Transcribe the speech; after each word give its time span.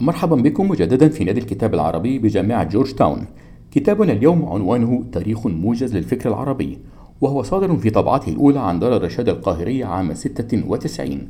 مرحبا 0.00 0.36
بكم 0.36 0.68
مجددا 0.68 1.08
في 1.08 1.24
نادي 1.24 1.40
الكتاب 1.40 1.74
العربي 1.74 2.18
بجامعة 2.18 2.64
جورج 2.64 2.92
تاون 2.92 3.26
كتابنا 3.70 4.12
اليوم 4.12 4.44
عنوانه 4.44 5.04
تاريخ 5.12 5.46
موجز 5.46 5.96
للفكر 5.96 6.28
العربي 6.28 6.78
وهو 7.20 7.42
صادر 7.42 7.76
في 7.76 7.90
طبعته 7.90 8.30
الأولى 8.30 8.60
عن 8.60 8.78
دار 8.78 8.96
الرشاد 8.96 9.28
القاهرية 9.28 9.84
عام 9.84 10.14
96 10.14 11.28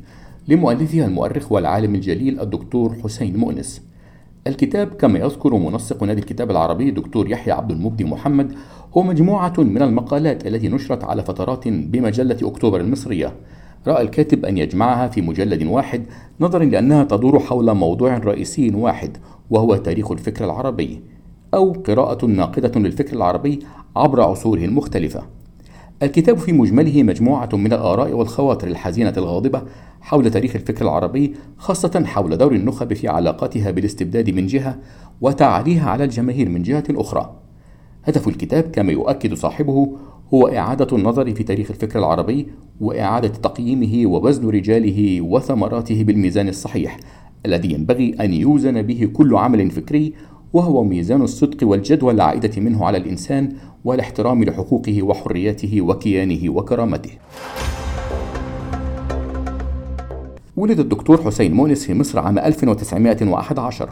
لمؤلفها 0.48 1.06
المؤرخ 1.06 1.52
والعالم 1.52 1.94
الجليل 1.94 2.40
الدكتور 2.40 2.96
حسين 3.04 3.36
مؤنس. 3.36 3.82
الكتاب 4.46 4.88
كما 4.88 5.18
يذكر 5.18 5.54
منسق 5.54 6.02
نادي 6.02 6.20
الكتاب 6.20 6.50
العربي 6.50 6.90
دكتور 6.90 7.30
يحيى 7.30 7.52
عبد 7.52 7.70
المبدي 7.70 8.04
محمد 8.04 8.52
هو 8.96 9.02
مجموعة 9.02 9.54
من 9.58 9.82
المقالات 9.82 10.46
التي 10.46 10.68
نشرت 10.68 11.04
على 11.04 11.22
فترات 11.22 11.68
بمجلة 11.68 12.38
أكتوبر 12.42 12.80
المصرية. 12.80 13.32
رأى 13.86 14.02
الكاتب 14.02 14.44
أن 14.44 14.58
يجمعها 14.58 15.08
في 15.08 15.22
مجلد 15.22 15.62
واحد 15.62 16.04
نظرا 16.40 16.64
لأنها 16.64 17.04
تدور 17.04 17.38
حول 17.38 17.74
موضوع 17.74 18.18
رئيسي 18.18 18.70
واحد 18.74 19.16
وهو 19.50 19.76
تاريخ 19.76 20.10
الفكر 20.10 20.44
العربي 20.44 21.02
أو 21.54 21.72
قراءة 21.72 22.26
ناقدة 22.26 22.80
للفكر 22.80 23.16
العربي 23.16 23.58
عبر 23.96 24.22
عصوره 24.22 24.64
المختلفة 24.64 25.22
الكتاب 26.02 26.38
في 26.38 26.52
مجمله 26.52 27.02
مجموعة 27.02 27.48
من 27.52 27.72
الآراء 27.72 28.12
والخواطر 28.12 28.68
الحزينة 28.68 29.12
الغاضبة 29.16 29.62
حول 30.00 30.30
تاريخ 30.30 30.56
الفكر 30.56 30.84
العربي 30.84 31.34
خاصة 31.56 32.04
حول 32.06 32.36
دور 32.36 32.52
النخب 32.52 32.94
في 32.94 33.08
علاقاتها 33.08 33.70
بالاستبداد 33.70 34.30
من 34.30 34.46
جهة 34.46 34.78
وتعاليها 35.20 35.90
على 35.90 36.04
الجماهير 36.04 36.48
من 36.48 36.62
جهة 36.62 36.84
أخرى. 36.90 37.36
هدف 38.04 38.28
الكتاب 38.28 38.62
كما 38.62 38.92
يؤكد 38.92 39.34
صاحبه 39.34 39.96
هو 40.34 40.48
إعادة 40.48 40.96
النظر 40.96 41.34
في 41.34 41.42
تاريخ 41.42 41.70
الفكر 41.70 41.98
العربي 41.98 42.46
وإعادة 42.80 43.28
تقييمه 43.28 44.10
ووزن 44.10 44.48
رجاله 44.48 45.20
وثمراته 45.20 46.04
بالميزان 46.04 46.48
الصحيح 46.48 46.98
الذي 47.46 47.72
ينبغي 47.72 48.14
أن 48.20 48.34
يوزن 48.34 48.82
به 48.82 49.10
كل 49.12 49.36
عمل 49.36 49.70
فكري 49.70 50.12
وهو 50.52 50.84
ميزان 50.84 51.22
الصدق 51.22 51.68
والجدوى 51.68 52.12
العائدة 52.12 52.62
منه 52.62 52.84
على 52.84 52.98
الإنسان 52.98 53.52
والاحترام 53.84 54.44
لحقوقه 54.44 55.02
وحرياته 55.02 55.80
وكيانه 55.80 56.50
وكرامته. 56.50 57.10
ولد 60.56 60.80
الدكتور 60.80 61.22
حسين 61.22 61.52
مونس 61.54 61.84
في 61.84 61.94
مصر 61.94 62.18
عام 62.18 62.38
1911 62.38 63.90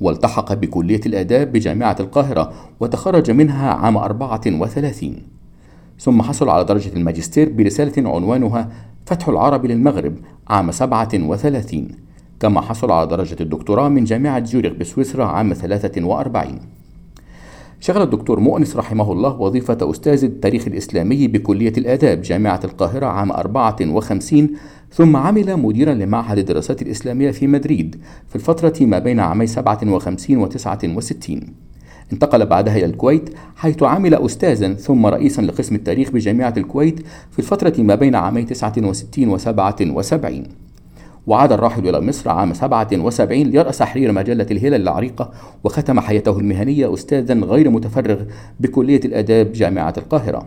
والتحق 0.00 0.54
بكلية 0.54 1.00
الآداب 1.06 1.52
بجامعة 1.52 1.96
القاهرة 2.00 2.52
وتخرج 2.80 3.30
منها 3.30 3.70
عام 3.70 3.96
34 3.96 5.37
ثم 5.98 6.22
حصل 6.22 6.48
على 6.48 6.64
درجة 6.64 6.96
الماجستير 6.96 7.52
برسالة 7.52 8.10
عنوانها 8.10 8.68
فتح 9.06 9.28
العرب 9.28 9.66
للمغرب 9.66 10.14
عام 10.48 10.70
37 10.70 11.88
كما 12.40 12.60
حصل 12.60 12.90
على 12.90 13.06
درجة 13.06 13.36
الدكتوراه 13.40 13.88
من 13.88 14.04
جامعة 14.04 14.44
زيورخ 14.44 14.72
بسويسرا 14.72 15.24
عام 15.24 15.54
43 15.54 16.58
شغل 17.80 18.02
الدكتور 18.02 18.40
مؤنس 18.40 18.76
رحمه 18.76 19.12
الله 19.12 19.40
وظيفة 19.40 19.78
أستاذ 19.90 20.24
التاريخ 20.24 20.66
الإسلامي 20.66 21.28
بكلية 21.28 21.72
الآداب 21.78 22.22
جامعة 22.22 22.60
القاهرة 22.64 23.06
عام 23.06 23.32
54 23.32 24.50
ثم 24.92 25.16
عمل 25.16 25.56
مديرا 25.56 25.94
لمعهد 25.94 26.38
الدراسات 26.38 26.82
الإسلامية 26.82 27.30
في 27.30 27.46
مدريد 27.46 27.96
في 28.28 28.36
الفترة 28.36 28.86
ما 28.86 28.98
بين 28.98 29.20
عامي 29.20 29.46
57 29.46 30.36
و 30.36 30.46
69 30.46 31.67
انتقل 32.12 32.46
بعدها 32.46 32.76
إلى 32.76 32.84
الكويت 32.84 33.30
حيث 33.56 33.82
عمل 33.82 34.14
أستاذا 34.14 34.74
ثم 34.74 35.06
رئيسا 35.06 35.42
لقسم 35.42 35.74
التاريخ 35.74 36.10
بجامعة 36.10 36.54
الكويت 36.56 37.00
في 37.30 37.38
الفترة 37.38 37.82
ما 37.82 37.94
بين 37.94 38.14
عامي 38.14 38.42
69 38.42 39.28
و 39.28 39.36
77 39.38 40.44
وعاد 41.26 41.52
الراحل 41.52 41.88
إلى 41.88 42.00
مصر 42.00 42.30
عام 42.30 42.54
77 42.54 43.42
ليرأس 43.42 43.78
تحرير 43.78 44.12
مجلة 44.12 44.46
الهلال 44.50 44.82
العريقة 44.82 45.30
وختم 45.64 46.00
حياته 46.00 46.38
المهنية 46.38 46.94
أستاذا 46.94 47.34
غير 47.34 47.70
متفرغ 47.70 48.22
بكلية 48.60 49.00
الآداب 49.04 49.52
جامعة 49.52 49.94
القاهرة. 49.98 50.46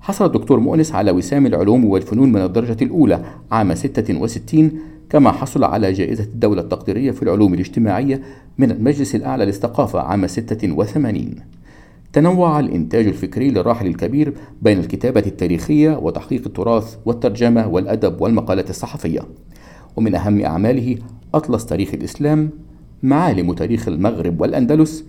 حصل 0.00 0.24
الدكتور 0.24 0.60
مؤنس 0.60 0.92
على 0.92 1.10
وسام 1.10 1.46
العلوم 1.46 1.84
والفنون 1.84 2.32
من 2.32 2.40
الدرجة 2.40 2.84
الأولى 2.84 3.20
عام 3.50 3.74
66 3.74 4.72
كما 5.10 5.32
حصل 5.32 5.64
على 5.64 5.92
جائزة 5.92 6.24
الدولة 6.24 6.62
التقديرية 6.62 7.10
في 7.10 7.22
العلوم 7.22 7.54
الاجتماعية 7.54 8.22
من 8.58 8.70
المجلس 8.70 9.14
الأعلى 9.14 9.44
للثقافة 9.44 10.00
عام 10.00 10.26
86 10.26 11.34
تنوع 12.12 12.60
الإنتاج 12.60 13.06
الفكري 13.06 13.50
للراحل 13.50 13.86
الكبير 13.86 14.34
بين 14.62 14.78
الكتابة 14.78 15.22
التاريخية 15.26 15.96
وتحقيق 15.96 16.42
التراث 16.46 16.96
والترجمة 17.06 17.68
والأدب 17.68 18.20
والمقالات 18.20 18.70
الصحفية. 18.70 19.20
ومن 19.96 20.14
أهم 20.14 20.40
أعماله 20.40 20.96
أطلس 21.34 21.66
تاريخ 21.66 21.94
الإسلام 21.94 22.50
معالم 23.02 23.52
تاريخ 23.52 23.88
المغرب 23.88 24.40
والأندلس 24.40 25.04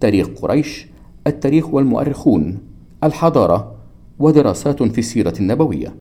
تاريخ 0.00 0.28
قريش 0.28 0.86
التاريخ 1.26 1.74
والمؤرخون 1.74 2.58
الحضارة 3.04 3.74
ودراسات 4.18 4.82
في 4.82 4.98
السيرة 4.98 5.34
النبوية. 5.40 5.94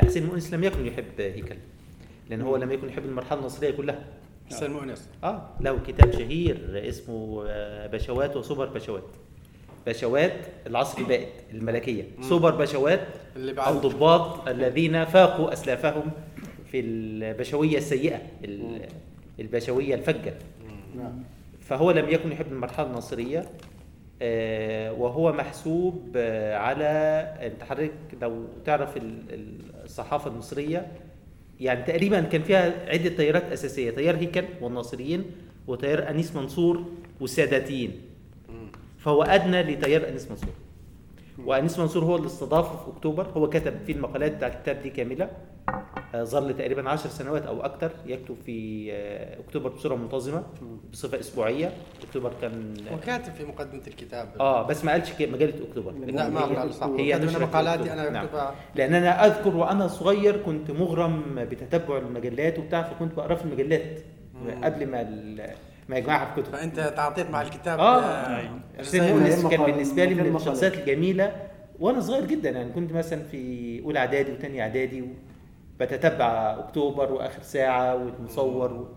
حسين 0.00 0.26
مؤنس 0.26 0.54
لم 0.54 0.64
يكن 0.64 0.86
يحب 0.86 1.04
هيكل 1.18 1.56
لأن 2.30 2.40
هو 2.40 2.56
لم 2.56 2.72
يكن 2.72 2.88
يحب 2.88 3.04
المرحلة 3.04 3.40
النصرية 3.40 3.70
كلها. 3.70 4.04
حسين 4.50 4.70
مؤنس. 4.70 5.08
آه 5.24 5.48
له 5.60 5.78
كتاب 5.86 6.12
شهير 6.12 6.82
اسمه 6.88 7.44
آه، 7.48 7.86
بشوات 7.86 8.36
وسوبر 8.36 8.66
بشوات. 8.66 9.04
بشوات 9.86 10.32
العصر 10.66 10.98
البائد 10.98 11.28
الملكية. 11.52 12.04
سوبر 12.20 12.50
بشوات 12.50 13.06
اللي 13.36 13.52
بعد 13.52 13.74
الضباط 13.74 14.48
الذين 14.48 15.04
فاقوا 15.04 15.52
أسلافهم 15.52 16.10
في 16.70 16.80
البشوية 16.80 17.76
السيئة 17.78 18.20
ال- 18.44 18.88
البشوية 19.40 19.94
الفجة. 19.94 20.34
نعم. 20.96 21.22
فهو 21.60 21.90
لم 21.90 22.08
يكن 22.08 22.32
يحب 22.32 22.52
المرحلة 22.52 22.86
الناصرية 22.86 23.38
آه، 23.38 23.46
وهو 24.92 25.32
محسوب 25.32 26.08
آه، 26.16 26.56
على 26.56 26.84
انت 27.42 27.62
حضرتك 27.62 27.92
لو 28.22 28.44
تعرف 28.64 28.96
ال- 28.96 29.34
ال- 29.34 29.84
الصحافة 29.84 30.30
المصرية 30.30 30.86
يعني 31.60 31.82
تقريبا 31.82 32.20
كان 32.20 32.42
فيها 32.42 32.72
عدة 32.88 33.08
تيارات 33.08 33.52
أساسية 33.52 33.90
تيار 33.90 34.16
هيكل 34.16 34.44
والناصريين 34.60 35.24
وتيار 35.66 36.08
أنيس 36.10 36.36
منصور 36.36 36.84
والساداتيين 37.20 38.00
فهو 38.98 39.22
أدنى 39.22 39.62
لتيار 39.62 40.08
أنيس 40.08 40.30
منصور. 40.30 40.54
وأنيس 41.44 41.78
منصور 41.78 42.04
هو 42.04 42.16
اللي 42.16 42.26
استضافه 42.26 42.84
في 42.84 42.96
أكتوبر 42.96 43.26
هو 43.36 43.48
كتب 43.50 43.74
فيه 43.86 43.92
المقالات 43.94 44.32
بتاع 44.36 44.48
الكتاب 44.48 44.82
دي 44.82 44.90
كاملة. 44.90 45.24
آه، 45.24 45.30
ظل 46.16 46.56
تقريبا 46.56 46.90
عشر 46.90 47.08
سنوات 47.08 47.46
أو 47.46 47.60
أكثر 47.64 47.90
يكتب 48.06 48.36
في 48.46 48.88
آه، 48.92 49.40
أكتوبر 49.40 49.70
بصورة 49.70 49.94
منتظمة 49.94 50.42
بصفة 50.92 51.20
أسبوعية. 51.20 51.72
أكتوبر 52.08 52.32
كان 52.40 52.74
وكاتب 52.94 53.32
في 53.32 53.44
مقدمة 53.44 53.82
الكتاب. 53.86 54.28
آه 54.40 54.66
بس 54.66 54.84
ما 54.84 54.92
قالش 54.92 55.12
مجله 55.20 55.54
أكتوبر. 55.68 55.92
لا 55.92 56.28
ما 56.28 56.40
قال 56.40 56.74
صح 56.74 56.86
هي 56.86 57.20
في 57.20 57.38
مقالاتي 57.38 57.82
أكتوبر. 57.82 58.00
أنا 58.00 58.10
نعم. 58.10 58.26
لأن 58.74 58.94
أنا 58.94 59.26
أذكر 59.26 59.56
وأنا 59.56 59.88
صغير 59.88 60.36
كنت 60.36 60.70
مغرم 60.70 61.22
بتتبع 61.50 61.98
المجلات 61.98 62.58
وبتاع 62.58 62.82
فكنت 62.82 63.14
بقرأ 63.14 63.34
في 63.34 63.44
المجلات 63.44 64.00
قبل 64.64 64.86
ما 64.86 65.02
ما 65.88 65.96
يجمعها 65.96 66.34
في 66.34 66.42
كتب 66.42 66.52
فأنت 66.52 66.92
تعاطيت 66.96 67.30
مع 67.30 67.42
الكتاب. 67.42 67.80
آه. 67.80 68.60
حسين 68.78 69.02
مؤنس 69.02 69.44
ما 69.44 69.50
كان 69.50 69.62
بالنسبة 69.62 70.04
لي 70.04 70.14
من 70.14 70.36
الشخصيات. 70.36 70.74
الجميلة 70.74 71.32
وأنا 71.80 72.00
صغير 72.00 72.26
جدا 72.26 72.50
يعني 72.50 72.72
كنت 72.72 72.92
مثلا 72.92 73.22
في 73.22 73.80
أولى 73.84 73.98
إعدادي 73.98 74.32
وثانيه 74.32 74.62
إعدادي 74.62 75.04
بتتبع 75.84 76.58
أكتوبر 76.58 77.12
وآخر 77.12 77.42
ساعة 77.42 77.94
والمصور 77.94 78.72
و... 78.72 78.88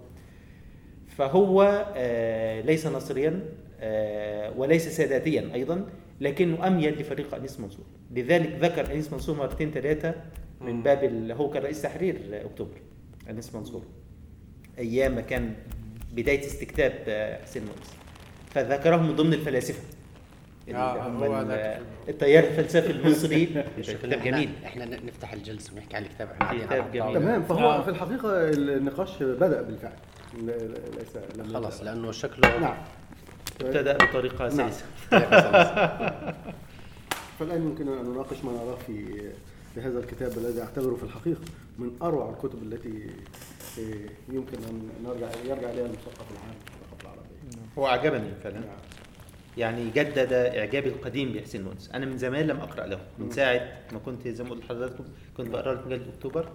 فهو 1.07 1.85
آه 1.96 2.62
ليس 2.62 2.88
نصريا 2.88 3.40
آه 3.79 4.57
وليس 4.57 4.88
ساداتيا 4.88 5.50
أيضا 5.53 5.85
لكنه 6.22 6.68
أميل 6.68 7.00
لفريق 7.01 7.35
أنيس 7.35 7.59
منصور. 7.59 7.85
لذلك 8.12 8.57
ذكر 8.62 8.91
أنيس 8.91 9.13
منصور 9.13 9.35
مرتين 9.38 9.72
ثلاثة 9.72 10.16
من 10.62 10.83
باب 10.83 11.04
ال... 11.04 11.31
هو 11.31 11.50
كان 11.50 11.63
رئيس 11.63 11.81
تحرير 11.81 12.42
أكتوبر 12.45 12.77
أنيس 13.30 13.56
منصور. 13.56 13.83
أيام 14.77 15.15
ما 15.15 15.21
كان 15.21 15.54
بداية 16.13 16.39
استكتاب 16.39 16.94
آه، 17.07 17.42
حسين 17.44 17.63
مؤنس 17.63 17.94
فذكره 18.50 18.98
من 18.98 19.15
ضمن 19.15 19.33
الفلاسفة. 19.33 19.94
التيار 22.09 22.44
الفلسفي 22.44 22.91
المصري 22.91 23.45
كتاب 23.77 24.23
جميل 24.23 24.50
إحنا 24.65 24.85
نفتح 24.85 25.33
الجلسة 25.33 25.73
ونحكي 25.73 25.95
على 25.95 26.06
الكتاب 26.06 26.29
كتاب 26.65 26.91
جميل. 26.91 27.13
تمام 27.13 27.44
فهو 27.44 27.71
آه. 27.71 27.81
في 27.83 27.89
الحقيقة 27.89 28.50
النقاش 28.50 29.23
بدأ 29.23 29.62
بالفعل 29.62 29.94
ليس 30.38 31.53
خلاص. 31.53 31.81
لأنه 31.81 32.12
شكله 32.12 32.59
نعم 32.59 32.77
ابتدأ 33.62 33.97
بطريقة 33.97 34.47
نعم. 34.47 34.69
سلسة 34.71 34.85
فالآن 37.39 37.62
يمكن 37.62 37.88
أن 37.88 38.06
نناقش 38.06 38.44
ما 38.44 38.51
نراه 38.51 38.77
في 38.88 39.21
في 39.75 39.81
هذا 39.81 40.00
الكتاب 40.00 40.38
الذي 40.38 40.62
أعتبره 40.62 40.95
في 40.95 41.03
الحقيقة 41.03 41.41
من 41.79 41.91
أروع 42.01 42.29
الكتب 42.29 42.63
التي 42.63 43.09
آه، 43.79 44.33
يمكن 44.33 44.57
أن 44.69 44.89
نرجع 45.03 45.27
يرجع 45.45 45.69
إليها 45.69 45.85
المثقف 45.85 46.25
العام 46.31 46.56
في 46.97 47.03
العربية. 47.03 47.69
هو 47.77 47.85
عجبني 47.85 48.31
فعلا 48.44 48.59
نعم. 48.59 48.94
يعني 49.57 49.90
جدد 49.90 50.34
إعجابي 50.34 50.90
القديم 50.90 51.34
بحسين 51.34 51.63
مؤنس 51.63 51.90
أنا 51.94 52.06
من 52.06 52.18
زمان 52.18 52.48
لم 52.48 52.57
أقرأ 52.57 52.86
له. 52.86 53.00
من 53.19 53.31
ساعة 53.31 53.62
ما 53.94 54.00
كنت 54.00 54.28
زي 54.28 54.44
ما 54.44 54.50
قلت 54.50 54.63
لحضراتكم 54.66 55.04
كنت 55.38 55.48
بقرأ 55.50 55.74
له 55.74 55.81
في 55.81 55.90
مجلة 55.90 56.06
أكتوبر. 56.18 56.50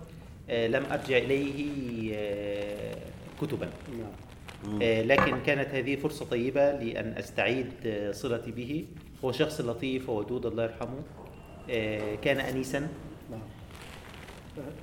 آه، 0.51 0.67
لم 0.67 0.83
أرجع 0.93 1.17
إليه 1.17 2.13
آه، 2.17 2.97
كتبا. 3.41 3.69
نعم. 3.99 4.83
آه، 4.83 5.03
لكن 5.03 5.41
كانت 5.47 5.69
هذه 5.75 5.97
فرصة 5.97 6.25
طيبة 6.25 6.73
لأن 6.73 7.15
أستعيد 7.19 7.67
آه، 7.87 8.13
صلتي 8.13 8.51
به. 8.51 8.85
هو 9.25 9.33
شخص 9.33 9.61
لطيف 9.61 10.09
وودود 10.09 10.47
الله 10.47 10.63
يرحمه. 10.63 11.03
آه، 11.71 12.15
كان 12.15 12.41
أنيسا. 12.41 12.89
نعم. 13.31 13.41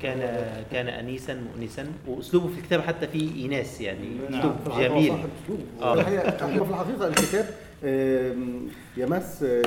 كان 0.01 0.45
كان 0.71 0.87
أنيسا 0.87 1.33
مؤنسا. 1.33 1.87
وأسلوبه 2.07 2.47
في 2.47 2.59
الكتاب 2.59 2.81
حتى 2.81 3.07
فيه 3.07 3.43
إيناس 3.43 3.81
يعني. 3.81 4.07
في 4.29 4.67
الحقيقة 4.67 4.87
جميل. 4.87 5.11
هو 5.81 5.95
في 5.95 5.99
الحقيقة 6.69 7.07
الكتاب 7.07 7.45
يمس 8.97 9.43
آه، 9.43 9.63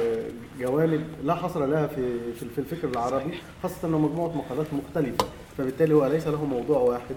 جوانب 0.60 1.04
لا 1.24 1.34
حصر 1.34 1.66
لها 1.66 1.86
في 1.86 2.18
في 2.52 2.58
الفكر 2.58 2.88
العربي 2.88 3.34
خاصة 3.62 3.88
أنه 3.88 3.98
مجموعة 3.98 4.36
مقالات 4.36 4.66
مختلفة. 4.72 5.26
فبالتالي 5.58 5.94
هو 5.94 6.06
ليس 6.06 6.26
له 6.26 6.44
موضوع 6.44 6.78
واحد 6.78 7.16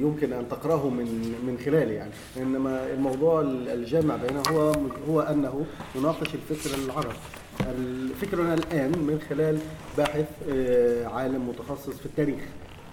يمكن 0.00 0.32
أن 0.32 0.48
تقرأه 0.48 0.88
من 0.88 1.34
من 1.46 1.58
خلاله 1.64 1.92
يعني. 1.92 2.10
إنما 2.36 2.92
الموضوع 2.92 3.40
الجامع 3.72 4.16
بينه 4.16 4.42
هو 4.50 4.74
هو 5.08 5.20
أنه 5.20 5.66
يناقش 5.94 6.34
الفكر 6.34 6.84
العربي. 6.84 7.14
فكرنا 8.20 8.54
الآن 8.54 8.90
من 8.90 9.20
خلال 9.30 9.58
باحث 9.96 10.26
آه، 10.52 11.06
عالم 11.06 11.48
متخصص 11.48 11.98
في 11.98 12.06
التاريخ 12.06 12.40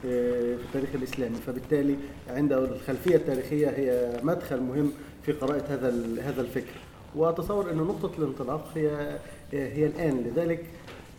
آه، 0.05 0.55
في 0.55 0.63
التاريخ 0.65 0.89
الإسلامي. 0.95 1.35
فبالتالي 1.35 1.95
عنده 2.29 2.57
الخلفية 2.57 3.15
التاريخية 3.15 3.67
هي 3.69 4.19
مدخل 4.23 4.61
مهم 4.61 4.91
في 5.25 5.31
قراءة 5.31 5.63
هذا 5.69 5.93
هذا 6.23 6.41
الفكر. 6.41 6.73
وأتصور 7.15 7.71
أن 7.71 7.77
نقطة 7.77 8.11
الانطلاق 8.17 8.67
هي 8.75 9.17
هي 9.51 9.85
الآن. 9.85 10.17
لذلك 10.23 10.65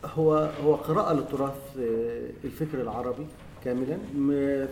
هو 0.05 0.51
هو 0.65 0.75
قراءة 0.75 1.13
للتراث 1.13 1.79
آه، 1.81 2.31
الفكر 2.45 2.81
العربي 2.81 3.27
كاملا 3.65 3.99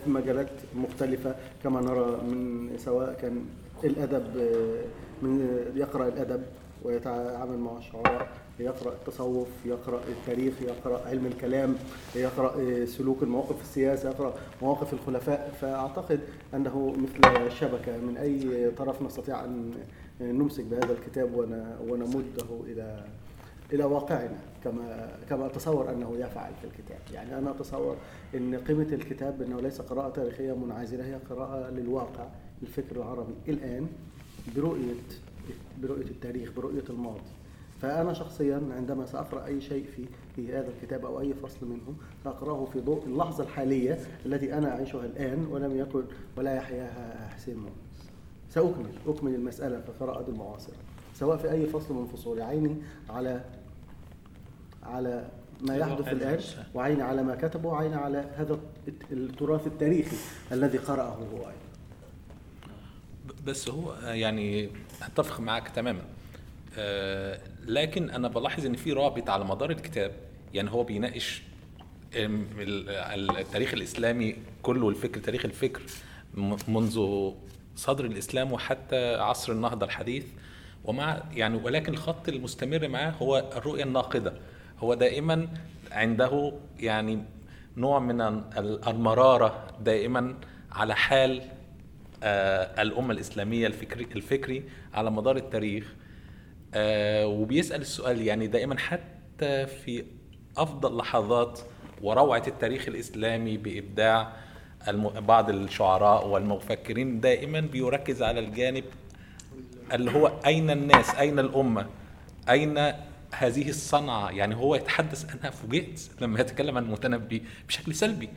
في 0.04 0.10
مجالات 0.10 0.50
مختلفة. 0.76 1.34
كما 1.64 1.80
نرى 1.80 2.06
من 2.22 2.70
سواء 2.78 3.18
كان 3.22 3.44
الأدب 3.84 4.36
آه، 4.38 4.84
من 5.22 5.48
يقرأ 5.76 6.08
الأدب 6.08 6.42
ويتعامل 6.84 7.58
مع 7.58 7.78
الشعراء 7.78 8.28
يقرأ 8.60 8.92
التصوف 8.92 9.48
يقرأ 9.64 10.00
التاريخ 10.08 10.54
يقرأ 10.62 11.08
علم 11.08 11.26
الكلام 11.26 11.74
يقرأ 12.16 12.60
آه، 12.60 12.84
سلوك 12.84 13.22
المواقف 13.22 13.56
في 13.56 13.62
السياسة 13.62 14.08
يقرأ 14.10 14.34
مواقف 14.62 14.92
الخلفاء. 14.92 15.52
فأعتقد 15.60 16.20
أنه 16.54 16.92
مثل 16.96 17.50
شبكة 17.52 17.96
من 17.98 18.16
أي 18.16 18.70
طرف 18.70 19.02
نستطيع 19.02 19.44
أن 19.44 19.70
نمسك 20.20 20.64
بهذا 20.64 20.92
الكتاب 20.92 21.34
ون- 21.34 21.76
ونمده 21.88 22.44
إلى 22.66 23.04
إلى 23.72 23.84
واقعنا. 23.84 24.38
كما 24.64 25.08
كما 25.30 25.46
أتصور 25.46 25.90
أنه 25.90 26.16
يفعل 26.18 26.52
في 26.60 26.66
الكتاب. 26.66 26.98
يعني 27.14 27.38
أنا 27.38 27.50
أتصور 27.50 27.96
أن 28.34 28.54
قيمة 28.68 28.86
الكتاب 28.92 29.42
أنه 29.42 29.60
ليس 29.60 29.80
قراءة 29.80 30.10
تاريخية 30.10 30.52
منعزلة 30.52 31.04
هي 31.06 31.14
قراءة 31.30 31.70
للواقع 31.70 32.26
الفكر 32.62 32.96
العربي. 32.96 33.34
الآن 33.48 33.86
برؤية 34.56 34.94
برؤية 35.82 36.04
التاريخ 36.04 36.50
برؤية 36.56 36.82
الماضي. 36.90 37.20
فأنا 37.82 38.12
شخصيا 38.12 38.62
عندما 38.76 39.06
سأقرأ 39.06 39.46
أي 39.46 39.60
شيء 39.60 39.86
في 39.96 40.04
في 40.36 40.52
هذا 40.52 40.68
الكتاب 40.68 41.04
أو 41.04 41.20
أي 41.20 41.34
فصل 41.34 41.66
منه 41.66 41.94
سأقرأه 42.24 42.64
في 42.72 42.80
ضوء 42.80 43.04
اللحظة 43.06 43.44
الحالية 43.44 43.98
التي 44.26 44.54
أنا 44.54 44.70
أعيشها 44.70 45.04
الآن 45.04 45.46
ولم 45.46 45.78
يكن 45.78 46.04
ولا 46.36 46.54
يحياها 46.54 47.28
حسين 47.34 47.56
مؤنس 47.56 48.10
سأكمل 48.50 48.90
أكمل 49.06 49.34
المسألة 49.34 49.80
في 49.80 49.88
القراءة 49.88 50.30
المعاصرة 50.30 50.74
سواء 51.14 51.36
في 51.36 51.50
أي 51.50 51.66
فصل 51.66 51.94
من 51.94 52.06
فصول 52.06 52.40
عيني 52.40 52.76
على 53.10 53.44
على 54.82 55.28
ما 55.60 55.76
يحدث 55.76 56.08
الآن 56.08 56.40
وعيني 56.74 57.02
على 57.02 57.22
ما 57.22 57.34
كتبه 57.34 57.68
وعيني 57.68 57.94
على 57.94 58.18
هذا 58.36 58.60
التراث 59.12 59.66
التاريخي 59.66 60.16
الذي 60.52 60.78
قرأه 60.78 61.14
هو 61.14 61.38
أيضا. 61.38 61.52
بس 63.46 63.68
هو 63.68 63.94
يعني 63.94 64.70
أتفق 65.02 65.40
معك 65.40 65.68
تماما. 65.68 66.02
آه، 66.78 67.40
لكن 67.66 68.10
أنا 68.10 68.28
بلاحظ 68.28 68.66
إن 68.66 68.76
في 68.76 68.92
رابط 68.92 69.30
على 69.30 69.44
مدار 69.44 69.70
الكتاب 69.70 70.12
يعني 70.54 70.70
هو 70.70 70.84
بيناقش 70.84 71.42
التاريخ 73.38 73.74
الإسلامي 73.74 74.36
كله 74.62 74.88
الفكر 74.88 75.20
تاريخ 75.20 75.44
الفكر 75.44 75.82
منذ 76.68 77.30
صدر 77.76 78.04
الإسلام 78.04 78.52
وحتى 78.52 79.14
عصر 79.14 79.52
النهضة 79.52 79.86
الحديث. 79.86 80.24
ومع 80.84 81.22
يعني 81.34 81.56
ولكن 81.56 81.92
الخط 81.92 82.28
المستمر 82.28 82.88
معاه 82.88 83.10
هو 83.10 83.50
الرؤية 83.56 83.84
الناقدة. 83.84 84.32
هو 84.78 84.94
دائما 84.94 85.48
عنده 85.92 86.52
يعني 86.78 87.24
نوع 87.76 87.98
من 87.98 88.20
ال- 88.20 88.88
المرارة 88.88 89.66
دائما 89.84 90.34
على 90.72 90.94
حال 90.96 91.42
آه، 92.22 92.82
الأمة 92.82 93.12
الإسلامية 93.12 93.66
الفكري, 93.66 94.06
الفكري 94.16 94.62
على 94.94 95.10
مدار 95.10 95.36
التاريخ. 95.36 95.94
آه، 96.74 97.26
وبيسأل 97.26 97.80
السؤال 97.80 98.22
يعني 98.26 98.46
دائما 98.46 98.78
حتى 98.78 99.66
في 99.66 100.04
أفضل 100.56 100.96
لحظات 100.96 101.60
وروعة 102.02 102.42
التاريخ 102.46 102.88
الإسلامي 102.88 103.56
بإبداع 103.56 104.32
الم- 104.88 105.20
بعض 105.20 105.50
الشعراء 105.50 106.28
والمفكرين 106.28 107.20
دائما 107.20 107.60
بيركز 107.60 108.22
على 108.22 108.40
الجانب 108.40 108.84
اللي 109.92 110.10
هو 110.10 110.32
أين 110.46 110.70
الناس 110.70 111.14
أين 111.14 111.38
الأمة 111.38 111.86
أين 112.50 112.78
هذه 113.34 113.68
الصنعة؟ 113.68 114.30
يعني 114.30 114.54
هو 114.56 114.74
يتحدث 114.74 115.34
أنا 115.34 115.50
فوجئت 115.50 116.00
لما 116.20 116.40
يتكلم 116.40 116.76
عن 116.76 116.84
المتنبي 116.84 117.42
بشكل 117.68 117.94
سلبي. 117.94 118.28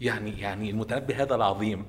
يعني 0.00 0.40
يعني 0.40 0.70
المتنبي 0.70 1.14
هذا 1.14 1.34
العظيم. 1.34 1.84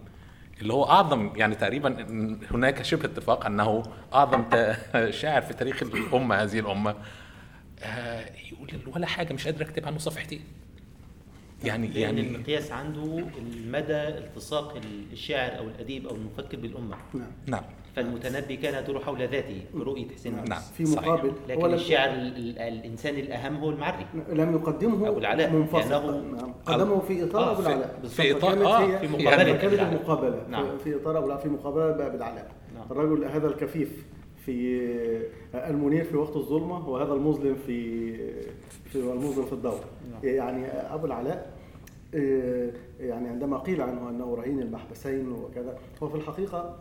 اللي 0.62 0.74
هو 0.74 0.84
أعظم 0.86 1.32
يعني 1.36 1.56
تقريبا 1.56 2.06
هناك 2.52 2.82
شبه 2.82 3.06
اتفاق 3.06 3.46
أنه 3.46 3.84
أعظم 4.14 4.44
تا- 4.50 5.12
شاعر 5.22 5.42
في 5.42 5.54
تاريخ 5.54 5.84
الأمة 5.84 6.36
هذه 6.36 6.60
الأمة. 6.60 6.96
آه، 7.84 8.26
يقول 8.52 8.70
ولا 8.96 9.08
حاجة 9.08 9.34
مش 9.34 9.46
قادر 9.46 9.62
أكتب 9.66 9.86
عنه 9.88 9.98
صفحتين 9.98 10.42
يعني 11.64 11.88
لأن 11.88 12.02
يعني 12.02 12.22
المقياس 12.22 12.72
عنده 12.72 13.24
المدى 13.38 14.08
التصاق 14.08 14.82
الشاعر 15.12 15.58
أو 15.58 15.68
الأديب 15.68 16.08
أو 16.08 16.16
المفكر 16.16 16.58
بالأمة. 16.60 16.96
نعم. 17.14 17.28
نعم. 17.48 17.64
فالمتنبي 17.96 18.58
كان 18.58 18.84
يدور 18.84 19.00
حول 19.00 19.20
ذاته 19.28 19.62
برؤية 19.74 20.08
حسين 20.10 20.36
نعم. 20.36 20.46
نعم. 20.46 20.62
في. 20.78 20.84
مقابل 20.84 21.32
لكن 21.50 21.68
لم- 21.68 21.74
الشاعر 21.74 22.10
ال- 22.10 22.38
ال- 22.38 22.60
الإنسان 22.60 23.16
الأهم 23.16 23.56
هو 23.56 23.70
المعري 23.70 24.06
لم 24.30 24.54
يقدمه 24.56 25.08
أبو 25.10 25.18
العلاء، 25.20 25.52
منفصلا 25.52 26.00
لأنه- 26.02 26.42
نعم. 26.42 26.54
قدمه 26.66 27.00
في 27.00 27.24
إطار 27.24 27.44
آه، 27.44 27.52
أبو 27.52 27.62
في- 27.62 27.68
العلاء. 27.68 28.00
في 28.08 28.34
إطار- 28.40 28.46
آه، 28.46 28.98
في 28.98 29.08
مقابلة 29.08 29.44
كانت 29.44 29.64
أبو 29.64 29.74
العلاء. 29.76 29.92
المقابله 29.94 30.48
نعم. 30.50 30.78
في- 30.78 30.96
إطار 30.96 31.18
أبو 31.18 31.26
العلاء 31.28 31.44
في 31.44 31.50
مقابلة 31.50 31.92
بابو 31.92 32.18
العلاء 32.18 32.52
نعم. 32.76 32.84
الرجل 32.92 33.26
هذا 33.26 33.48
الكفيف 33.48 34.06
في 34.46 34.80
المنير 35.54 36.04
في 36.04 36.18
وقت 36.18 36.36
الظلمة 36.36 36.90
وهذا 36.90 37.14
المظلم 37.14 37.56
في 37.68 38.14
في 38.86 38.96
المظلم 38.96 39.46
في 39.46 39.54
الدور 39.54 39.80
يعني 40.24 40.66
أبو 40.68 41.06
العلاء 41.06 41.52
آه، 42.16 42.70
يعني 43.00 43.28
عندما 43.28 43.58
قيل 43.58 43.82
عنه 43.82 44.10
أنه 44.10 44.36
رهين 44.36 44.60
المحبسين 44.60 45.32
وكذا 45.32 45.78
هو 46.04 46.08
في 46.10 46.16
الحقيقة 46.16 46.76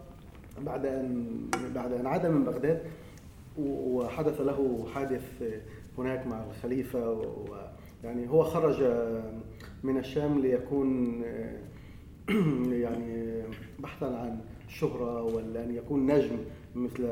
بعد 0.61 0.87
ان 0.87 1.27
بعد 1.75 1.93
أن 1.93 2.07
عاد 2.07 2.27
من 2.27 2.45
بغداد 2.45 2.81
و- 3.59 3.99
وحدث 3.99 4.41
له 4.41 4.87
حادث 4.95 5.43
هناك 5.99 6.27
مع 6.27 6.45
الخليفة 6.47 7.11
ويعني 8.03 8.29
هو 8.29 8.43
خرج 8.45 8.83
من 9.83 9.99
الشام 9.99 10.39
ليكون 10.41 11.23
يعني 12.73 13.43
بحثا 13.79 14.05
عن 14.05 14.39
الشهرة 14.69 15.23
وأن 15.23 15.75
يكون 15.75 16.07
نجم 16.07 16.37
مثل 16.75 17.03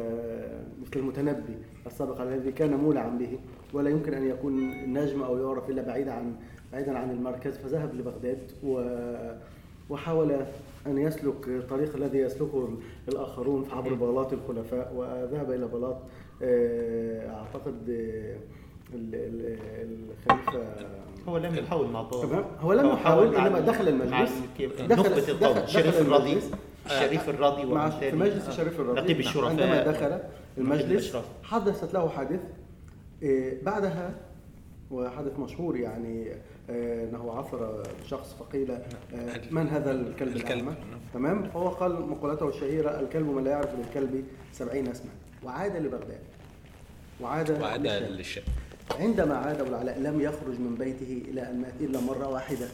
مثل 0.83 0.97
المتنبي 0.97 1.55
السابق 1.87 2.21
الذي 2.21 2.53
كان 2.53 2.75
مولعا 2.77 3.09
به. 3.09 3.39
ولا 3.73 3.91
يمكن 3.91 4.15
أن 4.15 4.27
يكون 4.31 4.61
نجم 4.99 5.23
أو 5.23 5.39
يعرف 5.39 5.71
إلا 5.71 5.83
بعيدا 5.83 6.13
عن 6.13 6.35
بعيدا 6.73 6.99
عن 6.99 7.11
المركز 7.11 7.57
فذهب 7.59 7.95
لبغداد 7.95 8.39
و 8.65 8.83
وحاول 9.91 10.37
أن 10.91 10.99
يسلك 10.99 11.65
طريق 11.71 11.97
الذي 11.97 12.19
يسلكه 12.19 12.69
الآخرون 13.09 13.69
عبر 13.73 13.95
بلاط 13.95 14.33
الخلفاء 14.33 14.93
وذهب 14.97 15.51
إلى 15.53 15.67
بلاط 15.67 15.97
آه، 16.43 17.31
أعتقد 17.31 17.91
آه، 17.91 18.37
ال- 18.95 19.15
ال- 19.15 19.59
الخليفة 20.29 20.65
هو 21.29 21.37
لم 21.39 21.55
يحاول 21.55 21.89
مع 21.89 22.03
تمام. 22.23 22.45
هو 22.61 22.73
لم 22.73 22.87
يحاول 22.89 23.35
إنما 23.35 23.61
دخل 23.61 23.89
المجلس. 23.89 24.33
القوم 25.31 25.53
دخل- 25.53 25.63
الشريف 25.63 26.01
المجلس. 26.01 26.51
الشريف 26.87 27.29
مع 27.69 27.87
وبالتالي- 27.87 28.11
في 28.11 28.17
مجلس 28.17 28.49
الشريف 28.49 28.81
الراضي. 28.81 29.01
نقيب 29.01 29.21
الشرفاء. 29.21 29.51
عندما 29.51 29.83
دخل 29.85 30.19
المجلس. 30.59 31.17
حدثت 31.43 31.95
له 31.95 32.09
حادث 32.09 32.41
بعدها 33.63 34.15
وحدث 34.91 35.39
مشهور 35.39 35.77
يعني 35.77 36.33
آه، 36.71 37.05
إنه 37.09 37.33
عثر 37.33 37.83
شخص 38.07 38.35
فقيل 38.35 38.71
آه، 38.71 38.81
من 39.51 39.69
هذا 39.69 39.91
الكلب 39.93 40.37
الكلب. 40.37 40.59
الأعمى؟ 40.63 40.77
تمام؟ 41.15 41.43
فهو 41.51 41.69
قال 41.69 41.93
مقولته 42.11 42.49
الشهيرة 42.49 43.01
الكلب 43.01 43.27
من 43.27 43.45
لا 43.45 43.51
يعرف 43.51 43.71
للكلب 43.75 44.25
سبعين 44.53 44.89
اسما. 44.89 45.11
وعاد 45.45 45.77
لبغداد. 45.77 46.21
وعاد 47.21 47.51
وعاد 47.63 47.87
للشام. 47.87 48.45
عندما 49.01 49.37
عاد 49.37 49.61
أبو 49.61 49.71
العلاء 49.71 49.99
لم 49.99 50.21
يخرج 50.21 50.61
من 50.61 50.75
بيته 50.79 51.23
إلى 51.31 51.51
أن 51.51 51.61
مات 51.61 51.75
إلا 51.81 52.01
مرة 52.01 52.29
واحدة. 52.29 52.69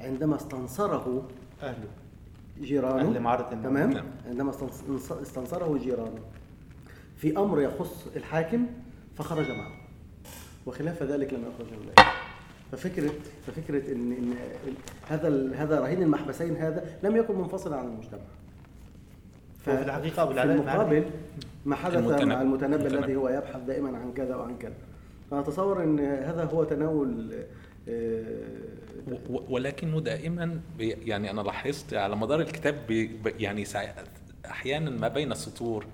عندما 0.00 0.36
استنصره 0.36 1.28
أهله. 1.62 1.88
جيرانه. 2.60 3.08
أهل 3.08 3.20
معرة. 3.20 3.50
تمام؟ 3.62 3.90
نعم. 3.92 4.06
عندما 4.26 4.52
استنص- 4.52 5.12
استنصره 5.12 5.78
جيرانه. 5.78 6.20
في 7.16 7.36
أمر 7.38 7.60
يخص 7.60 8.06
الحاكم 8.16 8.66
فخرج 9.16 9.50
معه. 9.50 9.83
وخلاف 10.66 11.02
ذلك 11.02 11.32
لم 11.32 11.44
يخرج 11.54 11.72
منه 11.72 12.08
ففكره 12.72 13.12
ففكرة 13.46 13.92
ان 13.92 14.12
إن 14.12 14.34
هذا 15.08 15.54
هذا 15.56 15.80
رهين 15.80 16.02
المحبسين 16.02 16.56
هذا 16.56 16.84
لم 17.02 17.16
يكن 17.16 17.38
منفصلا 17.38 17.76
عن 17.76 17.84
المجتمع 17.84 18.20
هو 19.68 19.76
في 19.76 19.82
الحقيقة 19.82 20.22
أبو 20.22 20.32
في 20.32 20.42
العلاء 20.42 20.56
المقابل 20.56 21.04
ما 21.64 21.76
حدث 21.76 21.96
المتنبي. 21.96 22.24
مع 22.24 22.42
المتنبي 22.42 22.76
المتنبي. 22.76 22.98
الذي 22.98 23.16
هو 23.16 23.28
يبحث 23.28 23.60
دائما 23.66 23.98
عن 23.98 24.12
كذا 24.12 24.36
وعن 24.36 24.58
كذا 24.58 24.74
أنا 25.32 25.40
اتصور 25.40 25.82
إن 25.82 26.00
هذا 26.00 26.44
هو 26.44 26.64
تناول 26.64 27.34
آه، 27.88 28.24
ولكنه 29.28 30.00
دائما 30.00 30.60
يعني 30.78 31.30
أنا 31.30 31.40
لاحظت 31.40 31.94
على 31.94 32.16
مدار 32.16 32.40
الكتاب 32.40 32.76
يعني 33.38 33.64
أحيانا 34.46 34.90
ما 34.90 35.08
بين 35.08 35.32
السطور 35.32 35.86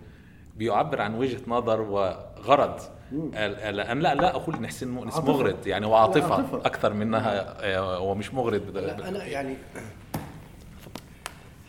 بيعبر 0.64 1.00
عن 1.00 1.14
وجهة 1.14 1.40
نظر 1.47 1.81
وغرض. 1.81 2.81
ال- 3.12 3.76
لأن 3.76 4.00
لا؟ 4.00 4.14
لا 4.14 4.31
أقول 4.37 4.55
إن 4.57 4.67
حسين 4.67 4.88
مؤنس. 4.88 5.17
مغرض 5.17 5.67
يعني 5.67 5.87
وعاطفه 5.87 6.31
وعاطفة. 6.31 6.57
أكثر 6.59 6.93
منها 6.93 7.57
آه، 7.64 7.97
هو 7.97 8.14
مش 8.14 8.35
مغرض. 8.35 8.76
لا 8.76 9.09
أنا 9.09 9.25
يعني 9.25 9.55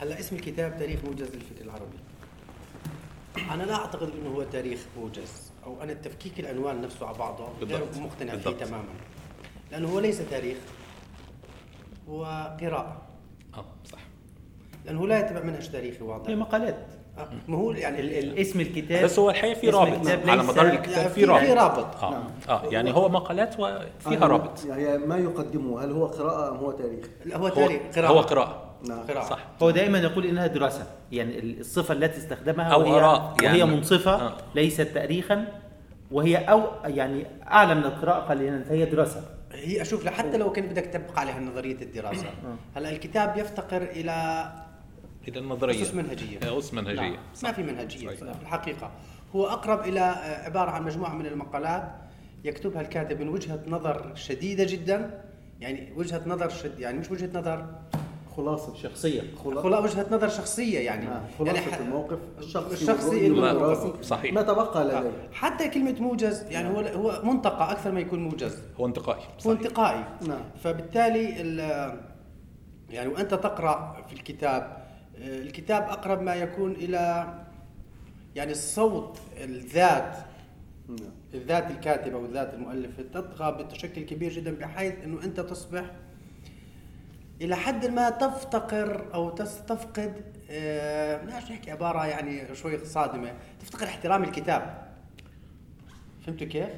هلا 0.01 0.19
اسم 0.19 0.35
الكتاب 0.35 0.77
تاريخ 0.79 0.99
موجز 1.05 1.35
للفكر 1.35 1.61
العربي. 1.65 1.97
أنا 3.51 3.63
لا 3.63 3.75
أعتقد 3.75 4.11
إنه 4.21 4.29
هو 4.35 4.43
تاريخ 4.43 4.79
موجز 4.97 5.51
أو 5.65 5.83
أنا 5.83 5.93
تفكيك 5.93 6.39
العنوان 6.39 6.81
نفسه 6.81 7.07
على 7.07 7.17
بعضه 7.17 7.47
غير 7.61 7.79
بالضبط. 7.85 7.97
مقتنع 7.97 8.37
فيه. 8.37 8.51
تماما. 8.65 8.83
لأنه 9.71 9.89
هو 9.89 9.99
ليس 9.99 10.21
تاريخ 10.29 10.57
هو 12.09 12.23
قراءة. 12.61 13.01
آه 13.53 13.65
صح. 13.91 13.99
لأنه 14.85 15.07
لا 15.07 15.19
يتبع 15.19 15.43
منهج 15.43 15.69
تاريخي 15.71 16.03
واضح. 16.03 16.29
هي 16.29 16.35
مقالات. 16.35 16.85
ما 17.47 17.57
هو 17.57 17.71
يعني 17.71 18.41
اسم 18.41 18.59
الكتاب 18.59 19.03
بس 19.03 19.19
هو 19.19 19.29
الحقيقة 19.29 19.59
في 19.59 19.69
رابط. 19.69 20.07
على 20.29 20.43
مدار 20.43 20.65
يعني 20.65 20.77
الكتاب 20.77 21.07
في 21.07 21.13
في 21.13 21.25
رابط. 21.25 21.41
في 21.45 21.53
رابط. 21.53 22.03
آه. 22.03 22.11
نعم. 22.11 22.23
آه. 22.49 22.61
يعني 22.65 22.93
هو 22.93 23.09
مقالات 23.09 23.53
وفيها 23.59 24.23
آه، 24.23 24.27
رابط. 24.27 24.59
هي 24.65 24.97
ما 24.97 25.17
يقدمه. 25.17 25.83
هل 25.83 25.91
هو 25.91 26.05
قراءة 26.05 26.51
أم 26.51 26.57
هو 26.57 26.71
تاريخ؟ 26.71 27.05
لا 27.25 27.37
هو 27.37 27.47
هو 27.47 27.49
تاريخ 27.55 27.81
قراءة. 27.95 28.11
هو 28.11 28.19
قراءة. 28.21 28.63
نعم. 28.87 28.99
قراءة. 29.09 29.25
صح. 29.29 29.39
هو 29.63 29.71
دائما 29.71 29.97
يقول 29.99 30.25
إنها 30.25 30.47
دراسة. 30.47 30.87
يعني 31.11 31.39
ال- 31.39 31.59
الصفة 31.59 31.93
التي 31.93 32.17
استخدمها 32.17 32.73
أو 32.73 32.79
وهي 32.81 32.91
آراء، 32.91 33.35
وهي 33.43 33.57
يعني- 33.59 33.63
منصفة 33.75 34.11
آه. 34.15 34.33
ليست 34.55 34.81
تاريخا 34.81 35.45
وهي 36.11 36.37
أو 36.37 36.61
يعني 36.85 37.25
اعلى 37.47 37.75
من 37.75 37.83
القراءة 37.83 38.19
قليلا 38.19 38.63
فهي 38.63 38.85
دراسة. 38.85 39.21
هي 39.53 39.81
أشوف 39.81 40.07
حتى 40.07 40.37
لو 40.37 40.51
كنت 40.51 40.65
بدك 40.71 40.85
تطبق 40.85 41.19
عليها 41.19 41.39
نظرية 41.39 41.81
الدراسة. 41.81 42.25
هلا 42.75 42.89
الكتاب 42.91 43.37
يفتقر 43.37 43.81
إلى 43.81 44.45
إلى 45.27 45.39
النظريه 45.39 45.81
أسس 45.81 45.93
منهجية. 45.93 46.37
آه، 46.43 46.59
أسس 46.59 46.73
منهجية. 46.73 47.09
ما 47.09 47.17
صح. 47.35 47.51
في 47.51 47.63
منهجية 47.63 48.07
صحيح. 48.07 48.19
في 48.33 48.41
الحقيقة. 48.41 48.91
هو 49.35 49.47
أقرب 49.47 49.79
إلى 49.81 49.99
آه، 49.99 50.45
عبارة 50.45 50.71
عن 50.71 50.83
مجموعة 50.83 51.13
من 51.15 51.25
المقالات 51.25 51.91
يكتبها 52.43 52.81
الكاتب 52.81 53.21
من 53.21 53.29
وجهة 53.29 53.59
نظر 53.67 54.11
شديدة 54.15 54.63
جدا. 54.63 55.21
يعني 55.59 55.93
وجهة 55.95 56.21
نظر 56.27 56.49
شد 56.49 56.79
يعني 56.79 56.99
مش 56.99 57.11
وجهة 57.11 57.29
نظر 57.39 57.65
خلاصة 58.37 58.75
شخصية. 58.75 59.21
خلا- 59.43 59.61
خلا 59.61 59.79
وجهة 59.79 60.05
نظر 60.11 60.29
شخصية 60.29 60.79
يعني. 60.79 61.05
نعم، 61.05 61.21
يعني 61.45 61.59
خلاصة 61.59 61.71
ح- 61.71 61.77
الموقف 61.77 62.17
الشخصي 62.39 62.73
الشخصي 62.73 63.31
والدراسي 63.31 63.93
صحيح. 64.03 64.33
ما 64.33 64.41
تبقى 64.41 64.81
آه، 64.81 64.99
لديه 65.01 65.11
حتى 65.33 65.67
كلمة 65.69 65.95
موجز 65.99 66.43
يعني 66.49 66.69
هو 66.69 66.79
هو 66.79 67.21
منطقة 67.23 67.71
أكثر 67.71 67.91
ما 67.91 67.99
يكون 67.99 68.19
موجز. 68.19 68.57
هو 68.79 68.85
انتقائي. 68.85 69.21
هو 69.23 69.39
صحيح. 69.39 69.51
انتقائي. 69.59 70.03
نعم. 70.27 70.41
فبالتالي 70.63 71.41
ال- 71.41 71.99
يعني 72.89 73.09
وأنت 73.09 73.33
تقرأ 73.33 74.05
في 74.07 74.13
الكتاب 74.13 74.61
آه، 74.61 74.80
الكتاب 75.21 75.83
أقرب 75.83 76.21
ما 76.21 76.35
يكون 76.35 76.71
إلى 76.71 77.33
يعني 78.35 78.51
الصوت 78.51 79.19
الذات 79.43 80.17
نعم. 80.87 81.09
الذات 81.33 81.71
الكاتب 81.71 82.13
أو 82.13 82.25
الذات 82.25 82.53
المؤلف 82.53 83.01
تطغى 83.13 83.63
بشكل 83.63 84.01
كبير 84.01 84.31
جدا 84.33 84.55
بحيث 84.55 84.93
إنه 85.03 85.23
أنت 85.23 85.39
تصبح 85.39 85.83
إلى 87.41 87.55
حد 87.55 87.85
ما 87.85 88.09
تفتقر 88.09 89.05
أو 89.13 89.29
تس- 89.29 89.61
تفقد 89.67 90.13
آه، 90.51 91.17
بدناش 91.17 91.51
نحكي 91.51 91.71
عبارة 91.71 92.05
يعني 92.05 92.55
شوي 92.55 92.85
صادمة 92.85 93.33
تفتقر 93.61 93.85
احترام 93.85 94.23
الكتاب 94.23 94.87
فهمتوا 96.25 96.47
كيف؟ 96.47 96.69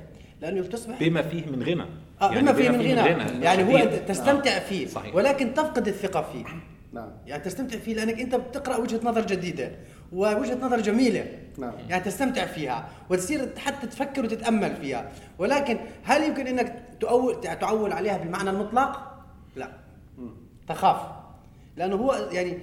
لأنه 0.41 0.61
بتصبح 0.61 0.99
بما 0.99 1.21
فيه 1.21 1.45
من 1.45 1.63
غنى 1.63 1.85
آه 2.21 2.39
بما 2.39 2.53
فيه 2.53 2.69
من 2.69 2.81
غنى 2.81 3.43
يعني 3.45 3.63
هو 3.63 3.97
تستمتع 4.07 4.51
آه. 4.55 4.59
فيه 4.59 4.87
صحيح. 4.87 5.15
ولكن 5.15 5.53
تفقد 5.53 5.87
الثقة 5.87 6.21
فيه 6.21 6.45
نعم. 6.93 7.09
يعني 7.25 7.43
تستمتع 7.43 7.77
فيه 7.77 7.93
لأنك 7.93 8.19
أنت 8.19 8.35
بتقرأ 8.35 8.77
وجهة 8.77 8.99
نظر 9.03 9.25
جديدة 9.25 9.71
ووجهة 10.13 10.57
نظر 10.61 10.81
جميلة. 10.81 11.25
نعم. 11.57 11.73
يعني 11.89 12.03
تستمتع 12.03 12.45
فيها 12.45 12.89
وتصير 13.09 13.49
حتى 13.57 13.87
تفكر 13.87 14.23
وتتأمل 14.23 14.75
فيها. 14.75 15.11
ولكن 15.37 15.77
هل 16.03 16.23
يمكن 16.23 16.47
أنك 16.47 16.83
تؤول 16.99 17.41
تعول 17.41 17.93
عليها 17.93 18.17
بالمعنى 18.17 18.49
المطلق؟ 18.49 19.23
لا. 19.55 19.69
تخاف. 20.67 20.97
لأنه 21.77 21.95
هو 21.95 22.29
يعني 22.31 22.57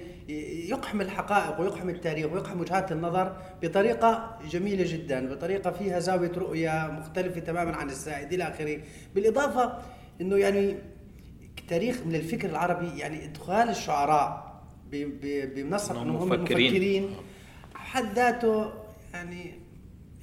يقحم 0.69 1.01
الحقائق 1.01 1.61
ويقحم 1.61 1.89
التاريخ 1.89 2.33
ويقحم 2.33 2.59
وجهات 2.59 2.91
النظر 2.91 3.37
بطريقة 3.61 4.37
جميلة 4.49 4.83
جدا 4.93 5.33
بطريقة 5.33 5.71
فيها 5.71 5.99
زاوية 5.99 6.31
رؤية 6.37 6.87
مختلفة 6.99 7.39
تماما 7.39 7.75
عن 7.75 7.89
السائد 7.89 8.33
إلى 8.33 8.43
آخره. 8.43 8.79
بالإضافة 9.15 9.77
إنه 10.21 10.37
يعني 10.37 10.75
تاريخ 11.71 11.97
من 12.05 12.15
الفكر 12.15 12.49
العربي 12.49 12.99
يعني 12.99 13.25
إدخال 13.25 13.69
الشعراء 13.69 14.61
ب- 14.91 14.95
ب- 15.21 15.53
بمنصه 15.55 15.91
إنهم 15.91 16.03
انهم 16.03 16.15
هم 16.21 16.27
مفكرين. 16.27 16.67
المفكرين 16.67 17.15
حد 17.75 18.13
ذاته 18.15 18.71
يعني 19.13 19.51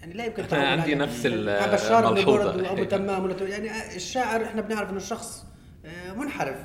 يعني 0.01 0.13
لا 0.15 0.25
يمكن 0.25 0.43
التعامل 0.43 0.67
عندي 0.67 0.83
عليه. 0.83 0.95
نفس 1.05 1.27
ال- 1.27 1.49
يعني 1.49 1.73
بشار 1.73 2.13
بن 2.15 2.65
وابو 2.65 2.85
تمام 2.85 3.31
يعني 3.41 3.97
الشاعر 3.97 4.45
إحنا 4.45 4.61
بنعرف 4.61 4.91
إنه 4.91 4.99
شخص 4.99 5.45
آه، 5.85 6.13
منحرف 6.13 6.57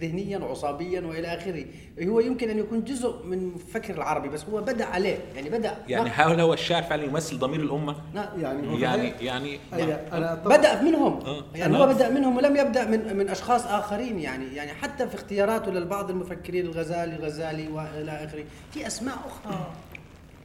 ذهنيا 0.00 0.38
وعصابيا 0.38 1.00
وإلى 1.00 1.34
آخره 1.34 1.64
هو 2.02 2.20
يمكن 2.20 2.50
أن 2.50 2.58
يكون 2.58 2.84
جزء 2.84 3.24
من 3.24 3.52
الفكر 3.54 3.94
العربي 3.94 4.28
بس 4.28 4.44
هو 4.44 4.60
بدأ 4.60 4.84
عليه 4.84 5.18
يعني 5.36 5.50
بدأ 5.50 5.76
يعني 5.88 6.10
هل 6.10 6.40
هو 6.40 6.52
الشاعر 6.52 6.82
فعلا 6.82 7.04
يمثل 7.04 7.38
ضمير 7.38 7.60
الأمة؟ 7.60 7.96
نعم. 8.14 8.40
يعني 8.40 8.68
هو 8.68 8.78
يعني. 8.78 9.12
يعني 9.20 9.58
أتفق- 9.72 10.48
بدأ 10.48 10.82
منهم 10.82 11.20
آه. 11.26 11.44
يعني 11.54 11.78
هو 11.78 11.86
بدأ 11.86 12.10
منهم 12.10 12.36
ولم 12.36 12.56
يبدأ 12.56 12.84
من 12.84 13.16
من 13.16 13.28
أشخاص 13.28 13.66
آخرين 13.66 14.20
يعني 14.20 14.54
يعني 14.54 14.72
حتى 14.72 15.08
في 15.08 15.14
اختياراته 15.14 15.70
للبعض 15.70 16.10
المفكرين 16.10 16.66
الغزالي 16.66 17.16
الغزالي 17.16 17.68
وإلى 17.68 18.12
آخره 18.12 18.44
في 18.72 18.86
أسماء 18.86 19.14
أخرى 19.14 19.72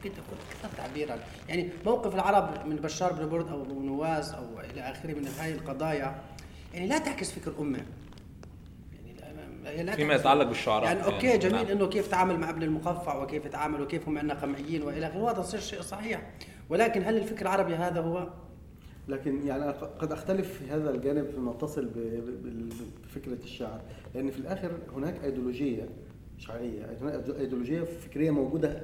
كنت 0.03 0.13
تكون 0.13 0.37
أكثر 0.51 0.77
تعبيرا 0.77 1.17
يعني 1.49 1.69
موقف 1.85 2.15
العرب 2.15 2.67
من 2.67 2.75
بشار 2.75 3.13
بن 3.13 3.29
برد 3.29 3.49
أو 3.51 3.61
ابو 3.61 3.81
نواس 3.81 4.31
أو 4.31 4.43
إلى 4.73 4.81
آخره 4.81 5.13
من 5.13 5.27
هذه 5.39 5.51
القضايا 5.53 6.15
يعني 6.73 6.87
لا 6.87 6.97
تعكس 6.97 7.31
فكر 7.31 7.51
أمة 7.59 7.79
يعني 9.65 9.91
فيما 9.91 10.13
يتعلق 10.13 10.43
بالشعراء 10.43 10.83
يعني 10.83 11.05
أوكي 11.05 11.27
يعني، 11.27 11.39
جميل 11.39 11.63
نعم. 11.63 11.71
إنه 11.71 11.87
كيف 11.87 12.07
تعامل 12.07 12.39
مع 12.39 12.49
ابن 12.49 12.63
المقفع 12.63 13.23
وكيف 13.23 13.47
تعامل 13.47 13.81
وكيف 13.81 14.07
هم 14.07 14.17
عندنا 14.17 14.33
قمعيين 14.33 14.83
وإلى 14.83 15.07
آخره. 15.07 15.19
وهذا 15.19 15.41
صار 15.41 15.59
شيء 15.59 15.81
صحيح. 15.81 16.31
ولكن 16.69 17.03
هل 17.03 17.17
الفكر 17.17 17.41
العربي 17.41 17.75
هذا 17.75 18.01
هو؟ 18.01 18.27
لكن 19.07 19.47
يعني 19.47 19.71
قد 19.71 20.11
أختلف 20.11 20.53
في 20.53 20.71
هذا 20.71 20.89
الجانب 20.91 21.25
فيما 21.25 21.51
يتصل 21.51 21.89
بفكرة 23.03 23.43
الشعر 23.43 23.81
لأن 24.15 24.31
في 24.31 24.37
الآخر 24.37 24.71
هناك 24.95 25.23
أيديولوجية 25.23 25.89
شعريه 26.37 26.97
هناك 27.01 27.29
أيديولوجية 27.39 27.83
فكرية 27.83 28.31
موجودة 28.31 28.81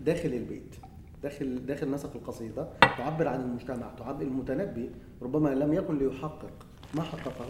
داخل 0.00 0.28
البيت 0.28 0.76
داخل 1.22 1.66
داخل 1.66 1.90
نسق 1.90 2.16
القصيدة 2.16 2.68
تعبر 2.80 3.28
عن 3.28 3.40
المجتمع 3.40 3.90
تعبر 3.98 4.22
المتنبي 4.22 4.90
ربما 5.22 5.48
لم 5.48 5.72
يكن 5.72 5.98
ليحقق 5.98 6.66
ما 6.94 7.02
حققه 7.02 7.46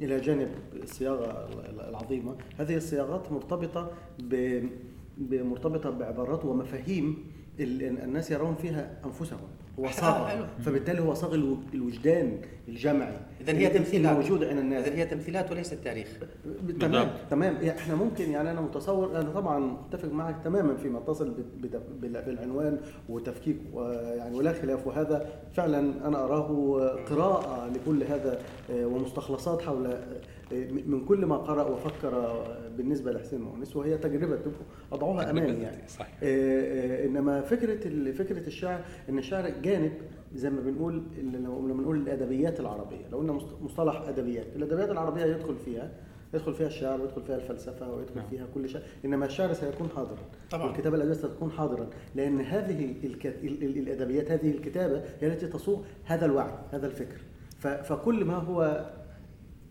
إلى 0.00 0.20
جانب 0.20 0.48
الصياغة 0.82 1.48
العظيمة. 1.88 2.36
هذه 2.58 2.76
الصياغات 2.76 3.32
مرتبطة 3.32 3.90
ب 4.18 4.64
مرتبطة 5.32 5.90
بعبارات 5.90 6.44
ومفاهيم 6.44 7.24
ال- 7.60 8.02
الناس 8.02 8.30
يرون 8.30 8.54
فيها 8.54 9.00
أنفسهم. 9.04 9.48
هو. 9.78 9.88
صاغ 9.90 10.46
فبالتالي 10.60 11.00
هو 11.00 11.14
صاغ 11.14 11.34
الو- 11.34 11.56
الوجدان. 11.74 12.38
الجمعي 12.70 13.12
اذا 13.40 13.52
هي 13.58 13.68
تمثيلات. 13.68 14.12
الموجود 14.12 14.44
عند 14.44 14.58
الناس. 14.58 14.86
اذا 14.88 14.96
هي 14.96 15.06
تمثيلات 15.06 15.50
وليس 15.50 15.72
التاريخ. 15.72 16.08
تمام. 16.80 17.10
تمام. 17.30 17.54
يعني 17.54 17.70
إحنا 17.78 17.94
ممكن 17.94 18.30
يعني 18.30 18.50
أنا 18.50 18.60
متصور 18.60 19.20
أنا 19.20 19.30
طبعا 19.30 19.58
متفق 19.58 20.12
معك 20.12 20.36
تماما 20.44 20.76
فيما 20.76 20.98
بال- 22.00 22.22
بالعنوان 22.26 22.78
وتفكيك 23.08 23.56
ويعني 23.72 24.36
ولا 24.36 24.52
خلاف. 24.52 24.86
وهذا 24.86 25.26
فعلا 25.52 25.78
أنا 26.08 26.24
أراه 26.24 26.78
قراءة 27.10 27.68
لكل 27.74 28.02
هذا 28.04 28.38
آه، 28.70 28.86
ومستخلصات 28.86 29.62
حول 29.62 29.86
آه، 29.86 29.96
من 30.86 31.04
كل 31.04 31.26
ما 31.26 31.36
قرأ 31.36 31.64
وفكر 31.64 32.44
بالنسبة 32.76 33.12
لحسين 33.12 33.40
مؤنس 33.40 33.76
وهي 33.76 33.98
تجربة 33.98 34.38
اضعوها 34.92 35.30
أمامي 35.30 35.46
تجربة 35.46 35.62
يعني. 35.62 35.88
صحيح. 35.88 36.18
آه، 36.22 37.06
إنما 37.06 37.40
فكرة 37.40 37.88
ال- 37.88 38.12
فكرة 38.14 38.46
الشعر 38.46 38.80
إن 39.08 39.18
الشعر 39.18 39.50
جانب 39.62 39.92
زي 40.34 40.50
ما 40.50 40.60
بنقول 40.60 41.02
لو- 41.22 41.66
لما 41.68 41.74
بنقول 41.74 41.96
الأدبيات 41.96 42.60
العربية. 42.60 43.08
لو 43.12 43.18
قلنا 43.18 43.32
مصط- 43.32 43.62
مصطلح 43.62 44.08
أدبيات 44.08 44.46
الأدبيات 44.56 44.90
العربية 44.90 45.24
يدخل 45.24 45.56
فيها 45.56 45.90
يدخل 46.34 46.54
فيها 46.54 46.66
الشعر 46.66 47.00
ويدخل 47.00 47.22
فيها 47.22 47.36
الفلسفة 47.36 47.92
ويدخل 47.94 48.16
نعم. 48.16 48.26
فيها 48.30 48.46
كل 48.54 48.68
شيء 48.68 48.80
إنما 49.04 49.26
الشعر 49.26 49.52
سيكون 49.52 49.88
حاضرا. 49.96 50.18
طبعاً. 50.50 50.66
والكتابة 50.66 50.96
الأدبية 50.96 51.14
ستكون 51.14 51.50
حاضرا. 51.50 51.86
لأن 52.14 52.40
هذه 52.40 52.94
الك... 53.04 53.26
ال- 53.26 53.62
ال- 53.64 53.78
الأدبيات 53.78 54.30
هذه 54.30 54.50
الكتابة 54.50 55.02
هي 55.20 55.26
التي 55.32 55.46
تصوغ 55.46 55.82
هذا 56.04 56.26
الوعي 56.26 56.52
هذا 56.72 56.86
الفكر. 56.86 57.20
ف... 57.58 57.66
فكل 57.66 58.24
ما 58.24 58.34
هو 58.34 58.90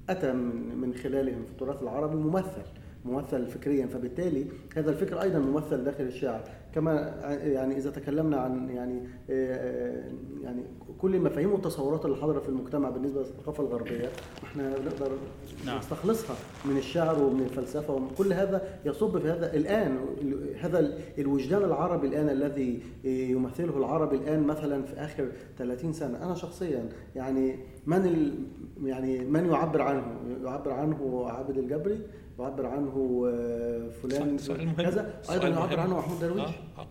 أتى 0.09 0.33
من 0.33 0.75
من 0.75 0.93
خلالهم 0.93 1.43
في 1.45 1.51
التراث 1.51 1.81
العربي 1.83 2.15
ممثل 2.15 2.61
ممثل 3.05 3.47
فكريا. 3.47 3.85
فبالتالي 3.87 4.45
هذا 4.75 4.89
الفكر 4.91 5.21
أيضا 5.21 5.39
ممثل 5.39 5.83
داخل 5.83 6.03
الشعر. 6.03 6.43
كما 6.75 7.15
يعني 7.43 7.77
إذا 7.77 7.91
تكلمنا 7.91 8.37
عن 8.37 8.69
يعني 8.69 8.99
آه، 9.29 10.03
يعني 10.43 10.63
كل 11.01 11.15
المفاهيم 11.15 11.51
والتصورات 11.51 12.05
اللي 12.05 12.17
حاضره 12.17 12.39
في 12.39 12.49
المجتمع 12.49 12.89
بالنسبة 12.89 13.19
للثقافة 13.21 13.63
الغربية 13.63 14.09
إحنا 14.43 14.69
نقدر 14.69 15.11
نعم. 15.65 15.77
نستخلصها 15.77 16.35
من 16.65 16.77
الشعر 16.77 17.23
ومن 17.23 17.41
الفلسفة 17.41 17.93
ومن 17.93 18.07
كل 18.17 18.33
هذا 18.33 18.61
يصب 18.85 19.17
في 19.19 19.27
هذا 19.27 19.53
الآن 19.53 19.97
ال- 20.21 20.55
هذا 20.59 20.79
ال- 20.79 20.97
الوجدان 21.17 21.63
العربي 21.63 22.07
الآن 22.07 22.29
الذي 22.29 22.79
يمثله 23.03 23.77
العربي 23.77 24.15
الآن 24.15 24.43
مثلا 24.43 24.83
في 24.83 24.93
آخر 24.93 25.27
30 25.57 25.93
سنة 25.93 26.23
أنا 26.25 26.35
شخصيا 26.35 26.89
يعني 27.15 27.55
من 27.85 28.05
ال 28.05 28.33
يعني 28.87 29.19
من 29.19 29.45
يعبر 29.45 29.81
عنه 29.81 30.03
يعبر 30.43 30.71
عنه 30.71 31.25
عابد 31.27 31.57
الجبري 31.57 31.99
يعبر 32.39 32.65
عنه 32.65 33.25
آه، 33.33 33.89
فلان 34.03 34.37
سؤال 34.37 34.65
مهم. 34.65 34.75
كذا. 34.75 35.13
أيضا 35.31 35.47
يعبر. 35.47 35.79
عنه 35.79 35.97
محمود 35.97 36.19
درويش. 36.19 36.49
آه، 36.77 36.87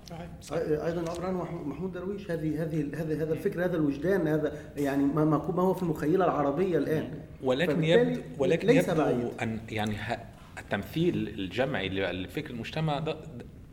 آه. 0.52 0.86
أيضا 0.86 1.02
يعبر 1.02 1.26
عنه 1.26 1.38
محمود- 1.42 1.66
محمود 1.66 1.92
درويش. 1.92 2.30
هذه 2.30 2.62
هذه 2.62 2.86
هذا 2.94 3.22
هذا 3.22 3.32
الفكر 3.32 3.64
هذا 3.64 3.76
الوجدان 3.76 4.28
هذا 4.28 4.52
يعني 4.76 5.04
ما 5.04 5.24
ما 5.24 5.62
هو 5.62 5.74
في 5.74 5.82
المخيلة 5.82 6.24
العربية 6.24 6.78
الآن. 6.78 7.10
ولكن 7.42 7.84
يبدو 7.84 8.20
ولكن 8.38 8.68
ليس 8.68 8.88
يبدو 8.88 9.00
بعيد. 9.02 9.28
أن 9.42 9.60
يعني 9.70 9.96
ه- 9.96 10.18
التمثيل 10.58 11.28
الجمعي 11.28 11.88
لفكر 11.88 12.50
المجتمع 12.50 12.98
ده, 12.98 13.16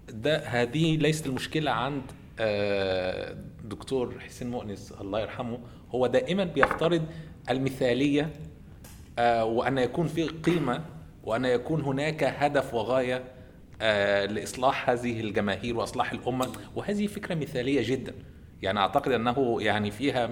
ده 0.10 0.38
هذه 0.38 0.98
ليست 0.98 1.28
المشكلة 1.28 1.72
عند 1.72 2.02
دكتور 3.66 4.20
حسين 4.20 4.50
مؤنس 4.52 4.94
الله 5.02 5.20
يرحمه. 5.22 5.58
هو 5.96 6.08
دائما 6.08 6.44
بيفترض 6.44 7.02
المثالية 7.50 8.30
وأن 9.42 9.78
يكون 9.78 10.08
في 10.08 10.24
قيمة 10.28 10.82
وأن 11.26 11.46
يكون 11.46 11.82
هناك 11.82 12.24
هدف 12.24 12.74
وغاية 12.74 13.24
آه، 13.82 14.26
لإصلاح 14.26 14.90
هذه 14.90 15.20
الجماهير 15.22 15.78
وإصلاح 15.78 16.12
الأمة. 16.12 16.52
وهذه 16.76 17.08
فكرة 17.08 17.36
مثالية 17.36 17.82
جدا. 17.90 18.14
يعني 18.62 18.80
أعتقد 18.80 19.12
أنه 19.12 19.58
يعني 19.62 19.92
فيها 19.92 20.28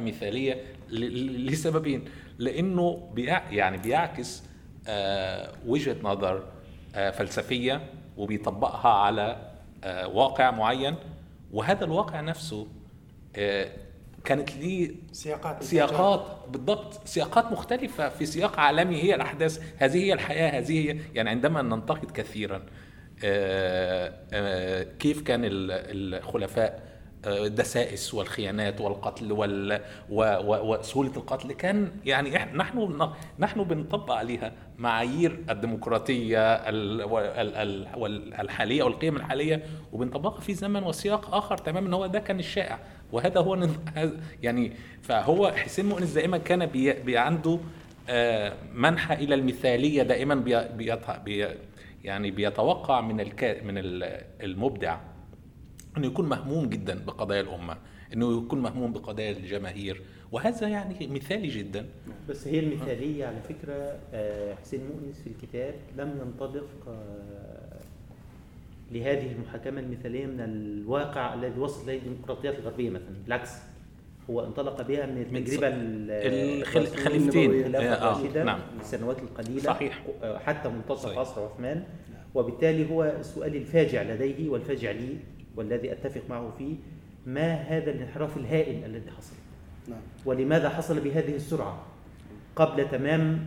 ل- 0.89 1.45
لسببين. 1.51 2.05
لأنه 2.39 3.09
بيع 3.13 3.51
يعني 3.51 3.77
بيعكس 3.77 4.43
آه، 4.87 5.51
وجهة 5.67 5.95
نظر 6.03 6.43
آه، 6.95 7.11
فلسفية 7.11 7.81
وبيطبقها 8.17 8.91
على 8.91 9.51
واقع 10.05 10.51
معين. 10.51 10.95
وهذا 11.53 11.85
الواقع 11.85 12.21
نفسه 12.21 12.67
كانت 14.25 14.55
ليه 14.55 14.91
سياقات 15.11 15.63
سياقات 15.63 16.25
بالضبط 16.49 17.07
سياقات 17.07 17.51
مختلفة 17.51 18.09
في 18.09 18.25
سياق 18.25 18.59
عالمي 18.59 19.03
هي 19.03 19.15
الأحداث. 19.15 19.61
هذه 19.77 19.97
هي 20.03 20.13
الحياة 20.13 20.59
هذه 20.59 20.71
هي 20.91 20.97
يعني 21.15 21.29
عندما 21.29 21.61
ننتقد 21.61 22.11
كثيرا 22.11 22.61
آه، 23.23 24.13
آه، 24.33 24.83
كيف 24.99 25.21
كان 25.21 25.45
ال- 25.45 26.15
الخلفاء 26.15 26.92
الدسائس 27.25 28.13
والخيانات 28.13 28.81
والقتل 28.81 29.31
وال 29.31 29.81
و- 30.09 30.21
و- 30.23 30.73
وسهولة 30.73 31.11
القتل 31.17 31.51
كان 31.51 31.91
يعني 32.05 32.29
نحن 32.29 33.09
نحن 33.39 33.63
بنطبق 33.63 34.11
عليها 34.13 34.51
معايير 34.77 35.39
الديمقراطية 35.49 36.39
ال- 36.53 37.03
وال- 37.03 37.55
ال- 37.55 37.87
وال- 37.97 38.33
الحالية 38.33 38.83
والقيم 38.83 39.15
الحالية 39.15 39.63
وبنطبقها 39.93 40.39
في 40.41 40.53
زمن 40.53 40.83
وسياق 40.83 41.35
آخر 41.35 41.57
تماما. 41.57 41.95
هو 41.95 42.05
ده 42.07 42.19
كان 42.19 42.39
الشائع 42.39 42.79
وهذا 43.11 43.39
هو 43.39 43.67
يعني 44.43 44.71
فهو 45.01 45.51
حسين 45.51 45.85
مؤنس 45.85 46.11
دائما 46.13 46.37
كان 46.37 46.65
بي 46.65 46.93
بي 46.93 47.17
عنده 47.17 47.59
آه، 48.09 48.53
منحى 48.73 49.13
إلى 49.13 49.35
المثالية 49.35 50.03
دائما 50.03 50.35
بي 50.35 50.67
بي 51.25 51.47
يعني 52.03 52.31
بيتوقع 52.31 53.01
من 53.01 53.19
الك 53.21 53.61
من 53.65 53.77
ال- 53.77 54.21
المبدع. 54.43 54.97
إنه 55.97 56.07
يكون 56.07 56.29
مهموم 56.29 56.65
جدا 56.69 57.05
بقضايا 57.05 57.41
الأمة 57.41 57.77
إنه 58.13 58.37
يكون 58.45 58.61
مهموم 58.61 58.93
بقضايا 58.93 59.31
الجماهير 59.31 60.01
وهذا 60.31 60.67
يعني 60.67 61.07
مثالي 61.07 61.47
جدا 61.47 61.85
بس 62.29 62.47
هي 62.47 62.59
المثالية 62.59 63.25
على 63.25 63.41
فكرة 63.49 63.97
آه، 64.13 64.55
حسين 64.55 64.79
مؤنس 64.87 65.21
في 65.21 65.27
الكتاب 65.27 65.73
لم 65.97 66.19
ينطلق 66.21 66.69
آه، 66.87 67.79
لهذه 68.91 69.31
المحاكمة 69.31 69.79
المثالية 69.79 70.25
من 70.25 70.39
الواقع 70.39 71.33
الذي 71.33 71.59
وصل 71.59 71.89
إليه 71.89 71.97
الديمقراطيات 71.99 72.59
الغربية 72.59 72.89
مثلا 72.89 73.13
بالعكس 73.23 73.49
هو 74.29 74.45
انطلق 74.45 74.81
بها 74.81 75.05
من 75.05 75.27
من 75.31 75.37
التجربة 75.37 75.69
ص- 75.69 75.73
ال- 75.73 76.11
الخل- 76.61 76.79
الرسول 76.79 76.97
خليفتين. 76.97 77.41
النبوي 77.51 77.59
الخلافة 77.67 77.93
آه، 77.95 78.39
آه، 78.39 78.43
نعم. 78.43 78.59
السنوات 78.79 79.19
القليلة 79.19 79.61
صحيح. 79.61 80.03
حتى 80.23 80.69
منتصف. 80.69 81.17
عصر 81.17 81.41
عثمان 81.45 81.83
وبالتالي 82.35 82.89
هو 82.89 83.03
السؤال 83.03 83.55
الفاجع 83.55 84.01
لديه 84.01 84.49
والفاجع 84.49 84.91
لي 84.91 85.17
والذي 85.55 85.91
أتفق 85.91 86.21
معه 86.29 86.51
فيه 86.57 86.75
ما 87.25 87.53
هذا 87.53 87.91
الانحراف 87.91 88.37
الهائل 88.37 88.85
الذي 88.85 89.11
حصل. 89.17 89.33
نعم. 89.87 89.99
ولماذا 90.25 90.69
حصل 90.69 90.99
بهذه 90.99 91.35
السرعة؟ 91.35 91.81
قبل 92.55 92.89
تمام 92.89 93.39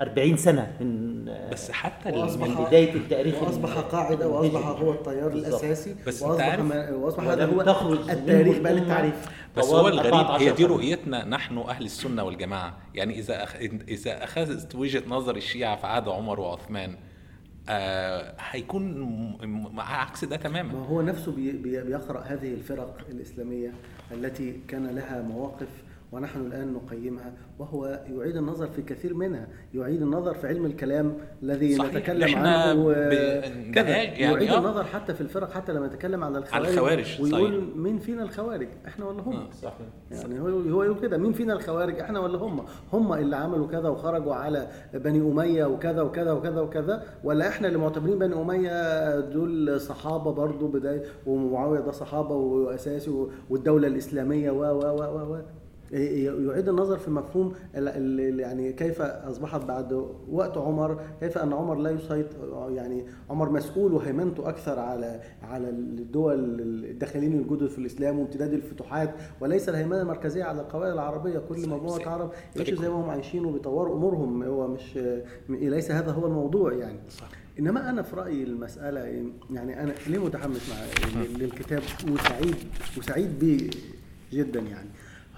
40 0.00 0.36
سنة 0.36 0.76
من 0.80 1.24
بس 1.52 1.70
حتى 1.70 2.10
وأصبح- 2.12 2.36
من 2.48 2.64
بداية 2.64 2.94
التاريخ 2.94 3.42
وأصبح 3.42 3.78
قاعدة 3.78 4.28
وأصبح 4.28 4.66
هو 4.66 4.92
التيار. 4.92 5.32
الأساسي. 5.32 5.94
بس 6.06 6.22
ما 6.22 6.90
وأصبح 6.90 7.24
هذا 7.24 7.46
هو 7.46 7.62
تخرج 7.62 8.10
التاريخ 8.10 8.58
بقى 8.58 8.72
للتعريف. 8.72 9.14
بس 9.56 9.64
هو 9.66 9.88
الغريب 9.88 10.14
14 10.14 10.42
هي 10.44 10.52
دي. 10.52 10.64
رؤيتنا 10.64 11.24
نحن 11.24 11.58
أهل 11.58 11.84
السنة 11.84 12.22
والجماعة. 12.24 12.76
يعني 12.94 13.18
إذا 13.18 13.42
أخ... 13.44 13.56
إذا 13.88 14.24
أخذت 14.24 14.74
وجهة 14.74 15.02
نظر 15.08 15.36
الشيعة 15.36 15.76
في 15.76 15.86
عهد 15.86 16.08
عمر 16.08 16.40
وعثمان 16.40 16.94
آه 17.68 18.34
هيكون 18.38 18.98
مع 19.74 20.00
عكس 20.02 20.24
ده 20.24 20.36
تماما. 20.36 20.72
ما 20.72 20.86
هو 20.86 21.02
نفسه 21.02 21.32
بي 21.32 21.52
بي 21.52 21.82
بيقرأ 21.84 22.20
هذه 22.20 22.54
الفرق 22.54 22.96
الإسلامية 23.08 23.72
التي 24.12 24.60
كان 24.68 24.86
لها 24.86 25.22
مواقف 25.22 25.68
ونحن 26.12 26.40
الآن 26.40 26.72
نقيمها 26.72 27.32
وهو 27.58 28.00
يعيد 28.16 28.36
النظر 28.36 28.66
في 28.66 28.82
كثير 28.82 29.14
منها 29.14 29.48
يعيد 29.74 30.02
النظر 30.02 30.34
في 30.34 30.46
علم 30.46 30.66
الكلام 30.66 31.14
الذي 31.42 31.74
صحيح. 31.76 31.94
نتكلم 31.94 32.36
عنه 32.38 32.84
ب- 32.84 32.88
آه، 32.88 33.70
كذا 33.74 33.88
يعني 33.88 34.20
يعيد 34.20 34.50
آه. 34.50 34.58
النظر 34.58 34.84
حتى 34.84 35.14
في 35.14 35.20
الفرق 35.20 35.50
حتى 35.50 35.72
لما 35.72 35.86
يتكلم 35.86 36.24
عن 36.24 36.36
الخوارج 36.36 36.68
الخوارج، 36.68 37.20
ويقول 37.22 37.50
صحيح. 37.62 37.76
مين 37.76 37.98
فينا 37.98 38.22
الخوارج 38.22 38.68
إحنا 38.86 39.06
ولا 39.06 39.22
هم 39.22 39.36
آه. 39.36 39.50
صحيح 39.62 39.86
يعني 40.10 40.40
هو 40.40 40.46
هو 40.48 40.82
يقول 40.82 41.00
كده 41.00 41.18
مين 41.18 41.32
فينا 41.32 41.52
الخوارج 41.52 41.98
إحنا 42.00 42.20
ولا 42.20 42.38
هم 42.38 42.62
هم 42.92 43.12
اللي 43.12 43.36
عملوا 43.36 43.66
كذا 43.66 43.88
وخرجوا 43.88 44.34
على 44.34 44.68
بني 44.94 45.20
أمية 45.20 45.64
وكذا 45.64 46.02
وكذا 46.02 46.32
وكذا 46.32 46.60
وكذا 46.60 47.02
ولا 47.24 47.48
إحنا 47.48 47.68
اللي 47.68 47.78
معتبرين 47.78 48.18
بني 48.18 48.34
أمية 48.40 49.20
دول 49.20 49.80
صحابة 49.80 50.32
برضو 50.32 50.68
بداية 50.68 51.02
ومعاوية 51.26 51.80
ده 51.80 51.92
صحابة 51.92 52.34
وأساسي 52.34 53.10
و- 53.10 53.30
والدولة 53.50 53.88
الإسلامية 53.88 54.50
و 54.50 54.60
و 54.60 54.80
و 54.80 55.02
و 55.02 55.34
و 55.34 55.38
يعيد 55.92 56.68
النظر 56.68 56.98
في 56.98 57.10
مفهوم 57.10 57.54
يعني 57.74 58.72
كيف 58.72 59.02
أصبحت 59.02 59.64
بعد 59.64 60.06
وقت 60.30 60.56
عمر 60.58 61.00
كيف 61.20 61.38
أن 61.38 61.52
عمر 61.52 61.74
لا 61.74 61.90
يسيطر 61.90 62.70
يعني 62.70 63.04
عمر 63.30 63.50
مسؤول 63.50 63.92
وهيمنته 63.92 64.48
أكثر 64.48 64.78
على 64.78 65.20
على 65.42 65.68
الدول 65.68 66.60
الداخلين 66.60 67.32
الجدد 67.32 67.66
في 67.66 67.78
الإسلام 67.78 68.18
وامتداد 68.18 68.52
الفتوحات 68.52 69.14
وليس 69.40 69.68
الهيمنة 69.68 70.00
المركزية 70.00 70.44
على 70.44 70.60
القبائل 70.60 70.92
العربية. 70.92 71.38
كل 71.38 71.68
مجموعة. 71.68 72.08
عرب 72.08 72.30
يعيشوا 72.56 72.82
زي 72.82 72.88
ما 72.88 72.94
هم 72.94 73.10
عايشين 73.10 73.44
وبيطوروا 73.44 73.96
أمورهم. 73.96 74.42
هو 74.42 74.68
مش 74.68 74.98
ليس 75.48 75.90
هذا 75.90 76.10
هو 76.12 76.26
الموضوع 76.26 76.72
يعني. 76.72 76.98
صح. 77.10 77.28
إنما 77.58 77.90
أنا 77.90 78.02
في 78.02 78.16
رأيي 78.16 78.42
المسألة 78.44 79.00
يعني 79.50 79.82
أنا 79.82 79.92
ليه 80.06 80.18
متحمس 80.18 80.70
مع 80.70 80.76
للكتاب؟ 81.38 81.82
وسعيد 82.12 82.56
وسعيد 82.98 83.38
به 83.38 83.70
جدا 84.32 84.60
يعني. 84.60 84.88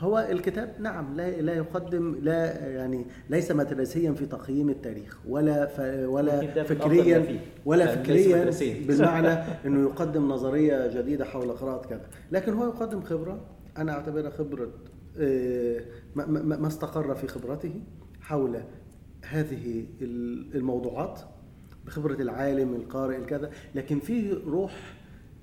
هو 0.01 0.29
الكتاب 0.31 0.75
نعم 0.79 1.17
لا 1.17 1.41
لا 1.41 1.55
يقدم 1.55 2.17
لا 2.23 2.69
يعني 2.69 3.07
ليس 3.31 3.51
مدرسيا 3.51 4.13
في 4.13 4.27
تقييم 4.27 4.71
التاريخ 4.71 5.19
ولا 5.29 5.67
ف 5.67 5.81
ولا 6.09 6.41
فكريا. 6.65 7.41
ولا 7.65 7.87
فكريا. 7.97 8.51
بالمعنى 8.87 9.29
إنه 9.67 9.81
يقدم 9.81 10.29
نظرية 10.29 11.01
جديدة 11.01 11.25
حول 11.25 11.53
قراءة 11.53 11.87
كذا 11.87 12.07
لكن 12.33 12.53
هو 12.53 12.67
يقدم 12.67 13.01
خبرة 13.03 13.41
أنا 13.79 13.93
أعتبرها 13.93 14.31
خبرة 14.31 14.71
آه، 15.19 15.81
ما 16.15 16.67
استقر 16.67 17.15
في 17.15 17.27
خبرته 17.27 17.83
حول 18.21 18.61
هذه 19.25 19.85
الموضوعات 20.55 21.21
بخبرة 21.87 22.23
العالم 22.23 22.75
القارئ 22.75 23.17
الكذا 23.17 23.51
لكن 23.75 24.01
فيه 24.01 24.35
روح 24.47 24.95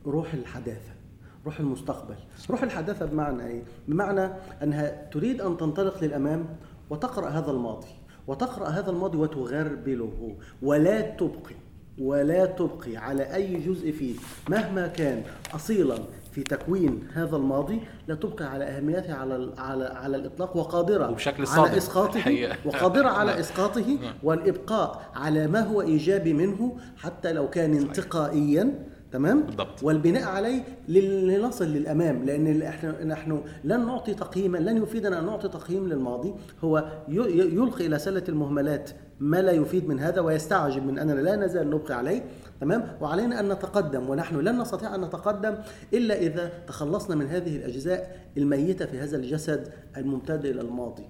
روح 0.06 0.34
الحداثة 0.34 0.97
روح 1.46 1.60
المستقبل 1.60 2.16
روح 2.50 2.64
الحداثة 2.64 3.06
بمعنى 3.06 3.48
إيه 3.48 3.64
بمعنى 3.88 4.30
أنها 4.64 5.10
تريد 5.12 5.42
أن 5.42 5.58
تنطلق 5.58 6.04
للأمام 6.04 6.46
وتقرأ 6.90 7.30
هذا 7.30 7.52
الماضي 7.52 7.88
وتقرأ 8.28 8.68
هذا 8.68 8.90
الماضي 8.90 9.18
وتغربله 9.18 10.36
ولا 10.62 11.02
تبقي 11.02 11.56
ولا 12.00 12.46
تبقي 12.46 12.98
على 12.98 13.36
أي 13.36 13.56
جزء 13.56 13.92
فيه 13.92 14.16
مهما 14.50 14.88
كان 14.88 15.24
أصيلا 15.56 15.98
في 16.32 16.44
تكوين 16.44 17.08
هذا 17.14 17.36
الماضي 17.36 17.82
لا 18.08 18.16
تبقي 18.16 18.46
على 18.46 18.66
أهميته 18.66 19.14
على 19.14 19.54
على 19.58 19.86
على 19.86 20.18
الإطلاق 20.18 20.58
وقادرة 20.58 21.10
وبشكل 21.10 21.48
صادق 21.48 21.70
على 21.70 21.78
إسقاطه 21.78 22.18
الحقيقة. 22.18 22.58
وقادرة 22.66 23.10
على 23.10 23.32
نعم. 23.32 23.40
إسقاطه 23.40 23.98
نعم. 24.02 24.14
والإبقاء 24.24 25.12
على 25.16 25.48
ما 25.48 25.60
هو 25.60 25.82
إيجابي 25.82 26.34
منه 26.34 26.78
حتى 26.98 27.34
لو 27.34 27.50
كان 27.50 27.74
انتقائيا 27.74 28.86
تمام؟ 29.12 29.42
بالضبط. 29.44 29.84
والبناء 29.84 30.24
عليه 30.24 30.64
لنصل 30.88 31.66
للأمام 31.66 32.24
لأن 32.24 32.62
إحنا 32.62 33.04
نحن 33.04 33.42
لن 33.64 33.86
نعطي 33.86 34.14
تقييما 34.14 34.58
لن 34.58 34.84
يفيدنا 34.84 35.20
أن 35.20 35.26
نعطي 35.26 35.48
تقييم 35.48 35.88
للماضي. 35.88 36.34
هو 36.64 36.86
يلقي 37.10 37.86
إلى 37.86 38.00
سلة 38.00 38.24
المهملات 38.30 38.90
ما 39.20 39.42
لا 39.42 39.52
يفيد 39.52 39.88
من 39.88 40.00
هذا 40.00 40.22
ويستعجب 40.22 40.86
من 40.86 41.00
أننا 41.00 41.22
لا 41.22 41.36
نزال 41.36 41.70
نبقي 41.70 41.94
عليه 41.94 42.24
تمام؟ 42.62 42.98
وعلينا 43.02 43.40
أن 43.40 43.52
نتقدم 43.52 44.10
ونحن 44.10 44.36
لن 44.40 44.62
نستطيع 44.62 44.96
أن 44.96 45.02
نتقدم 45.02 45.56
إلا 45.94 46.18
إذا 46.20 46.52
تخلصنا 46.68 47.16
من 47.16 47.28
هذه 47.28 47.56
الأجزاء 47.56 48.20
الميتة 48.38 48.86
في 48.86 49.00
هذا 49.00 49.18
الجسد 49.18 49.68
الممتد 49.98 50.46
إلى 50.46 50.62
الماضي. 50.62 51.04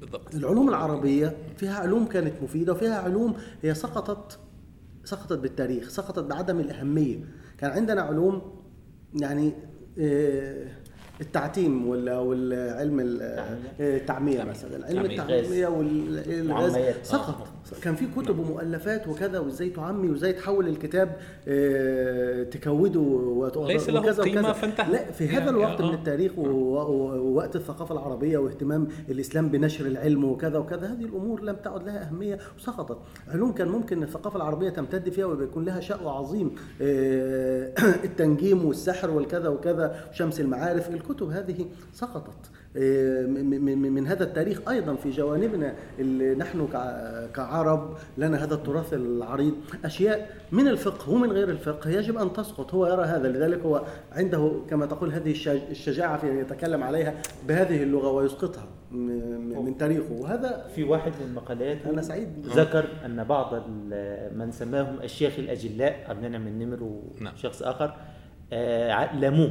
بالضبط. 0.00 0.34
العلوم 0.34 0.68
العربية 0.68 1.36
فيها 1.56 1.74
علوم 1.74 2.06
كانت 2.06 2.32
مفيدة 2.42 2.72
وفيها 2.72 2.94
علوم 2.94 3.34
هي 3.62 3.74
سقطت 3.74 4.38
سقطت 5.06 5.38
بالتاريخ 5.38 5.88
سقطت 5.88 6.24
بعدم 6.24 6.60
الأهمية 6.60 7.18
كان 7.58 7.70
عندنا 7.70 8.02
علوم 8.02 8.42
يعني 9.20 9.52
آه، 9.98 10.66
التعتيم 11.20 11.88
ولا 11.88 12.18
والعلم 12.18 13.00
ال- 13.00 13.22
آه، 13.22 13.58
التعمية 13.80 14.44
مثلا 14.44 14.86
علم 14.86 15.02
تعمية. 15.16 15.40
التعمية 15.40 15.66
والغاز. 15.66 16.76
سقط 17.02 17.48
كان 17.82 17.94
في 17.94 18.06
كتب 18.16 18.38
ومؤلفات 18.38 19.08
وكذا 19.08 19.38
وازاي 19.38 19.70
تعمي 19.70 20.08
وازاي 20.08 20.32
تحول 20.32 20.68
الكتاب 20.68 21.16
آه، 21.48 22.42
تكوده 22.42 23.52
ليس 23.56 23.88
له 23.88 24.00
وكذا 24.00 24.22
قيمة 24.22 24.40
وكذا. 24.40 24.52
فانتهى. 24.52 24.92
لا 24.92 25.12
في 25.12 25.24
يعني 25.24 25.36
هذا 25.36 25.50
الوقت 25.50 25.80
آه. 25.80 25.86
من 25.86 25.94
التاريخ 25.94 26.38
ووقت 26.38 27.56
الثقافة 27.56 27.94
العربية 27.94 28.38
واهتمام 28.38 28.88
الإسلام 29.08 29.48
بنشر 29.48 29.86
العلم 29.86 30.24
وكذا 30.24 30.58
وكذا 30.58 30.86
هذه 30.86 31.04
الأمور 31.04 31.42
لم 31.42 31.56
تعد 31.56 31.82
لها 31.82 32.08
أهمية 32.08 32.38
وسقطت 32.58 32.98
علوم 33.28 33.52
كان 33.52 33.68
ممكن 33.68 34.02
الثقافة 34.02 34.36
العربية 34.36 34.70
تمتد 34.70 35.08
فيها 35.08 35.26
ويكون 35.26 35.64
لها 35.64 35.80
شأن 35.80 36.06
عظيم 36.06 36.54
آه، 36.82 37.72
التنجيم 38.04 38.64
والسحر 38.64 39.10
والكذا 39.10 39.48
وكذا 39.48 40.10
شمس 40.12 40.40
المعارف 40.40 40.90
الكتب 40.90 41.30
هذه 41.30 41.66
سقطت 41.92 42.50
من 43.92 44.06
هذا 44.06 44.24
التاريخ 44.24 44.68
أيضا 44.68 44.94
في 44.94 45.10
جوانبنا 45.10 45.74
اللي 45.98 46.34
نحن 46.34 46.68
كع- 46.72 47.26
كعرب 47.34 47.96
لنا 48.18 48.44
هذا 48.44 48.54
التراث 48.54 48.94
العريض 48.94 49.54
أشياء 49.84 50.30
من 50.52 50.68
الفقه 50.68 51.10
ومن 51.12 51.32
غير 51.32 51.48
الفقه 51.50 51.90
يجب 51.90 52.18
أن 52.18 52.32
تسقط 52.32 52.74
هو 52.74 52.86
يرى 52.86 53.04
هذا 53.04 53.28
لذلك 53.28 53.60
هو 53.60 53.82
عنده 54.12 54.52
كما 54.70 54.86
تقول 54.86 55.12
هذه 55.12 55.30
الشج- 55.30 55.70
الشجاعة 55.70 56.18
في 56.18 56.30
أن 56.30 56.38
يتكلم 56.38 56.82
عليها 56.82 57.14
بهذه 57.48 57.82
اللغة 57.82 58.10
ويسقطها 58.10 58.66
من 58.90 59.76
تاريخه 59.78 60.12
وهذا 60.12 60.66
في 60.74 60.84
واحد 60.84 61.12
من 61.20 61.26
المقالات 61.26 61.78
أنا 61.86 62.02
سعيد. 62.02 62.28
ذكر 62.46 62.84
أن 63.04 63.24
بعض 63.24 63.54
من 64.36 64.50
سماهم 64.52 64.96
الشيخ 65.02 65.38
الأجلاء 65.38 66.04
عبد 66.08 66.24
المنعم 66.24 66.46
النمر 66.46 67.00
نعم. 67.20 67.34
وشخص 67.34 67.62
آخر 67.62 67.94
آه، 68.52 69.16
لاموه 69.16 69.50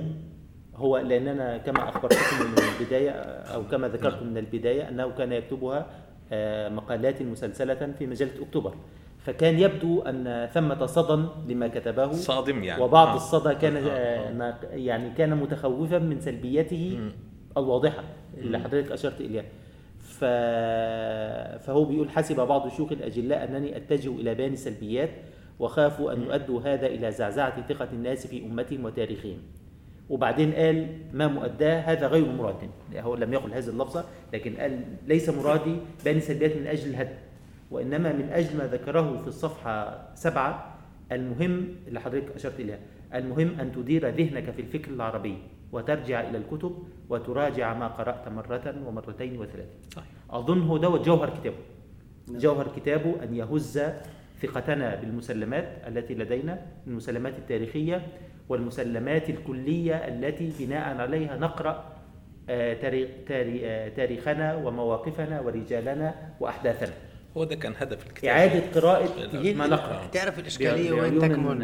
هو 0.75 0.97
لاننا 0.97 1.57
كما 1.57 1.89
أخبرتكم 1.89 2.45
من 2.45 2.63
البداية 2.79 3.11
أو 3.55 3.63
كما 3.67 3.88
ذكرت 3.88 4.23
من 4.23 4.38
البداية 4.38 4.89
أنه 4.89 5.11
كان 5.11 5.31
يكتبها 5.31 5.85
آه، 6.31 6.69
مقالات 6.69 7.21
مسلسلة 7.21 7.93
في 7.99 8.07
مجلة 8.07 8.31
أكتوبر. 8.41 8.75
فكان 9.25 9.59
يبدو 9.59 10.01
أن 10.01 10.49
ثمة 10.53 10.85
صدى 10.85 11.27
لما 11.47 11.67
كتبه 11.67 12.11
صادم 12.11 12.63
يعني. 12.63 12.83
وبعض 12.83 13.07
آه. 13.07 13.15
الصدى 13.15 13.55
كان 13.55 13.77
آه، 13.77 13.89
آه. 13.89 14.41
آه، 14.41 14.75
يعني 14.75 15.09
كان 15.09 15.38
متخوفا 15.38 15.99
من 15.99 16.19
سلبياته 16.19 17.11
الواضحة 17.57 18.03
اللي 18.38 18.59
حضرتك 18.59 18.91
أشرت 18.91 19.21
إليها. 19.21 19.43
ف... 19.99 20.25
فهو 21.65 21.85
بيقول 21.85 22.09
حسب 22.09 22.35
بعض 22.35 22.69
شيوخ 22.69 22.91
الأجلاء 22.91 23.43
أنني 23.43 23.77
أتجه 23.77 24.09
إلى 24.09 24.35
بيان 24.35 24.53
السلبيات 24.53 25.09
وخافوا 25.59 26.13
أن 26.13 26.21
يؤدوا 26.21 26.61
هذا 26.61 26.88
إلى 26.88 27.11
زعزعة 27.11 27.67
ثقة 27.67 27.88
الناس 27.93 28.27
في 28.27 28.45
أمتهم 28.45 28.85
وتاريخهم. 28.85 29.38
وبعدين 30.09 30.53
قال 30.53 30.87
ما 31.13 31.27
مؤداه 31.27 31.81
هذا 31.81 32.07
غير 32.07 32.31
مراد. 32.31 32.55
هو 32.95 33.15
لم 33.15 33.33
يقل 33.33 33.53
هذه 33.53 33.67
اللفظة 33.67 34.05
لكن 34.33 34.55
قال 34.55 34.79
ليس 35.07 35.29
مرادي 35.29 35.77
بيان 36.03 36.17
السلبيات 36.17 36.57
من 36.57 36.67
أجل 36.67 36.89
الهدم 36.89 37.15
وإنما 37.71 38.13
من 38.13 38.29
أجل 38.29 38.57
ما 38.57 38.67
ذكره 38.67 39.17
في 39.21 39.27
الصفحة 39.27 40.07
سبعة. 40.15 40.77
المهم 41.11 41.67
اللي 41.87 41.99
حضرتك 41.99 42.35
أشرت 42.35 42.59
إليها. 42.59 42.79
المهم 43.13 43.59
أن 43.59 43.71
تدير 43.71 44.09
ذهنك 44.09 44.51
في 44.51 44.61
الفكر 44.61 44.91
العربي 44.91 45.37
وترجع 45.71 46.29
إلى 46.29 46.37
الكتب 46.37 46.83
وتراجع 47.09 47.73
ما 47.73 47.87
قرأت 47.87 48.27
مرة 48.27 48.75
ومرتين 48.87 49.39
وثلاث 49.39 49.67
صحيح. 49.95 50.07
أظن 50.29 50.61
هو 50.61 50.77
دوت 50.77 51.05
جوهر 51.05 51.29
كتابه. 51.29 51.57
جوهر 52.29 52.67
كتابه 52.75 53.23
أن 53.23 53.35
يهز 53.35 53.81
ثقتنا 54.41 54.95
بالمسلمات 54.95 55.67
التي 55.87 56.15
لدينا 56.15 56.61
المسلمات 56.87 57.33
التاريخية 57.37 58.07
والمسلمات 58.49 59.29
الكلية 59.29 59.95
التي 59.95 60.53
بناء 60.60 60.97
عليها 60.97 61.38
نقرأ 61.38 61.95
آه، 62.49 62.77
آه، 63.31 63.89
تاريخنا 63.89 64.55
ومواقفنا 64.55 65.41
ورجالنا 65.41 66.15
وأحداثنا. 66.39 66.93
هو 67.38 67.43
ده 67.43 67.55
كان 67.55 67.73
هدف 67.77 68.08
الكتاب. 68.08 68.29
إعادة 68.29 68.81
قراءة 68.81 69.38
هي 69.38 69.53
ما 69.53 69.67
نقرأ. 69.67 70.08
تعرف 70.08 70.39
الإشكالية 70.39 70.91
وين 70.91 71.19
تكمن؟ 71.19 71.60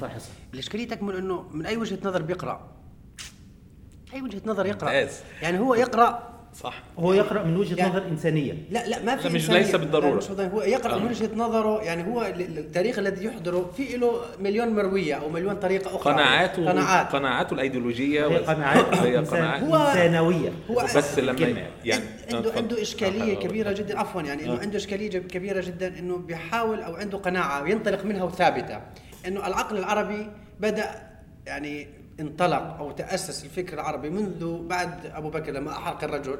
فاحصه 0.00 0.30
الإشكالية 0.54 0.88
تكمن 0.88 1.14
إنه 1.16 1.42
من 1.52 1.66
أي 1.66 1.76
وجهة 1.76 1.98
نظر 2.04 2.22
بيقرأ؟ 2.22 2.76
أي 4.14 4.22
وجهة 4.22 4.42
نظر 4.46 4.66
ممتاز. 4.66 5.22
يعني 5.42 5.58
هو 5.58 5.74
يقرأ 5.74 6.35
صح 6.54 6.82
هو 6.98 7.12
يقرأ 7.12 7.42
من 7.42 7.56
وجهة 7.56 7.76
يعني- 7.76 7.90
نظر 7.90 8.06
إنسانية 8.06 8.52
لا 8.70 8.88
لا 8.88 9.02
ما 9.02 9.16
في 9.16 9.28
مش 9.28 9.34
إنسانية. 9.34 9.58
ليس 9.60 9.74
بالضرورة. 9.76 10.10
لا، 10.10 10.16
مش. 10.16 10.30
هو 10.52 10.62
يقرأ 10.62 10.94
آه. 10.94 10.98
من 10.98 11.06
وجهة 11.06 11.30
نظره 11.36 11.82
يعني 11.82 12.06
هو 12.14 12.22
ال- 12.22 12.40
ال- 12.40 12.58
التاريخ 12.58 12.98
الذي 12.98 13.24
يحضره 13.24 13.70
في 13.76 13.96
له 13.96 14.20
مليون 14.40 14.68
مروية 14.68 15.14
أو 15.14 15.28
مليون 15.28 15.54
طريقة 15.54 15.96
أخرى 15.96 16.12
قناعاته 16.14 16.70
قناعات 16.70 17.12
قناعاته 17.12 17.54
الأيديولوجية 17.54 18.26
هي 18.28 18.36
قناعات 18.36 18.94
هي 19.06 19.16
قناعات 19.16 19.62
هو- 19.62 19.76
إنسانوية 19.76 20.52
هو 20.70 20.84
بس 20.96 21.18
لما 21.18 21.30
الكلمة. 21.30 21.66
يعني 21.84 22.04
عنده. 22.32 22.52
عنده 22.56 22.82
إشكالية 22.82 23.36
آه، 23.36 23.40
كبيرة 23.40 23.72
جدا 23.72 23.98
عفوا 23.98 24.22
يعني 24.22 24.44
إنه 24.44 24.54
آه. 24.56 24.60
عنده 24.60 24.76
إشكالية 24.76 25.18
كبيرة 25.18 25.60
جدا 25.60 25.98
إنه 25.98 26.16
بيحاول 26.16 26.80
أو 26.82 26.94
عنده 26.94 27.18
قناعة 27.18 27.62
وينطلق 27.62 28.04
منها 28.04 28.24
وثابتة 28.24 28.80
إنه 29.26 29.46
العقل 29.46 29.78
العربي 29.78 30.28
بدأ 30.60 30.90
يعني 31.46 31.88
انطلق 32.20 32.76
أو 32.78 32.90
تأسس 32.90 33.44
الفكر 33.44 33.74
العربي 33.74 34.10
منذ 34.10 34.66
بعد 34.66 35.06
أبو 35.06 35.30
بكر 35.30 35.52
لما 35.52 35.70
أحرق 35.72 36.04
الرجل 36.04 36.38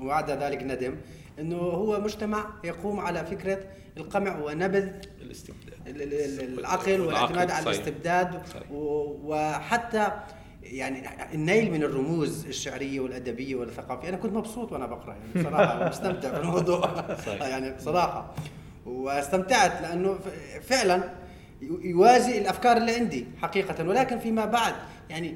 وبعد 0.00 0.30
ذلك 0.30 0.62
ندم 0.62 0.94
إنه 1.38 1.56
هو 1.56 2.00
مجتمع 2.00 2.44
يقوم 2.64 3.00
على 3.00 3.26
فكرة 3.26 3.58
القمع 3.96 4.38
ونبذ 4.38 4.88
الاستبداد. 5.20 5.72
ال- 5.86 6.02
ال- 6.02 6.40
ال- 6.40 6.58
العقل 6.58 7.00
والاعتماد 7.00 7.50
على. 7.50 7.64
الاستبداد 7.66 8.42
وحتى 9.24 10.12
يعني 10.62 11.08
النيل 11.34 11.70
من 11.72 11.82
الرموز 11.82 12.46
الشعرية 12.46 13.00
والأدبية 13.00 13.54
والثقافية. 13.54 14.08
أنا 14.08 14.16
كنت 14.16 14.32
مبسوط 14.32 14.72
وأنا 14.72 14.86
بقرأ 14.86 15.14
يعني 15.14 15.46
بصراحة 15.48 15.84
مستمتع 15.88 16.30
في 16.30 16.40
الموضوع. 16.40 17.14
صحيح. 17.26 17.42
يعني 17.52 17.70
بصراحة. 17.70 18.34
واستمتعت 18.86 19.82
لأنه 19.82 20.18
فعلا 20.62 21.10
يوازي 21.82 22.38
الأفكار 22.38 22.76
اللي 22.76 22.94
عندي 22.94 23.26
حقيقة 23.42 23.88
ولكن 23.88 24.18
فيما 24.18 24.44
بعد 24.44 24.72
يعني 25.10 25.34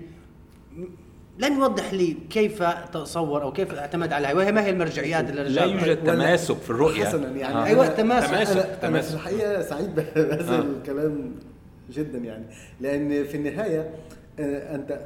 لن 1.39 1.53
يوضح 1.53 1.93
لي 1.95 2.17
كيف 2.31 2.63
تصور 2.93 3.43
أو 3.43 3.53
كيف 3.53 3.75
اعتمد 3.75 4.13
عليها 4.13 4.33
وهي 4.35 4.53
ما 4.53 4.65
هي 4.65 4.71
المرجعيات 4.71 5.31
اللي 5.31 5.43
لا 5.49 5.65
يوجد 5.65 6.05
تماسك 6.05 6.57
في 6.57 6.71
الرؤية 6.71 7.05
حسنا 7.05 7.29
يعني 7.31 7.55
آه. 7.55 7.65
أيوة، 7.65 7.87
أنا- 7.87 7.89
التماسك. 7.91 8.29
أنا, 8.29 8.45
تماسك، 8.45 8.57
أنا 8.67 8.75
تماسك. 8.75 9.15
الحقيقة 9.15 9.63
سعيد 9.63 9.95
بهذا 9.95 10.57
آه. 10.59 10.61
الكلام 10.61 11.35
جدا 11.91 12.19
يعني 12.19 12.45
لأن 12.81 13.25
في 13.25 13.37
النهاية 13.37 13.91
آه، 14.41 14.75
أنت 14.75 15.01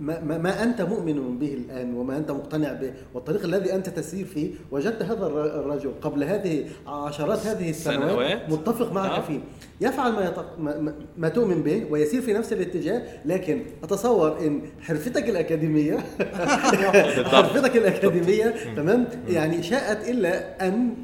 ما, 0.00 0.38
ما, 0.38 0.62
أنت 0.62 0.80
مؤمن 0.82 1.38
به 1.38 1.54
الآن 1.54 1.94
وما 1.94 2.16
أنت 2.16 2.30
مقتنع 2.30 2.72
به 2.72 2.92
والطريق 3.14 3.44
الذي 3.44 3.74
أنت 3.74 3.88
تسير 3.88 4.24
فيه 4.26 4.50
وجدت 4.70 5.02
هذا 5.02 5.26
الر- 5.26 5.60
الرجل 5.60 5.90
قبل 6.02 6.24
هذه 6.24 6.64
عشرات 6.86 7.46
هذه 7.46 7.70
السنوات 7.70 8.10
سنوات. 8.10 8.50
متفق 8.50 8.92
معك 8.92 9.10
آه. 9.10 9.20
فيه. 9.20 9.40
يفعل 9.80 10.12
ما, 10.12 10.24
يتق... 10.24 10.58
ما, 10.58 10.94
ما- 11.16 11.28
تؤمن 11.28 11.62
به 11.62 11.84
ويسير 11.90 12.22
في 12.22 12.32
نفس 12.32 12.52
الاتجاه 12.52 13.02
لكن 13.24 13.62
أتصور 13.82 14.38
إن 14.46 14.60
حرفتك 14.80 15.28
الأكاديمية 15.28 15.98
حرفتك 17.32 17.76
الأكاديمية 17.76 18.54
تمام؟ 18.76 19.06
يعني 19.28 19.62
شاءت 19.62 20.08
إلا 20.08 20.66
أن 20.68 20.94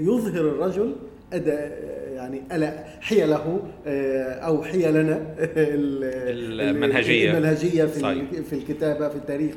يظهر 0.00 0.40
الرجل 0.40 0.96
أداء 1.32 1.99
يعني 2.20 2.42
ألا 2.52 2.84
حيله 3.00 3.60
آه، 3.86 4.32
أو 4.32 4.62
حيلنا 4.62 5.16
ال- 5.38 6.60
المنهجية. 6.60 7.30
المنهجية 7.30 7.84
في 7.84 8.00
صحيح. 8.00 8.24
في 8.50 8.52
الكتابة 8.52 9.08
في 9.08 9.16
التاريخ 9.16 9.54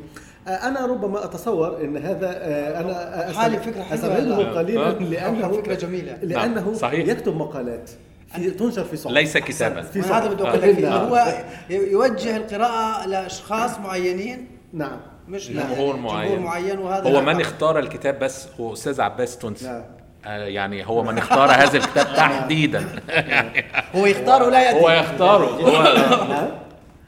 آه، 0.47 0.49
أنا 0.49 0.85
ربما 0.85 1.25
أتصور 1.25 1.81
إن 1.81 1.97
هذا 1.97 2.29
آه، 2.37 2.79
أنا 2.81 3.33
حالي 3.37 3.57
فكرة 3.57 3.81
حلوة. 3.81 3.93
اسرده 3.93 4.35
آه. 4.35 4.57
قليلا. 4.57 4.89
لأنه 4.91 5.51
فكرة 5.51 5.73
جميلة. 5.75 6.17
لأنه 6.21 6.61
نعم، 6.61 6.73
صحيح. 6.73 7.07
يكتب 7.07 7.35
مقالات 7.35 7.89
في 8.35 8.49
تنشر 8.51 8.83
في 8.83 8.97
صحف 8.97 9.13
ليس 9.13 9.37
كتابا 9.37 9.81
في. 9.81 9.99
هذا 9.99 10.33
بدي 10.33 10.43
أقول 10.43 10.61
لك. 10.61 10.79
نعم. 10.79 10.93
هو 11.07 11.33
يوجه 11.69 12.37
القراءة 12.37 13.07
لأشخاص 13.07 13.79
معينين 13.79 14.47
نعم 14.73 14.99
مش 15.27 15.51
جمهور 15.51 15.95
لا- 15.95 16.01
معين. 16.01 16.29
جمهور 16.31 16.45
معين 16.45 16.79
وهذا 16.79 17.09
هو 17.17 17.21
من. 17.21 17.41
اختار 17.41 17.79
الكتاب 17.79 18.19
بس 18.19 18.47
هو 18.59 18.73
أستاذ 18.73 19.01
عباس 19.01 19.37
تونسي 19.37 19.65
نعم. 19.65 19.81
يعني 20.25 20.87
هو 20.87 21.03
من 21.03 21.17
اختار 21.17 21.51
هذا 21.51 21.77
الكتاب 21.77 22.05
تحديدا. 22.15 22.85
هو 23.95 24.05
يختار 24.05 24.43
ولا 24.43 24.61
يأتي 24.63 24.79
هو 24.79 24.89
يختاره. 24.89 25.45
هو 25.45 25.83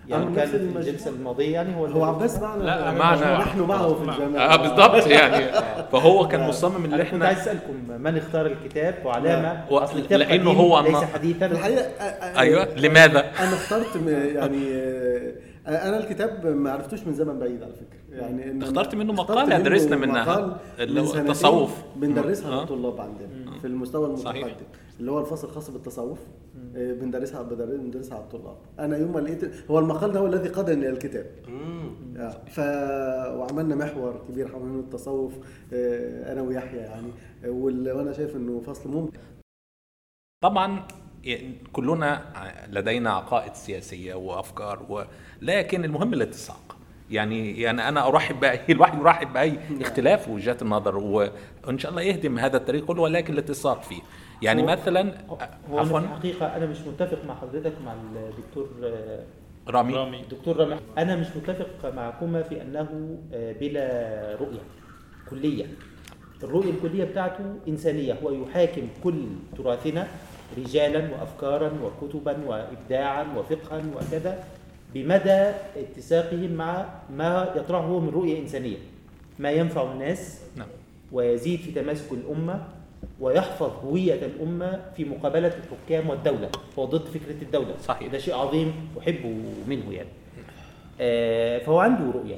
يعني 0.10 0.26
عن 0.26 0.36
كان 0.36 0.48
في. 0.48 0.56
الجلسة 0.56 1.10
الماضية 1.12 1.54
يعني 1.54 1.76
هو 1.76 1.86
هو 1.86 2.04
عباس 2.04 2.40
معنا. 2.40 2.64
لا، 2.64 2.80
يعني 2.80 3.00
معنا. 3.00 3.38
نحن 3.38 3.60
معه 3.62 3.94
في 3.94 4.02
الجامعة. 4.12 4.42
آه 4.54 4.56
بالضبط 4.56 5.08
يعني. 5.22 5.46
فهو 5.92 6.28
كان 6.28 6.48
مصمم 6.48 6.76
إن 6.76 6.84
كنت 6.84 6.94
عايز 6.94 7.08
إحنا 7.08 7.32
أسألكم 7.32 7.74
من 8.00 8.18
اختار 8.18 8.46
الكتاب 8.46 8.96
وعلامة؟ 9.06 9.62
و- 9.70 9.78
أصل 9.78 9.98
الكتاب 9.98 10.20
لأنه 10.20 10.34
قديم 10.34 10.48
هو 10.48 10.80
ليس 10.80 10.96
حديثا. 11.14 11.46
الحقيقة 11.46 11.82
آه، 11.82 12.04
آه، 12.04 12.40
أيوه 12.40 12.68
لماذا؟ 12.78 13.20
أنا 13.40 13.54
اخترت 13.54 13.96
يعني 14.36 14.74
آه، 14.74 15.32
أنا 15.68 15.98
الكتاب 15.98 16.48
ما 16.48 16.72
عرفتوش 16.72 17.04
من 17.08 17.14
زمن 17.14 17.40
بعيد 17.40 17.64
على 17.64 17.74
فكرة. 17.74 18.16
يعني 18.18 18.60
إن- 18.60 18.64
اخترت 18.64 18.96
منه 18.96 19.14
منه 19.14 19.60
درسنا 19.60 19.96
منها، 19.96 20.60
اللي 20.80 21.02
من 21.02 21.08
هو 21.08 21.14
التصوف. 21.14 21.84
بندرسها. 21.96 22.62
للطلاب 22.62 23.02
عندنا 23.02 23.60
في 23.62 23.68
المستوى 23.68 24.18
صحيح. 24.18 24.46
المتقدم 24.46 24.66
اللي 25.00 25.12
هو 25.12 25.20
الفصل 25.20 25.48
الخاص 25.48 25.70
بالتصوف. 25.70 26.20
آه، 26.76 26.94
بندرسها 26.94 27.42
بندرسها 27.42 28.16
على 28.16 28.24
الطلاب. 28.24 28.58
أنا 28.80 28.98
يوم 28.98 29.14
ما 29.14 29.20
لقيت 29.20 29.52
هو 29.72 29.80
المقال 29.80 30.12
ده 30.12 30.20
هو 30.20 30.26
الذي 30.28 30.50
قادني 30.50 30.80
إلى 30.82 30.90
الكتاب. 30.90 31.26
آه، 32.18 32.30
ف 32.48 32.60
وعملنا 33.40 33.76
محور 33.76 34.22
كبير 34.30 34.48
حول 34.48 34.80
التصوف 34.80 35.34
آه، 35.74 36.34
أنا 36.34 36.42
ويحيى 36.42 36.80
يعني. 36.80 37.08
وال- 37.46 37.92
وأنا 37.92 38.14
شايف 38.14 38.36
إنه 38.36 38.60
فصل 38.60 38.90
ممتع. 38.92 39.20
طبعا 40.44 40.88
كلنا 41.74 42.22
لدينا 42.72 43.10
عقائد 43.14 43.54
سياسية 43.54 44.14
وأفكار 44.14 44.86
و... 44.90 45.04
لكن 45.42 45.86
المهم 45.86 46.14
الاتساق. 46.14 46.78
يعني 47.12 47.62
يعني 47.62 47.90
أنا 47.90 48.08
أرحب 48.08 48.40
باي 48.40 48.60
الواحد 48.70 49.00
يرحب 49.00 49.34
بأي 49.34 49.60
اختلاف 49.82 50.30
وجهات 50.30 50.62
النظر 50.62 50.98
وإن 50.98 51.78
شاء 51.80 51.92
الله 51.92 52.02
يهدم 52.02 52.40
هذا 52.40 52.58
الطريق 52.58 52.86
كله 52.86 53.02
ولكن 53.02 53.34
الاتساق 53.34 53.84
فيه. 53.84 54.02
يعني 54.42 54.62
هو- 54.62 54.66
مثلا 54.66 55.14
هو 55.72 55.80
عفوا 55.80 56.00
أنا 56.00 56.08
في 56.08 56.14
الحقيقة 56.14 56.56
أنا 56.58 56.66
مش 56.66 56.78
متفق 56.82 57.26
مع 57.28 57.36
حضرتك 57.36 57.74
مع 57.86 57.94
الدكتور 57.94 58.70
آه، 58.84 59.24
رامي. 59.68 60.22
دكتور 60.32 60.58
رامي. 60.58 60.76
أنا 60.98 61.16
مش 61.16 61.28
متفق 61.36 61.94
معكما 61.96 62.44
في 62.44 62.62
أنه 62.62 63.18
آه، 63.34 63.52
بلا 63.52 64.38
رؤية 64.42 64.60
كلية. 65.30 65.66
الرؤية 66.44 66.70
الكلية 66.72 67.04
بتاعته 67.04 67.56
إنسانية. 67.68 68.14
هو 68.24 68.32
يحاكم 68.32 68.88
كل 69.04 69.26
تراثنا 69.58 70.08
رجالا 70.58 71.12
وافكارا 71.14 71.72
وكتبا 71.84 72.38
وابداعا 72.48 73.26
وفقها 73.38 73.84
وكذا 73.96 74.44
بمدى 74.94 75.52
اتساقهم 75.78 76.52
مع 76.52 76.86
ما 77.10 77.54
يطرحه 77.56 78.00
من 78.00 78.10
رؤية 78.10 78.40
إنسانية. 78.40 78.78
ما 79.40 79.52
ينفع 79.52 79.92
الناس 79.92 80.42
نعم. 80.56 80.68
ويزيد 81.12 81.60
في 81.60 81.72
تماسك 81.72 82.12
الأمة 82.12 82.64
ويحفظ 83.20 83.72
هوية 83.86 84.14
الأمة 84.26 84.82
في 84.98 85.06
مقابلة 85.06 85.48
الحكام 85.58 86.10
والدولة. 86.10 86.50
هو 86.80 86.86
ضد 86.86 87.06
فكرة 87.06 87.42
الدولة. 87.42 87.78
صحيح. 87.84 88.12
ده 88.12 88.18
شيء 88.18 88.36
عظيم 88.36 88.74
أحبه 89.00 89.36
منه 89.68 89.94
يعني. 89.94 90.10
آه 91.02 91.60
فهو 91.60 91.80
عنده 91.80 92.12
رؤية. 92.12 92.38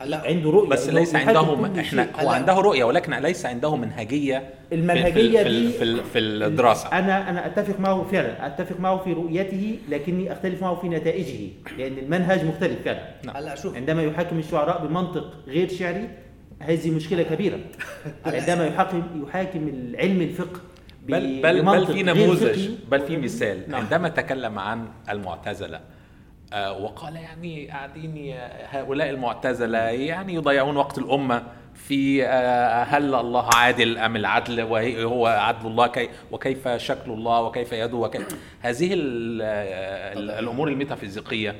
هلا 0.00 0.26
عنده 0.26 0.50
رؤية 0.50 0.68
بس 0.68 0.88
ليس 0.88 1.14
عندهم 1.14 1.78
إحنا. 1.78 2.08
هو 2.20 2.28
عنده 2.28 2.52
رؤية 2.54 2.84
ولكن 2.84 3.14
ليس 3.14 3.46
عنده 3.46 3.76
منهجية 3.76 4.38
في- 4.68 4.74
المنهجية 4.74 5.42
في, 5.42 5.48
دي 5.48 5.68
في, 5.72 5.78
في, 5.96 6.02
في 6.12 6.18
الدراسة. 6.18 6.88
أنا 6.92 7.30
أنا 7.30 7.46
أتفق 7.46 7.80
معه 7.80 8.06
فعلا 8.12 8.46
أتفق 8.46 8.80
معه 8.80 8.98
في 9.04 9.12
رؤيته 9.12 9.78
لكني 9.88 10.32
أختلف 10.32 10.62
معه 10.62 10.74
في 10.80 10.88
نتائجه 10.88 11.48
لأن 11.78 11.98
المنهج 11.98 12.44
مختلف 12.44 12.82
فعلا. 12.84 13.02
هلا 13.34 13.54
شوف. 13.54 13.76
عندما 13.76 14.02
يحاكم 14.02 14.38
الشعراء 14.38 14.86
بمنطق 14.86 15.32
غير 15.48 15.68
شعري 15.68 16.08
هذه 16.60 16.90
مشكلة 16.90 17.22
كبيرة. 17.22 17.58
عندما 18.26 18.66
يحاكم 18.66 19.02
يحاكم 19.28 19.68
العلم 19.68 20.22
الفقه 20.22 20.60
بل 21.06 21.42
بل 21.42 21.62
بل 21.62 21.86
في 21.86 22.02
نموذج. 22.02 22.68
بل 22.90 23.00
في 23.00 23.16
مثال. 23.16 23.62
نعم. 23.70 23.80
عندما 23.80 24.08
تكلم 24.08 24.58
عن 24.58 24.86
المعتزلة 25.10 25.80
وقال 26.54 27.16
يعني 27.16 27.68
قاعدين 27.70 28.16
ي- 28.16 28.34
هؤلاء 28.70 29.10
المعتزلة 29.10 29.78
يعني 29.78 30.34
يضيعون 30.34 30.76
وقت 30.76 30.98
الأمة 30.98 31.42
في 31.74 32.26
آه، 32.26 32.82
هل 32.82 33.14
الله 33.14 33.50
عادل 33.54 33.98
أم 33.98 34.16
العدل؟ 34.16 34.62
وهي- 34.62 35.04
هو 35.04 35.26
عدل 35.26 35.66
الله 35.66 35.86
كي 35.86 36.08
وكيف 36.30 36.68
شكل 36.68 37.10
الله؟ 37.10 37.40
وكيف 37.42 37.72
يده؟ 37.72 37.96
وكيف 37.96 38.26
هذه 38.60 38.92
ال- 38.94 39.42
ال- 40.18 40.30
الأمور 40.30 40.68
الميتافيزيقية. 40.68 41.56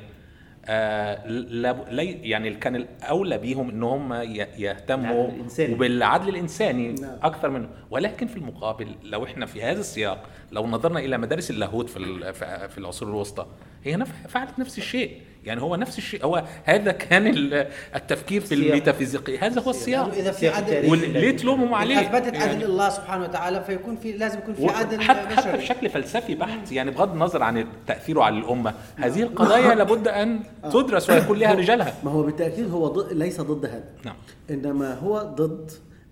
آه، 0.65 1.27
لا 1.27 1.75
لي- 1.91 2.11
يعني 2.29 2.53
كان 2.53 2.75
الأولى 2.75 3.37
بيهم 3.37 3.69
ان 3.69 3.83
هم 3.83 4.13
ي- 4.13 4.35
يهتموا 4.57 5.27
الإنساني. 5.27 5.73
وبالعدل 5.73 6.29
الإنساني 6.29 6.91
نعم. 6.91 7.17
أكثر 7.23 7.49
منه. 7.49 7.69
ولكن 7.91 8.27
في 8.27 8.37
المقابل 8.37 8.87
لو 9.03 9.23
إحنا 9.25 9.45
في 9.45 9.63
هذا 9.63 9.79
السياق 9.79 10.23
لو 10.51 10.67
نظرنا 10.67 10.99
إلى 10.99 11.17
مدارس 11.17 11.51
اللاهوت 11.51 11.89
في 11.89 11.97
ال- 11.97 12.33
في- 12.33 12.69
في 12.69 12.77
العصور 12.77 13.09
الوسطى 13.09 13.45
هي 13.83 14.05
فعلت 14.27 14.59
نفس 14.59 14.77
الشيء. 14.77 15.11
يعني 15.45 15.61
هو 15.61 15.75
نفس 15.75 15.97
الشيء 15.97 16.25
هو 16.25 16.43
هذا 16.63 16.91
كان 16.91 17.27
ال- 17.27 17.67
التفكير 17.95 18.41
في. 18.41 18.55
الميتافيزيقي 18.55 19.37
هذا 19.37 19.61
هو 19.61 19.69
السياق. 19.69 20.13
إذا 20.13 20.31
في 20.31 20.49
عدل. 20.49 20.89
وليه 20.91 21.37
تلومهم 21.37 21.73
عليه. 21.73 21.99
اثبتت 22.01 22.33
يعني 22.33 22.49
عدل 22.49 22.63
الله 22.63 22.89
سبحانه 22.89 23.23
وتعالى 23.23 23.63
فيكون 23.63 23.95
في 23.95 24.11
لازم 24.11 24.37
يكون 24.39 24.53
في 24.53 24.67
عدل 24.69 25.01
حتى 25.01 25.35
حتى 25.35 25.57
بشكل 25.57 25.89
فلسفي 25.89 26.35
بحت. 26.35 26.71
يعني 26.71 26.91
بغض 26.91 27.11
النظر 27.13 27.43
عن 27.43 27.65
تأثيره 27.87 28.23
على 28.23 28.37
الأمة 28.37 28.73
هذه 28.95 29.21
القضايا 29.23 29.75
لابد 29.79 30.07
أن 30.07 30.39
تدرس 30.73 31.09
ويكون 31.09 31.37
لها 31.37 31.53
رجالها. 31.53 31.93
ما 32.03 32.11
هو 32.11 32.23
بالتأكيد 32.23 32.71
هو 32.71 32.87
ضد 32.87 33.13
ليس 33.13 33.41
ضد 33.41 33.65
هذا. 33.65 33.89
نعم. 34.05 34.15
إنما 34.49 34.93
هو 34.99 35.21
ضد 35.35 35.71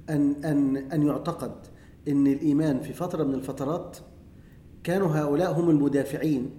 ان 0.10 0.36
ان 0.45 0.77
أن 0.93 1.08
يعتقد 1.08 1.51
إن 2.08 2.27
الإيمان 2.27 2.80
في 2.80 2.93
فترة 2.93 3.23
من 3.23 3.34
الفترات 3.34 3.97
كانوا 4.84 5.08
هؤلاء 5.15 5.51
هم 5.51 5.69
المدافعين 5.69 6.49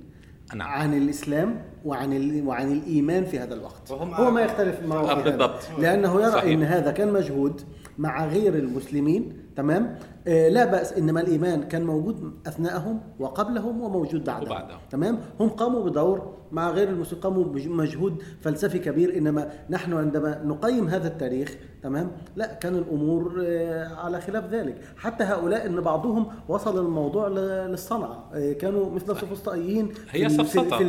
نعم. 0.54 0.68
عن 0.68 0.94
الإسلام 0.94 1.62
وعن 1.84 2.12
ال- 2.12 2.46
وعن 2.46 2.72
الإيمان 2.72 3.24
في 3.24 3.38
هذا 3.38 3.54
الوقت 3.54 3.90
وهم 3.90 4.14
هو 4.14 4.30
ما 4.30 4.40
يختلف 4.40 4.80
معه 4.86 5.10
آه،. 5.10 5.22
بالضبط. 5.22 5.58
لأنه 5.78 6.20
يرى 6.20 6.32
صحيح. 6.32 6.52
إن 6.52 6.62
هذا 6.62 6.90
كان 6.90 7.12
مجهود 7.12 7.60
مع 7.98 8.26
غير 8.26 8.54
المسلمين 8.54 9.32
تمام 9.56 9.98
لا 10.28 10.64
بأس 10.64 10.92
إنما 10.92 11.20
الإيمان 11.20 11.62
كان 11.62 11.84
موجود 11.84 12.32
أثناءهم 12.46 13.00
وقبلهم 13.20 13.80
وموجود 13.80 14.24
بعدهم. 14.24 14.46
وبعدهم. 14.50 14.78
تمام؟ 14.90 15.18
هم 15.40 15.48
قاموا 15.48 15.84
بدور 15.84 16.34
مع 16.52 16.70
غير 16.70 16.88
المسلمين 16.88 17.22
قاموا 17.22 17.44
بمجهود 17.44 18.22
فلسفي 18.40 18.78
كبير 18.78 19.18
إنما 19.18 19.50
نحن 19.70 19.92
عندما 19.92 20.42
نقيم 20.44 20.88
هذا 20.88 21.08
التاريخ 21.08 21.56
تمام؟ 21.82 22.10
لا 22.36 22.54
كان 22.54 22.74
الأمور 22.74 23.42
آه، 23.46 23.94
على 23.94 24.20
خلاف 24.20 24.46
ذلك. 24.50 24.76
حتى 24.96 25.24
هؤلاء 25.24 25.66
إن 25.66 25.80
بعضهم 25.80 26.26
وصل 26.48 26.78
الموضوع 26.86 27.28
ل- 27.28 27.70
للصنعة. 27.70 28.24
آه، 28.34 28.52
كانوا 28.52 28.90
مثل 28.90 29.12
السفسطائيين 29.12 29.88
هي 30.10 30.28
في 30.28 30.36
في- 30.36 30.42
سفسطة 30.44 30.78
في 30.78 30.82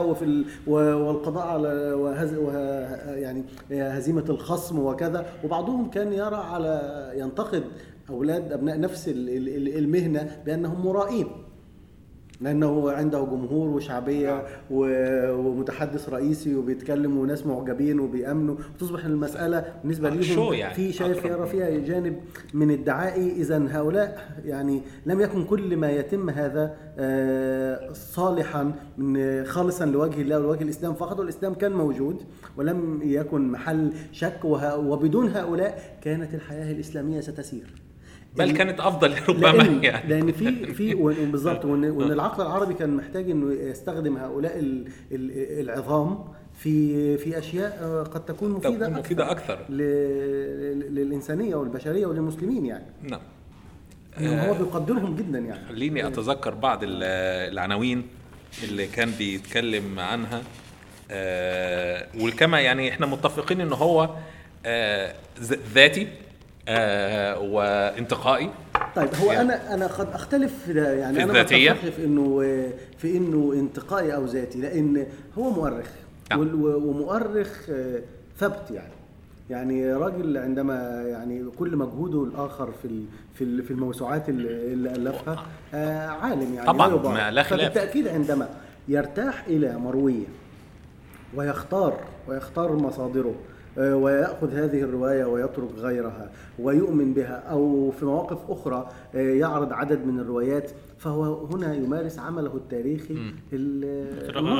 وفي 0.00 0.44
والقضاء 0.66 1.46
على 1.46 1.92
وهز 1.92 2.34
وه 2.34 2.52
يعني 3.14 3.44
هزيمة 3.70 4.24
الخصم 4.28 4.78
وكذا. 4.78 5.26
وبعضهم 5.44 5.90
كان 5.90 6.12
يرى 6.12 6.36
على 6.36 7.12
ينتقد 7.16 7.64
أولاد 8.10 8.52
أبناء 8.52 8.80
نفس 8.80 9.08
ال- 9.08 9.28
ال- 9.28 9.48
ال- 9.48 9.78
المهنة 9.78 10.42
بأنهم 10.46 10.86
مرائين. 10.86 11.26
لأنه 12.40 12.90
عنده 12.90 13.18
جمهور 13.24 13.68
وشعبية 13.68 14.42
ومتحدث 14.70 16.08
رئيسي 16.08 16.54
وبيتكلم 16.54 17.18
وناس 17.18 17.46
معجبين 17.46 18.00
وبيأمنوا. 18.00 18.56
وتصبح 18.74 19.04
المسألة 19.04 19.64
بالنسبة 19.82 20.20
شو 20.20 20.34
لهم 20.44 20.52
يعني؟ 20.52 20.74
في 20.74 20.92
شايف. 20.92 21.24
يرى 21.24 21.46
فيها 21.46 21.70
جانب 21.78 22.16
من 22.54 22.70
الدعائي. 22.70 23.32
اذا 23.32 23.66
هؤلاء 23.70 24.36
يعني 24.44 24.80
لم 25.06 25.20
يكن 25.20 25.44
كل 25.44 25.76
ما 25.76 25.90
يتم 25.90 26.30
هذا 26.30 26.76
آه، 26.98 27.92
صالحا 27.92 28.72
من 28.98 29.44
خالصا 29.44 29.86
لوجه 29.86 30.20
الله 30.22 30.38
ولوجه 30.38 30.62
الإسلام. 30.62 30.94
فقط 30.94 31.18
والاسلام 31.20 31.54
كان 31.54 31.72
موجود 31.72 32.22
ولم 32.56 33.00
يكن 33.02 33.48
محل 33.52 33.92
شك. 34.12 34.40
وبدون 34.44 35.28
هؤلاء 35.28 35.98
كانت 36.02 36.34
الحياة 36.34 36.72
الإسلامية 36.72 37.20
ستسير. 37.20 37.87
بل 38.36 38.50
كانت 38.50 38.80
أفضل 38.80 39.14
ربما 39.28 39.48
لأن 39.62 39.84
يعني. 39.84 40.08
لأن 40.08 40.32
في 40.32 40.74
في 40.74 40.94
بالظبط 41.32 41.64
وان 41.64 41.84
وإن 41.84 42.12
العقل 42.12 42.42
العربي 42.42 42.74
كان 42.74 42.96
محتاج 42.96 43.30
إنه 43.30 43.52
يستخدم 43.52 44.16
هؤلاء 44.16 44.58
ال- 44.58 44.88
ال- 45.12 45.60
العظام 45.60 46.24
في 46.58 47.16
في 47.18 47.38
أشياء 47.38 47.78
آه، 47.82 48.02
قد 48.02 48.24
تكون 48.24 48.50
مفيده 48.50 48.86
تكون 48.86 48.98
مفيدة 48.98 49.30
أكثر. 49.30 49.58
ل- 49.70 50.94
للإنسانية 50.94 51.54
والبشرية 51.54 52.06
وللمسلمين 52.06 52.66
يعني. 52.66 52.84
نعم. 53.02 53.20
هو 54.20 54.54
بيقدرهم 54.54 55.16
جدا 55.16 55.38
يعني. 55.38 55.68
خليني 55.68 56.06
أتذكر 56.06 56.54
بعض 56.54 56.78
ال- 56.82 57.02
العناوين 57.52 58.02
اللي 58.64 58.86
كان 58.86 59.10
بيتكلم 59.18 59.98
عنها. 60.00 60.42
آه، 61.10 62.06
وكما 62.20 62.60
يعني 62.60 62.88
إحنا 62.90 63.06
متفقين 63.06 63.60
إن 63.60 63.72
هو 63.72 64.10
آه، 64.66 65.14
ذاتي. 65.74 66.02
آه، 66.02 66.08
وانتقائي 67.40 68.50
طيب 68.96 69.08
هو 69.22 69.32
يعني- 69.32 69.54
أنا 69.54 69.74
أنا 69.74 69.86
قد 69.86 70.08
أختلف 70.12 70.68
يعني 70.68 71.14
في 71.16 71.22
أنا 71.22 71.32
الذاتية؟ 71.32 71.72
بتفق 71.72 71.88
في 71.88 72.04
إنه 72.04 72.40
في 72.98 73.16
إنه 73.16 73.52
انتقائي 73.54 74.14
أو 74.14 74.24
ذاتي 74.24 74.60
لأن 74.60 75.06
هو 75.38 75.50
مؤرخ 75.50 75.86
نعم. 76.30 76.40
ومؤرخ 76.64 77.70
آه، 77.70 78.00
ثبت 78.38 78.70
يعني 78.70 78.92
يعني 79.50 79.92
راجل 79.92 80.36
عندما 80.38 81.02
يعني 81.06 81.44
كل 81.58 81.76
مجهوده 81.76 82.24
الآخر 82.24 82.68
في 82.82 83.04
في 83.34 83.62
في 83.62 83.70
الموسوعات 83.70 84.28
اللي 84.28 84.90
الفها 84.90 85.46
آه، 85.74 86.06
عالم 86.06 86.54
يعني 86.54 86.66
طبعاً،. 86.66 86.88
ما 86.88 87.30
لا 87.30 87.42
خلاف. 87.42 87.72
فبالتأكيد 87.72 88.08
عندما 88.08 88.48
يرتاح 88.88 89.44
إلى 89.46 89.78
مروية 89.78 90.26
ويختار 91.34 92.00
ويختار 92.28 92.72
مصادره 92.72 93.28
آه، 93.28 93.57
ويأخذ 93.78 94.54
هذه 94.54 94.80
الرواية 94.82 95.24
ويترك 95.24 95.68
غيرها 95.78 96.30
ويؤمن 96.58 97.14
بها 97.14 97.42
أو 97.50 97.90
في 97.98 98.04
مواقف 98.04 98.38
أخرى 98.48 98.88
آه، 99.14 99.18
يعرض 99.18 99.72
عدد 99.72 100.06
من 100.06 100.20
الروايات 100.20 100.70
فهو 100.98 101.46
هنا 101.46 101.74
يمارس 101.74 102.18
عمله 102.18 102.54
التاريخي. 102.54 103.14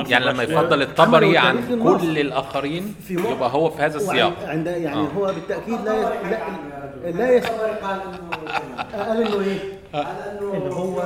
يعني 0.09 0.25
لما 0.25 0.43
يفضل 0.43 0.81
الطبري 0.81 1.37
عن. 1.37 1.79
كل 1.83 2.19
الآخرين 2.19 2.95
في 3.07 3.17
مو- 3.17 3.29
يبقى 3.31 3.49
هو 3.53 3.69
في 3.69 3.81
هذا 3.81 3.97
السياق 3.97 4.33
عند 4.47 4.67
يعني 4.67 4.99
آه. 4.99 5.07
هو 5.17 5.25
بالتأكيد 5.25 5.79
لا 5.85 5.93
ي- 5.93 6.29
لا 6.31 7.11
لا 7.11 7.31
يس... 7.31 7.45
قال 8.93 9.21
إنه 9.21 9.39
إيه؟ 9.39 9.59
ان 10.57 10.71
هو 10.71 11.01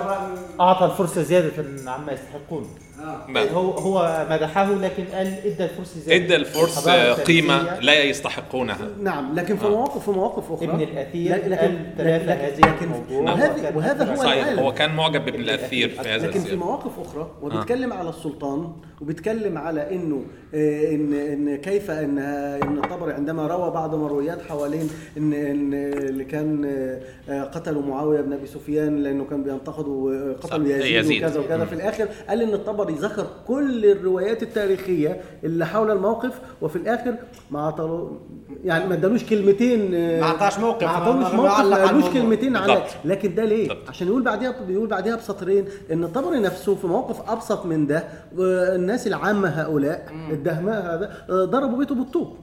أعطى 0.61 0.85
الفرصة 0.85 1.21
زيادة 1.21 1.51
عما 1.91 2.11
يستحقون 2.11 2.65
نعم. 3.03 3.47
هو 3.47 3.71
هو 3.71 4.27
مدحه 4.31 4.73
لكن 4.73 5.03
قال 5.13 5.27
إدى 5.27 5.69
زياده 6.05 6.25
إدى 6.25 6.35
الفرس 6.35 6.89
قيمة 7.27 7.79
لا 7.79 8.03
يستحقونها. 8.03 8.87
نعم 9.03 9.35
لكن 9.35 9.57
في 9.57 9.65
آه. 9.65 9.69
مواقف 9.69 10.05
في 10.05 10.11
مواقف 10.11 10.51
أخرى. 10.51 10.67
ابن 10.69 10.81
الأثير 10.81 11.35
لكن 11.35 11.55
قال 11.97 12.07
هذه 12.07 12.59
لكن 12.59 12.89
وهذه 13.15 13.51
وكان- 13.59 13.75
وهذا 13.75 14.11
هو 14.11 14.15
صحيح 14.15 14.43
العالم. 14.43 14.59
هو 14.59 14.71
كان 14.73 14.95
معجب 14.95 15.25
بابن 15.25 15.39
الأثير 15.39 15.89
في 15.89 16.09
هذا 16.09 16.27
لكن 16.27 16.39
في 16.39 16.55
مواقف 16.55 16.99
أخرى 16.99 17.31
وبيتكلم 17.41 17.93
على 17.93 18.09
السلطان 18.09 18.67
وبيتكلم 19.01 19.57
على 19.57 19.91
إنه 19.95 20.23
آه، 20.55 20.91
ان 20.95 21.13
إن 21.13 21.55
كيف 21.55 21.91
ان 21.91 22.17
إن 22.19 22.77
الطبري 22.77 23.13
عندما 23.13 23.47
روى 23.47 23.71
بعض 23.71 23.95
مرويات 23.95 24.41
حوالين 24.49 24.89
ان 25.17 25.33
إن 25.33 25.73
اللي 25.73 26.23
كان 26.25 26.65
آه، 27.29 27.43
قتلوا 27.43 27.81
معاوية 27.81 28.21
بن 28.21 28.33
أبي 28.33 28.47
سفيان 28.47 29.03
لأنه 29.03 29.25
كان 29.29 29.43
بينتقدوا 29.43 30.11
آه، 30.13 30.33
قتلوا 30.33 30.67
صح، 30.69 30.75
يزيد, 30.75 30.95
يزيد. 30.95 31.23
وكذا 31.23 31.39
وكذا. 31.39 31.65
في 31.65 31.73
الآخر 31.73 32.07
قال 32.29 32.41
إن 32.41 32.53
الطبري 32.53 32.92
ذكر 32.95 33.27
كل 33.47 33.85
الروايات 33.85 34.43
التاريخية 34.43 35.21
اللي 35.43 35.65
حول 35.65 35.91
الموقف 35.91 36.39
وفي 36.61 36.75
الآخر 36.75 37.15
ما 37.51 37.61
عطلوا 37.67 38.09
يعني 38.63 38.85
ما 38.87 38.93
ادالوش 38.93 39.23
كلمتين 39.23 39.91
آه، 39.95 40.19
ما 40.21 40.25
عطاش 40.25 40.59
موقف، 40.59 40.83
ما 40.83 40.99
ما 41.13 41.33
موقف 41.35 41.65
ما 41.65 41.85
قالوش. 41.85 42.05
كلمتين 42.05 42.55
على. 42.57 42.83
لكن 43.05 43.35
ده 43.35 43.45
ليه؟ 43.45 43.67
بالضبط. 43.67 43.89
عشان 43.89 44.07
يقول 44.07 44.21
بعديها 44.23 44.55
بيقول 44.67 44.87
بعديها 44.87 45.15
بسطرين 45.15 45.65
إن 45.91 46.03
الطبري 46.03 46.39
نفسه 46.39 46.75
في 46.75 46.87
موقف 46.87 47.29
أبسط 47.29 47.65
من 47.65 47.87
ده 47.87 48.03
الناس 48.75 49.07
العامة 49.07 49.47
هؤلاء 49.49 50.05
الدهماء 50.31 50.95
هذا 50.95 51.11
آه، 51.29 51.45
ضربوا 51.45 51.77
بيته 51.77 51.95
بالطوب 51.95 52.37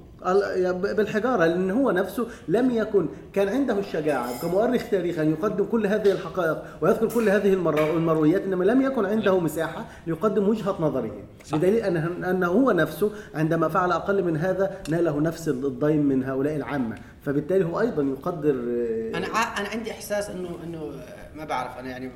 بالحجارة 0.95 1.47
لأن 1.47 1.71
هو 1.71 1.91
نفسه 1.91 2.27
لم 2.49 2.71
يكن 2.71 3.07
كان 3.33 3.49
عنده 3.49 3.79
الشجاعة 3.79 4.41
كمؤرخ 4.43 4.91
تاريخ 4.91 5.19
ان 5.19 5.31
يقدم 5.31 5.65
كل 5.65 5.87
هذه 5.87 6.13
الحقائق 6.13 6.63
ويذكر 6.81 7.09
كل 7.09 7.29
هذه 7.29 7.53
المر- 7.55 7.91
المرويات 7.97 8.43
إنما 8.43 8.65
لم 8.65 8.83
يكن 8.83 9.07
عنده 9.07 9.41
مساحة 9.41 9.85
ليقدم 10.07 10.49
وجهة 10.49 10.77
نظره. 10.81 11.11
بدليل 11.53 11.77
ان 11.85 12.25
أنه 12.25 12.47
هو 12.47 12.71
نفسه 12.71 13.13
عندما 13.35 13.69
فعل 13.69 13.93
أقل 13.93 14.25
من 14.25 14.37
هذا 14.37 14.81
ناله 14.89 15.21
نفس 15.21 15.49
الضيم 15.49 16.03
من 16.07 16.25
هؤلاء 16.25 16.57
العامة. 16.57 16.99
فبالتالي 17.27 17.65
هو 17.65 17.81
أيضا 17.81 18.03
يقدر 18.03 18.51
آه، 18.51 19.17
أنا 19.19 19.27
أنا 19.27 19.69
عندي 19.69 19.91
إحساس 19.91 20.31
انه 20.31 20.49
إنه 20.65 20.91
ما 21.37 21.45
بعرف 21.45 21.79
أنا 21.79 21.89
يعني 21.91 22.11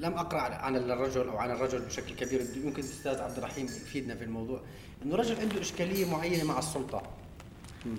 لم 0.00 0.12
أقرأ 0.12 0.40
عن 0.40 0.76
الرجل 0.76 1.28
أو 1.28 1.36
عن 1.36 1.50
الرجل 1.50 1.78
بشكل 1.78 2.14
كبير. 2.14 2.40
يمكن 2.64 2.82
الأستاذ 2.82 3.18
عبد 3.20 3.36
الرحيم 3.38 3.64
يفيدنا 3.64 4.14
في 4.14 4.24
الموضوع. 4.24 4.60
إنه 5.06 5.14
الرجل 5.14 5.40
عنده 5.40 5.60
إشكالية 5.60 6.10
معينة 6.10 6.44
مع 6.44 6.58
السلطة. 6.58 7.02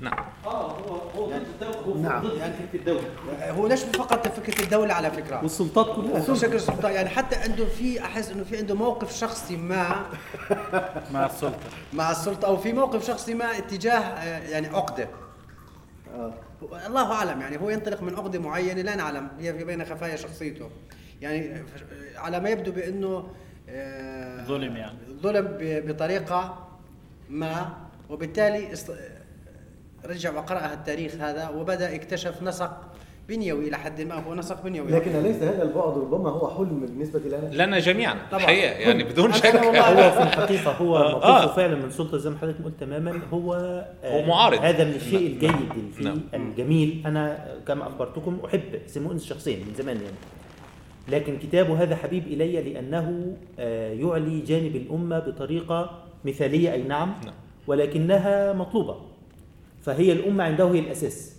نعم. 0.01 0.25
آه 0.45 0.71
هو 0.71 0.95
هو 0.95 1.27
ضد 1.29 1.97
نعم. 2.01 2.23
ضد 2.27 2.37
فكرة 2.39 2.79
الدولة. 2.79 3.09
هو 3.51 3.67
ليش 3.67 3.83
فقط 3.83 4.27
فكرة 4.27 4.63
الدولة 4.63 4.93
على 4.93 5.11
فكرة؟ 5.11 5.41
والسلطات 5.43 5.95
كلها. 5.95 6.31
بشكل 6.31 6.55
السلطة. 6.55 6.89
يعني 6.89 7.09
حتى 7.09 7.35
عنده 7.35 7.65
في 7.65 8.01
أحس 8.01 8.31
إنه 8.31 8.43
في 8.43 8.57
عنده 8.57 8.75
موقف 8.75 9.17
شخصي 9.17 9.57
ما 9.57 10.05
مع 11.13 11.25
السلطة. 11.25 11.59
مع 11.93 12.11
السلطة 12.11 12.45
أو 12.45 12.57
في 12.57 12.73
موقف 12.73 13.07
شخصي 13.07 13.33
ما 13.33 13.57
اتجاه 13.57 13.99
آه، 13.99 14.49
يعني 14.49 14.67
عقدة. 14.67 15.07
آه. 16.15 16.33
الله 16.87 17.11
أعلم. 17.13 17.41
يعني 17.41 17.57
هو 17.59 17.69
ينطلق 17.69 18.01
من 18.01 18.15
عقدة 18.15 18.39
معينة 18.39 18.81
لا 18.81 18.95
نعلم. 18.95 19.27
هي 19.39 19.53
في 19.53 19.63
بين 19.63 19.85
خفايا 19.85 20.15
شخصيته. 20.15 20.69
يعني 21.21 21.55
فش- 21.65 21.83
على 22.17 22.39
ما 22.39 22.49
يبدو 22.49 22.71
بأنه 22.71 23.27
آه، 23.69 24.45
ظلم 24.45 24.77
يعني. 24.77 24.97
ظلم 25.21 25.45
ب- 25.45 25.87
بطريقة 25.87 26.66
ما 27.29 27.69
وبالتالي 28.09 28.73
است- 28.73 28.91
رجع 30.05 30.31
وقرأ 30.37 30.73
التاريخ 30.73 31.15
هذا 31.15 31.49
وبدأ 31.49 31.95
اكتشف 31.95 32.43
نسق 32.43 32.77
بنيوي 33.29 33.67
إلى 33.67 33.77
حد 33.77 34.01
ما 34.01 34.15
هو 34.15 34.35
نسق 34.35 34.63
بنيوي 34.63 34.91
لكن 34.91 35.15
اليس 35.15 35.35
هذا 35.35 35.63
البعد 35.63 35.97
ربما 35.97 36.29
هو 36.29 36.49
حلم 36.57 36.79
بالنسبة 36.79 37.19
لنا 37.19 37.63
لنا 37.65 37.79
جميعا 37.79 38.15
طبعاً. 38.31 38.41
الحقيقة 38.43 38.71
يعني 38.71 39.03
بدون 39.09 39.33
شك 39.33 39.45
هو 39.55 39.71
في 40.11 40.23
الحقيقة 40.23 40.71
هو 40.71 40.97
آه. 40.97 41.11
موقفه 41.11 41.47
فعلا 41.55 41.75
من 41.75 41.91
سلطة 41.91 42.17
زي 42.17 42.29
ما 42.29 42.37
حضرتك 42.37 42.63
قلت 42.65 42.79
تماما 42.79 43.19
هو 43.33 43.53
آه، 44.03 44.21
هو 44.21 44.27
معارض. 44.27 44.59
هذا 44.61 44.83
من 44.83 44.91
الشيء 44.95 45.27
الجيد 45.27 45.51
اللي 45.51 45.91
فيه 45.97 46.03
نعم. 46.03 46.21
الجميل 46.33 47.03
أنا 47.05 47.47
كما 47.67 47.87
أخبرتكم 47.87 48.37
أحب 48.45 48.61
سيمونز 48.85 49.23
شخصيا 49.25 49.55
من 49.57 49.73
زمان 49.77 49.95
يعني 49.95 50.17
لكن 51.07 51.37
كتابه 51.37 51.83
هذا 51.83 51.95
حبيب 51.95 52.27
إلي 52.27 52.61
لأنه 52.73 53.37
آه، 53.59 53.93
يعلي 53.93 54.39
جانب 54.39 54.75
الأمة 54.75 55.19
بطريقة 55.19 56.03
مثالية 56.27 56.73
أي 56.73 56.83
نعم 56.83 57.13
نعم. 57.25 57.33
ولكنها 57.67 58.53
مطلوبة. 58.53 58.95
فهي 59.81 60.11
الأمة 60.11 60.43
عنده 60.43 60.65
هي 60.67 60.79
الأساس. 60.79 61.37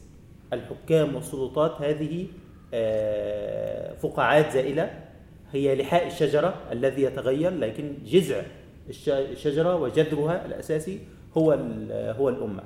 الحكام 0.52 1.14
والسلطات 1.14 1.82
هذه 1.82 2.26
آه، 2.74 3.94
فقاعات 3.94 4.52
زائلة. 4.52 4.90
هي 5.52 5.74
لحاء 5.74 6.06
الشجرة 6.06 6.54
الذي 6.72 7.02
يتغير 7.02 7.50
لكن 7.58 7.92
جذع 8.06 8.42
الش- 8.88 9.08
الشجرة 9.08 9.76
وجذرها 9.76 10.46
الأساسي 10.46 10.98
هو 11.38 11.52
هو 11.92 12.28
الأمة. 12.28 12.62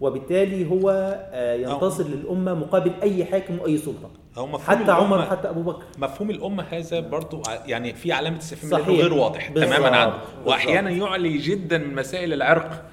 وبالتالي 0.00 0.70
هو 0.70 0.90
آه، 1.32 1.54
ينتصر 1.54 2.08
للأمة 2.08 2.54
مقابل 2.54 2.92
أي 3.02 3.24
حاكم 3.24 3.58
وأي 3.60 3.76
سلطة. 3.78 4.10
هو 4.38 4.46
مفهوم 4.46 4.78
حتى 4.78 4.92
عمر 4.92 5.26
حتى 5.26 5.48
أبو 5.48 5.62
بكر 5.62 5.82
مفهوم 5.98 6.30
الأمة 6.30 6.64
هذا 6.70 7.00
برضو 7.00 7.42
يعني 7.66 7.94
في 7.94 8.12
علامة 8.12 8.38
استفهام 8.38 8.82
غير 8.82 9.14
واضح. 9.14 9.48
تماما 9.48 9.96
عنه 9.96 10.10
بالظبط. 10.10 10.46
وأحيانا 10.46 10.90
يعلي 10.90 11.38
جدا 11.38 11.78
من 11.78 11.94
مسائل 11.94 12.32
العرق 12.32 12.84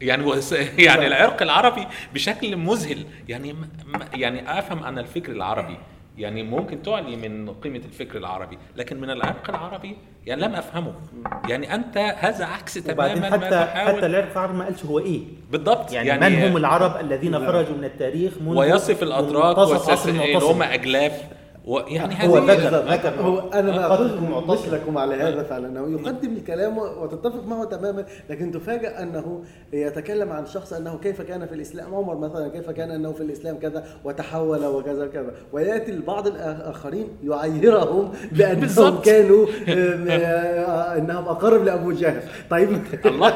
يعني. 0.00 0.32
يعني 0.78 1.06
العرق 1.06 1.42
العربي 1.42 1.86
بشكل 2.14 2.56
مذهل 2.56 3.06
يعني 3.28 3.54
يعني 4.14 4.58
أفهم 4.58 4.84
أن 4.84 4.98
الفكر 4.98 5.32
العربي 5.32 5.76
يعني 6.18 6.42
ممكن 6.42 6.82
تعلي 6.82 7.16
من 7.16 7.50
قيمة 7.50 7.76
الفكر 7.84 8.18
العربي 8.18 8.58
لكن 8.76 9.00
من 9.00 9.10
العرق 9.10 9.50
العربي 9.50 9.96
يعني 10.26 10.42
لم 10.42 10.54
أفهمه. 10.54 10.92
يعني 11.48 11.74
أنت 11.74 11.96
هذا 12.18 12.44
عكس 12.44 12.74
تماما 12.74 13.14
ما 13.14 13.26
حتى 13.30 13.44
حتى 13.46 13.50
تحاول 13.50 14.04
العرق 14.04 14.30
العربي 14.32 14.58
ما 14.58 14.64
قالش 14.64 14.84
هو 14.84 14.98
إيه. 14.98 15.20
بالضبط. 15.50 15.92
يعني, 15.92 16.08
يعني 16.08 16.36
من 16.36 16.42
هم 16.50 16.56
العرب 16.56 17.00
الذين 17.00 17.38
خرجوا 17.38 17.76
من 17.76 17.84
التاريخ 17.84 18.32
منذ 18.40 18.56
ويصف 18.58 19.02
الاتراك 19.02 19.58
منتصف 19.58 19.72
عصر 19.74 19.90
والساس- 19.92 20.08
اللي 20.08 20.24
المعتصم. 20.24 20.50
هم 20.50 20.62
أجلاف. 20.62 21.22
ويعني 21.64 22.28
هو 22.28 22.36
هذه 22.36 22.68
ذكر 22.68 22.92
ذكر. 22.92 23.22
هو 23.22 23.38
أنا 23.38 23.88
باخذ 23.88 24.04
المعتصم. 24.04 24.52
مثلكم 24.52 24.98
على 24.98 25.14
هذا 25.14 25.42
فعلا. 25.42 25.68
انه 25.68 26.00
يقدم 26.00 26.32
الكلام 26.32 26.78
وتتفق 26.78 27.46
معه 27.46 27.64
تماما 27.64 28.04
لكن 28.30 28.52
تفاجأ 28.52 29.02
أنه 29.02 29.42
يتكلم 29.72 30.32
عن 30.32 30.46
شخص 30.46 30.72
أنه 30.72 30.98
كيف 31.02 31.22
كان 31.22 31.46
في 31.46 31.54
الإسلام. 31.54 31.94
عمر 31.94 32.16
مثلا 32.18 32.48
كيف 32.48 32.70
كان 32.70 32.90
أنه 32.90 33.12
في 33.12 33.20
الإسلام 33.20 33.58
كذا 33.58 33.84
وتحول 34.04 34.66
وكذا 34.66 35.06
كذا 35.06 35.32
ويأتي 35.52 35.90
البعض 35.90 36.26
الآخرين 36.26 37.08
يعيرهم 37.24 38.12
بأنهم. 38.32 39.00
كانوا 39.00 39.46
آه، 39.68 40.98
إنهم 40.98 41.24
أقرب 41.28 41.64
لأبو 41.64 41.92
جهل. 41.92 42.22
طيب. 42.50 42.68
الله. 43.06 43.30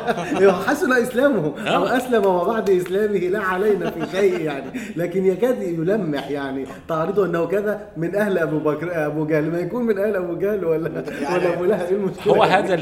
حسن 0.66 0.92
إسلامه. 0.92 1.52
أو 1.66 1.86
آه. 1.86 1.96
أسلم 1.96 2.26
وبعد 2.26 2.70
إسلامه 2.70 3.18
لا 3.18 3.40
علينا 3.40 3.90
في 3.90 4.06
شيء 4.16 4.40
يعني. 4.40 4.80
لكن 4.96 5.26
يكاد 5.26 5.62
يلمح 5.62 6.30
يعني. 6.30 6.66
تعرضه 6.88 7.26
أنه 7.26 7.46
كذا 7.46 7.80
من 7.96 8.13
من 8.14 8.20
أهل 8.20 8.38
أبو 8.38 8.58
بكر 8.58 9.06
أبو 9.06 9.26
جهل 9.26 9.50
ما 9.50 9.58
يكون 9.58 9.82
من 9.84 9.98
أهل 9.98 10.16
أبو 10.16 10.38
جهل 10.38 10.64
ولا 10.64 10.88
يعني 11.20 11.34
ولا 11.34 11.54
أبو 11.54 11.64
لهب 11.64 11.86
إيه 11.86 11.92
المشكلة؟ 11.96 12.34
هو 12.34 12.42
هذا 12.42 12.74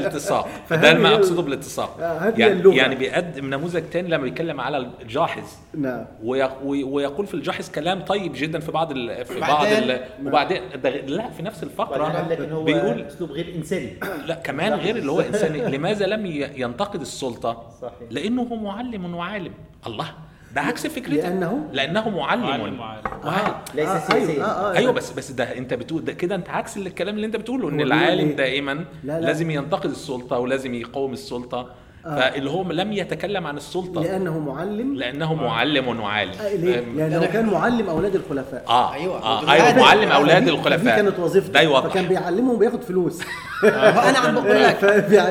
فهذه 0.69 0.81
ده 0.81 0.99
ما 0.99 1.09
هي 1.09 1.15
أقصده 1.15 1.39
ال- 1.39 1.45
بالاتساق. 1.45 1.97
آه، 2.01 2.33
يعني 2.37 2.51
اللغة. 2.53 2.73
يعني 2.75 2.95
بيقدم 2.95 3.49
نموذج 3.49 3.83
تاني 3.91 4.07
لما 4.07 4.23
بيتكلم 4.23 4.61
على 4.61 4.77
الجاحظ. 5.01 5.43
نعم. 5.77 6.05
وي- 6.23 6.49
وي- 6.63 6.83
ويقول 6.83 7.27
في 7.27 7.33
الجاحظ 7.33 7.69
كلام 7.71 8.01
طيب 8.01 8.31
جدا 8.35 8.59
في 8.59 8.71
بعض 8.71 8.91
ال... 8.91 9.25
في 9.25 9.39
بعض 9.39 9.65
ال... 9.67 9.99
وبعدين 10.25 10.61
ده 10.83 10.89
لا 10.89 11.29
في 11.29 11.43
نفس 11.43 11.63
وبعدين 11.63 11.71
الفقره 11.81 12.27
لك 12.29 12.39
إن 12.39 12.51
هو 12.51 12.63
بيقول 12.63 13.01
أسلوب 13.01 13.31
غير 13.31 13.53
إنساني. 13.55 13.93
لا 14.27 14.35
كمان 14.35 14.73
غير 14.73 14.95
اللي 14.95 15.11
هو 15.11 15.21
إنساني. 15.21 15.61
لماذا 15.77 16.05
لم 16.05 16.25
ينتقد 16.55 17.01
السلطة؟ 17.01 17.63
صحيح. 17.81 17.93
لأنه 18.09 18.41
هو 18.41 18.55
معلم 18.55 19.15
وعالم. 19.15 19.51
الله. 19.87 20.07
ده 20.53 20.61
عكس 20.61 20.87
فكرتك 20.87 21.09
لأنه؟ 21.09 21.69
لأنه 21.71 22.09
معلم 22.09 22.41
معلم 22.41 22.79
وعالم. 22.79 23.01
وعالم. 23.25 23.53
ليس 23.75 23.87
آه، 23.89 23.99
سياسيا 23.99 24.33
أيوة، 24.33 24.45
آه، 24.45 24.71
آه. 24.73 24.77
أيوه 24.77 24.91
بس 24.91 25.11
بس 25.11 25.31
ده 25.31 25.57
أنت 25.57 25.73
بتقول 25.73 26.05
ده 26.05 26.13
كده 26.13 26.35
أنت 26.35 26.49
عكس 26.49 26.77
الكلام 26.77 27.15
اللي 27.15 27.25
أنت 27.27 27.35
بتقوله 27.35 27.69
إن 27.69 27.81
العالم 27.81 28.27
إيه؟ 28.29 28.35
دائما 28.35 28.73
لا، 28.73 28.85
لا. 29.03 29.19
لازم 29.19 29.51
ينتقد 29.51 29.89
السلطة 29.89 30.39
ولازم 30.39 30.73
يقاوم 30.73 31.13
السلطة 31.13 31.69
فاللي 32.03 32.49
هو 32.49 32.71
لم 32.71 32.93
يتكلم 32.93 33.47
عن 33.47 33.57
السلطة. 33.57 34.01
لأنه 34.01 34.39
معلم. 34.39 34.95
لأنه 34.95 35.33
معلم 35.33 35.99
وعالم. 35.99 36.31
آه، 36.41 36.55
ليه؟ 36.55 36.79
لأنه 36.79 37.25
كان 37.25 37.45
معلم 37.49 37.89
أولاد 37.89 38.15
الخلفاء. 38.15 38.63
آه. 38.67 38.95
آه. 38.95 39.37
ودول 39.39 39.49
أيوه 39.49 39.79
معلم 39.79 40.11
أولاد 40.11 40.47
الخلفاء. 40.47 40.95
دي 40.95 41.03
كانت 41.03 41.19
وظيفته 41.19 41.53
ده 41.53 41.61
يوضح 41.61 41.87
فكان 41.89 42.05
بيعلمهم 42.07 42.59
بياخد 42.59 42.81
فلوس. 42.83 43.19
أنا 43.63 44.19
عم 44.19 44.35
بقول 44.43 44.63
لك. 44.63 44.85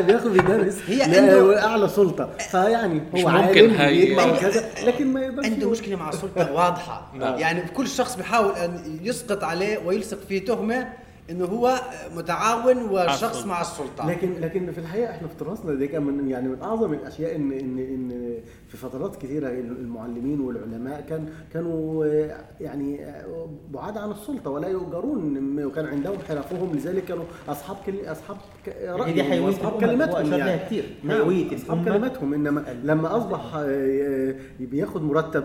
بياخد 0.07 0.33
بيدرس. 0.33 0.79
هي 0.87 1.03
عنده- 1.03 1.65
أعلى 1.65 1.89
سلطة. 1.89 2.31
فيعني 2.51 3.03
مش 3.15 3.21
هو 3.25 3.29
ممكن 3.31 3.75
عالم 3.81 4.19
وكذا 4.33 4.65
لكن 4.87 5.07
ما 5.13 5.21
يقدرش 5.21 5.47
عنده. 5.47 5.71
مشكلة 5.71 5.97
مع 5.97 6.09
السلطة 6.09 6.53
واضحة. 6.53 7.07
نعم. 7.15 7.39
يعني 7.39 7.61
كل 7.77 7.89
شخص 7.89 8.17
بيحاول 8.17 8.53
أن 8.57 8.99
يسقط 9.03 9.45
عليه 9.45 9.79
ويلصق 9.87 10.19
فيه 10.29 10.45
تهمة. 10.45 10.89
إنه 11.31 11.45
هو 11.45 11.75
متعاون 12.17 12.77
وشخص. 12.83 13.47
مع 13.47 13.61
السلطة 13.61 14.09
لكن 14.11 14.41
لكن 14.41 14.73
في 14.73 14.79
الحقيقة 14.79 15.11
إحنا 15.11 15.29
في 15.29 15.35
تراثنا 15.35 15.75
دي 15.75 15.87
كان 15.89 16.03
من 16.03 16.29
يعني 16.31 16.49
من 16.49 16.63
أعظم 16.63 16.93
الأشياء 16.93 17.37
ان 17.37 17.53
ان 17.53 17.79
إن 17.79 18.35
في 18.69 18.77
فترات 18.77 19.17
كثيرة 19.17 19.49
المعلمين 19.49 20.41
والعلماء 20.41 21.01
كان 21.09 21.29
كانوا 21.53 22.05
آه، 22.07 22.37
يعني 22.61 23.05
آه، 23.07 23.49
بعاد 23.71 23.99
عن 23.99 24.11
السلطة 24.11 24.51
ولا 24.51 24.69
يؤجرون 24.69 25.65
وكان 25.65 25.87
عندهم 25.87 26.17
حرفهم 26.29 26.73
لذلك 26.77 27.05
كانوا 27.05 27.25
أصحاب 27.49 27.77
كل 27.87 27.95
أصحاب 28.07 28.37
ك- 28.67 28.69
هي 28.69 29.13
دي 29.13 29.21
الأمة، 29.21 29.57
هو 29.69 29.79
كلماتهم 29.79 30.33
يعني 30.35 30.65
كتير. 30.67 30.85
نعم، 31.05 31.17
حيوية 31.23 31.57
أصحاب. 31.57 31.85
كلماتهم 31.85 32.35
إنما 32.35 32.65
لما 32.85 33.17
أصبح 33.17 33.41
آه، 33.57 34.35
بياخد 34.61 35.03
مرتب 35.03 35.45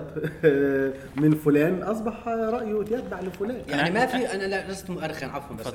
من 1.16 1.32
فلان 1.36 1.84
أصبح 1.84 2.28
رأيه 2.28 2.80
يتبع 2.82 3.20
لفلان 3.22 3.62
يعني 3.70 3.92
ما 3.94 4.06
في 4.06 4.18
أنا 4.18 4.72
لست 4.72 4.90
مؤرخا 4.90 5.26
عفوا 5.26 5.56
بس 5.56 5.67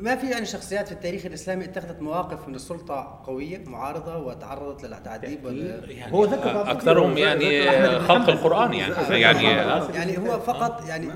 ما 0.00 0.16
في 0.16 0.30
يعني 0.30 0.46
شخصيات 0.46 0.86
في 0.86 0.92
التاريخ 0.92 1.26
الإسلامي 1.26 1.64
اتخذت 1.64 2.02
مواقف 2.02 2.48
من 2.48 2.54
السلطه 2.54 3.20
قوية 3.26 3.64
معارضة 3.66 4.16
وتعرضت 4.18 4.84
للتعذيب 4.84 5.44
ولا 5.44 5.90
يعني 5.90 6.12
هو 6.12 6.24
ذكر 6.24 6.70
أكثرهم. 6.70 7.16
يعني 7.18 7.98
خلق. 8.00 8.28
القرآن 8.30 8.74
يعني 8.74 8.92
ذكر 8.92 9.12
يعني 9.12 9.64
بعض. 9.66 9.94
يعني 9.94 10.18
هو 10.18 10.40
فقط 10.40 10.84
يعني 10.88 11.08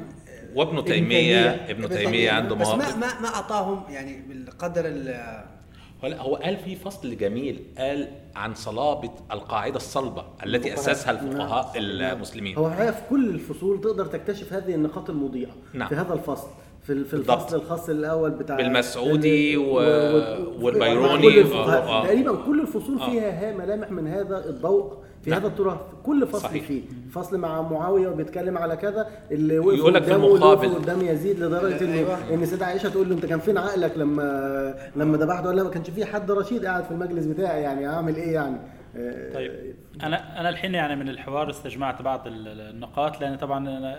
وابن 0.54 0.78
ابن 0.78 0.84
تيمية 0.84 1.50
تيمية. 1.50 1.70
ابن 1.70 1.88
تيمية 1.88 2.30
عنده 2.30 2.54
بس 2.54 2.66
ما 2.68 2.74
مواقف 2.76 2.96
ما 2.96 3.20
ما 3.20 3.28
أعطاهم 3.28 3.82
يعني 3.90 4.20
بالقدر 4.28 4.82
ال- 4.86 5.44
هلا 6.04 6.20
هو 6.22 6.36
قال 6.36 6.56
في 6.56 6.76
فصل 6.76 7.16
جميل 7.16 7.64
قال 7.78 8.08
عن 8.36 8.54
صلابة 8.54 9.10
القاعدة 9.32 9.76
الصلبة 9.76 10.24
التي 10.46 10.74
أسسها 10.74 11.10
الفقهاء 11.10 11.72
المسلمين 11.76 12.56
هو 12.56 12.68
في 12.92 13.00
كل 13.10 13.28
الفصول 13.30 13.80
تقدر 13.80 14.06
تكتشف 14.06 14.52
هذه 14.52 14.74
النقاط 14.74 15.10
المضيئة 15.10 15.50
نعم. 15.74 15.88
في 15.88 15.94
هذا 15.94 16.14
الفصل 16.14 16.48
في 16.86 16.92
ال- 16.92 17.04
في. 17.04 17.14
الفصل 17.14 17.56
الخاص 17.56 17.88
الأول 17.88 18.30
بتاع 18.30 18.56
بالمسعودي 18.56 19.56
و- 19.56 19.74
والبيروني 20.60 21.40
الفقهاء 21.40 21.82
آه. 21.88 22.04
تقريبا 22.04 22.36
كل 22.46 22.60
الفصول 22.60 23.00
آه. 23.00 23.10
فيها 23.10 23.30
ها 23.50 23.56
ملامح 23.56 23.90
من 23.90 24.06
هذا 24.08 24.44
الضوء 24.48 24.92
في 25.22 25.30
نعم. 25.30 25.38
هذا 25.40 25.48
التراث 25.48 25.78
كل 26.02 26.26
فصل 26.26 26.40
صحيح. 26.42 26.64
فيه 26.64 26.82
فصل 27.10 27.38
مع 27.38 27.62
معاوية 27.62 28.08
وبيتكلم 28.08 28.58
على 28.58 28.76
كذا 28.76 29.06
اللي 29.30 29.58
وقف 29.58 29.78
يقول 29.78 29.94
لك 29.94 30.02
في 30.02 30.14
المقابل. 30.14 30.74
قدام 30.74 31.00
يزيد 31.02 31.40
لدرجة 31.40 31.84
انه 31.84 32.34
إن 32.34 32.46
سيدة 32.46 32.66
عائشة 32.66 32.88
تقول 32.88 33.08
له 33.08 33.14
أنت 33.14 33.26
كان 33.26 33.38
فين 33.38 33.58
عقلك 33.58 33.92
لما 33.98 34.74
لما 34.96 35.16
ذبحت 35.18 35.46
ولا 35.46 35.62
ما 35.62 35.70
كانش 35.70 35.90
في 35.90 36.04
حد 36.04 36.30
رشيد 36.30 36.64
قاعد 36.66 36.84
في 36.84 36.90
المجلس 36.90 37.26
بتاعي 37.26 37.62
يعني 37.62 37.88
أعمل 37.88 38.16
إيه 38.16 38.34
يعني 38.34 38.56
آه، 38.96 39.34
طيب 39.34 39.52
أنا 40.02 40.40
أنا 40.40 40.48
الحين 40.48 40.74
يعني 40.74 40.96
من 40.96 41.08
الحوار 41.08 41.50
استجمعت 41.50 42.02
بعض 42.02 42.26
ال- 42.26 42.48
ال- 42.48 42.60
النقاط 42.74 43.20
لأن 43.20 43.36
طبعا 43.36 43.58
أنا 43.68 43.96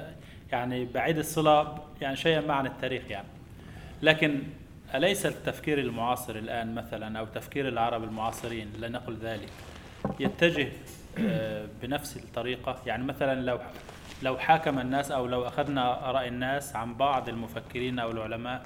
يعني 0.52 0.86
بعيد 0.86 1.18
الصله 1.18 1.78
يعني 2.02 2.16
شيئا 2.16 2.42
ما 2.42 2.54
عن 2.54 2.66
التاريخ 2.66 3.04
يعني. 3.10 3.28
لكن 4.02 4.44
أليس 4.96 5.26
التفكير 5.26 5.80
المعاصر 5.80 6.36
الآن 6.36 6.76
مثلا 6.76 7.20
أو 7.20 7.26
تفكير 7.26 7.68
العرب 7.68 8.04
المعاصرين 8.04 8.74
لنقل 8.80 9.18
ذلك 9.18 9.50
يتجه 10.20 10.72
آه، 11.20 11.68
بنفس 11.82 12.18
الطريقة؟ 12.18 12.82
يعني 12.86 13.04
مثلا 13.04 13.42
لو 13.42 13.60
لو 14.24 14.38
حاكم 14.38 14.80
الناس 14.80 15.12
أو 15.12 15.28
لو 15.28 15.48
أخذنا 15.48 16.10
آراء 16.10 16.28
الناس 16.28 16.76
عن 16.76 16.94
بعض 16.94 17.30
المفكرين 17.30 18.00
أو 18.00 18.12
العلماء 18.12 18.64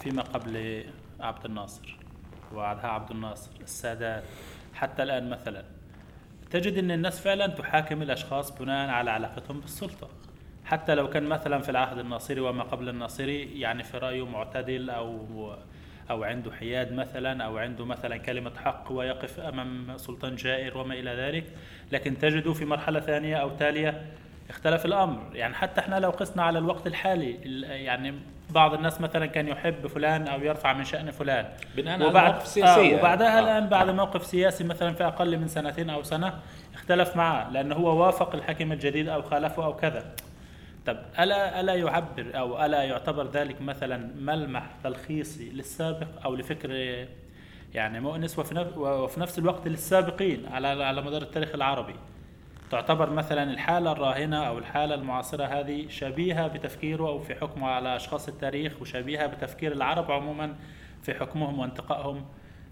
فيما 0.00 0.22
قبل 0.22 0.84
عبد 1.20 1.44
الناصر 1.44 1.96
وبعدها 2.52 2.86
عبد 2.86 3.10
الناصر 3.10 3.50
السادات 3.60 4.24
حتى 4.74 5.02
الآن 5.02 5.30
مثلا 5.30 5.64
تجد 6.50 6.78
إن 6.78 6.90
الناس 6.90 7.20
فعلا 7.20 7.46
تحاكم 7.46 8.02
الأشخاص 8.02 8.58
بناء 8.58 8.88
على 8.90 9.10
علاقتهم 9.10 9.60
بالسلطة. 9.60 10.08
حتى 10.68 10.94
لو 10.94 11.10
كان 11.10 11.24
مثلا 11.24 11.58
في 11.62 11.68
العهد 11.68 11.98
الناصري 11.98 12.40
وما 12.40 12.62
قبل 12.62 12.88
الناصري 12.88 13.60
يعني 13.60 13.82
في 13.82 13.98
رأيه 13.98 14.26
معتدل 14.26 14.90
أو 14.90 15.26
أو 16.10 16.24
عنده 16.24 16.52
حياد 16.52 16.92
مثلا 16.92 17.44
أو 17.44 17.58
عنده 17.58 17.84
مثلا 17.84 18.16
كلمة 18.16 18.52
حق 18.64 18.84
ويقف 18.92 19.40
أمام 19.40 19.96
سلطان 19.96 20.36
جائر 20.36 20.78
وما 20.78 20.94
إلى 20.94 21.10
ذلك 21.10 21.44
لكن 21.92 22.18
تجده 22.18 22.52
في 22.52 22.64
مرحلة 22.64 23.00
ثانية 23.00 23.36
أو 23.36 23.50
تالية 23.50 24.02
اختلف 24.50 24.84
الأمر 24.86 25.20
يعني 25.34 25.54
حتى 25.54 25.80
إحنا 25.80 26.00
لو 26.00 26.10
قسنا 26.10 26.42
على 26.42 26.58
الوقت 26.58 26.86
الحالي 26.86 27.38
ال- 27.44 27.64
يعني 27.64 28.14
بعض 28.50 28.74
الناس 28.74 29.00
مثلا 29.00 29.26
كان 29.26 29.48
يحب 29.48 29.86
فلان 29.86 30.28
أو 30.28 30.40
يرفع 30.42 30.72
من 30.72 30.84
شأن 30.84 31.10
فلان 31.10 31.46
بناء 31.76 31.94
على 31.94 32.04
وبعد 32.06 32.30
مواقف 32.32 32.46
سياسية. 32.46 32.94
آه 32.96 32.98
وبعدها 32.98 33.36
آه. 33.38 33.40
الآن 33.40 33.66
بعد 33.68 33.90
موقف 33.90 34.26
سياسي 34.26 34.64
مثلا 34.64 34.92
في 34.92 35.04
أقل 35.06 35.38
من 35.38 35.48
سنتين 35.48 35.90
أو 35.90 36.02
سنة 36.02 36.34
اختلف 36.74 37.16
معه 37.16 37.50
لأنه 37.50 37.74
هو 37.74 38.04
وافق 38.06 38.34
الحكم 38.34 38.72
الجديد 38.72 39.08
أو 39.08 39.22
خالفه 39.22 39.64
أو 39.64 39.76
كذا 39.76 40.04
طب 40.88 40.98
ألا 41.18 41.60
ألا 41.60 41.74
يعبر 41.74 42.30
أو 42.34 42.64
ألا 42.64 42.82
يعتبر 42.82 43.30
ذلك 43.30 43.62
مثلا 43.62 44.10
ملمح 44.16 44.66
تلخيصي 44.84 45.50
للسابق 45.50 46.06
أو 46.24 46.34
لفكر 46.34 46.70
يعني 47.74 48.00
مؤنس 48.00 48.38
وفي 48.38 49.20
نفس 49.20 49.38
الوقت 49.38 49.68
للسابقين 49.68 50.46
على 50.46 50.84
على 50.84 51.02
مدار 51.02 51.22
التاريخ 51.22 51.54
العربي. 51.54 51.94
تعتبر 52.70 53.10
مثلا 53.10 53.42
الحالة 53.42 53.92
الراهنة 53.92 54.46
أو 54.46 54.58
الحالة 54.58 54.94
المعاصرة 54.94 55.44
هذه 55.44 55.88
شبيهة 55.88 56.48
بتفكيره 56.48 57.08
أو 57.08 57.18
في 57.20 57.34
حكمه 57.34 57.68
على 57.68 57.96
أشخاص 57.96 58.28
التاريخ 58.28 58.72
وشبيهة 58.80 59.26
بتفكير 59.26 59.72
العرب 59.72 60.10
عموما 60.10 60.54
في 61.02 61.14
حكمهم 61.14 61.58
وانتقائهم 61.58 62.24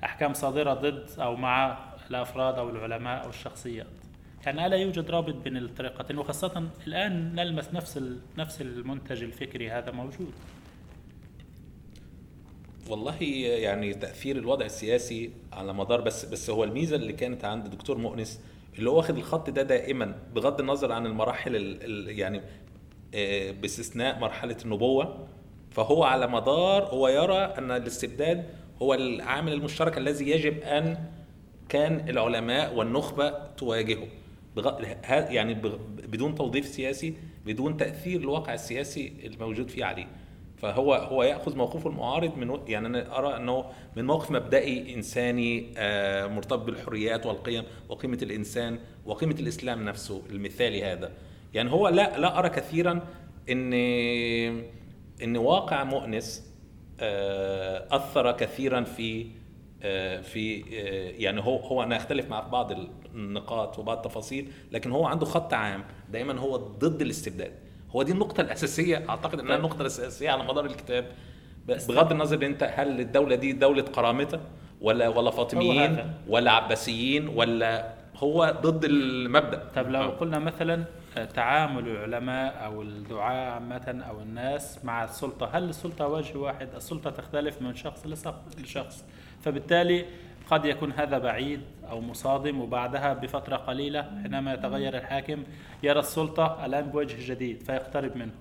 أحكام 0.04 0.34
صادرة 0.34 0.74
ضد 0.74 1.10
أو 1.18 1.36
مع 1.36 1.78
الأفراد 2.10 2.58
أو 2.58 2.70
العلماء 2.70 3.24
أو 3.24 3.28
الشخصيات. 3.28 4.05
يعني 4.46 4.66
ألا 4.66 4.76
يوجد 4.76 5.10
رابط 5.10 5.34
بين 5.34 5.56
الطريقتين 5.56 6.18
وخاصة 6.18 6.68
الآن 6.86 7.34
نلمس 7.34 7.68
نفس 7.74 8.00
نفس 8.38 8.60
المنتج 8.60 9.22
الفكري 9.22 9.70
هذا 9.70 9.90
موجود. 9.90 10.32
والله 12.88 13.22
يعني 13.22 13.94
تأثير 13.94 14.36
الوضع 14.36 14.66
السياسي 14.66 15.30
على 15.52 15.72
مدار 15.72 16.00
بس 16.00 16.24
بس 16.24 16.50
هو 16.50 16.64
الميزة 16.64 16.96
اللي 16.96 17.12
كانت 17.12 17.44
عند 17.44 17.68
دكتور 17.68 17.98
مؤنس 17.98 18.40
اللي 18.78 18.90
هو 18.90 18.96
واخد 18.96 19.16
الخط 19.16 19.50
ده 19.50 19.62
دائما 19.62 20.14
بغض 20.34 20.60
النظر 20.60 20.92
عن 20.92 21.06
المراحل 21.06 21.56
ال 21.56 21.82
ال 21.82 22.18
يعني 22.18 22.40
آه، 23.14 23.50
باستثناء 23.50 24.18
مرحلة 24.18 24.56
النبوة 24.64 25.26
فهو 25.70 26.04
على 26.04 26.26
مدار 26.26 26.84
هو 26.84 27.08
يرى 27.08 27.38
أن 27.38 27.70
الاستبداد 27.70 28.44
هو 28.82 28.94
العامل 28.94 29.52
المشترك 29.52 29.98
الذي 29.98 30.30
يجب 30.30 30.60
أن 30.60 30.98
كان 31.68 32.08
العلماء 32.08 32.74
والنخبة 32.74 33.30
تواجهه. 33.56 34.06
بغ... 34.56 34.84
يعني 35.10 35.54
بغ... 35.54 35.76
بدون 35.86 36.34
توظيف 36.34 36.66
سياسي 36.66 37.14
بدون 37.46 37.76
تأثير 37.76 38.20
الواقع 38.20 38.54
السياسي 38.54 39.12
الموجود 39.24 39.68
فيه 39.70 39.84
عليه. 39.84 40.06
فهو 40.56 40.94
هو 40.94 41.22
يأخذ 41.22 41.56
موقفه 41.56 41.90
المعارض 41.90 42.36
من 42.38 42.60
يعني 42.68 42.86
أنا 42.86 43.18
أرى 43.18 43.36
أنه 43.36 43.64
من 43.96 44.04
موقف 44.04 44.30
مبدئي 44.30 44.94
إنساني 44.94 45.66
آه، 45.76 46.26
مرتبط 46.26 46.62
بالحريات 46.62 47.26
والقيم 47.26 47.64
وقيمة 47.88 48.18
الإنسان 48.22 48.78
وقيمة 49.06 49.36
الإسلام 49.40 49.84
نفسه 49.84 50.22
المثالي 50.30 50.84
هذا. 50.84 51.12
يعني 51.54 51.70
هو 51.70 51.88
لا 51.88 52.18
لا 52.18 52.38
أرى 52.38 52.48
كثيرا 52.48 53.00
إن 53.50 53.72
إن 55.22 55.36
واقع 55.36 55.84
مؤنس 55.84 56.52
آه، 57.00 57.96
أثر 57.96 58.32
كثيرا 58.32 58.80
في 58.80 59.26
آه، 59.82 60.20
في 60.20 60.58
يعني 61.18 61.40
هو 61.40 61.56
هو 61.56 61.82
أنا 61.82 61.96
أختلف 61.96 62.24
في 62.24 62.50
بعض 62.52 62.72
النقاط 63.16 63.78
وبعض 63.78 63.96
التفاصيل 63.96 64.52
لكن 64.72 64.90
هو 64.90 65.06
عنده 65.06 65.26
خط 65.26 65.54
عام 65.54 65.84
دايما 66.10 66.40
هو 66.40 66.56
ضد 66.56 67.02
الاستبداد. 67.02 67.52
هو 67.90 68.02
دي 68.02 68.12
النقطة 68.12 68.40
الأساسية 68.40 69.08
أعتقد 69.08 69.40
إنها 69.40 69.56
النقطة 69.56 69.80
الأساسية 69.80 70.30
على 70.30 70.44
مدار 70.44 70.64
الكتاب. 70.64 71.06
بغض 71.66 72.12
النظر 72.12 72.46
أنت 72.46 72.72
هل 72.74 73.00
الدولة 73.00 73.36
دي 73.36 73.52
دولة 73.52 73.82
قرامطة 73.82 74.40
ولا 74.80 75.08
ولا 75.08 75.30
فاطميين. 75.30 76.12
ولا 76.28 76.50
عباسيين 76.50 77.28
ولا 77.28 77.94
هو 78.16 78.56
ضد 78.62 78.84
المبدأ؟ 78.84 79.68
طب 79.76 79.90
لو 79.90 80.00
آه. 80.02 80.06
قلنا 80.06 80.38
مثلا 80.38 80.84
تعامل 81.34 81.88
العلماء 81.88 82.64
أو 82.64 82.82
الدعاة 82.82 83.50
عامة 83.50 84.04
أو 84.08 84.20
الناس 84.20 84.84
مع 84.84 85.04
السلطة 85.04 85.50
هل 85.52 85.68
السلطة 85.68 86.06
وجه 86.06 86.38
واحد؟ 86.38 86.68
السلطة 86.76 87.10
تختلف 87.10 87.62
من 87.62 87.74
شخص 87.74 88.06
لشخص. 88.58 89.04
فبالتالي 89.40 90.04
قد 90.50 90.64
يكون 90.64 90.92
هذا 90.92 91.18
بعيد 91.18 91.60
أو 91.90 92.00
مصادم 92.00 92.60
وبعدها 92.60 93.14
بفترة 93.14 93.56
قليلة 93.56 94.02
حينما 94.22 94.54
يتغير 94.54 94.96
الحاكم 94.96 95.44
يرى 95.82 96.00
السلطة 96.00 96.66
الآن 96.66 96.84
بوجه 96.84 97.32
جديد 97.32 97.62
فيقترب 97.62 98.16
منه. 98.16 98.32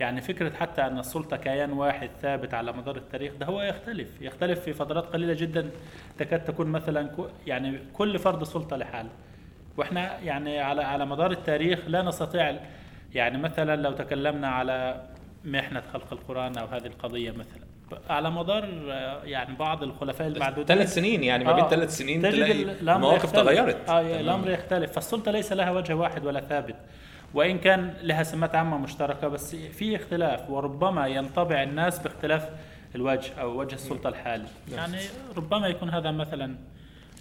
يعني 0.00 0.20
فكرة 0.20 0.56
حتى 0.56 0.82
أن 0.86 0.98
السلطة 0.98 1.36
كيان 1.36 1.72
واحد 1.72 2.10
ثابت 2.22 2.54
على 2.54 2.72
مدار 2.72 2.96
التاريخ 2.96 3.32
ده 3.34 3.46
هو 3.46 3.62
يختلف. 3.62 4.22
يختلف 4.22 4.60
في 4.60 4.72
فترات 4.72 5.06
قليلة 5.06 5.34
جدا 5.34 5.70
تكاد 6.18 6.44
تكون 6.44 6.66
مثلا 6.66 7.10
يعني 7.46 7.78
كل 7.92 8.18
فرد 8.18 8.44
سلطة 8.44 8.76
لحاله. 8.76 9.10
وإحنا 9.76 10.18
يعني 10.18 10.60
على 10.60 10.82
على 10.82 11.06
مدار 11.06 11.30
التاريخ 11.30 11.78
لا 11.86 12.02
نستطيع 12.02 12.56
يعني 13.14 13.38
مثلا 13.38 13.76
لو 13.76 13.92
تكلمنا 13.92 14.48
على 14.48 15.06
محنة 15.44 15.82
خلق 15.92 16.12
القرآن 16.12 16.58
أو 16.58 16.66
هذه 16.66 16.86
القضية 16.86 17.30
مثلا. 17.30 17.69
على 18.10 18.30
مدار 18.30 18.68
آه، 18.90 19.24
يعني 19.24 19.56
بعض 19.56 19.82
الخلفاء 19.82 20.28
المعدودين 20.28 20.66
ثلاث 20.66 20.94
سنين 20.94 21.24
يعني 21.24 21.44
ما 21.44 21.52
بين 21.52 21.64
آه، 21.64 21.68
ثلاث 21.68 21.96
سنين 21.96 22.22
تجد 22.22 22.32
تلاقي 22.32 22.52
المواقف. 22.96 23.32
تغيرت. 23.32 23.88
آه. 23.88 24.20
الأمر 24.20 24.50
يختلف. 24.50 24.92
فالسلطة 24.92 25.30
ليس 25.30 25.52
لها 25.52 25.70
وجه 25.70 25.96
واحد 25.96 26.24
ولا 26.26 26.40
ثابت. 26.40 26.76
وإن 27.34 27.58
كان 27.58 27.94
لها 28.02 28.22
سمات 28.22 28.54
عامة 28.54 28.78
مشتركة 28.78 29.28
بس 29.28 29.54
في 29.56 29.96
اختلاف 29.96 30.50
وربما 30.50 31.06
ينطبع 31.06 31.62
الناس 31.62 31.98
باختلاف 31.98 32.48
الوجه 32.94 33.32
أو 33.40 33.60
وجه 33.60 33.74
السلطة 33.74 34.08
الحالي. 34.08 34.46
يعني 34.72 34.98
ربما 35.36 35.68
يكون 35.68 35.90
هذا 35.90 36.10
مثلا 36.10 36.56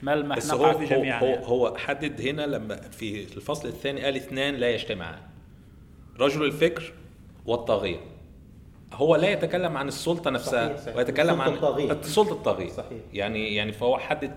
ملمح 0.04 0.38
بس 0.38 0.54
هو 0.54 0.66
نقع 0.66 0.74
في 0.74 0.84
هو, 0.84 1.00
جميعا 1.00 1.20
هو, 1.20 1.26
يعني. 1.26 1.46
هو 1.46 1.78
حدد 1.78 2.22
هنا 2.22 2.42
لما 2.42 2.76
في 2.76 3.24
الفصل 3.24 3.68
الثاني 3.68 4.02
قال 4.02 4.16
اثنان 4.16 4.56
لا 4.56 4.70
يجتمعان. 4.70 5.20
رجل 6.20 6.46
الفكر 6.46 6.94
والطاغية. 7.46 8.00
هو 8.94 9.16
لا 9.16 9.30
يتكلم 9.30 9.78
عن 9.78 9.88
السلطة 9.88 10.32
نفسها 10.32 10.68
صحيح، 10.68 10.82
صحيح. 10.82 10.96
ويتكلم 10.96 11.42
عن 11.42 11.54
الطاغية 11.54 12.70
صحيح. 12.70 13.00
يعني 13.14 13.56
يعني 13.56 13.72
فهو 13.72 13.98
حدد 13.98 14.36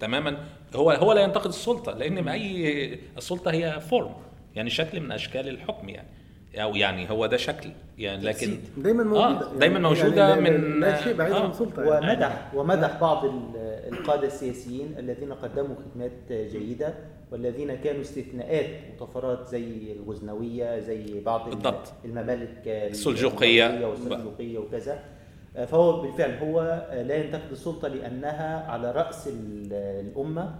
تماما 0.00 0.44
هو 0.76 0.90
هو 0.90 1.12
لا 1.12 1.20
ينتقد 1.20 1.46
السلطة 1.46 1.92
لأن 1.92 2.22
ما 2.22 2.32
أي 2.32 2.98
السلطة 3.16 3.50
هي 3.50 3.80
فورم 3.80 4.14
يعني 4.54 4.70
شكل 4.70 5.00
من 5.00 5.12
أشكال 5.12 5.48
الحكم 5.48 5.88
يعني 5.88 6.08
أو 6.54 6.74
يعني 6.74 7.10
هو 7.10 7.26
ده 7.26 7.36
شكل 7.36 7.70
يعني 7.98 8.24
لكن 8.24 8.58
دايما 8.76 9.04
موجودة 9.04 9.50
آه 9.52 9.54
دايما 9.58 9.78
موجودة 9.78 10.28
يعني 10.28 10.50
لا- 10.50 10.58
من 10.58 10.80
لا 10.80 11.02
شيء 11.02 11.16
بعيد 11.16 11.32
آه. 11.32 11.44
عن 11.44 11.50
السلطة 11.50 11.82
يعني. 11.82 12.06
ومدح 12.12 12.50
ومدح 12.54 13.00
بعض 13.00 13.24
ال- 13.24 13.50
القادة 13.92 14.26
السياسيين 14.26 14.94
الذين 14.98 15.32
قدموا 15.32 15.76
خدمات 15.76 16.32
جيدة 16.52 16.94
والذين 17.32 17.74
كانوا 17.74 18.00
استثناءات 18.00 18.66
وطفرات 19.00 19.48
زي 19.48 19.92
الغزنوية 19.92 20.78
زي 20.80 21.20
بعض 21.20 21.48
ال- 21.48 21.54
بالضبط. 21.54 21.92
الممالك 22.04 22.62
السلجوقية. 22.66 23.66
الأموية 23.66 23.86
والسلجوقية 23.86 24.58
وكذا 24.58 24.98
فهو 25.66 26.00
بالفعل 26.02 26.30
هو 26.38 26.86
لا 27.06 27.14
ينتقد 27.16 27.50
السلطة 27.52 27.88
لأنها 27.88 28.70
على 28.70 28.90
رأس 28.92 29.28
ال- 29.28 29.72
الأمة 30.06 30.54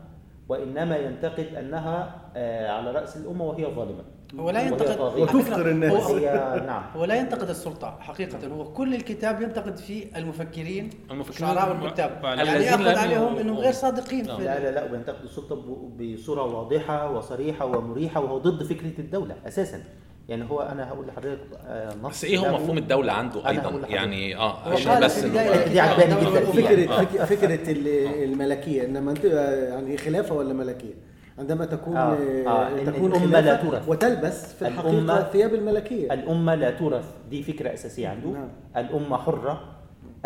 وإنما 0.49 0.97
ينتقد 0.97 1.47
أنها 1.59 2.21
آه، 2.37 2.69
على 2.69 2.91
رأس 2.93 3.17
الأمة 3.17 3.45
وهي 3.45 3.65
ظالمة 3.65 4.05
هو 4.39 4.51
لا 4.51 4.63
ينتقد. 4.63 5.19
وتفقر 5.21 5.71
الناس. 5.71 5.93
هو, 5.93 6.19
نعم 6.67 6.83
هو 6.97 7.05
لا 7.05 7.15
ينتقد 7.15 7.49
السلطة 7.49 7.97
حقيقة 8.01 8.47
هو 8.47 8.65
كل 8.65 8.95
الكتاب 8.95 9.43
ينتقد 9.43 9.77
فيه 9.77 10.05
المفكرين 10.17 10.91
المفكرين 11.11 11.49
الشعراء 11.51 11.83
والكتاب 11.83 12.21
يعني 12.25 12.65
ياخذ 12.65 12.89
عليهم 12.99 13.37
إنهم 13.37 13.57
غير 13.57 13.73
صادقين 13.73 14.31
آه. 14.31 14.37
في 14.37 14.45
لا 14.45 14.59
لا 14.61 14.71
لا 14.71 14.93
وينتقد 14.93 15.23
السلطة 15.25 15.57
ب- 15.57 16.15
بصورة 16.15 16.43
واضحة 16.43 17.11
وصريحة 17.17 17.65
ومريحة 17.67 18.21
وهو 18.21 18.39
ضد 18.39 18.63
فكرة 18.63 18.93
الدولة 18.99 19.35
أساسا 19.49 19.81
يعني 20.29 20.45
هو 20.51 20.61
أنا 20.61 20.89
هقول 20.89 21.07
لحضرتك 21.07 21.41
آه، 21.67 21.95
نص 22.03 22.11
بس 22.11 22.25
إيه 22.25 22.39
هو. 22.39 22.55
مفهوم 22.55 22.79
الدولة 22.79 23.13
عنده 23.13 23.49
أيضا. 23.49 23.81
يعني 23.89 24.37
آه 24.37 24.53
هو 24.69 24.73
عشان 24.73 25.01
بس 25.01 25.19
دي 25.25 25.81
عجباني 25.81 26.21
جدا. 26.31 26.45
فكره 26.45 26.87
فك- 26.97 27.25
فكرة 27.25 27.71
ال- 27.73 28.25
الملكية 28.25 28.85
إنما 28.85 29.11
أنت 29.11 29.25
يعني 29.25 29.97
خلافة 29.97 30.35
ولا 30.35 30.53
ملكية 30.55 30.95
عندما 31.39 31.65
تكون 31.65 31.97
آه، 31.97 32.15
آه، 32.47 32.81
إن 32.81 32.87
تكون 32.87 33.13
الأمة 33.13 33.41
لا 33.41 33.57
تورث. 33.63 33.89
وتلبس 33.89 34.53
في 34.55 34.69
الحقيقة 34.69 35.07
الأمة- 35.29 35.33
ثياب 35.33 35.55
الملكية. 35.55 36.13
الأمة 36.15 36.55
لا 36.55 36.71
تورث. 36.71 37.05
دي 37.31 37.43
فكرة 37.43 37.73
أساسية 37.75 38.09
عنده. 38.09 38.29
نعم. 38.29 38.49
الأمة 38.77 39.17
حرة. 39.17 39.77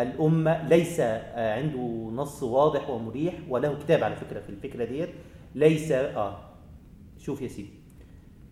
الأمة 0.01 0.69
ليس 0.69 1.01
آه، 1.01 1.55
عنده 1.55 2.11
نص 2.15 2.43
واضح 2.43 2.91
ومريح 2.91 3.35
وله 3.49 3.79
كتاب 3.79 4.05
على 4.05 4.17
فكرة 4.17 4.41
في 4.41 4.49
الفكرة 4.51 4.85
ديت. 4.85 5.09
ليس 5.55 5.93
آه 5.93 6.39
شوف 7.19 7.43
يا 7.43 7.49
سيدي. 7.49 7.71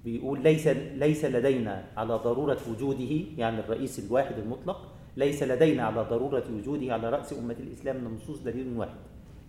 بيقول 0.05 0.43
ليس 0.43 0.67
ليس 0.95 1.25
لدينا 1.25 1.85
على 1.97 2.15
ضرورة 2.15 2.59
وجوده 2.71 3.21
يعني 3.39 3.61
الرئيس 3.61 3.99
الواحد 4.07 4.39
المطلق 4.39 4.93
ليس 5.17 5.43
لدينا 5.43 5.83
على 5.83 6.07
ضرورة 6.11 6.45
وجوده 6.59 6.93
على 6.95 7.11
رأس 7.11 7.33
أمة 7.33 7.57
الإسلام 7.61 7.97
من 7.97 8.07
النصوص 8.07 8.39
دليل 8.43 8.77
واحد. 8.77 8.95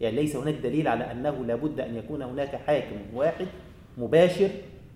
يعني 0.01 0.15
ليس 0.15 0.35
هناك 0.35 0.53
دليل 0.55 0.87
على 0.87 1.11
أنه 1.11 1.45
لابد 1.45 1.79
أن 1.79 1.95
يكون 1.95 2.21
هناك 2.21 2.55
حاكم 2.55 2.95
واحد 3.13 3.47
مباشر 3.97 4.49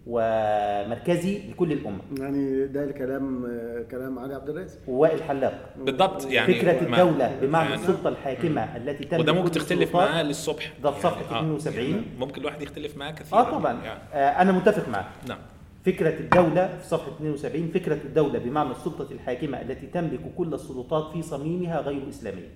ومركزي 0.08 1.42
لكل 1.50 1.72
الأمة 1.72 2.00
يعني 2.20 2.68
ده 2.68 2.84
الكلام 2.84 3.48
كلام 3.92 4.20
علي 4.20 4.34
عبد 4.36 4.50
الرازق 4.50 4.78
ووائل 4.88 5.24
حلاق 5.24 5.70
بالضبط 5.78 6.26
يعني 6.32 6.54
فكرة 6.54 6.90
ما- 6.90 7.02
الدولة 7.02 7.36
بمعنى 7.42 7.70
يعني- 7.70 7.82
السلطة 7.82 8.10
الحاكمة 8.10 8.78
التي 8.78 9.04
تملك 9.04 9.22
وده 9.24 9.34
ممكن 9.34 9.52
تختلف. 9.52 9.96
معاه 9.96 10.24
للصبح 10.24 10.74
ده 10.84 10.92
في 10.92 11.02
صفحة 11.02 11.36
آه. 11.40 11.56
72. 11.56 12.04
ممكن 12.20 12.42
الواحد 12.42 12.62
يختلف 12.62 12.98
معاه 12.98 13.12
كثيرا 13.12 13.40
آه 13.42 13.52
طبعا 13.52 13.84
يعني. 13.84 14.00
آه 14.14 14.42
أنا 14.42 14.52
متفق 14.52 14.90
معك 14.90 15.06
نعم 15.28 15.40
فكرة 15.86 16.20
الدولة 16.20 16.78
في 16.78 16.88
صفحة 16.88 17.12
72 17.12 17.68
فكرة 17.74 17.94
الدولة 18.06 18.40
بمعنى 18.40 18.72
السلطة 18.72 19.12
الحاكمة 19.12 19.62
التي 19.62 19.88
تملك 19.88 20.20
كل 20.38 20.54
السلطات 20.54 21.14
في 21.14 21.22
صميمها 21.22 21.82
غير 21.82 22.10
إسلامية 22.10 22.50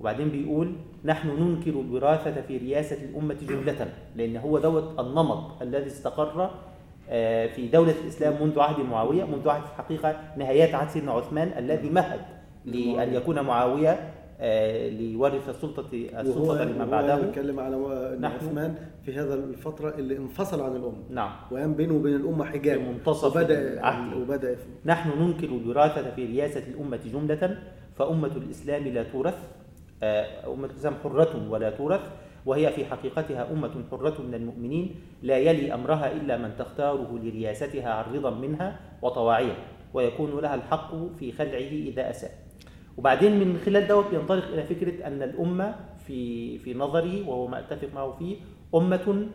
وبعدين 0.00 0.28
بيقول 0.28 0.72
نحن 1.04 1.28
ننكر 1.28 1.70
الوراثة 1.70 2.42
في 2.42 2.56
رياسة 2.58 3.04
الأمة 3.04 3.36
جملة 3.48 3.88
لأن 4.16 4.36
هو 4.36 4.58
دوت 4.58 5.00
النمط 5.00 5.62
الذي 5.62 5.86
استقر 5.86 6.50
آه، 7.10 7.46
في 7.46 7.68
دولة 7.68 7.94
الإسلام 8.04 8.42
منذ 8.42 8.60
عهد 8.60 8.80
معاوية 8.80 9.24
منذ 9.24 9.48
عهد 9.48 9.62
في 9.62 9.70
الحقيقة 9.70 10.20
نهايات 10.36 10.74
عهد 10.74 10.88
سيدنا 10.88 11.12
عثمان 11.12 11.52
الذي 11.58 11.90
مهد 11.90 12.20
لأن 12.64 13.14
يكون 13.14 13.40
معاوية 13.40 14.12
آه، 14.40 14.88
ليورث 14.88 15.48
السلطة 15.48 15.86
السلطة 15.92 16.40
وهو 16.40 16.90
بعده. 16.90 17.20
بيتكلم 17.20 17.60
على 17.60 17.76
عثمان 18.26 18.74
في 19.04 19.14
هذا 19.14 19.34
الفترة 19.34 19.94
اللي 19.98 20.16
انفصل 20.16 20.60
عن 20.60 20.76
الأمة. 20.76 21.02
نعم. 21.10 21.30
وقام 21.50 21.74
بينه 21.74 21.94
وبين 21.94 22.16
الأمة 22.16 22.44
حجاب. 22.44 22.80
منتصف 22.80 23.36
وبدأ 23.36 23.72
العهد. 23.72 24.16
وبدأ 24.16 24.54
في 24.54 24.66
نحن 24.84 25.22
ننكر 25.22 25.46
الوراثة 25.46 26.10
في 26.10 26.26
رياسة 26.26 26.62
الأمة 26.68 27.00
جملة 27.12 27.58
فأمة 27.94 28.32
الإسلام 28.36 28.84
لا 28.84 29.02
تورث. 29.02 29.55
أمة 30.02 30.66
الإسلام 30.66 30.94
حرة 31.04 31.48
ولا 31.50 31.70
تورث 31.70 32.00
وهي 32.46 32.72
في 32.72 32.84
حقيقتها 32.84 33.52
أمة 33.52 33.84
حرة 33.90 34.22
من 34.22 34.34
المؤمنين 34.34 34.94
لا 35.22 35.38
يلي 35.38 35.74
أمرها 35.74 36.12
إلا 36.12 36.36
من 36.36 36.50
تختاره 36.58 37.18
لرياستها 37.22 37.90
عن 37.90 38.14
رضا 38.14 38.30
منها 38.30 38.80
وطواعية 39.02 39.56
ويكون 39.94 40.40
لها 40.40 40.54
الحق 40.54 40.94
في 41.18 41.32
خلعه 41.32 41.72
إذا 41.90 42.10
أساء. 42.10 42.30
وبعدين 42.96 43.40
من 43.40 43.58
خلال 43.58 43.86
دوت 43.88 44.04
بينطلق 44.10 44.44
إلى 44.44 44.62
فكرة 44.62 45.06
أن 45.06 45.22
الأمة 45.22 45.74
في 46.06 46.58
في 46.58 46.74
نظره 46.74 47.28
وهو 47.28 47.46
ما 47.46 47.58
أتفق 47.58 47.88
معه 47.94 48.12
فيه 48.18 48.36
أمة 48.74 49.26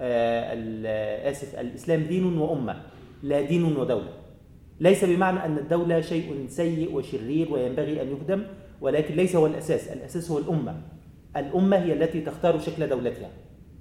آه، 0.00 1.30
آسف 1.30 1.60
الإسلام 1.60 2.02
دين 2.02 2.38
وأمة 2.38 2.82
لا 3.22 3.40
دين 3.40 3.64
ودولة. 3.76 4.12
ليس 4.80 5.04
بمعنى 5.04 5.44
أن 5.44 5.58
الدولة 5.58 6.00
شيء 6.00 6.46
سيء 6.48 6.94
وشرير 6.94 7.52
وينبغي 7.52 8.02
أن 8.02 8.08
يهدم 8.08 8.42
ولكن 8.80 9.14
ليس 9.14 9.36
هو 9.36 9.46
الأساس 9.46 9.88
الأساس 9.88 10.30
هو 10.30 10.38
الأمة. 10.38 10.74
الأمة 11.36 11.76
هي 11.76 11.92
التي 11.92 12.20
تختار 12.20 12.58
شكل 12.58 12.88
دولتها. 12.88 13.28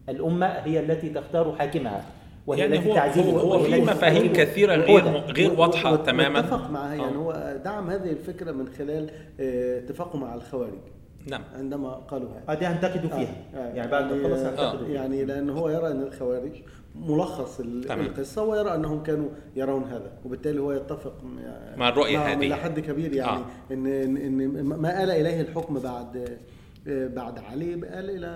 الأمة 0.09 0.45
هي 0.45 0.79
التي 0.79 1.09
تختار 1.09 1.55
حاكمها. 1.59 2.05
وهي 2.47 2.59
يعني 2.59 2.77
التي 2.77 2.89
هو 2.89 2.95
تعزله 2.95 3.31
هو, 3.31 3.53
هو 3.53 3.63
في 3.63 3.81
مفاهيم 3.81 4.33
كثيرة 4.33 4.75
غير. 4.75 5.03
غير 5.07 5.59
واضحة 5.59 5.95
تماما. 5.95 6.39
واتفق 6.39 6.69
معها 6.69 6.95
يعني. 6.95 7.17
هو 7.17 7.59
دعم 7.65 7.89
هذه 7.89 8.11
الفكرة 8.11 8.51
من 8.51 8.67
خلال 8.67 9.09
آه، 9.39 9.79
اتفاقه 9.79 10.19
مع 10.19 10.35
الخوارج. 10.35 10.79
نعم. 11.27 11.41
عندما 11.55 11.89
قالوا 11.93 12.29
هذا. 12.29 12.43
آه، 12.49 12.53
دي 12.53 12.65
هنتقدوا 12.65 13.09
فيها. 13.09 13.35
آه، 13.53 13.57
آه، 13.57 13.73
يعني 13.75 13.91
بعد 13.91 14.13
ما 14.13 14.23
خلص 14.23 14.39
آه، 14.41 14.49
هنتقدوا 14.51 14.87
فيها. 14.87 14.95
يعني 14.95 15.25
لأن 15.25 15.49
هو 15.49 15.69
يرى 15.69 15.91
أن 15.91 16.01
الخوارج 16.01 16.51
ملخص 16.95 17.59
ال- 17.59 17.83
تمام. 17.83 18.05
القصة 18.05 18.43
ويرى 18.43 18.75
أنهم 18.75 19.03
كانوا 19.03 19.29
يرون 19.55 19.83
هذا. 19.83 20.11
وبالتالي 20.25 20.59
هو 20.61 20.71
يتفق 20.71 21.13
مع 21.77 21.89
الرؤية 21.89 22.17
معهم 22.17 22.29
هذه. 22.37 22.45
إلى 22.47 22.55
حد 22.55 22.79
كبير 22.79 23.13
يعني 23.13 23.31
آه. 23.39 23.45
ان 23.71 23.87
ان 23.87 24.17
إن 24.17 24.63
ما 24.63 25.03
آل 25.03 25.11
إليه 25.11 25.41
الحكم 25.41 25.79
بعد 25.79 26.37
آه، 26.87 27.07
بعد 27.07 27.39
علي 27.39 27.73
آل 27.73 28.09
إلى 28.09 28.27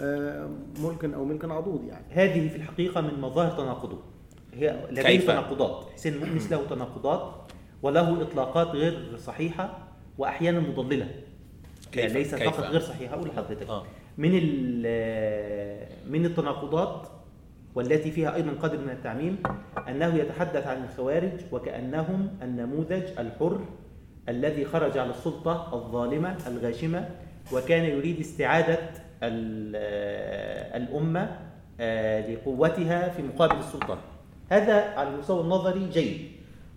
آه، 0.00 0.48
ملك 0.82 1.04
أو 1.14 1.24
ملك 1.24 1.44
عضوض 1.44 1.84
يعني. 1.84 2.04
هذه 2.10 2.48
في 2.48 2.56
الحقيقة 2.56 3.00
من 3.00 3.20
مظاهر 3.20 3.50
تناقضه. 3.56 3.98
هي 4.54 4.86
لديه؟ 4.90 5.20
تناقضات. 5.20 5.84
حسين 5.94 6.14
المؤنس 6.14 6.52
له 6.52 6.66
تناقضات 6.70 7.34
وله 7.82 8.22
إطلاقات 8.22 8.66
غير 8.68 9.16
صحيحة 9.16 9.78
وأحيانا 10.18 10.60
مضللة. 10.60 11.08
كيف؟ 11.92 12.12
ليست 12.16 12.34
كيف؟ 12.34 12.48
فقط 12.50 12.64
غير 12.64 12.80
صحيحه 12.80 13.14
أقول 13.14 13.28
لحضرتك 13.28 13.68
آه. 13.68 13.84
من 14.18 14.30
ال- 14.42 15.86
من 16.10 16.26
التناقضات 16.26 17.06
والتي 17.74 18.10
فيها 18.10 18.34
أيضا 18.34 18.50
قدر 18.62 18.78
من 18.78 18.90
التعميم 18.90 19.36
أنه 19.88 20.14
يتحدث 20.16 20.66
عن 20.66 20.84
الخوارج 20.84 21.32
وكأنهم 21.52 22.28
النموذج 22.42 23.02
الحر 23.18 23.60
الذي 24.28 24.64
خرج 24.64 24.98
على 24.98 25.10
السلطة 25.10 25.68
الظالمة 25.74 26.36
الغاشمة 26.46 27.08
وكان 27.52 27.84
يريد 27.84 28.20
استعادة 28.20 28.78
ال- 29.22 29.76
الأمة 30.82 31.38
آه، 31.80 32.30
لقوتها 32.32 33.08
في 33.08 33.22
مقابل 33.22 33.58
السلطة 33.58 33.98
هذا 34.50 34.74
على 34.74 35.08
المستوى 35.08 35.40
النظري 35.40 35.88
جيد 35.92 36.28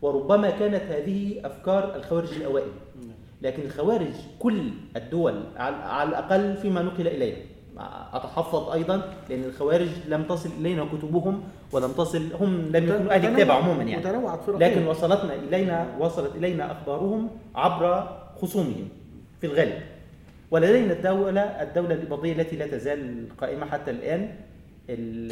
وربما 0.01 0.49
كانت 0.49 0.81
هذه 0.83 1.41
أفكار 1.45 1.95
الخوارج 1.95 2.33
الأوائل 2.33 2.71
لكن 3.43 3.61
الخوارج 3.61 4.13
كل 4.39 4.69
الدول 4.95 5.43
على 5.57 5.75
على 5.75 6.09
الأقل 6.09 6.57
فيما 6.57 6.81
نقل 6.81 7.07
الينا 7.07 7.37
أتحفظ 8.13 8.69
أيضا 8.69 9.13
لأن 9.29 9.43
الخوارج 9.43 9.89
لم 10.07 10.23
تصل 10.23 10.49
إلينا 10.59 10.85
كتبهم 10.85 11.43
ولم 11.71 11.91
تصل 11.91 12.33
هم 12.33 12.71
لم 12.73 12.87
يكونوا 12.87 13.11
أهل 13.13 13.21
كتاب 13.35 13.51
عموما 13.51 13.83
يعني. 13.83 14.03
لكن 14.59 14.87
وصلتنا 14.87 15.33
الينا 15.33 15.87
وصلت 15.99 16.35
إلينا 16.35 16.71
أخبارهم 16.71 17.29
عبر 17.55 18.17
خصومهم 18.41 18.87
في 19.41 19.47
الغالب. 19.47 19.79
ولدينا 20.51 20.93
الدولة 20.93 21.41
الدولة 21.41 21.93
الإباضية 21.95 22.33
التي 22.33 22.55
لا 22.55 22.67
تزال 22.67 23.25
قائمة 23.37 23.65
حتى 23.65 23.91
الآن. 23.91 24.29
ال- 24.89 25.31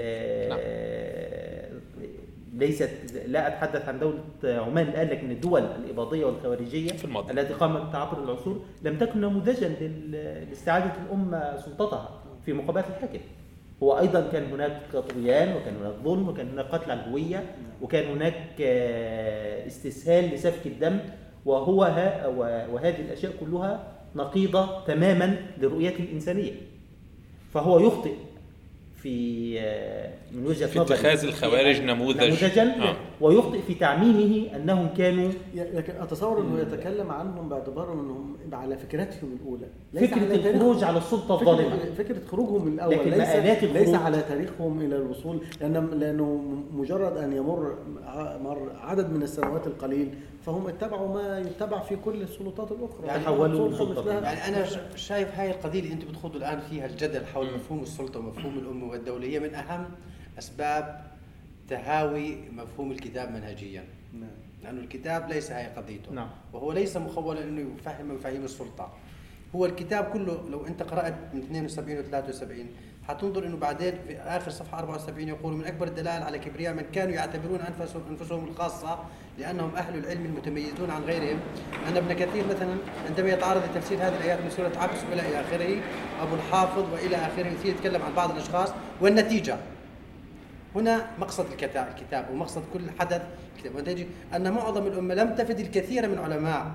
ليست 2.54 2.90
لا 3.28 3.48
أتحدث 3.48 3.88
عن 3.90 4.00
دولة 4.00 4.20
عمان 4.44 4.88
الآن 4.88 5.08
لكن 5.08 5.32
الدول 5.32 5.62
الإباضية 5.62 6.26
والخوارجية 6.26 6.92
في 6.92 7.06
الماضي. 7.06 7.32
التي 7.34 7.54
قامت 7.54 7.96
عبر 7.96 8.24
العصور 8.24 8.62
لم 8.84 8.98
تكن 8.98 9.22
نموذجا 9.22 9.68
لاستعادة 10.50 10.92
الأمة 11.06 11.58
سلطتها 11.58 12.10
في 12.46 12.54
مقابلة 12.54 12.84
الحاكم. 12.88 13.20
هو 13.84 14.00
أيضا 14.00 14.30
كان 14.32 14.52
هناك 14.52 14.82
طغيان 14.94 15.56
وكان 15.56 15.76
هناك 15.76 15.94
ظلم 16.04 16.30
وكان 16.30 16.50
هناك 16.50 16.66
قتل 16.66 16.92
على 16.92 17.00
الهوية 17.00 17.56
وكان 17.82 18.12
هناك 18.12 18.44
آه، 18.62 19.68
استسهال 19.68 20.30
لسفك 20.34 20.68
الدم. 20.68 21.00
وهو 21.46 21.84
ها 21.84 22.28
وهذه 22.68 23.02
الأشياء 23.02 23.34
كلها 23.40 23.88
نقيضة 24.16 24.86
تماما 24.86 25.36
لرؤيته 25.58 26.04
الإنسانية. 26.04 26.52
فهو 27.54 27.80
يخطئ 27.80 28.14
في 29.02 29.56
آه، 29.60 30.10
من 30.32 30.48
وجهة 30.48 30.68
في 30.68 30.82
اتخاذ 30.82 31.26
الخوارج 31.26 31.82
نموذج. 31.82 32.24
نموذجا 32.24 32.64
آه. 32.64 32.96
ويخطئ 33.22 33.62
في 33.62 33.74
تعميمه 33.74 34.56
أنهم 34.56 34.88
كانوا 34.98 35.30
لكن 35.56 35.94
أتصور 36.02 36.42
إنه 36.42 36.60
يتكلم 36.60 37.12
عنهم 37.12 37.50
باعتبار 37.50 37.94
إنهم 37.94 38.36
على 38.54 38.78
فكرتهم 38.78 39.38
الأولى 39.42 39.66
ليس 39.94 40.10
فكرة 40.10 40.22
على. 40.24 40.50
الخروج 40.50 40.84
على 40.84 40.98
السلطة 40.98 41.38
فكرة- 41.38 41.42
الظالمة 41.42 41.78
فكرة 41.98 42.20
خروجهم 42.32 42.66
من 42.68 42.74
الأول 42.74 42.94
لكن 42.96 43.10
ليس 43.12 43.64
ليس 43.64 43.94
على 43.96 44.22
تاريخهم 44.30 44.82
إلى 44.82 44.96
الوصول 44.96 45.42
لأن 45.62 45.88
لأنه 46.00 46.42
مجرد 46.74 47.18
أن 47.18 47.34
يمر 47.34 47.76
مر 48.44 48.72
عدد 48.82 49.10
من 49.14 49.24
السنوات 49.24 49.68
القليل 49.68 50.10
فهم 50.46 50.68
اتبعوا 50.68 51.14
ما 51.14 51.40
يتبع 51.40 51.80
في 51.84 51.96
كل 51.96 52.22
السلطات 52.22 52.72
الأخرى 52.72 53.08
يعني 53.08 53.24
تحولوا. 53.24 53.70
يعني 54.24 54.48
أنا 54.48 54.66
ش- 54.66 54.80
شايف 55.08 55.36
هاي 55.40 55.52
القضية 55.52 55.80
اللي 55.80 55.94
أنتم 55.94 56.08
بتخوضوا 56.08 56.38
الآن 56.40 56.60
فيها 56.60 56.86
الجدل 56.86 57.26
حول 57.26 57.54
مفهوم 57.56 57.80
السلطة 57.84 58.20
ومفهوم 58.20 58.58
الأمة 58.58 58.86
والدولية 58.88 59.40
من 59.40 59.54
أهم 59.56 59.86
أسباب 60.40 61.12
تهاوي 61.70 62.36
مفهوم 62.52 62.92
الكتاب 62.92 63.32
منهجيا 63.32 63.84
نعم. 64.14 64.30
لأنه 64.64 64.82
الكتاب 64.82 65.30
ليس 65.30 65.52
هاي 65.52 65.66
قضيته 65.68 66.12
نعم. 66.12 66.30
وهو 66.54 66.72
ليس 66.74 66.98
مخولا 66.98 67.44
إنه 67.44 67.62
يفهم 67.80 68.16
مفاهيم 68.16 68.44
السلطة 68.44 68.94
هو 69.56 69.66
الكتاب 69.66 70.04
كله 70.04 70.50
لو 70.50 70.68
أنت 70.68 70.84
قرأت 70.84 71.16
من 71.34 71.40
72 71.40 71.98
و 71.98 72.02
73 72.02 72.66
حتنظر 73.12 73.46
إنه 73.46 73.58
بعدين 73.58 73.94
في 74.08 74.18
آخر 74.18 74.52
صفحة 74.52 74.80
74 74.80 75.28
يقول 75.28 75.54
من 75.54 75.66
أكبر 75.66 75.88
الدلائل 75.88 76.24
على 76.24 76.40
كبرياء 76.40 76.74
من 76.74 76.84
كانوا 76.94 77.14
يعتبرون 77.14 77.60
انفسهم 77.60 78.02
أنفسهم 78.10 78.48
الخاصة 78.48 79.00
لأنهم 79.38 79.76
أهل 79.76 79.98
العلم 79.98 80.26
المتميزون 80.26 80.92
عن 80.92 81.04
غيرهم. 81.04 81.40
أن 81.88 81.98
ابن 81.98 82.14
كثير 82.14 82.48
مثلا 82.48 82.76
عندما 83.10 83.30
يتعرض 83.30 83.62
لتفسير 83.72 83.98
هذه 83.98 84.18
الآيات 84.18 84.40
من 84.42 84.50
سورة 84.50 84.72
عبس 84.78 84.98
وإلى 85.10 85.42
آخره 85.42 85.82
أبو 86.22 86.36
الحافظ 86.36 86.94
وإلى 86.94 87.16
آخره 87.16 87.54
يتكلم 87.66 88.02
عن 88.02 88.14
بعض 88.14 88.32
الأشخاص. 88.32 88.70
والنتيجة؟ 89.02 89.58
هنا 90.76 91.06
مقصد 91.20 91.46
الكتاب 91.52 91.88
الكتاب 91.88 92.26
ومقصد 92.32 92.64
كل 92.74 92.82
حدث 93.00 93.22
كتاب 93.60 93.76
والنتيجة 93.76 94.08
أن 94.36 94.52
معظم 94.52 94.88
الأمة 94.88 95.16
لم 95.16 95.36
تفد 95.36 95.60
الكثير 95.60 96.10
من 96.10 96.20
علماء. 96.20 96.72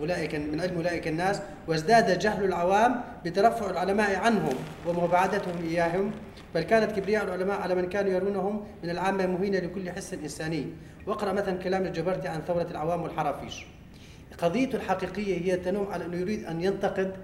أولئك 0.00 0.34
من 0.34 0.60
علم 0.60 0.76
أولئك 0.76 1.08
الناس 1.08 1.40
وازداد 1.68 2.18
جهل 2.18 2.44
العوام 2.44 3.00
بترفع 3.24 3.70
العلماء 3.70 4.16
عنهم 4.16 4.54
ومباعدتهم 4.86 5.54
إياهم 5.68 6.10
بل 6.54 6.62
كانت 6.62 6.92
كبرياء 6.92 7.24
العلماء 7.24 7.60
على 7.60 7.74
من 7.74 7.88
كانوا 7.88 8.10
يرونهم 8.12 8.64
من 8.84 8.90
العامة 8.90 9.26
مهينة 9.26 9.58
لكل 9.58 9.90
حس 9.90 10.14
إنساني. 10.14 10.66
واقرأ 11.06 11.32
مثلا 11.32 11.58
كلام 11.58 11.82
الجبرتي 11.86 12.28
عن 12.28 12.40
ثورة 12.46 12.66
العوام 12.70 13.02
والحرافيش. 13.02 13.66
قضيته 14.38 14.76
الحقيقية 14.76 15.40
هي 15.52 15.56
تنم 15.56 15.86
على 15.90 16.04
أنه 16.04 16.16
يريد 16.16 16.44
أن 16.44 16.62
ينتقد 16.62 17.16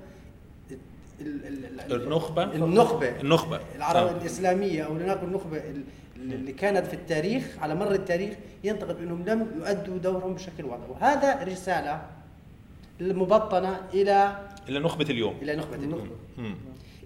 ال- 0.71 1.47
ال- 1.47 1.93
ال- 1.93 2.03
النخبة؟ 2.03 2.45
النخبة. 2.45 3.21
النخبة. 3.21 3.61
العرب. 3.77 4.17
الإسلامية 4.17 4.83
أو 4.83 4.95
لنقل 4.99 5.27
النخبة 5.27 5.57
ال- 5.57 5.83
اللي 6.17 6.53
كانت 6.53 6.87
في 6.87 6.95
التاريخ 6.95 7.45
على 7.63 7.75
مر 7.75 7.93
التاريخ 7.93 8.35
ينتقد 8.65 8.99
بأنهم 8.99 9.25
لم 9.27 9.47
يؤدوا 9.59 9.99
دورهم 9.99 10.35
بشكل 10.35 10.65
واضح. 10.65 10.91
وهذا 10.91 11.43
رسالة 11.45 12.03
مبطنة 13.03 13.81
إلى 13.95 14.37
إلى 14.69 14.79
نخبة 14.79 15.05
اليوم. 15.05 15.35
إلى 15.43 15.57
نخبة 15.57 15.75
النخبة 15.75 16.17
مم. 16.39 16.55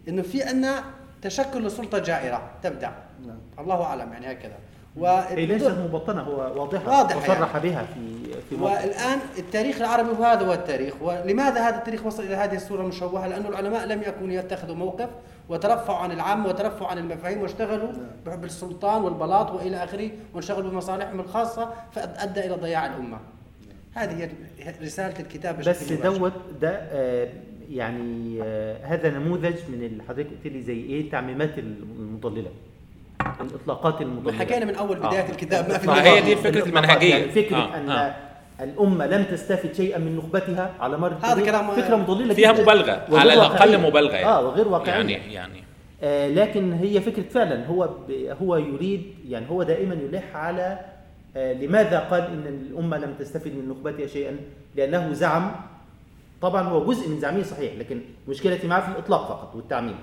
إنه 0.09 0.23
في 0.23 0.43
عنا 0.43 0.85
تشكل 1.23 1.67
لسلطة 1.67 1.99
جائرة 1.99 2.51
تبدأ. 2.63 2.93
نعم. 3.27 3.39
الله 3.59 3.83
أعلم 3.83 4.13
يعني 4.13 4.33
هكذا. 4.33 4.57
هي 5.03 5.47
ليست 5.47 5.67
و 5.67 5.71
مبطنة 5.71 6.23
هو 6.23 6.61
واضحة. 6.61 6.99
واضحة 6.99 7.19
وصرح 7.19 7.55
يعني. 7.55 7.69
بها 7.69 7.83
في 7.95 8.27
في. 8.51 8.55
والآن 8.55 9.19
التاريخ 9.39 9.77
العربي 9.77 10.11
وهذا 10.11 10.47
هو 10.47 10.53
التاريخ. 10.53 10.95
ولماذا 11.01 11.69
هذا 11.69 11.77
التاريخ 11.79 12.07
وصل 12.07 12.23
إلى 12.23 12.35
هذه 12.35 12.57
الصورة 12.57 12.83
المشوهة؟ 12.83 13.27
لأن 13.27 13.47
العلماء 13.47 13.87
لم 13.87 14.03
يكونوا 14.03 14.35
يتخذوا 14.35 14.75
موقف 14.75 15.09
وترفعوا 15.49 15.99
عن 15.99 16.13
العامة 16.13 16.49
وترفعوا 16.49 16.91
عن 16.91 16.99
المفاهيم 16.99 17.43
واشتغلوا 17.43 17.93
بحب 18.27 18.45
السلطان 18.45 19.03
والبلاط 19.03 19.51
وإلى 19.51 19.85
آخره 19.85 20.11
وانشغلوا 20.35 20.71
بمصالحهم 20.71 21.21
الخاصة 21.21 21.71
فأدى 21.93 22.41
إلى 22.41 22.55
ضياع 22.55 22.87
الأمة. 22.87 23.19
هذه 23.97 24.25
هي 24.59 24.75
رسالة 24.83 25.21
الكتاب 25.21 25.59
بشكل 25.59 25.71
بس 25.71 25.93
مباشر. 25.93 26.19
دوت 26.19 26.33
ده 26.61 26.71
آه، 26.71 27.29
يعني 27.71 28.39
آه، 28.43 28.77
هذا 28.87 29.11
نموذج 29.11 29.55
من 29.69 29.83
اللي 29.83 30.03
حضرتك 30.09 30.29
قلت 30.31 30.53
لي 30.53 30.63
زي 30.63 30.81
إيه 30.81 31.01
التعميمات 31.01 31.59
المضللة 31.59 32.51
الإطلاقات 33.41 34.01
المضللة 34.03 34.39
حكينا 34.39 34.65
من 34.65 34.75
أول 34.75 34.97
بداية 34.99 35.31
الكتاب 35.31 35.69
ما 35.69 35.79
في 35.79 35.91
هي. 35.91 36.21
دي 36.21 36.37
فكرة 36.37 36.49
الإطلاقات، 36.51 36.67
المنهجية. 36.85 37.15
يعني 37.15 37.29
فكرة 37.33 37.57
آه، 37.57 37.77
أن 37.77 37.91
آه. 37.91 38.15
الأمة 38.61 39.07
لم 39.07 39.25
تستفد 39.25 39.75
شيئا 39.75 39.99
من 39.99 40.17
نخبتها 40.17 40.75
على 40.81 40.97
مر 40.99 41.13
هذا 41.23 41.45
كلام- 41.45 41.71
فكرة 41.71 41.97
مضللة 41.97 42.35
فيها 42.35 42.53
جداً 42.53 42.63
مبالغة 42.63 43.05
على 43.13 43.35
الأقل 43.35 43.53
واقعية. 43.71 43.77
مبالغة 43.91 44.15
يعني. 44.15 44.27
آه 44.27 44.47
وغير 44.47 44.69
واقعية 44.69 44.93
يعني 44.93 45.35
يعني 45.35 45.63
آه، 46.03 46.29
لكن 46.29 46.73
هي 46.73 47.01
فكرة 47.01 47.23
فعلا 47.31 47.67
هو 47.67 47.89
ب- 48.09 48.37
هو 48.43 48.57
يريد 48.57 49.03
يعني 49.29 49.47
هو 49.51 49.63
دائما 49.63 49.95
يلح 49.95 50.37
على 50.37 50.63
آه، 50.63 50.96
لماذا 51.37 51.99
قال 51.99 52.23
إن 52.23 52.47
الأمة 52.47 52.99
لم 52.99 53.15
تستفد 53.19 53.53
من 53.53 53.69
نخبتها 53.69 54.07
شيئا؟ 54.07 54.37
لأنه 54.77 55.13
زعم 55.13 55.53
طبعا 56.43 56.63
هو 56.63 56.85
جزء 56.87 57.09
من 57.09 57.21
زعمه 57.21 57.43
صحيح 57.43 57.75
لكن 57.79 58.01
مشكلتي 58.29 58.67
معه 58.67 58.81
في 58.81 58.89
الإطلاق 58.99 59.29
فقط 59.29 59.55
والتعميم. 59.57 59.97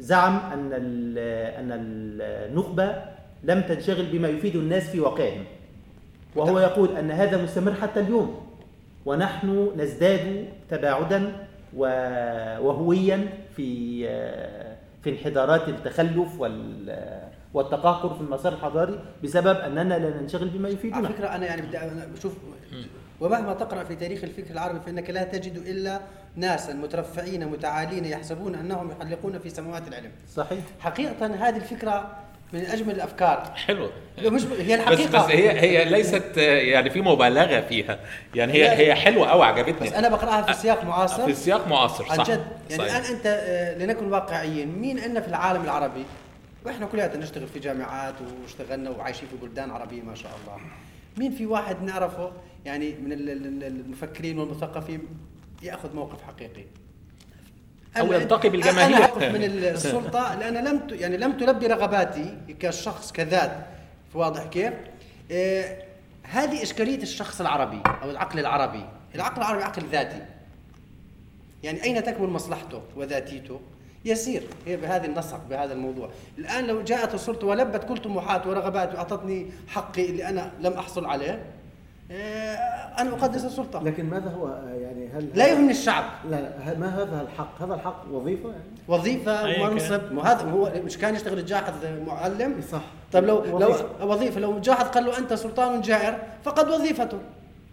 زعم 0.00 0.36
أن 0.52 0.70
ال- 0.72 1.18
أن 1.58 1.68
النخبة 1.72 2.94
لم 3.44 3.60
تنشغل 3.62 4.06
بما 4.06 4.28
يفيد 4.28 4.56
الناس 4.56 4.90
في 4.90 5.00
واقعهم. 5.00 5.44
وهو 6.36 6.58
يقول 6.58 6.96
أن 6.96 7.10
هذا 7.10 7.42
مستمر 7.42 7.72
حتى 7.74 8.00
اليوم 8.00 8.46
ونحن 9.06 9.70
نزداد 9.76 10.48
تباعدا 10.70 11.46
وهويا 12.60 13.28
في 13.56 14.00
في 15.02 15.10
انحدارات 15.10 15.68
التخلف 15.68 16.40
وال- 16.40 17.15
والتقهقر 17.56 18.14
في 18.14 18.20
المسار 18.20 18.52
الحضاري 18.52 19.00
بسبب 19.24 19.56
أننا 19.56 19.94
لا 19.94 20.20
ننشغل 20.20 20.48
بما 20.48 20.68
على 20.68 20.74
يفيدنا 20.74 21.08
فكرة 21.08 21.28
أنا 21.28 21.46
يعني 21.46 21.62
بدي 21.62 21.78
بشوف 22.16 22.32
ومهما 23.20 23.54
تقرأ 23.54 23.84
في 23.84 23.94
تاريخ 23.94 24.24
الفكر 24.24 24.50
العربي 24.50 24.80
فإنك 24.80 25.10
لا 25.10 25.24
تجد 25.24 25.56
إلا 25.56 26.00
ناسا 26.36 26.72
مترفعين 26.72 27.46
متعالين 27.46 28.04
يحسبون 28.04 28.54
أنهم 28.54 28.90
يحلقون 28.90 29.38
في 29.38 29.50
سماوات 29.50 29.88
العلم. 29.88 30.10
صحيح. 30.34 30.58
حقيقة 30.80 31.26
هذه 31.26 31.56
الفكرة 31.56 32.16
من 32.52 32.60
أجمل 32.60 32.94
الأفكار. 32.94 33.52
حلو 33.54 33.90
مش 34.18 34.42
هي 34.44 34.76
بس 34.76 34.82
الحقيقة. 34.82 35.24
بس 35.24 35.30
هي 35.30 35.60
هي 35.60 35.84
ليست 35.84 36.36
يعني 36.36 36.90
في 36.90 37.00
مبالغة 37.00 37.60
فيها. 37.60 37.98
يعني 38.34 38.52
هي 38.52 38.68
هي 38.70 38.94
حلوة 38.94 39.28
قوي 39.28 39.44
عجبتني. 39.44 39.88
بس 39.88 39.94
أنا 39.94 40.08
بقرأها 40.08 40.42
في 40.42 40.52
سياق 40.52 40.84
معاصر 40.84 41.26
في 41.26 41.34
سياق 41.34 41.68
معاصر 41.68 42.04
عن 42.10 42.16
صح. 42.16 42.30
جد. 42.30 42.46
يعني. 42.70 42.82
الآن 42.82 43.02
أنت 43.04 43.26
آه، 43.26 43.78
لنكن 43.78 44.12
واقعيين 44.12 44.78
مين 44.78 45.00
عندنا 45.00 45.20
في 45.20 45.28
العالم 45.28 45.64
العربي 45.64 46.04
وإحنا 46.66 46.86
كلياتنا 46.86 47.22
نشتغل 47.22 47.46
في 47.48 47.58
جامعات 47.58 48.14
واشتغلنا 48.42 48.90
وعايشين 48.90 49.28
في 49.28 49.36
بلدان 49.46 49.70
عربية 49.70 50.02
ما 50.02 50.14
شاء 50.14 50.32
الله 50.44 50.60
مين 51.18 51.32
في 51.32 51.46
واحد 51.46 51.82
نعرفه 51.82 52.32
يعني 52.64 52.94
من 52.94 53.12
ال- 53.12 53.30
ال- 53.30 53.64
المفكرين 53.64 54.38
والمثقفين 54.38 55.00
يأخذ 55.62 55.94
موقف 55.94 56.22
حقيقي 56.22 56.64
أنا- 57.96 57.98
يلتقي 58.14 58.48
بالجماهير. 58.48 58.96
أنا 58.96 59.04
أقف 59.04 59.22
من 59.22 59.44
السلطة 59.44 60.34
لأن 60.34 60.64
لم 60.64 60.86
يعني 60.90 61.16
لم 61.16 61.32
تلبي 61.32 61.66
رغباتي 61.66 62.36
كشخص 62.60 63.12
كذات 63.12 63.66
واضح 64.14 64.44
كيف؟ 64.46 64.72
آه 65.30 65.82
هذه 66.22 66.62
إشكالية 66.62 67.02
الشخص 67.02 67.40
العربي 67.40 67.80
أو 68.02 68.10
العقل 68.10 68.38
العربي، 68.38 68.84
العقل 69.14 69.38
العربي 69.38 69.62
عقل 69.62 69.82
ذاتي. 69.92 70.22
يعني 71.62 71.84
أين 71.84 72.04
تكمن 72.04 72.28
مصلحته 72.30 72.82
وذاتيته؟ 72.96 73.60
يسير 74.06 74.42
هي 74.66 74.76
بهذا 74.76 75.06
النسق 75.06 75.40
بهذا 75.50 75.72
الموضوع. 75.72 76.08
الآن 76.38 76.66
لو 76.66 76.82
جاءت 76.82 77.14
السلطه 77.14 77.46
ولبت 77.46 77.84
كل 77.84 77.98
طموحات 77.98 78.46
ورغبات 78.46 78.94
وأعطتني 78.94 79.46
حقي 79.68 80.10
اللي 80.10 80.28
أنا 80.28 80.52
لم 80.60 80.72
أحصل 80.72 81.04
عليه 81.04 81.42
آه 82.10 82.54
أنا 82.98 83.10
أقدس 83.10 83.44
السلطة. 83.44 83.82
لكن 83.82 84.10
ماذا 84.10 84.30
هو 84.30 84.46
آه، 84.46 84.74
يعني 84.74 85.08
هل 85.08 85.30
لا 85.34 85.46
يهمني 85.46 85.70
الشعب. 85.70 86.04
لا 86.30 86.36
لا 86.40 86.78
ما 86.78 87.02
هذا 87.02 87.22
الحق؟ 87.22 87.62
هذا 87.62 87.74
الحق 87.74 88.04
وظيفة 88.12 88.48
يعني؟ 88.48 88.64
وظيفة 88.88 89.44
أي 89.44 89.62
ومنصب. 89.62 90.12
مو 90.12 90.20
هذا 90.20 90.50
هو 90.50 90.72
مش 90.84 90.98
كان 90.98 91.14
يشتغل 91.14 91.38
الجاحظ 91.38 91.74
معلم؟ 92.06 92.60
صح. 92.72 92.82
طيب 93.12 93.24
لو 93.24 93.36
وظيفة. 93.36 93.86
لو 94.00 94.12
وظيفة 94.12 94.40
لو 94.40 94.58
جاحظ 94.58 94.86
قال 94.86 95.04
له 95.04 95.18
أنت 95.18 95.34
سلطان 95.34 95.80
جائر 95.80 96.18
فقد 96.44 96.68
وظيفته. 96.68 97.18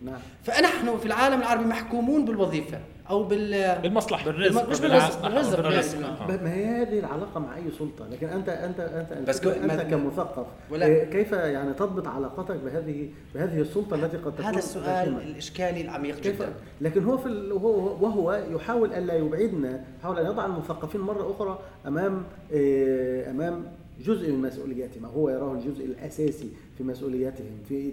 نعم. 0.04 0.20
فنحن 0.44 0.98
في 0.98 1.06
العالم 1.06 1.40
العربي 1.40 1.66
محكومون 1.66 2.26
بالوظيفة. 2.26 2.80
أو 3.10 3.24
بال 3.24 3.80
بالمصلحة 3.82 4.26
بالرزق 4.26 4.70
مش. 4.70 4.80
بالرزق 4.80 5.22
بالرزق 5.28 5.62
بالرزق. 5.62 5.98
آه. 6.08 6.28
ما 6.28 6.54
هي 6.54 6.66
هذه 6.66 7.00
العلاقة 7.00 7.40
مع 7.40 7.56
أي 7.56 7.64
سلطة، 7.80 8.08
لكن 8.08 8.28
أنت 8.28 8.50
أنت 8.50 8.80
أنت 8.80 9.30
بس 9.30 9.46
أنت 9.48 9.66
ما- 9.66 9.84
كمثقف 9.84 10.46
ولا- 10.72 10.86
إيه، 10.86 11.04
كيف 11.04 11.32
يعني 11.32 11.74
تضبط 11.74 12.08
علاقتك 12.08 12.56
بهذه 12.56 13.10
بهذه 13.36 13.62
السلطة 13.62 13.96
التي 13.96 14.18
قد 14.18 14.32
تكون 14.36 14.46
هذا 14.46 14.58
السؤال 14.58 14.86
غاشمة؟ 14.86 15.22
الإشكالي 15.22 15.82
العميق 15.82 16.16
كيف 16.20 16.36
جدا 16.42 16.54
لكن 16.82 17.04
هو 17.04 17.18
في 17.18 17.26
ال... 17.26 17.52
وهو 17.54 18.04
وهو 18.06 18.44
يحاول 18.52 18.94
الا 18.94 19.14
يبعدنا 19.14 19.84
يحاول 20.00 20.20
أن 20.20 20.26
يضع 20.26 20.46
المثقفين 20.46 21.02
مرة 21.02 21.32
أخرى 21.32 21.60
أمام 21.88 22.24
إيه، 22.52 23.30
أمام 23.32 23.66
جزء 24.06 24.32
من 24.32 24.42
مسؤولياتهم 24.42 25.06
هو 25.06 25.30
يراه 25.30 25.54
الجزء 25.54 25.86
الأساسي 25.86 26.50
في 26.78 26.84
مسؤولياتهم 26.84 27.52
في 27.70 27.92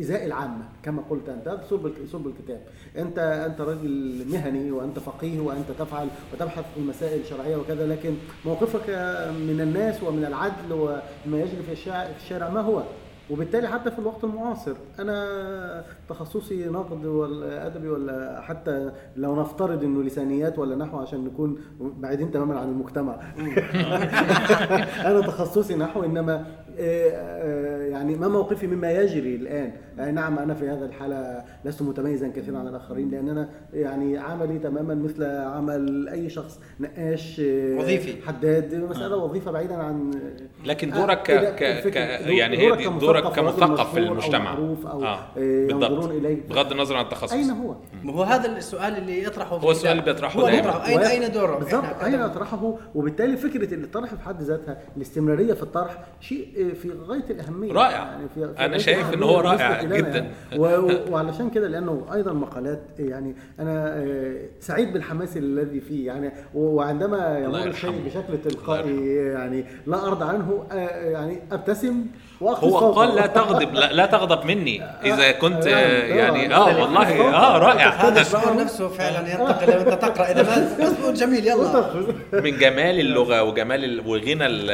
إزاء 0.00 0.26
العامة 0.26 0.64
كما 0.82 1.02
قلت 1.10 1.28
أنت 1.28 1.48
هذا 1.48 1.64
صلب 1.70 1.92
صلب 2.12 2.26
الكتاب. 2.26 2.60
أنت 2.98 3.18
أنت 3.18 3.60
راجل 3.60 4.24
مهني 4.32 4.70
وأنت 4.70 4.98
فقيه 4.98 5.40
وأنت 5.40 5.70
تفعل 5.78 6.08
وتبحث 6.32 6.64
في 6.74 6.80
مسائل 6.80 7.26
شرعيه 7.26 7.56
وكذا 7.56 7.86
لكن 7.86 8.14
موقفك 8.44 8.90
من 9.30 9.60
الناس 9.60 10.02
ومن 10.02 10.24
العدل 10.24 10.72
وما 10.72 11.40
يجري 11.40 11.62
في 11.62 11.72
الشارع 12.16 12.48
ما 12.48 12.60
هو؟ 12.60 12.82
وبالتالي 13.30 13.68
حتى 13.68 13.90
في 13.90 13.98
الوقت 13.98 14.24
المعاصر. 14.24 14.74
أنا 14.98 15.84
تخصصي 16.08 16.66
نقد 16.66 17.06
ولا 17.06 17.66
ادبي 17.66 17.88
ولا 17.88 18.40
حتى 18.40 18.92
لو 19.16 19.40
نفترض 19.40 19.84
إنه 19.84 20.02
لسانيات 20.02 20.58
ولا 20.58 20.76
نحو 20.76 20.98
عشان 20.98 21.24
نكون 21.24 21.58
بعيدين 21.80 22.30
تماما 22.30 22.58
عن 22.58 22.68
المجتمع. 22.68 23.14
أنا 25.10 25.20
تخصصي 25.20 25.74
نحو 25.74 26.04
إنما 26.04 26.46
يعني 27.90 28.14
ما 28.14 28.28
موقفي 28.28 28.66
مما 28.66 28.92
يجري 28.92 29.34
الآن؟ 29.34 29.72
يعني 29.98 30.12
نعم 30.12 30.38
أنا 30.38 30.54
في 30.54 30.68
هذا 30.68 30.86
الحالة 30.86 31.44
لست 31.64 31.82
متميزا 31.82 32.28
كثيرا 32.28 32.58
عن 32.58 32.68
الآخرين 32.68 33.10
لأن 33.10 33.28
أنا 33.28 33.48
يعني 33.72 34.18
عملي 34.18 34.58
تماما 34.58 34.94
مثل 34.94 35.24
عمل 35.24 36.08
أي 36.08 36.30
شخص 36.30 36.60
نقاش 36.80 37.40
آه، 37.40 37.78
وظيفي. 37.78 38.26
حداد 38.26 38.74
مسألة 38.74 39.16
وظيفة 39.16 39.50
بعيدا 39.50 39.74
عن 39.74 40.10
لكن 40.64 40.92
آه، 40.92 40.96
دورك 40.96 41.22
ك... 41.22 41.30
إلى 41.30 41.50
ك... 41.52 41.88
ك... 41.88 41.96
يعني 42.26 42.58
هي 42.58 42.76
دي 42.76 42.84
دورك 42.84 43.22
كمثقف 43.22 43.94
في 43.94 44.00
أو 44.00 44.12
المجتمع. 44.12 44.56
أو 44.56 44.76
آه. 45.04 45.18
آه، 45.18 45.26
بالضبط. 45.36 45.90
ينظرون 45.90 46.16
إليه. 46.16 46.48
بغض 46.48 46.72
النظر 46.72 46.96
عن 46.96 47.04
التخصص. 47.04 47.32
أين 47.32 47.50
هو؟ 47.50 47.74
ما 48.04 48.12
هو 48.12 48.22
هذا 48.22 48.56
السؤال 48.56 48.96
اللي 48.96 49.24
يطرحه 49.24 49.56
هو 49.56 49.70
السؤال. 49.70 49.92
اللي 49.92 50.12
بيطرحه 50.12 50.40
هو 50.40 50.46
اين 50.46 51.00
أين 51.00 51.32
دوره؟ 51.32 51.58
بالضبط. 51.58 52.02
أين 52.04 52.20
اطرحه 52.20 52.74
وبالتالي 52.94 53.36
فكرة 53.36 53.74
الطرح 53.74 54.14
في 54.14 54.22
حد 54.22 54.42
ذاتها 54.42 54.78
الاستمرارية 54.96 55.52
في 55.52 55.62
الطرح 55.62 56.04
شيء 56.20 56.48
في 56.70 56.92
غاية 57.06 57.24
الأهمية 57.30 57.72
رائع. 57.72 57.96
يعني 57.98 58.28
في 58.34 58.44
غاية 58.44 58.78
شايف 58.78 59.08
الأهمية 59.08 59.26
هو 59.26 59.40
رائع 59.40 59.82
جداً. 59.82 60.30
يعني. 60.52 61.10
وعلشان 61.10 61.50
كده 61.50 61.68
لأنه 61.68 62.06
أيضا 62.14 62.32
مقالات 62.32 62.82
يعني 62.98 63.34
أنا 63.60 63.94
آه، 63.96 64.36
سعيد 64.60 64.92
بالحماس 64.92 65.36
الذي 65.36 65.80
فيه 65.80 66.06
يعني 66.06 66.32
وعندما 66.54 67.38
يمر 67.38 67.66
الشيء. 67.66 68.02
بشكل 68.06 68.50
تلقائي 68.50 69.06
يعني 69.16 69.64
لا 69.86 70.06
ارضى 70.06 70.24
عنه 70.24 70.64
آه، 70.72 70.76
يعني 71.10 71.38
أبتسم 71.52 72.06
هو. 72.50 72.92
قال 72.92 73.14
لا 73.14 73.26
تغضب 73.26 73.74
لا, 73.74 73.92
لا 73.92 74.06
تغضب 74.06 74.44
مني. 74.46 74.82
إذا 74.84 75.32
كنت 75.32 75.66
آه، 75.66 75.70
آه، 75.74 76.14
يعني 76.14 76.54
آه 76.54 76.70
آه، 76.70 76.82
والله 76.82 77.20
آه، 77.20 77.54
آه 77.54 77.58
رائع. 77.58 77.88
هذا 77.90 78.20
الشعور 78.20 78.56
نفسه 78.56 78.88
فعلا 78.88 79.32
ينتقل 79.32 79.72
لو 79.72 79.80
أنت 79.80 80.02
تقرأ. 80.02 80.30
إذا 80.30 80.42
ما 80.42 80.88
أصبر 80.88 81.12
جميل 81.14 81.46
يلا. 81.46 81.94
من 82.32 82.58
جمال 82.58 83.00
اللغة 83.00 83.42
وجمال 83.42 83.84
ال- 83.84 84.06
وغنى 84.06 84.46
ال- 84.46 84.70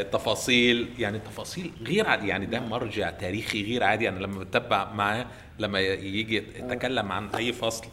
التفاصيل. 0.00 0.88
يعني 0.98 1.16
التفاصيل 1.16 1.70
غير 1.86 2.06
عادي 2.06 2.28
يعني 2.28 2.46
ده 2.46 2.60
مرجع 2.60 3.10
تاريخي 3.10 3.64
غير 3.64 3.84
عادي. 3.84 4.08
أنا 4.08 4.18
لما 4.18 4.38
بتبع 4.44 4.92
معاه 4.92 5.26
لما 5.58 5.80
يجي 5.80 6.36
يتكلم 6.58 7.12
عن 7.12 7.28
أي 7.36 7.52
فصل 7.52 7.84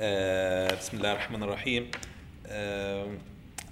آه 0.00 0.74
بسم 0.74 0.96
الله 0.96 1.12
الرحمن 1.12 1.42
الرحيم 1.42 1.90
آه 2.46 3.06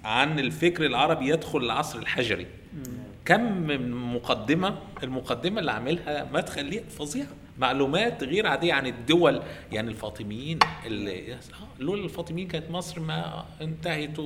عن 0.05 0.39
الفكر 0.39 0.85
العربي 0.85 1.29
يدخل 1.29 1.59
العصر 1.59 1.99
الحجري. 1.99 2.47
كم 3.29 3.41
من 3.67 3.91
مقدمة 3.91 4.75
المقدمة 5.03 5.59
اللي 5.59 5.71
عاملها 5.71 6.27
مدخل 6.33 6.65
ليه 6.65 6.81
فظيعة 6.89 7.27
معلومات 7.57 8.23
غير 8.23 8.47
عادية 8.47 8.73
عن 8.73 8.87
الدول 8.87 9.41
يعني 9.71 9.89
الفاطميين 9.89 10.59
اللي 10.85 11.33
آه، 11.33 11.37
لولا 11.79 12.03
الفاطميين 12.03 12.47
كانت 12.47 12.71
مصر 12.71 12.99
ما 12.99 13.45
انتهت 13.61 14.19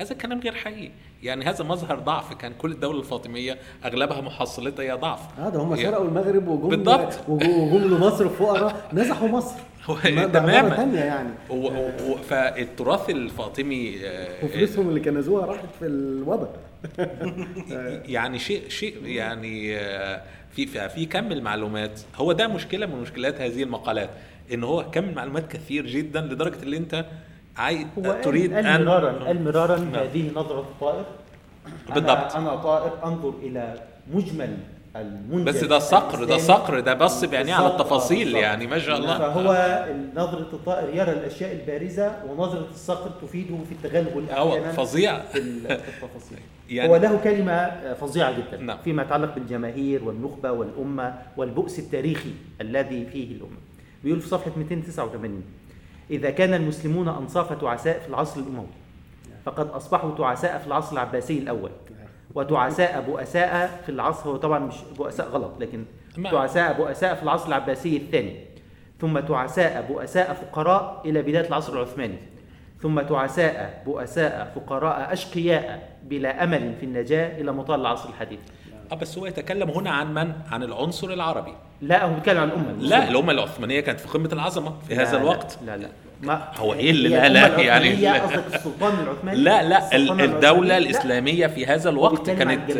هذا 0.00 0.12
الكلام 0.12 0.40
غير 0.40 0.54
حقيقي. 0.54 0.90
يعني 1.22 1.44
هذا 1.44 1.64
مظهر 1.64 1.98
ضعف 1.98 2.34
كان 2.34 2.52
كل 2.58 2.72
الدولة 2.72 2.98
الفاطمية 3.00 3.58
أغلبها 3.84 4.20
محصلتها 4.20 4.82
هي 4.82 4.92
ضعف. 4.92 5.38
هذا 5.38 5.58
هم 5.58 5.70
يعني- 5.70 5.82
سرقوا 5.82 6.04
المغرب 6.08 6.48
وجم 6.48 6.68
بالضبط. 6.68 7.28
وجم 7.28 7.94
لمصر 7.94 8.28
فقراء 8.28 8.88
نزحوا 8.92 9.28
مصر. 9.28 9.56
ما- 9.88 10.26
تماماً. 10.26 10.84
يعني. 10.98 11.28
و- 11.50 11.54
و- 12.12 12.16
فالتراث 12.28 13.10
الفاطمي 13.10 14.06
آه، 14.06 14.44
وفلوسهم 14.44 14.88
اللي 14.88 15.00
كنزوها 15.00 15.46
راحت 15.46 15.68
في 15.78 15.86
الوباء 15.86 16.56
يعني 18.16 18.38
شيء 18.38 18.68
شيء 18.68 19.06
يعني 19.06 19.76
آه، 19.78 20.22
في 20.52 20.88
في 20.88 21.06
كم 21.06 21.32
المعلومات 21.32 22.00
هو 22.16 22.32
ده 22.32 22.48
مشكلة 22.48 22.86
من 22.86 23.00
مشكلات 23.00 23.40
هذه 23.40 23.62
المقالات 23.62 24.10
إن 24.52 24.64
هو 24.64 24.90
كم 24.90 25.04
المعلومات 25.04 25.52
كثير 25.52 25.86
جدا 25.86 26.20
لدرجة 26.20 26.62
اللي 26.62 26.76
أنت 26.76 27.06
عايز 27.56 27.86
قال- 28.04 28.20
تريد 28.20 28.54
قال 28.54 28.66
ان 28.66 28.84
مرارا 28.84 29.12
قال 29.24 29.44
مرارا 29.44 29.78
نعم. 29.78 29.94
هذه 29.94 30.30
نظرة 30.34 30.60
الطائر 30.60 31.04
بالضبط. 31.94 32.36
أنا 32.36 32.56
طائر 32.56 33.04
أنظر 33.04 33.34
إلى 33.42 33.74
مجمل 34.14 34.56
المنتج 34.96 35.48
بس 35.48 35.64
ده 35.64 35.78
صقر 35.78 36.24
ده. 36.24 36.38
صقر 36.38 36.80
ده 36.80 36.94
بص 36.94 37.24
بعينيه 37.24 37.54
على 37.54 37.66
التفاصيل. 37.66 38.36
يعني 38.36 38.66
ما 38.66 38.78
شاء 38.78 38.96
الله 38.98 39.18
فهو 39.18 39.84
نظرة 40.16 40.48
الطائر 40.52 40.94
يرى 40.94 41.12
الأشياء 41.12 41.52
البارزة 41.52 42.12
ونظرة 42.28 42.66
الصقر 42.70 43.10
تفيده 43.22 43.56
في 43.68 43.72
التغلغل 43.86 44.24
هو 44.30 44.52
أحيانا 44.52 44.72
فظيع 44.72 45.20
في 45.20 45.38
ال- 45.38 45.60
في 45.66 45.72
التفاصيل 46.04 46.38
يعني- 46.70 46.90
هو 46.90 46.96
له 46.96 47.20
كلمة 47.24 47.70
فظيعة 47.94 48.32
جدا 48.38 48.56
نعم. 48.62 48.78
فيما 48.84 49.02
يتعلق 49.02 49.34
بالجماهير 49.34 50.04
والنخبة 50.04 50.52
والأمة 50.52 51.14
والبؤس 51.36 51.78
التاريخي 51.78 52.30
الذي 52.60 53.06
فيه 53.12 53.32
الأمة 53.36 53.56
بيقول 54.04 54.20
في 54.20 54.28
صفحة 54.28 54.50
289 54.56 55.42
إذا 56.10 56.30
كان 56.30 56.54
المسلمون 56.54 57.08
أنصاف 57.08 57.52
تعساء 57.60 57.98
في 58.00 58.08
العصر 58.08 58.40
الأموي 58.40 58.66
فقد 59.46 59.68
أصبحوا 59.70 60.16
تعساء 60.18 60.58
في 60.58 60.66
العصر 60.66 60.92
العباسي 60.92 61.38
الأول 61.38 61.70
وتعساء 62.34 63.00
بؤساء 63.00 63.80
في 63.86 63.88
العصر. 63.88 64.30
هو 64.30 64.36
طبعا 64.36 64.58
مش 64.58 64.74
بؤساء 64.98 65.28
غلط 65.28 65.52
لكن 65.60 65.84
تعساء 66.30 66.72
بؤساء 66.72 67.14
في 67.14 67.22
العصر 67.22 67.48
العباسي 67.48 67.96
الثاني. 67.96 68.36
ثم 69.00 69.20
تعساء 69.20 69.86
بؤساء 69.88 70.32
فقراء 70.32 71.02
إلى 71.04 71.22
بداية 71.22 71.48
العصر 71.48 71.72
العثماني. 71.72 72.16
ثم 72.82 73.00
تعساء 73.00 73.82
بؤساء 73.86 74.52
فقراء 74.54 75.12
أشقياء 75.12 75.96
بلا 76.02 76.44
أمل 76.44 76.74
في 76.80 76.86
النجاة 76.86 77.40
إلى 77.40 77.52
مطال 77.52 77.80
العصر 77.80 78.08
الحديث. 78.08 78.40
آه 78.92 78.94
بس 78.94 79.18
هو 79.18 79.26
يتكلم 79.26 79.70
هنا 79.70 79.90
عن 79.90 80.14
من؟ 80.14 80.32
عن 80.50 80.62
العنصر 80.62 81.10
العربي. 81.10 81.54
لا 81.80 82.04
هو 82.04 82.14
بيتكلم 82.14 82.40
عن 82.40 82.48
الأمة. 82.48 82.72
لا 82.78 83.08
الأمة 83.08 83.32
العثمانية 83.32 83.80
كانت 83.80 84.00
في 84.00 84.08
قمة 84.08 84.28
العظمة 84.32 84.74
في 84.88 84.94
لا، 84.94 85.02
هذا 85.02 85.12
لا، 85.12 85.22
الوقت. 85.22 85.58
لا 85.66 85.76
لا. 85.76 85.88
ما 86.22 86.48
هو 86.56 86.74
إيه 86.74 86.90
اللي 86.90 87.08
لا- 87.08 87.28
لا 87.28 87.60
يعني-. 87.60 88.06
قصدك 88.18 88.44
السلطان 88.54 88.94
العثماني 89.04 89.38
لا 89.40 89.62
لا 89.62 89.96
ال- 89.96 90.02
السلطنة 90.02 90.24
الدولة 90.24 90.48
العثمانية؟ 90.48 90.68
لا، 90.68 90.78
الإسلامية 90.78 91.46
في 91.46 91.66
هذا 91.66 91.90
الوقت 91.90 92.30
كانت 92.30 92.70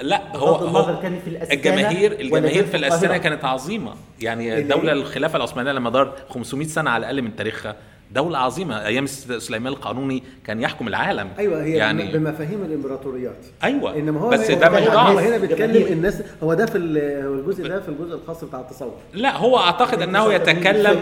لا 0.00 0.36
هو 0.36 0.54
هو 0.54 1.00
كانت 1.00 1.22
في 1.24 1.52
الجماهير 1.54 2.12
الجماهير 2.20 2.66
في 2.66 2.76
القاهرة؟ 2.76 3.16
كانت 3.16 3.44
عظيمة 3.44 3.94
يعني 4.20 4.58
الدولة 4.58 4.92
الخلافة 4.92 5.36
العثمانية 5.36 5.72
لما 5.72 5.90
دار 5.90 6.12
500 6.30 6.66
سنة 6.68 6.90
على 6.90 7.00
الأقل 7.00 7.22
من 7.22 7.36
تاريخها 7.36 7.76
دولة 8.14 8.38
عظيمة. 8.38 8.86
أيام 8.86 9.06
س- 9.06 9.32
سليمان 9.32 9.72
القانوني 9.72 10.22
كان 10.46 10.60
يحكم 10.60 10.88
العالم. 10.88 11.28
أيوه 11.38 11.62
هي 11.62 11.72
يعني 11.72 12.02
يعني 12.02 12.18
بمفاهيم 12.18 12.62
الإمبراطوريات. 12.62 13.36
أيوه 13.64 13.96
إنما 13.96 14.20
هو 14.20 14.28
بس 14.28 14.50
ده 14.50 14.68
مش 14.70 14.82
هو 14.82 14.94
ضعف 14.94 15.18
هنا 15.18 15.36
بيتكلم. 15.38 15.92
الناس 15.92 16.22
هو 16.42 16.54
ده 16.54 16.66
في 16.66 16.78
ال- 16.78 17.26
هو 17.26 17.34
الجزء 17.34 17.68
ده 17.68 17.80
في 17.80 17.88
الجزء 17.88 18.14
الخاص 18.14 18.44
بتاع 18.44 18.60
التصوف. 18.60 18.92
لا 19.14 19.36
هو 19.36 19.58
أعتقد 19.58 20.02
إنه 20.02 20.26
الفكر 20.26 20.50
يتكلم 20.50 20.96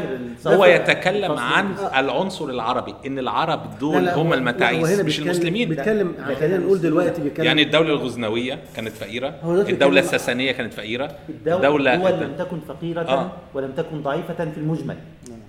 هو 0.46 0.64
يتكلم. 0.64 1.32
عن 1.32 1.66
العنصر 1.96 2.44
العربي 2.44 2.94
إن 3.06 3.18
العرب 3.18 3.78
دول 3.80 4.04
لا، 4.04 4.14
هم 4.18 4.26
هو- 4.26 4.34
المتاعيس 4.34 4.82
لا، 4.84 4.90
هو 4.90 4.94
هنا 4.94 5.02
مش 5.02 5.18
المسلمين. 5.20 5.68
بيتكلم 5.68 6.14
خلينا 6.40 6.58
نقول 6.58 6.80
دلوقتي 6.80 7.22
بيتكلم 7.22 7.46
يعني 7.46 7.62
الدولة 7.62 7.88
الغزنوية 7.92 8.58
كانت 8.76 8.88
فقيرة 8.92 9.34
هو 9.42 9.54
الدولة 9.60 10.00
الساسانية 10.00 10.52
كانت 10.52 10.74
فقيرة 10.74 11.10
الدولة 11.28 11.94
دول 11.94 12.20
لم 12.20 12.32
تكن 12.38 12.60
فقيرة 12.68 13.00
آه. 13.00 13.32
ولم 13.54 13.72
تكن 13.72 14.02
ضعيفة 14.02 14.34
في 14.34 14.58
المجمل. 14.58 14.96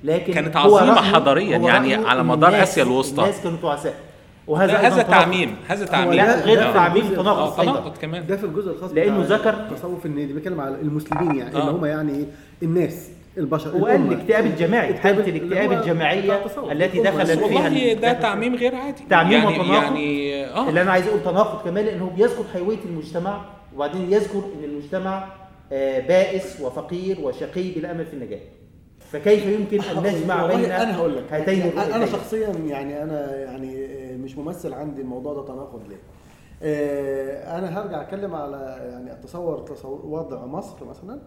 لكن 0.04 0.34
كانت 0.34 0.58
هو 0.58 0.78
عظيمة 0.78 0.96
رأيه- 0.96 1.16
هو 1.56 1.68
يعني 1.68 1.96
على 1.96 2.24
مدار 2.24 2.50
الناس- 2.54 2.70
آسيا 2.70 2.84
الوسطى. 2.84 3.22
الناس 3.22 3.42
كانوا 3.44 3.58
تعساء 3.62 3.94
وهذا 4.48 4.74
هذا. 4.78 5.02
تعميم 5.02 5.56
هذا 5.68 5.86
تعميم 5.86 6.14
لا 6.14 6.42
غير 6.42 6.56
ده- 6.60 6.74
تعميم 6.74 7.06
آه، 7.06 7.10
تناقض 7.22 7.60
أيضا 7.60 7.72
تناقض 7.72 7.98
كمان 7.98 8.28
ده 8.28 8.38
في 8.38 8.44
الجزء 8.46 8.72
الخاص 8.72 8.92
لأنه 8.92 9.24
بتاع 9.24 9.38
ذكر- 9.38 9.54
التصوف 9.54 10.06
ان 10.06 10.16
دي 10.16 10.34
بيتكلم 10.34 10.62
على 10.62 10.76
المسلمين 10.82 11.36
يعني 11.36 11.56
آه. 11.56 11.60
اللي 11.60 11.72
هم 11.72 11.86
يعني 11.86 12.12
إيه 12.12 12.26
الناس 12.64 13.10
البشر 13.38 13.76
وقال. 13.78 13.96
الاكتئاب 14.14 14.46
الجماعي 14.46 14.90
اللي 14.90 15.22
الاكتئاب 15.30 15.72
التصوف. 16.46 16.72
التي. 16.72 17.02
دخلت 17.02 17.32
فيها 17.32 17.44
والله 17.46 17.68
ال- 17.94 18.00
ده 18.02 18.14
تعميم 18.14 18.56
غير 18.56 18.76
عادي 18.76 19.02
تعميم 19.10 19.32
يعني 19.34 19.48
وتناقض. 19.60 19.84
يعني 19.84 20.46
آه 20.46 20.70
اللي 20.70 20.82
أنا 20.82 20.92
عايز 20.92 21.08
أقول 21.08 21.24
تناقض 21.24 21.70
كمان 21.70 21.86
لأنه 21.86 22.12
بيذكر 22.18 22.44
حيويه 22.54 22.78
المجتمع 22.86 23.42
وبعدين 23.76 24.14
يذكر 24.14 24.38
إن 24.40 24.64
المجتمع 24.64 25.26
آه، 25.72 26.00
بائس 26.00 26.62
وفقير 26.62 27.18
وشقي 27.22 27.72
بلا 27.72 27.92
أمل 27.92 28.06
في 28.06 28.14
النجاة 28.14 28.40
فكيف 29.12 29.46
يمكن 29.46 29.82
أن 29.82 30.04
نجمع 30.04 30.48
بين 30.48 30.72
أنا 30.72 30.98
هقول 30.98 31.16
لك. 31.18 31.34
هاتين 31.34 31.62
أنا 31.62 31.86
أنا 31.86 31.96
الرؤيتين؟ 31.96 32.20
شخصيا 32.20 32.50
يعني 32.50 33.04
أنا 33.04 33.36
يعني 33.36 33.86
آه، 33.86 34.18
مش 34.18 34.38
ممثل 34.38 34.74
عندي 34.74 35.02
الموضوع 35.02 35.34
ده 35.34 35.46
تناقض 35.46 35.88
ليه. 35.90 35.98
آه، 36.64 37.58
أنا 37.60 37.80
هرجع 37.82 38.02
أتكلم 38.02 38.36
على 38.36 38.88
يعني 38.92 39.12
أتصور 39.12 39.60
تصور 39.60 40.06
وضع 40.06 40.46
مصر 40.46 40.86
مثلا 40.86 41.20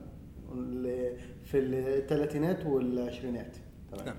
في 1.45 1.59
الثلاثينات 1.59 2.66
والعشرينات. 2.66 3.57
تمام؟ 3.93 4.07
نعم. 4.07 4.16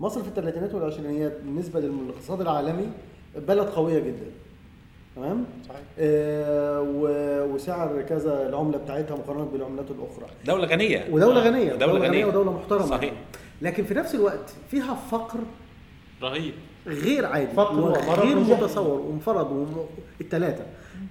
مصر 0.00 0.22
في 0.22 0.28
الثلاثينات 0.28 0.74
والعشرينات 0.74 1.32
بالنسبة 1.44 1.80
للاقتصاد 1.80 2.40
العالمي 2.40 2.88
بلد 3.36 3.68
قوية 3.68 3.98
جدا. 3.98 4.26
تمام؟ 5.16 5.44
صحيح. 5.68 5.80
آه 5.98 6.80
وسعر 7.54 8.02
كذا 8.02 8.48
العملة 8.48 8.78
بتاعتها 8.78 9.16
مقارنة 9.16 9.44
بالعملات 9.44 9.86
الأخرى. 9.90 10.26
دولة 10.46 10.66
غنية. 10.66 11.04
ودولة 11.10 11.40
آه، 11.40 11.44
غنية. 11.50 11.72
دولة 11.74 12.06
غنية. 12.06 12.24
ودولة 12.24 12.52
محترمة. 12.52 12.86
صحيح. 12.86 13.12
لكن 13.62 13.84
في 13.84 13.94
نفس 13.94 14.14
الوقت 14.14 14.54
فيها 14.70 14.94
فقر 14.94 15.38
رهيب. 16.22 16.54
غير 16.86 17.26
عادي. 17.26 17.46
فقر 17.56 17.78
ومرض 17.80 17.98
غير 18.20 18.38
وجهل. 18.38 18.62
متصور. 18.62 19.00
ومفرد. 19.00 19.46
وم... 19.52 19.86
الثلاثه 20.20 20.64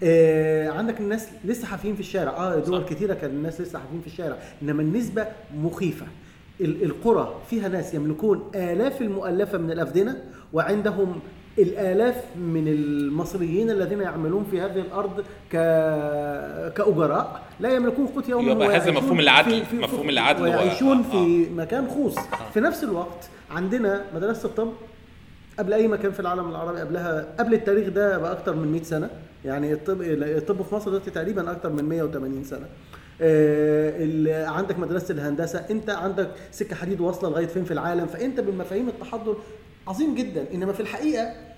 آه 0.03 0.69
عندك 0.69 0.99
الناس 0.99 1.27
لسه 1.45 1.67
حافين 1.67 1.93
في 1.93 1.99
الشارع. 1.99 2.31
آه 2.31 2.55
دول 2.59 2.81
صح. 2.81 2.89
كتيرة 2.89 3.13
كان 3.13 3.29
الناس 3.29 3.61
لسه 3.61 3.79
حافين 3.79 4.01
في 4.01 4.07
الشارع. 4.07 4.37
إنما 4.61 4.81
النسبة 4.81 5.27
مخيفة. 5.57 6.05
ال- 6.61 6.83
القرى 6.83 7.35
فيها 7.49 7.67
ناس 7.67 7.93
يملكون 7.93 8.51
آلاف 8.55 9.01
المؤلفة 9.01 9.57
من 9.57 9.71
الأفدنة 9.71 10.23
وعندهم 10.53 11.19
الآلاف 11.63 12.15
من 12.37 12.67
المصريين 12.67 13.69
الذين 13.69 14.01
يعملون 14.01 14.45
في 14.51 14.61
هذه 14.61 14.79
الأرض 14.81 15.19
ك... 15.51 15.55
كأجراء 16.77 17.41
لا 17.59 17.69
يملكون 17.75 18.07
قوت 18.07 18.29
يوم 18.29 18.49
يبقى 18.49 18.75
هذا 18.77 18.91
مفهوم 18.91 19.19
العدل، 19.19 19.65
في- 19.65 19.75
مفهوم 19.75 20.09
العدل 20.09 20.43
ويعيشون 20.43 20.97
آه، 20.97 21.11
في 21.11 21.49
مكان 21.49 21.87
خوص. 21.87 22.15
في 22.53 22.59
نفس 22.59 22.83
الوقت 22.83 23.29
عندنا 23.51 24.01
مدرسة 24.15 24.45
الطب 24.45 24.71
قبل 25.59 25.73
أي 25.73 25.87
مكان 25.87 26.11
في 26.11 26.19
العالم 26.19 26.49
العربي 26.49 26.79
قبلها 26.79 27.25
قبل 27.39 27.53
التاريخ 27.53 27.87
ده 27.89 28.17
باكثر 28.17 28.55
من 28.55 28.71
100 28.71 28.83
سنة. 28.83 29.09
يعني 29.45 29.73
الطب 29.73 30.01
الطب 30.01 30.61
في 30.61 30.75
مصر 30.75 30.89
دلوقتي 30.89 31.11
تقريبا 31.11 31.51
أكثر 31.51 31.69
من 31.69 31.85
180 31.85 32.43
سنة. 32.43 32.65
آه، 33.21 34.45
عندك 34.47 34.79
مدرسة 34.79 35.11
الهندسة 35.13 35.65
أنت 35.69 35.89
عندك 35.89 36.29
سكة 36.51 36.75
حديد 36.75 37.01
واصلة 37.01 37.29
لغاية 37.29 37.45
فين 37.47 37.63
في 37.63 37.71
العالم؟ 37.71 38.05
فأنت 38.07 38.39
بمفاهيم 38.39 38.87
التحضر 38.89 39.35
عظيم 39.87 40.15
جدا. 40.15 40.45
إنما 40.53 40.73
في 40.73 40.79
الحقيقة 40.79 41.23
آه، 41.23 41.48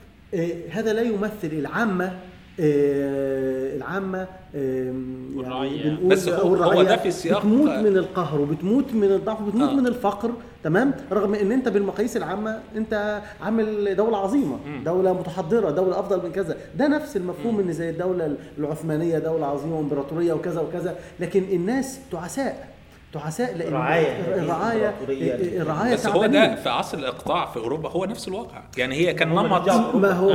هذا 0.71 0.93
لا 0.93 1.01
يمثل 1.01 1.31
العامة 1.43 2.11
آه، 2.59 3.75
العامة 3.75 4.27
يعني 4.53 5.97
بس 6.07 6.29
هو- 6.29 6.55
هو 6.55 6.83
ده 6.83 6.97
في 6.97 7.11
سياق- 7.11 7.39
بتموت 7.39 7.69
من 7.69 7.97
القهر 7.97 8.41
وبتموت 8.41 8.93
من 8.93 9.03
الضعف 9.03 9.41
وبتموت 9.41 9.69
آه. 9.69 9.73
من 9.75 9.87
الفقر 9.87 10.31
تمام؟ 10.63 10.93
رغم 11.11 11.33
إن 11.35 11.51
أنت 11.51 11.67
بالمقاييس 11.69 12.17
العامة 12.17 12.59
أنت 12.75 13.21
عامل 13.41 13.95
دولة 13.95 14.17
عظيمة 14.17 14.57
دولة 14.85 15.13
متحضرة 15.13 15.69
دولة 15.71 15.99
أفضل 15.99 16.23
من 16.25 16.31
كذا. 16.31 16.57
ده 16.77 16.87
نفس 16.87 17.17
المفهوم 17.17 17.59
إن 17.59 17.73
زي 17.73 17.89
الدولة 17.89 18.35
العثمانية 18.57 19.19
دولة 19.19 19.45
عظيمة 19.45 19.77
وإمبراطورية 19.77 20.33
وكذا 20.33 20.61
وكذا. 20.61 20.95
لكن 21.19 21.43
الناس 21.51 21.99
تعساء. 22.11 22.67
تعساء 23.13 23.57
لأن. 23.57 23.67
الرعاية 23.67 24.07
إمبراطورية. 24.39 25.35
الرعاية 25.61 25.93
بس 25.93 26.07
هو. 26.07 26.25
ده 26.25 26.55
في 26.55 26.69
عصر 26.69 26.97
الإقطاع 26.97 27.45
في 27.45 27.57
أوروبا 27.59 27.89
هو 27.89 28.05
نفس 28.05 28.27
الواقع 28.27 28.63
يعني 28.77 28.95
هي 28.95 29.13
كان 29.13 29.29
نمط 29.29 29.69
ما 29.95 30.11
هو 30.11 30.33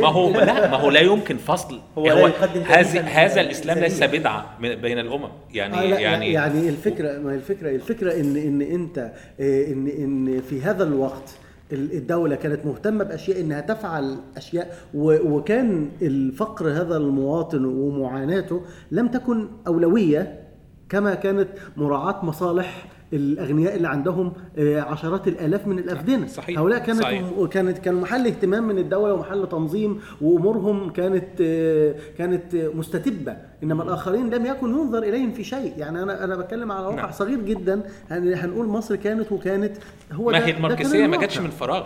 ما 0.00 0.08
هو 0.08 0.30
لا 0.40 0.70
ما 0.70 0.76
هو 0.76 0.90
لا 0.90 1.00
يمكن 1.00 1.36
فصل 1.36 1.80
هو 1.98 2.06
لا 2.06 2.18
يقدم 2.20 2.60
هذا 2.62 3.00
هذا 3.00 3.40
الإسلام 3.40 3.78
ليس. 3.78 4.02
بدعة 4.02 4.56
من- 4.60 4.74
بين 4.74 4.98
الأمم 4.98 5.28
يعني 5.54 5.74
آه 5.78 5.80
لا 5.80 5.98
يعني 5.98 6.02
يعني 6.02 6.32
يعني 6.32 6.68
الفكرة 6.68 7.18
ما 7.18 7.30
هي 7.32 7.34
الفكرة 7.36 7.70
الفكرة 7.70 8.20
ان 8.20 8.36
إن 8.36 8.62
أنت 8.62 8.98
آه، 9.40 9.66
ان 9.66 9.86
إن 9.88 10.40
في 10.50 10.62
هذا 10.62 10.84
الوقت 10.84 11.30
ال- 11.72 11.92
الدولة 11.92 12.36
كانت 12.36 12.66
مهتمة 12.66 13.04
بأشياء 13.04 13.40
إنها 13.40 13.60
تفعل 13.60 14.16
أشياء 14.36 14.76
و- 14.94 15.36
وكان 15.36 15.88
الفقر 16.02 16.68
هذا 16.68 16.96
المواطن 16.96 17.64
ومعاناته 17.64 18.62
لم 18.90 19.08
تكن 19.08 19.48
أولوية 19.66 20.39
كما 20.90 21.14
كانت 21.14 21.48
مراعاة 21.76 22.24
مصالح 22.24 22.84
الأغنياء 23.12 23.76
اللي 23.76 23.88
عندهم 23.88 24.32
آه، 24.58 24.80
عشرات 24.80 25.28
الآلاف 25.28 25.66
من 25.66 25.78
الأفدنة 25.78 26.26
صحيح. 26.26 26.58
هؤلاء 26.58 26.78
كانت 26.78 27.02
صحيح. 27.02 27.32
وكانت 27.38 27.78
كان 27.78 27.94
محل 27.94 28.26
اهتمام 28.26 28.68
من 28.68 28.78
الدولة 28.78 29.14
ومحل 29.14 29.48
تنظيم 29.48 30.00
وأمورهم 30.20 30.90
كانت 30.90 31.24
آه، 31.40 31.94
كانت 32.18 32.54
مستتبة 32.54 33.36
إنما 33.62 33.82
الآخرين 33.82 34.30
لم 34.34 34.46
يكن 34.46 34.68
ينظر 34.68 35.02
إليهم 35.02 35.32
في 35.32 35.44
شيء 35.44 35.74
يعني 35.76 36.02
أنا 36.02 36.24
أنا 36.24 36.36
بتكلم 36.36 36.72
على 36.72 36.86
واقع 36.86 36.96
نعم. 37.02 37.10
صغير 37.12 37.40
جدا 37.40 37.82
هن- 38.10 38.34
هنقول 38.34 38.66
مصر 38.66 38.96
كانت 38.96 39.32
وكانت 39.32 39.76
هو 40.12 40.30
ما 40.30 40.46
هي 40.46 40.50
الماركسيه 40.50 41.06
ما 41.06 41.16
جاتش. 41.16 41.38
من 41.38 41.50
فراغ 41.50 41.84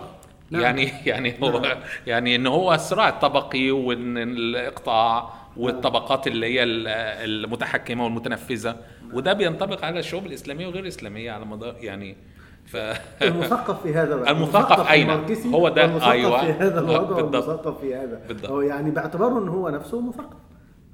نعم. 0.51 0.61
يعني 0.61 0.89
يعني 1.05 1.33
هو 1.43 1.77
يعني 2.07 2.35
إن 2.35 2.47
هو 2.47 2.73
الصراع 2.73 3.09
الطبقي 3.09 3.71
وإن 3.71 4.17
الإقطاع 4.17 5.29
والطبقات 5.57 6.27
اللي 6.27 6.45
هي 6.45 6.63
ال- 6.63 6.87
المتحكمة 7.29 8.03
والمتنفذة 8.03 8.75
وده 9.13 9.33
بينطبق 9.33 9.85
على 9.85 9.99
الشعوب 9.99 10.25
الإسلامية 10.25 10.67
وغير 10.67 10.83
الإسلامية 10.83 11.31
على 11.31 11.45
مدار 11.45 11.75
يعني 11.79 12.17
ف 12.65 12.75
المثقف 13.21 13.81
في 13.83 13.93
هذا 13.93 14.15
بقى 14.15 14.31
المثقف؟ 14.31 14.91
الماركسي 14.91 15.53
هو 15.53 15.69
ده، 15.69 15.81
والمثقف 15.83 16.07
أيوة. 16.11 16.41
في 16.45 16.51
هذا 16.51 16.79
الوضع. 16.79 17.15
والمثقف 17.15 17.79
في 17.81 17.95
هذا 17.95 18.21
بالضبط. 18.27 18.49
هو 18.51 18.61
يعني 18.61 18.91
باعتباره 18.91 19.39
إن 19.39 19.47
هو 19.47 19.69
نفسه 19.69 20.01
مثقف 20.01 20.37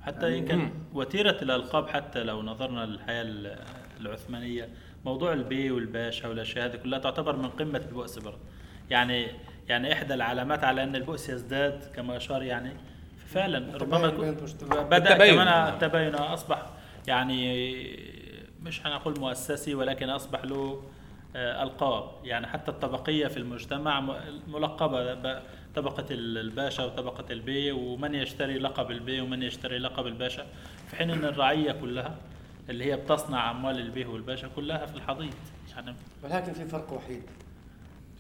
حتى 0.02 0.38
يمكن 0.38 0.70
وتيرة 0.94 1.38
الألقاب 1.42 1.88
حتى 1.88 2.24
لو 2.24 2.42
نظرنا 2.42 2.86
للحياة 2.86 3.22
ال- 3.22 3.56
العثمانية 4.02 4.70
موضوع 5.06 5.34
البي 5.34 5.72
والباشا 5.72 6.28
والأشياء 6.28 6.66
هذه 6.66 6.76
كلها 6.76 7.00
تعتبر 7.00 7.36
من 7.36 7.50
قمة 7.50 7.82
البؤس 7.90 8.20
برضه 8.20 8.38
يعني 8.90 9.28
يعني 9.70 9.94
إحدى 9.94 10.14
العلامات 10.14 10.64
على 10.64 10.84
أن 10.84 10.96
البؤس 10.96 11.30
يزداد 11.30 11.80
كما 11.96 12.18
أشار 12.18 12.44
يعني 12.44 12.72
فعلا 13.28 13.78
ربما 13.78 14.06
التباين. 14.06 15.36
كمان. 15.36 15.74
التباين 15.74 16.16
أصبح 16.16 16.66
يعني 17.08 17.84
مش 18.64 18.86
هنقول 18.88 19.20
مؤسسي 19.20 19.76
ولكن 19.76 20.10
أصبح 20.10 20.44
له 20.46 20.84
آه، 21.36 21.64
ألقاب. 21.64 22.26
يعني 22.26 22.48
حتى 22.48 22.72
الطبقية 22.72 23.28
في 23.28 23.38
المجتمع 23.38 24.00
ملقبة 24.48 25.14
طبقة 25.76 26.06
ال- 26.12 26.38
الباشا 26.38 26.86
وطبقة 26.86 27.26
البي 27.32 27.72
ومن 27.72 28.16
يشتري 28.16 28.60
لقب 28.60 28.92
البي 28.92 29.22
ومن 29.22 29.44
يشتري 29.44 29.78
لقب 29.78 30.08
الباشا. 30.08 30.48
في 30.90 30.96
حين 30.96 31.10
أن 31.10 31.26
الرعية 31.26 31.72
كلها 31.72 32.16
اللي 32.70 32.86
هي 32.86 32.98
بتصنع 32.98 33.52
أموال 33.52 33.80
البيه 33.80 34.06
والباشا 34.06 34.48
كلها 34.56 34.86
في 34.86 34.96
الحضيض. 34.96 35.34
يعني 35.76 35.96
ولكن 36.24 36.54
في 36.54 36.66
فرق 36.66 36.94
وحيد 36.94 37.24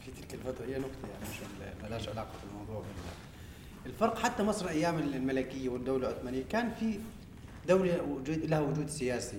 في 0.05 0.11
تلك 0.11 0.33
الفترة. 0.33 0.65
هي 0.65 0.79
نكتة 0.79 1.07
يعني 1.11 1.23
مش 1.31 1.83
ملهاش 1.85 2.09
علاقة 2.09 2.31
بالموضوع. 2.43 2.79
بال- 2.79 3.91
الفرق 3.91 4.17
حتى 4.19 4.43
مصر 4.43 4.67
أيام 4.69 4.99
الملكية 4.99 5.69
والدولة 5.69 6.09
العثمانية 6.09 6.43
كان 6.49 6.71
في 6.79 6.99
دولة 7.67 8.01
وجود 8.03 8.45
لها 8.45 8.59
وجود 8.59 8.89
سياسي. 8.89 9.37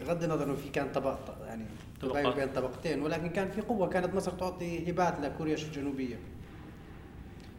بغض 0.00 0.22
النظر 0.22 0.44
إنه 0.44 0.54
في 0.54 0.68
كان 0.68 0.92
طبق 0.92 1.18
يعني 1.46 1.64
طبقات. 2.02 2.22
تباين 2.22 2.36
بين 2.36 2.54
طبقتين 2.54 3.02
ولكن 3.02 3.28
كان 3.28 3.50
في 3.50 3.60
قوة. 3.60 3.88
كانت 3.88 4.14
مصر 4.14 4.30
تعطي 4.30 4.90
هبات 4.90 5.20
لكوريا 5.20 5.56
الجنوبية. 5.56 6.18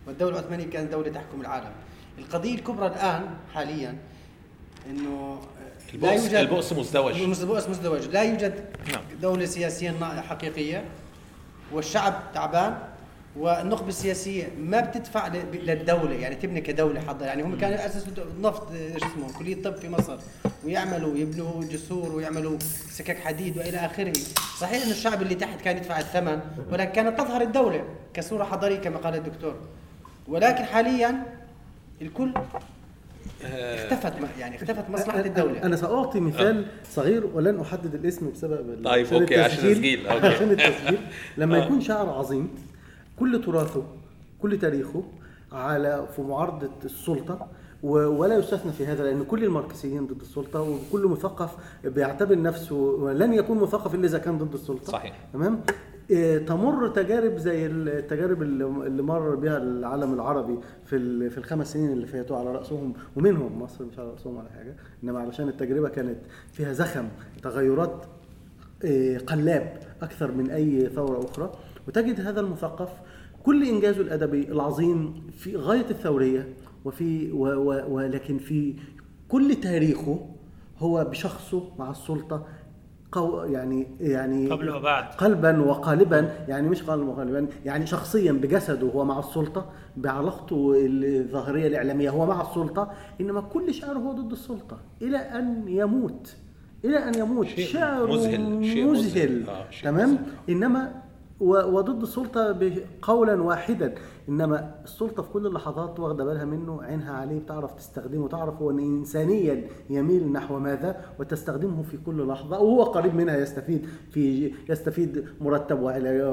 والدولة 0.07 0.39
العثمانية 0.39 0.69
كانت 0.69 0.91
دولة 0.91 1.11
تحكم 1.11 1.41
العالم. 1.41 1.71
القضية 2.19 2.55
الكبرى 2.55 2.87
الآن 2.87 3.35
حاليا 3.53 3.97
إنه 4.89 5.41
البؤس 5.93 6.33
البؤس 6.33 6.73
مزدوج. 6.73 7.21
البؤس 7.21 7.69
مزدوج. 7.69 8.07
لا 8.07 8.23
يوجد 8.23 8.65
نعم. 8.91 9.01
دولة 9.21 9.45
سياسية 9.45 9.91
حقيقية 10.21 10.85
والشعب 11.71 12.23
تعبان 12.33 12.77
والنخبة 13.35 13.87
السياسية 13.87 14.47
ما 14.59 14.79
بتدفع 14.79 15.27
ل- 15.27 15.45
للدولة 15.53 16.13
يعني 16.13 16.35
تبني 16.35 16.61
كدولة 16.61 16.99
حضر 17.01 17.25
يعني 17.25 17.43
هم 17.43 17.57
كانوا 17.57 17.85
اسسوا 17.85 18.11
النفط 18.37 18.71
آه، 18.71 18.97
شو 18.97 19.05
اسمه 19.05 19.37
كلية 19.39 19.61
طب 19.63 19.75
في 19.75 19.89
مصر. 19.89 20.17
ويعملوا 20.65 21.17
يبنوا 21.17 21.63
جسور 21.63 22.15
ويعملوا 22.15 22.57
سكك 22.89 23.17
حديد 23.19 23.57
وإلى 23.57 23.77
آخره. 23.77 24.13
صحيح 24.59 24.81
انه 24.83 24.91
الشعب 24.91 25.21
اللي 25.21 25.35
تحت 25.35 25.61
كان 25.61 25.77
يدفع 25.77 25.99
الثمن 25.99 26.39
ولكن 26.71 26.91
كانت 26.91 27.19
تظهر 27.19 27.41
الدولة 27.41 27.83
كصورة 28.13 28.43
حضارية 28.43 28.77
كما 28.79 28.97
قال 28.97 29.15
الدكتور. 29.15 29.55
ولكن 30.27 30.63
حاليا 30.63 31.23
الكل 32.01 32.31
اختفت 33.43 34.13
م- 34.21 34.39
يعني 34.39 34.55
اختفت 34.55 34.89
مصلحة 34.89 35.19
الدولة. 35.19 35.63
أنا 35.63 35.75
سأعطي 35.75 36.19
مثال 36.19 36.65
صغير 36.91 37.25
ولن 37.33 37.59
أحدد 37.59 37.95
الاسم 37.95 38.31
بسبب 38.31 38.81
طيب، 38.85 39.05
عشان 39.05 39.21
أوكي، 39.21 39.41
عشان 39.41 39.67
التسجيل. 39.67 40.07
عشان 40.09 40.51
التسجيل. 40.51 40.97
لما 41.37 41.57
آه. 41.57 41.65
يكون 41.65 41.81
شاعر 41.81 42.09
عظيم 42.09 42.49
كل 43.19 43.41
تراثه 43.41 43.83
كل 44.41 44.59
تاريخه 44.59 45.03
على 45.51 46.07
في 46.15 46.21
معارضة 46.21 46.69
السلطة 46.85 47.47
ولا 47.83 48.37
يستثنى 48.37 48.71
في 48.71 48.85
هذا 48.85 49.03
لأن 49.03 49.23
كل 49.23 49.43
الماركسيين 49.43 50.07
ضد 50.07 50.21
السلطة 50.21 50.61
وكل 50.61 51.07
مثقف 51.07 51.55
بيعتبر 51.85 52.41
نفسه 52.41 52.75
لن 53.17 53.33
يكون 53.33 53.57
مثقف 53.57 53.95
إلا 53.95 54.05
إذا 54.05 54.17
كان 54.17 54.37
ضد 54.37 54.53
السلطة. 54.53 54.91
صحيح. 54.91 55.27
تمام؟ 55.33 55.61
إيه، 56.09 56.37
تمر 56.45 56.87
تجارب 56.87 57.37
زي 57.37 57.65
التجارب 57.65 58.41
اللي 58.41 59.01
مر 59.03 59.35
بها 59.35 59.57
العالم 59.57 60.13
العربي 60.13 60.57
في 60.85 61.29
في 61.29 61.37
الخمس 61.37 61.73
سنين 61.73 61.91
اللي 61.91 62.07
فاتوا 62.07 62.37
على 62.37 62.51
رأسهم 62.51 62.93
ومنهم 63.15 63.61
مصر 63.61 63.85
مش 63.85 63.99
على 63.99 64.09
رأسهم 64.09 64.37
ولا 64.37 64.49
حاجة 64.49 64.75
إنما 65.03 65.19
علشان 65.19 65.49
التجربة 65.49 65.89
كانت 65.89 66.17
فيها 66.53 66.73
زخم 66.73 67.07
تغيرات 67.43 68.05
إيه، 68.83 69.17
قلاب 69.17 69.79
أكثر 70.01 70.31
من 70.31 70.49
أي 70.49 70.89
ثورة 70.89 71.25
أخرى. 71.25 71.51
وتجد 71.87 72.21
هذا 72.21 72.39
المثقف 72.39 72.89
كل 73.43 73.63
انجازه 73.63 74.01
الادبي 74.01 74.47
العظيم 74.51 75.27
في 75.37 75.55
غاية 75.55 75.89
الثورية 75.89 76.53
وفي 76.85 77.31
و 77.31 77.45
و 77.47 77.95
ولكن 77.95 78.37
في 78.37 78.75
كل 79.27 79.55
تاريخه 79.55 80.29
هو 80.79 81.03
بشخصه 81.03 81.63
مع 81.79 81.91
السلطة 81.91 82.45
قو 83.11 83.43
يعني 83.43 83.87
يعني 83.99 84.49
قبل 84.49 84.69
وبعد. 84.69 85.03
قلبا 85.13 85.61
وقالبا 85.61 86.29
يعني 86.47 86.69
مش 86.69 86.83
قلبا 86.83 87.09
وقالبا 87.09 87.47
يعني 87.65 87.85
شخصيا 87.85 88.31
بجسده 88.31 88.87
هو 88.87 89.05
مع 89.05 89.19
السلطة 89.19 89.69
بعلاقته 89.97 90.73
الظاهرية 90.77 91.67
الإعلامية 91.67 92.09
هو 92.09 92.25
مع 92.25 92.41
السلطة 92.41 92.91
إنما 93.21 93.41
كل 93.41 93.73
شعره 93.73 93.97
هو 93.99 94.11
ضد 94.11 94.31
السلطة 94.31 94.77
إلى 95.01 95.17
أن 95.17 95.63
يموت 95.67 96.35
إلى 96.85 96.97
أن 96.97 97.15
يموت 97.15 97.47
شيء 97.47 97.65
شعره 97.65 98.05
مذهل، 98.13 98.65
شيء 98.65 98.85
مذهل. 98.91 99.49
آه، 99.49 99.69
شيء 99.69 99.83
تمام 99.83 100.09
مذهل. 100.11 100.23
إنما 100.49 101.02
وضد 101.39 102.01
السلطة 102.01 102.55
قولا 103.01 103.43
واحدا. 103.43 103.93
إنما 104.29 104.75
السلطة 104.83 105.23
في 105.23 105.29
كل 105.33 105.47
اللحظات 105.47 105.99
واخدة 105.99 106.25
بالها 106.25 106.45
منه 106.45 106.81
عينها 106.83 107.13
عليه 107.13 107.39
بتعرف 107.39 107.73
تستخدمه 107.73 108.27
تعرف 108.27 108.61
هو 108.61 108.71
انسانيا 108.71 109.63
يميل 109.89 110.31
نحو 110.31 110.59
ماذا 110.59 111.01
وتستخدمه 111.19 111.83
في 111.83 111.97
كل 112.05 112.27
لحظة 112.27 112.59
وهو 112.59 112.83
قريب 112.83 113.15
منها 113.15 113.37
يستفيد 113.37 113.85
في 114.11 114.51
يستفيد 114.69 115.25
مرتب 115.41 115.79
وعلاجات 115.81 116.23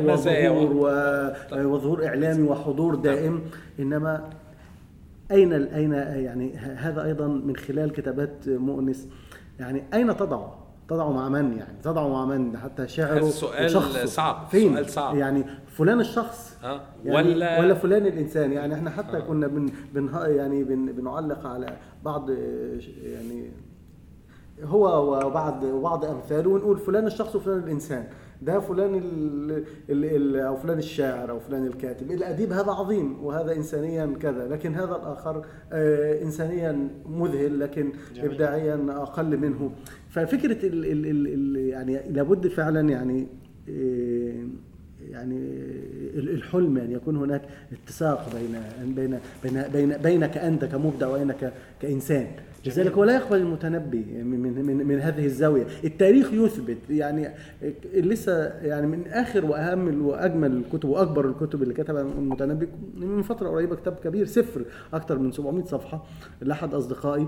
وظهور 0.00 0.72
و- 0.76 1.74
وظهور 1.74 2.06
إعلامي 2.06 2.48
وحضور 2.48 2.94
دائم. 2.94 3.40
إنما 3.80 4.30
أين 5.30 5.52
أين 5.52 5.92
يعني 5.92 6.56
هذا 6.56 7.04
أيضا 7.04 7.26
من 7.26 7.56
خلال 7.56 7.92
كتابات 7.92 8.48
مؤنس. 8.48 9.08
يعني 9.60 9.82
أين 9.94 10.16
تضع 10.16 10.48
تضع 10.88 11.10
مع 11.10 11.28
من 11.28 11.56
يعني؟ 11.58 11.78
تضع 11.82 12.08
مع 12.08 12.24
من؟ 12.24 12.56
حتى 12.56 12.88
شعره 12.88 13.24
سؤال 13.30 14.08
صعب، 14.08 14.46
فين؟ 14.50 14.72
سؤال 14.74 14.90
صعب. 14.90 15.16
يعني 15.16 15.44
فلان 15.66 16.00
الشخص. 16.00 16.56
آه، 16.64 16.80
يعني 17.04 17.28
ولا- 17.34 17.60
ولا 17.60 17.74
فلان 17.74 18.06
الإنسان. 18.06 18.52
يعني 18.52 18.74
إحنا 18.74 18.90
حتى 18.90 19.20
كنا 19.20 19.46
بن 19.46 19.70
بن 19.94 20.10
يعني 20.26 20.64
بن 20.64 20.86
بنعلق 20.92 21.46
على 21.46 21.76
بعض 22.04 22.30
يعني 23.02 23.50
هو 24.64 25.16
وبعض 25.26 25.62
وبعض 25.64 26.04
أمثاله 26.04 26.50
ونقول 26.50 26.78
فلان 26.78 27.06
الشخص 27.06 27.36
وفلان 27.36 27.58
الإنسان. 27.58 28.04
ده 28.42 28.60
فلان 28.60 28.94
ال 28.94 29.50
ال 29.90 30.04
ال 30.04 30.36
أو 30.36 30.56
فلان 30.56 30.78
الشاعر 30.78 31.30
أو 31.30 31.38
فلان 31.40 31.66
الكاتب. 31.66 32.10
الأديب 32.10 32.52
هذا 32.52 32.70
عظيم 32.72 33.24
وهذا 33.24 33.52
انسانيا 33.56 34.16
كذا. 34.20 34.48
لكن 34.48 34.74
هذا 34.74 34.96
الآخر 34.96 35.44
آه 35.72 36.22
انسانيا 36.22 36.88
مذهل 37.06 37.60
لكن 37.60 37.92
جميل. 38.14 38.30
ابداعيا 38.30 38.86
أقل 38.90 39.36
منه. 39.36 39.70
ففكرة 40.10 40.66
ال 40.66 40.84
ال 40.84 41.06
ال 41.06 41.26
ال 41.26 41.56
يعني 41.68 42.00
لابد 42.10 42.46
فعلا 42.48 42.88
يعني 42.90 43.26
آه، 43.70 44.46
يعني 45.10 45.36
ال- 46.14 46.28
الحلم 46.30 46.78
ان 46.78 46.90
يكون 46.92 47.16
هناك 47.16 47.42
اتساق 47.72 48.28
بين 48.34 48.60
بين 48.94 49.18
بين 49.42 49.62
بين 49.72 49.96
بينك 50.02 50.38
أنت 50.38 50.64
كمبدع 50.64 51.08
وبينك 51.08 51.52
كإنسان. 51.82 52.26
لذلك 52.66 52.92
هو 52.92 53.04
لا 53.04 53.14
يقبل 53.14 53.36
المتنبي 53.36 54.04
من 54.22 54.40
من 54.40 54.64
من, 54.66 54.86
من 54.86 54.98
هذه 55.00 55.24
الزاوية. 55.26 55.66
التاريخ 55.84 56.32
يثبت 56.32 56.76
يعني 56.90 57.28
لسه 57.94 58.32
يعني 58.46 58.86
من 58.86 59.06
آخر 59.06 59.44
وأهم 59.44 60.06
وأجمل 60.06 60.52
الكتب 60.56 60.88
وأكبر 60.88 61.28
الكتب 61.28 61.62
اللي 61.62 61.74
كتبها 61.74 62.02
المتنبي. 62.02 62.68
من 62.96 63.22
فترة 63.22 63.48
قريبة 63.48 63.76
كتاب 63.76 63.94
كبير 64.04 64.26
سفر 64.26 64.64
أكثر 64.94 65.18
من 65.18 65.32
700 65.32 65.64
صفحة 65.64 66.04
لأحد 66.40 66.74
أصدقائي 66.74 67.26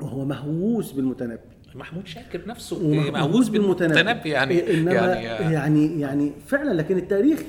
وهو 0.00 0.24
مهووس 0.24 0.92
بالمتنبي. 0.92 1.38
محمود 1.74 2.06
شاكر 2.06 2.40
نفسه 2.46 2.88
مهووس 3.10 3.48
بالمتنبي 3.48 4.30
يعني 4.30 4.54
إيه، 4.54 4.74
إنما 4.74 4.92
يعني 4.92 5.24
يعني 5.24 5.52
يعني, 5.52 6.00
يعني 6.00 6.32
فعلا 6.46 6.74
لكن 6.74 6.96
التاريخ 6.96 7.40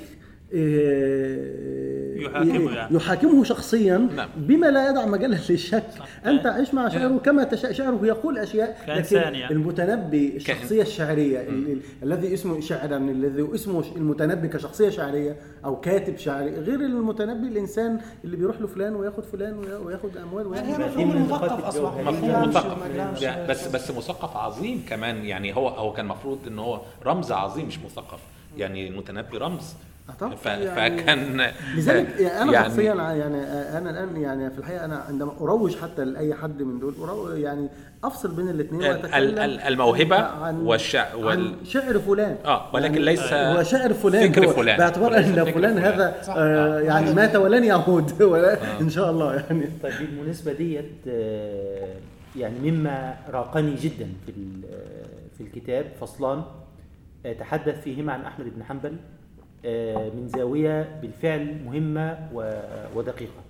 إيه، 0.54 2.09
يحاكمه 2.22 2.72
يعني. 2.76 2.96
يحاكمه 2.96 3.44
شخصيا 3.44 3.98
نعم. 4.16 4.30
بما 4.38 4.68
لا 4.68 4.90
يدع 4.90 5.06
مجالا 5.06 5.38
للشك. 5.50 5.84
أنت 6.26 6.46
عيش 6.48 6.74
مع 6.74 6.90
شعره؟ 6.90 7.18
كما 7.18 7.44
تشاء 7.44 7.72
شعره 7.72 8.00
يقول 8.04 8.38
أشياء 8.38 8.78
لكن 8.82 8.94
كإنسان 8.94 9.36
يعني. 9.36 9.54
المتنبي 9.54 10.36
الشخصيه 10.36 10.82
الشعريه 10.82 11.42
ال- 11.42 11.72
ال- 11.72 11.80
الذي 12.04 12.34
اسمه 12.34 12.60
شاعرا 12.62 12.98
الذي 12.98 13.48
اسمه 13.56 13.84
المتنبي 13.96 14.48
كشخصية 14.48 14.90
شعرية 14.90 15.36
أو 15.66 15.80
كاتب 15.80 16.18
شعري 16.18 16.50
غير 16.60 16.80
المتنبي 16.80 17.48
الإنسان 17.48 18.00
اللي 18.24 18.38
بيروح 18.38 18.62
له 18.62 18.68
فلان 18.68 18.96
وياخد 18.96 19.24
فلان 19.24 19.58
ويا- 19.58 19.78
وياخد 19.78 20.18
أموال 20.18 20.54
يعني 20.56 20.68
ويعمل 20.68 20.84
هي 20.84 20.90
مفهوم 20.90 21.10
من 21.10 21.16
المثقف 21.18 21.44
نقاط 21.44 21.64
أصبح. 21.64 21.78
الجوهر. 21.98 22.24
يعني 22.24 22.48
مفهوم 22.48 22.50
مثقف 22.50 23.22
يعني 23.22 23.48
بس 23.48 23.68
بس 23.68 23.92
مثقف 23.92 24.38
عظيم 24.38 24.84
كمان 24.90 25.26
يعني 25.26 25.56
هو 25.56 25.68
هو 25.68 25.94
كان 25.94 26.06
المفروض 26.06 26.40
إن 26.48 26.60
هو 26.60 26.82
رمز 27.06 27.32
عظيم 27.32 27.66
مش 27.68 27.80
مثقف. 27.80 28.20
يعني 28.58 28.88
المتنبي 28.88 29.38
رمز. 29.38 29.74
طبعاً. 30.20 30.36
ف- 30.36 30.46
يعني 30.46 30.66
فكان 31.00 31.42
لذلك 31.78 32.22
أنا 32.22 32.52
يعني 32.54 32.70
شخصيا 32.70 32.94
يعني 32.94 33.44
أنا 33.78 33.90
الآن 33.90 34.18
يعني 34.22 34.50
في 34.50 34.58
الحقيقة 34.60 34.86
أنا 34.86 34.96
عندما 34.98 35.32
أروج 35.42 35.76
حتى 35.78 36.06
لأي 36.06 36.34
حد 36.36 36.62
من 36.62 36.80
دول 36.80 36.94
أرو 37.04 37.30
يعني 37.32 37.68
أفصل 38.04 38.36
بين 38.36 38.50
الاثنين 38.50 38.84
ال- 38.84 38.90
وأتكلم 38.90 39.14
ال- 39.34 39.40
ال- 39.40 39.60
الموهبة 39.60 40.16
عن 40.18 40.66
والشع- 40.68 40.96
عن 41.16 41.24
وال- 41.24 41.56
شعر 41.68 42.00
فلان 42.00 42.36
آه، 42.46 42.76
ولكن 42.76 42.94
يعني 42.94 43.06
ليس 43.06 43.34
هو 43.34 43.64
شعر 43.64 43.94
فلان 43.94 44.32
فكر 44.32 44.48
فلان. 44.48 44.78
باعتبار 44.78 45.18
أن 45.18 45.24
فلان 45.24 45.52
فلان. 45.54 45.78
هذا 45.78 46.16
صح. 46.24 46.34
آه 46.38 46.80
يعني 46.80 47.14
مات 47.14 47.36
ولن 47.36 47.64
يعود 47.64 48.22
ولا 48.22 48.80
إن 48.82 48.90
شاء 48.90 49.12
الله 49.12 49.36
يعني 49.36 49.70
طيب 49.84 49.94
بالمناسبة 50.00 50.54
ديت 50.54 50.92
آه، 51.08 51.94
يعني 52.36 52.72
مما 52.72 53.16
راقني 53.30 53.76
جدا 53.76 54.08
في 54.26 54.32
ال- 54.32 54.62
آه، 54.74 55.38
في 55.38 55.44
الكتاب 55.44 55.86
فصلان 56.02 56.42
آه، 57.26 57.34
تحدث 57.34 57.82
فيهما 57.84 58.14
عن 58.14 58.22
أحمد 58.22 58.46
بن 58.56 58.64
حنبل 58.64 58.90
آه، 58.90 59.19
من 60.16 60.28
زاوية 60.28 61.00
بالفعل 61.02 61.64
مهمة 61.66 62.30
ودقيقة 62.96 63.42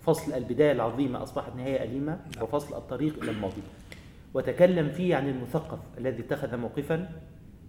فصل 0.00 0.32
البداية 0.34 0.72
العظيمة 0.72 1.22
أصبحت 1.22 1.56
نهاية 1.56 1.84
أليمة 1.84 2.20
وفصل 2.42 2.76
الطريق 2.76 3.22
إلى 3.22 3.30
الماضي 3.30 3.62
وتكلم 4.34 4.88
فيه 4.88 5.16
عن 5.16 5.28
المثقف 5.28 5.78
الذي 5.98 6.22
اتخذ 6.22 6.56
موقفا 6.56 7.08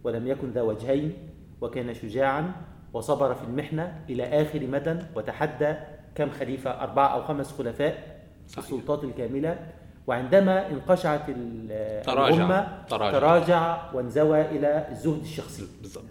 ولم 0.04 0.28
يكن 0.28 0.50
ذا 0.52 0.62
وجهين 0.62 1.14
وكان 1.62 1.94
شجاعا 1.94 2.52
وصبر 2.94 3.34
في 3.34 3.44
المحنة 3.44 4.02
إلى 4.10 4.24
آخر 4.42 4.68
مدى 4.68 4.96
وتحدى 5.16 5.74
كم 6.16 6.30
خليفة 6.30 6.70
أربعة 6.72 7.08
أو 7.08 7.24
خمس 7.24 7.52
خلفاء 7.52 8.20
صحيح. 8.48 8.64
السلطات 8.66 9.04
الكاملة 9.04 9.60
وعندما 10.08 10.70
انقشعت 10.70 11.30
ال- 11.30 12.02
تراجع. 12.02 12.36
الأمة 12.36 12.84
تراجع. 12.90 13.20
تراجع 13.20 13.94
وانزوى 13.94 14.42
إلى 14.42 14.88
الزهد 14.92 15.22
الشخصي 15.22 15.64
بالظبط 15.82 16.04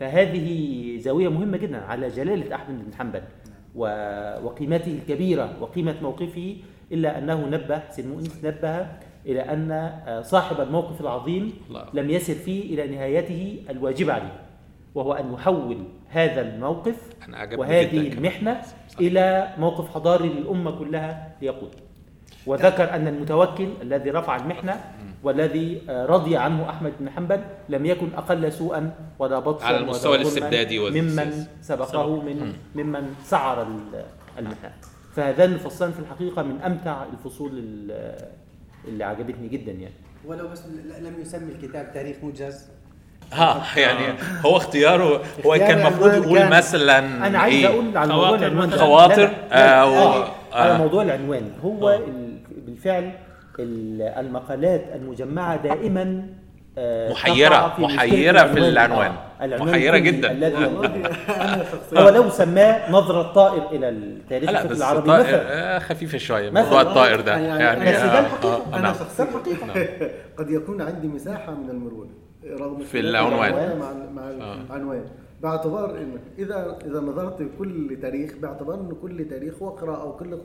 فهذه 0.00 0.98
زاوية 0.98 1.28
مهمة 1.28 1.56
جدا 1.56 1.78
على 1.84 2.08
جلالة 2.08 2.54
أحمد 2.54 2.84
بن 2.84 2.94
حنبل 2.94 3.22
وقيمته 4.44 4.92
الكبيرة 4.92 5.56
وقيمة 5.60 5.94
موقفه 6.02 6.56
إلا 6.92 7.18
أنه 7.18 7.46
نبه 7.46 7.82
سيد 7.90 8.06
مؤنس 8.06 8.44
نبه 8.44 8.86
إلى 9.26 9.40
أن 9.40 9.70
آه، 9.72 10.22
صاحب 10.22 10.60
الموقف 10.60 11.00
العظيم. 11.00 11.52
لم 11.94 12.10
يسر 12.10 12.34
فيه 12.34 12.74
إلى 12.74 12.96
نهايته 12.96 13.64
الواجب 13.70 14.10
عليه 14.10 14.32
وهو 14.94 15.12
أن 15.12 15.32
يحول 15.32 15.78
هذا 16.08 16.40
الموقف 16.40 16.96
وهذه. 17.58 17.86
المحنة. 18.12 18.60
إلى 19.00 19.48
موقف 19.58 19.94
حضاري 19.94 20.28
للأمة 20.28 20.70
كلها 20.70 21.36
ليقود 21.42 21.74
وذكر 22.48 22.94
أن 22.94 23.08
المتوكل 23.08 23.68
الذي 23.82 24.10
رفع 24.10 24.36
المحنة 24.36 24.80
والذي 25.22 25.82
آه، 25.88 26.06
رضي 26.06 26.36
عنه 26.36 26.70
أحمد 26.70 26.92
بن 27.00 27.10
حنبل 27.10 27.40
لم 27.68 27.86
يكن 27.86 28.08
أقل 28.16 28.52
سوءا 28.52 28.90
ولا 29.18 29.38
بطشا 29.38 29.66
على 29.66 29.78
المستوى 29.78 30.16
الاستبدادي. 30.16 30.78
ممن 30.78 31.44
سبقه 31.62 32.16
من 32.22 32.52
ممن 32.74 33.14
سعر 33.24 33.62
ال- 33.62 34.04
المحنة 34.38 34.70
فهذان 35.16 35.52
الفصلان 35.52 35.92
في 35.92 35.98
الحقيقة 35.98 36.42
من 36.42 36.60
أمتع 36.60 37.02
الفصول 37.12 37.50
ال- 37.54 38.28
اللي 38.88 39.04
عجبتني 39.04 39.48
جدا 39.48 39.72
يعني 39.72 39.94
ولو 40.26 40.48
بس 40.48 40.62
لم 41.00 41.14
يسمي 41.20 41.52
الكتاب 41.52 41.90
تاريخ 41.94 42.16
موجز 42.22 42.66
ها 43.32 43.62
يعني 43.76 44.18
هو 44.46 44.56
اختياره 44.56 45.04
هو 45.46 45.54
اختيار 45.54 45.58
كان 45.58 45.78
المفروض 45.86 46.14
يقول 46.14 46.48
مثلا 46.48 46.98
أنا 47.26 47.38
عايز 47.38 47.54
إيه؟ 47.64 47.66
أقول 47.74 47.96
على 47.96 48.12
موضوع 48.14 48.34
العنوان. 48.34 48.70
خواطر، 48.70 49.22
لا، 49.50 49.82
آه، 49.82 50.28
على 50.52 50.72
آه. 50.72 50.78
موضوع 50.78 51.02
العنوان 51.02 51.50
هو 51.64 51.88
آه. 51.88 52.00
بالفعل 52.68 53.10
ال- 53.58 54.02
المقالات 54.02 54.84
المجمعة 54.94 55.56
دائما 55.62 56.26
آه، 56.80 57.10
محيرة، 57.10 57.72
في 57.76 57.82
محيرة 57.82 58.42
في 58.46 58.58
العنوان. 58.58 59.10
آه، 59.40 59.44
العنوان 59.44 59.68
محيرة 59.70 59.98
جداً. 59.98 60.30
الذي 60.30 60.66
هو 61.96 62.08
لو 62.08 62.30
سماه 62.30 62.90
نظرة 62.92 63.32
طائر 63.32 63.62
إلى 63.72 63.88
التاريخ 63.88 64.50
العربي 64.50 64.72
الطائر 65.00 65.20
مثلا 65.20 65.76
آه، 65.76 65.78
خفيفة 65.78 66.18
شوية. 66.18 66.50
موضوع 66.50 66.80
الطائر 66.80 67.20
ده 67.20 67.32
يعني- 67.38 67.62
يعني 67.64 67.80
بس 67.92 67.96
ده 68.00 68.18
آه، 68.18 68.20
الحقيقة. 68.20 68.54
آه، 68.56 68.68
أنا 68.74 68.82
نعم. 68.82 68.94
شخصيا 68.94 69.26
قد 70.38 70.50
يكون 70.50 70.82
عندي 70.82 71.06
مساحة 71.08 71.54
من 71.54 71.70
المرونة 71.70 72.10
رغم 72.60 72.78
في 72.84 73.00
العنوان. 73.00 73.78
مع 74.14 74.22
آه. 74.22 74.56
العنوان 74.70 75.04
باعتبار 75.42 75.98
إنك 75.98 76.20
إذا 76.38 76.78
إذا 76.86 77.00
نظرت 77.00 77.42
لكل 77.42 77.96
تاريخ 78.02 78.32
باعتبار 78.42 78.74
ان 78.80 78.92
كل 79.02 79.28
تاريخ 79.28 79.62
هو 79.62 79.68
قراءة 79.68 80.08
وكل 80.08 80.38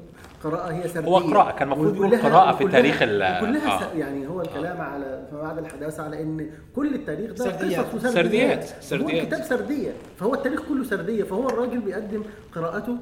قراءة 0.43 0.71
هي 0.73 0.87
سردية 0.87 1.07
هو 1.09 1.17
قراءة، 1.17 1.51
كان 1.57 1.67
المفروض 1.71 1.95
يقول 1.95 2.17
قراءة 2.21 2.55
في 2.57 2.63
وكلها- 2.63 2.71
تاريخ 2.71 3.01
ال- 3.01 3.37
وكلها 3.43 3.91
آه. 3.91 3.93
يعني 3.97 4.27
هو 4.27 4.41
الكلام 4.41 4.81
على 4.81 5.27
فيما 5.29 5.41
بعد 5.41 5.57
الحداثه 5.57 6.03
على 6.03 6.21
إن 6.21 6.49
كل 6.75 6.95
التاريخ 6.95 7.31
ده 7.31 7.35
سرديات. 7.51 7.85
قصص 7.85 7.93
وسرديات 7.95 8.63
سرديات. 8.63 8.63
هو 8.63 8.81
سرديات. 8.81 9.23
الكتاب 9.23 9.43
سردية 9.43 9.91
فهو 10.19 10.33
التاريخ 10.33 10.61
كله 10.69 10.83
سردية 10.83 11.23
فهو 11.23 11.49
الراجل 11.49 11.79
بيقدم 11.79 12.23
قراءته 12.55 12.97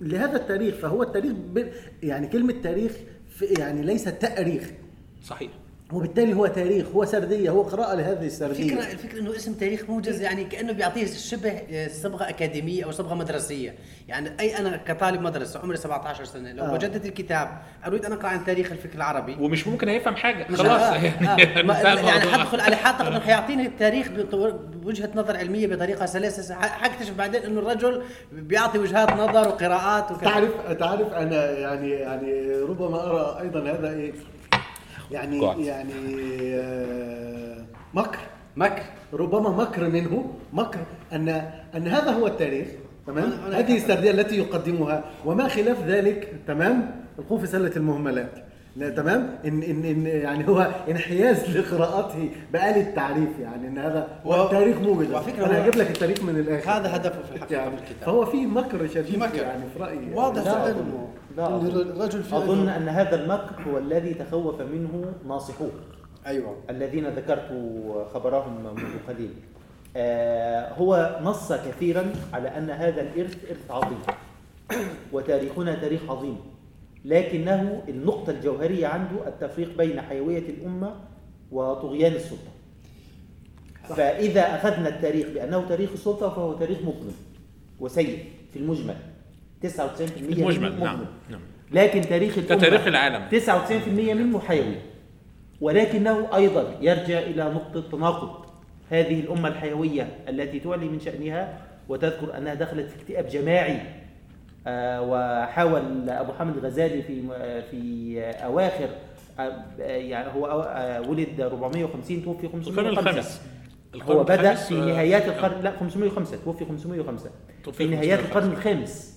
لهذا 0.00 0.36
التاريخ 0.36 0.74
فهو 0.74 1.02
التاريخ 1.02 1.32
ب... 1.32 1.66
يعني 2.02 2.26
كلمة 2.26 2.54
تاريخ 2.62 2.92
يعني 3.58 3.82
ليس 3.82 4.04
تاريخ 4.04 4.70
صحيح 5.22 5.50
وبالتالي 5.92 6.34
هو 6.34 6.46
تاريخ 6.46 6.86
هو 6.94 7.04
سردية 7.04 7.50
هو 7.50 7.62
قراءة 7.62 7.94
لهذه 7.94 8.26
السردية. 8.26 8.62
الفكرة 8.64 8.92
الفكرة 8.92 9.20
إنه 9.20 9.36
اسم 9.36 9.52
تاريخ 9.52 9.90
موجز 9.90 10.20
يعني 10.20 10.44
كأنه 10.44 10.72
بيعطيه 10.72 11.06
شبه 11.06 11.50
آه، 11.50 11.88
صبغة 11.88 12.28
أكاديمية 12.28 12.84
أو 12.84 12.90
صبغة 12.90 13.14
مدرسية، 13.14 13.74
يعني 14.08 14.30
أي 14.40 14.58
أنا 14.58 14.76
كطالب 14.76 15.20
مدرسة 15.20 15.60
عمري 15.60 15.76
17 15.76 16.24
سنة 16.24 16.52
لو 16.52 16.64
آه. 16.64 16.72
وجدت 16.72 17.06
الكتاب 17.06 17.48
أريد 17.86 18.04
أن 18.04 18.12
أقرأ 18.12 18.28
عن 18.28 18.44
تاريخ 18.44 18.72
الفكر 18.72 18.94
العربي. 18.96 19.36
ومش 19.40 19.66
ممكن 19.66 19.88
هيفهم 19.88 20.16
حاجة. 20.16 20.46
مش 20.50 20.58
خلاص 20.58 20.82
آه 20.82 20.94
يعني 20.94 21.28
آه. 21.28 21.36
يعني 21.38 21.60
الموضوع. 21.60 21.90
حدخل 22.38 22.60
عليه 22.60 22.76
حاعتقد 22.76 23.06
انه 23.06 23.20
حيعطيني 23.20 23.66
التاريخ 23.66 24.08
بوجهة 24.72 25.10
نظر 25.14 25.36
علمية 25.36 25.66
بطريقة 25.66 26.06
سلسه 26.06 26.54
حكتشف 26.54 27.14
بعدين 27.14 27.42
إنه 27.42 27.60
الرجل 27.60 28.02
بيعطي 28.32 28.78
وجهات 28.78 29.10
نظر 29.12 29.48
وقراءات 29.48 30.10
وكذا. 30.10 30.30
تعرف 30.30 30.50
تعرف 30.78 31.12
أنا 31.12 31.50
يعني 31.50 31.90
يعني 31.90 32.50
ربما 32.50 33.06
أرى 33.10 33.38
أيضا 33.42 33.60
هذا 33.70 33.90
إيه؟ 33.92 34.12
يعني 35.10 35.40
قعد. 35.40 35.58
يعني 35.58 35.92
آه، 36.54 37.64
مكر. 37.94 38.18
مكر. 38.56 38.82
ربما 39.12 39.50
مكر 39.50 39.88
منه. 39.88 40.24
مكر 40.52 40.78
أن 41.12 41.28
أن 41.76 41.88
هذا 41.88 42.10
هو 42.10 42.26
التاريخ 42.26 42.66
تمام؟ 43.06 43.32
هذه 43.52 43.76
السردية 43.76 44.10
التي 44.10 44.38
يقدمها. 44.38 45.04
وما 45.24 45.48
خلاف 45.48 45.86
ذلك 45.86 46.32
تمام؟ 46.46 46.90
القوا 47.18 47.38
في 47.38 47.46
سلة 47.46 47.72
المهملات. 47.76 48.30
لا، 48.76 48.88
تمام؟ 48.90 49.38
إن 49.44 49.62
إن 49.62 49.84
إن 49.84 50.06
يعني 50.06 50.48
هو 50.48 50.70
انحياز 50.90 51.56
لقراءته 51.56 52.30
بآل 52.52 52.76
التعريف 52.76 53.28
يعني 53.42 53.68
إن 53.68 53.78
هذا 53.78 54.08
و- 54.24 54.32
هو 54.34 54.44
التاريخ 54.44 54.76
موجز. 54.80 55.10
أنا 55.10 55.62
هجيب 55.62 55.74
لك 55.76 55.90
التاريخ 55.90 56.22
من 56.22 56.36
الآخر. 56.36 56.70
هذا 56.70 56.96
هدفه 56.96 57.22
في 57.22 57.34
الحقيقة 57.36 57.58
يعني 57.60 57.70
بالكتاب. 57.70 58.06
فهو 58.06 58.24
في 58.26 58.46
مكر 58.46 58.86
شديد 58.86 59.04
في 59.04 59.16
مكر. 59.16 59.36
يعني 59.42 59.62
في 59.76 59.82
رأيي. 59.82 60.14
واضح 60.14 60.46
يعني. 60.46 60.68
جدا. 60.70 60.84
لا 61.36 61.56
أظن. 61.56 61.66
الرجل 61.66 62.22
فعلا 62.22 62.44
أظن 62.44 62.68
أن 62.68 62.88
هذا 62.88 63.24
المكر 63.24 63.62
هو 63.70 63.78
الذي 63.78 64.14
تخوف 64.14 64.60
منه 64.62 65.12
ناصحوه. 65.28 65.70
أيوه. 66.26 66.56
الذين 66.70 67.08
ذكرت 67.08 67.48
خبرهم 68.14 68.64
منذ 68.64 68.82
قليل. 69.08 69.30
آه، 69.96 70.72
هو 70.72 71.20
نص 71.22 71.52
كثيرا 71.52 72.12
على 72.32 72.48
أن 72.48 72.70
هذا 72.70 73.02
الإرث 73.02 73.50
إرث 73.50 73.70
عظيم. 73.70 73.98
وتاريخنا 75.12 75.74
تاريخ 75.74 76.00
عظيم. 76.10 76.38
لكنه 77.04 77.82
النقطة 77.88 78.30
الجوهرية 78.30 78.86
عنده 78.86 79.28
التفريق 79.28 79.76
بين 79.78 80.00
حيوية 80.00 80.48
الأمة 80.48 80.94
وطغيان 81.52 82.12
السلطة. 82.12 82.50
فإذا 83.88 84.40
أخذنا 84.40 84.88
التاريخ 84.88 85.26
بأنه 85.34 85.68
تاريخ 85.68 85.90
السلطة 85.92 86.28
فهو 86.28 86.52
تاريخ 86.52 86.78
مظلم 86.78 87.14
وسيء 87.80 88.24
في 88.52 88.58
المجمل. 88.58 88.96
99% 89.68 89.72
المجمل 90.18 90.72
منه 90.72 90.84
نعم. 90.84 90.98
نعم. 91.30 91.40
لكن 91.72 92.00
تاريخ 92.00 92.38
الأمة 92.38 92.56
كتاريخ 92.56 92.86
العالم. 92.86 93.28
99% 93.28 94.14
منه 94.14 94.40
حيوي 94.40 94.74
ولكنه 95.60 96.36
أيضا 96.36 96.74
يرجع 96.80 97.18
إلى 97.18 97.44
نقطة 97.44 97.90
تناقض 97.90 98.46
هذه 98.90 99.20
الأمة 99.20 99.48
الحيوية 99.48 100.08
التي 100.28 100.60
تعلي 100.60 100.88
من 100.88 101.00
شأنها 101.00 101.58
وتذكر 101.88 102.38
أنها 102.38 102.54
دخلت 102.54 102.90
في 102.90 102.96
اكتئاب 103.02 103.28
جماعي. 103.28 103.80
آه، 104.66 105.02
وحاول 105.02 106.10
أبو 106.10 106.32
حامد 106.32 106.56
الغزالي 106.56 107.02
في 107.02 107.22
في 107.70 108.20
أواخر 108.20 108.88
آه، 109.38 109.64
يعني 109.80 110.32
هو 110.34 110.46
آه، 110.46 111.00
ولد 111.00 111.40
450 111.40 112.24
توفي 112.24 112.46
القرن 112.46 112.62
505 112.62 113.40
الخامس 113.94 114.16
هو 114.16 114.24
بدأ 114.24 114.54
في 114.54 114.74
نهايات 114.74 115.24
القرن 115.28 115.62
لا 115.62 115.72
505 115.80 116.36
توفي 116.44 116.64
505 116.64 117.30
توفي 117.64 117.78
في 117.78 117.86
نهايات 117.86 118.18
505. 118.18 118.28
القرن 118.28 118.52
الخامس. 118.52 119.15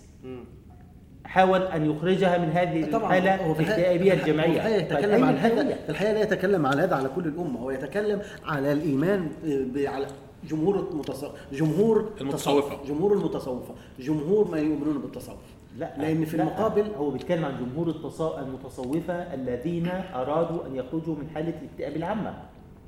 حاول 1.25 1.61
أن 1.61 1.91
يخرجها 1.91 2.37
من 2.37 2.49
هذه 2.49 2.91
طبعا 2.91 3.17
الحالة 3.17 3.51
الاكتئابية 3.51 4.13
الجماعية. 4.13 4.55
الحقيقة 4.57 4.77
يتكلم 4.77 5.11
طيب، 5.11 5.23
عن 5.23 5.35
أين 5.35 5.37
هذا؟ 5.59 5.77
الحقيقة؟ 5.89 6.13
لا 6.13 6.21
يتكلم 6.21 6.65
عن 6.65 6.79
هذا 6.79 6.95
على 6.95 7.09
كل 7.15 7.25
الأمة. 7.27 7.59
هو 7.59 7.71
يتكلم 7.71 8.21
على 8.45 8.71
الإيمان 8.71 9.29
ب- 9.45 9.77
على 9.87 10.07
جمهور 10.49 10.87
المتصوف 10.91 11.31
جمهور 11.53 12.09
المتصوفة. 12.21 12.67
التصوف. 12.73 12.87
جمهور 12.87 13.13
المتصوفة. 13.13 13.73
جمهور 13.99 14.47
ما 14.51 14.57
يؤمنون 14.59 14.97
بالتصوف. 15.01 15.37
لا 15.77 15.93
لأن 15.97 16.25
في 16.25 16.37
لا، 16.37 16.43
المقابل 16.43 16.85
هو 16.97 17.09
بيتكلم 17.09 17.45
عن 17.45 17.53
جمهور 17.65 17.95
المتصوفة 18.39 19.13
الذين 19.13 19.87
أرادوا 20.15 20.65
أن 20.67 20.75
يخرجوا 20.75 21.15
من 21.15 21.29
حالة 21.35 21.53
الاكتئاب 21.61 21.95
العامة. 21.95 22.33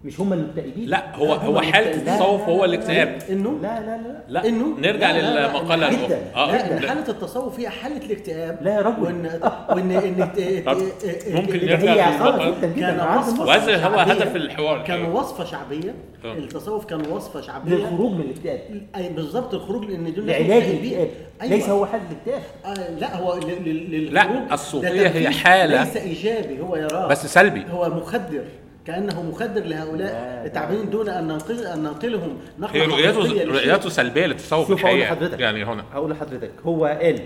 مش 0.03 0.19
هم 0.19 0.33
المكتئبين 0.33 0.89
لا 0.89 1.15
هو 1.15 1.25
لا، 1.25 1.33
هو 1.33 1.61
حاله. 1.61 1.91
التصوف 1.93 2.41
هو 2.41 2.65
الاكتئاب 2.65 3.19
انه 3.29 3.59
لا 3.61 3.79
لا 3.79 3.97
لا 3.97 4.23
لا 4.27 4.41
إنه- 4.41 4.79
نرجع 4.85 5.11
لا، 5.11 5.17
لا، 5.21 5.33
لا، 5.33 5.47
للمقاله 5.47 5.89
جداً. 5.89 5.97
الأخرى. 6.05 6.17
آه 6.35 6.51
لا 6.69 6.79
لا. 6.79 6.89
حاله 6.89 7.07
التصوف 7.09 7.59
هي 7.59 7.69
حاله 7.69 7.97
الاكتئاب 7.97 8.59
لا 8.61 8.73
يا 8.75 8.81
رجل. 8.81 9.03
وان 9.03 9.39
وان 9.69 9.91
ان 9.91 10.29
ممكن 11.35 11.53
اللي 11.55 11.73
نرجع 11.75 11.93
هي 11.93 12.01
عصابه 12.01 12.43
للمقال. 12.43 12.57
جدا 12.59 12.67
جدا 12.67 12.97
كان 12.97 12.99
وهذا 13.39 13.85
هو. 13.87 13.99
هدف 13.99 14.35
الحوار 14.35 14.83
كان. 14.83 15.05
وصفه 15.05 15.43
شعبيه 15.45 15.95
آه. 16.25 16.33
التصوف 16.33 16.85
كان 16.85 17.01
وصفه 17.11 17.41
شعبيه 17.41 17.71
للخروج 17.75 18.11
من 18.11 18.21
الاكتئاب 18.21 18.59
اي 18.95 19.09
بالظبط 19.09 19.53
الخروج 19.53 19.85
لأن 19.85 20.13
دول 20.13 20.27
لعلاج. 20.27 20.51
الاكتئاب 20.51 21.07
أيوة. 21.41 21.53
ليس 21.55 21.69
هو 21.69 21.85
حل 21.85 21.99
الاكتئاب 22.11 22.41
آه 22.65 22.89
لا 22.99 23.15
هو 23.17 23.33
ل- 23.35 23.39
ل- 23.69 23.91
للخروج 23.91 24.13
لا، 24.13 24.47
ده 24.47 24.53
الصوفية 24.53 25.07
هي 25.07 25.29
حالة. 25.29 25.83
ليس 25.83 25.97
ايجابي 25.97 26.59
هو 26.61 26.75
يراه 26.75 27.07
بس 27.07 27.25
سلبي. 27.25 27.65
هو 27.71 27.89
مخدر 27.89 28.43
كأنه 28.85 29.23
مخدر 29.23 29.63
لهؤلاء 29.63 30.43
التعبانين 30.45 30.89
دون 30.89 31.09
أن 31.09 31.27
ننقل 31.27 31.65
أن 31.65 31.79
ننقلهم. 31.83 32.37
نقله 32.59 32.81
هي 32.97 33.11
رؤيته. 33.11 33.43
رؤيته 33.45 33.89
سلبية 33.89 34.25
للتصوف 34.25 34.67
شوف 34.67 34.85
أقول 34.85 34.97
الحقيقة. 34.99 35.13
لحضرتك. 35.13 35.39
يعني 35.39 35.63
هنا. 35.63 35.83
هقول 35.93 36.11
لحضرتك. 36.11 36.51
هو 36.65 36.85
قال 36.85 37.19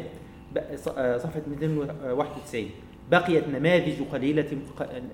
آه، 0.97 1.17
صفحة 1.17 1.41
291 1.47 2.69
بقيت 3.11 3.47
نماذج 3.47 3.93
قليلة 4.11 4.45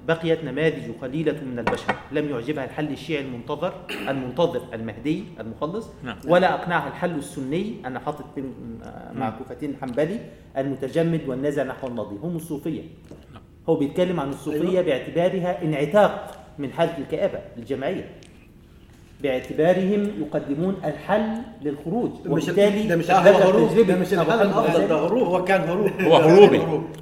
بقيت 0.07 0.43
نماذج 0.43 0.91
قليلة 1.01 1.41
من 1.45 1.59
البشر. 1.59 1.95
لم 2.11 2.29
يعجبها 2.29 2.65
الحل 2.65 2.91
الشيعي 2.91 3.23
المنتظر 3.23 3.73
المنتظر 4.09 4.61
المهدي 4.73 5.23
المخلص. 5.39 5.89
نعم. 6.03 6.17
ولا 6.27 6.53
أقنعها 6.53 6.87
الحل 6.87 7.15
السني. 7.15 7.75
أنا 7.85 7.99
حاطط 7.99 8.25
آه، 8.83 9.11
معكوفتين 9.13 9.75
حنبلي. 9.81 10.19
المتجمد 10.57 11.21
والنازع 11.27 11.63
نحو 11.63 11.87
الماضي. 11.87 12.15
هم 12.23 12.35
الصوفية. 12.35 12.81
هو 13.69 13.75
بيتكلم 13.75 14.19
عن 14.19 14.29
الصوفية 14.29 14.69
أيوة. 14.69 14.81
باعتبارها 14.81 15.63
انعتاق 15.63 16.31
من 16.59 16.73
حالة 16.73 16.97
الكآبة 16.97 17.39
الجماعية. 17.57 18.09
باعتبارهم 19.21 20.11
يقدمون 20.21 20.75
الحل 20.85 21.33
للخروج 21.61 22.09
ده 22.25 22.35
مش 22.35 22.43
وبالتالي 22.43 22.87
ده 22.87 22.95
مش 22.95 23.11
هو 23.11 23.17
هروب. 23.17 23.87
ده 23.87 23.95
مش 23.95 24.13
الحل 24.13 24.41
الأفضل 24.41 24.87
ده. 24.87 24.95
هروب. 24.95 25.27
هو 25.27 25.43
كان 25.43 25.61
هروب. 25.61 26.01
هو 26.01 26.15
هروبي. 26.15 26.61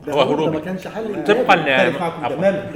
هو 0.10 0.22
هروبي. 0.22 0.52
ما 0.52 0.60
كانش 0.60 0.88
حل. 0.88 1.24
طبقا. 1.24 1.56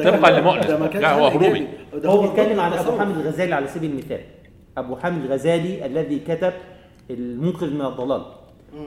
طبقا 0.03 0.31
لمؤنس 0.39 0.65
لا 0.95 1.14
هو 1.14 1.27
هروبي. 1.27 1.68
هو. 2.05 2.22
بيتكلم 2.22 2.60
عن 2.60 2.73
أبو. 2.73 2.97
حامد 2.97 3.18
الغزالي 3.18 3.55
على 3.55 3.68
سبيل 3.68 3.91
المثال. 3.91 4.22
أبو 4.77 4.95
حامد 4.95 5.26
الغزالي 5.26 5.85
الذي 5.85 6.19
كتب 6.19 6.53
المنقذ 7.10 7.73
من 7.73 7.85
الضلال. 7.85 8.22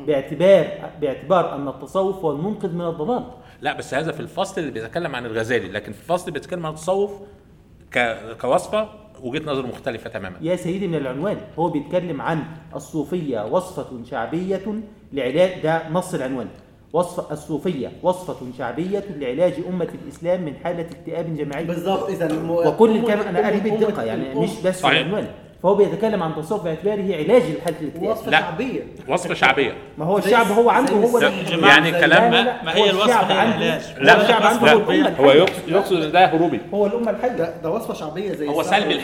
باعتبار 0.07 0.67
باعتبار 1.01 1.55
أن 1.55 1.69
التصوف 1.69 2.25
هو 2.25 2.33
المنقذ 2.33 2.75
من 2.75 2.87
الضلال. 2.87 3.25
لا 3.61 3.73
بس 3.79 3.95
هذا 3.95 4.13
في 4.13 4.21
الفصل 4.21 4.61
اللي 4.61 4.71
بيتكلم 4.71 5.15
عن 5.17 5.27
الغزالي 5.27 5.69
لكن 5.69 5.93
في 5.93 5.99
الفصل 6.01 6.29
اللي 6.29 6.41
بيتكلم 6.41 6.67
عن 6.67 6.73
التصوف 6.73 7.11
ك... 7.93 8.17
كوصفة 8.41 8.89
وجهة 9.23 9.43
نظر 9.47 9.67
مختلفة 9.67 10.11
تماما. 10.11 10.37
يا 10.41 10.57
سيدي 10.57 10.89
من 10.89 10.95
العنوان 10.95 11.37
هو 11.59 11.69
بيتكلم 11.69 12.21
عن 12.23 12.43
الصوفية 12.75 13.47
وصفة 13.47 13.87
شعبية 14.11 14.63
لعلاج 15.13 15.61
ده 15.63 15.89
نص 15.89 16.15
العنوان. 16.15 16.49
وصف 16.93 17.33
الصوفية 17.33 17.93
وصفة 18.03 18.37
شعبية 18.59 19.05
لعلاج 19.17 19.55
أمة 19.69 19.89
الإسلام 20.05 20.43
من 20.45 20.57
حالة 20.57 20.81
اكتئاب 20.83 21.37
جماعي. 21.37 21.65
بالظبط 21.65 22.09
اذا 22.11 22.27
الم... 22.31 22.51
وكل 22.51 22.97
الكلام 22.97 23.21
أنا 23.37 23.47
قريب 23.49 23.63
أمة- 23.69 23.73
الدقة 23.73 24.03
يعني 24.03 24.35
مش 24.35 24.51
بس 24.51 24.75
في 24.77 24.83
صحيح. 24.83 24.99
العنوان. 24.99 25.29
فهو 25.67 25.75
بيتكلم 25.75 26.23
عن 26.23 26.31
التصوف 26.31 26.65
باعتباره 26.65 27.17
علاج 27.17 27.43
لحالة 27.43 27.77
الاكتئاب 27.81 28.03
وصفه 28.03 28.31
لا. 28.31 28.41
شعبية. 28.41 28.81
وصفه 29.09 29.35
شعبية. 29.35 29.73
ما 29.99 30.05
هو 30.05 30.19
الشعب 30.19 30.47
هو 30.47 30.71
عنده 30.71 30.93
هو 30.93 31.21
يعني 31.67 31.91
كلام 31.93 32.33
لا، 32.33 32.43
ما 32.43 32.63
ما 32.63 32.73
هو 32.77 32.85
هي 32.85 32.91
الوصفة 32.91 33.23
الشعب 33.23 33.31
هي 33.31 33.81
لا، 34.01 34.23
الشعب 34.23 34.43
عنده 34.43 34.67
لا، 34.67 34.73
هو 34.73 34.91
الأمة 34.91 35.17
هو. 35.21 35.47
يقصد 35.69 36.03
إن 36.03 36.13
ده 36.13 36.25
هروبي. 36.27 36.61
هو 36.75 36.87
الأمة 36.87 37.11
الحية. 37.11 37.29
ده, 37.29 37.55
ده 37.63 37.71
وصفة 37.71 37.95
شعبية 37.95 38.33
زي 38.33 38.49
هو 38.49 38.63
سلبي 38.63 38.95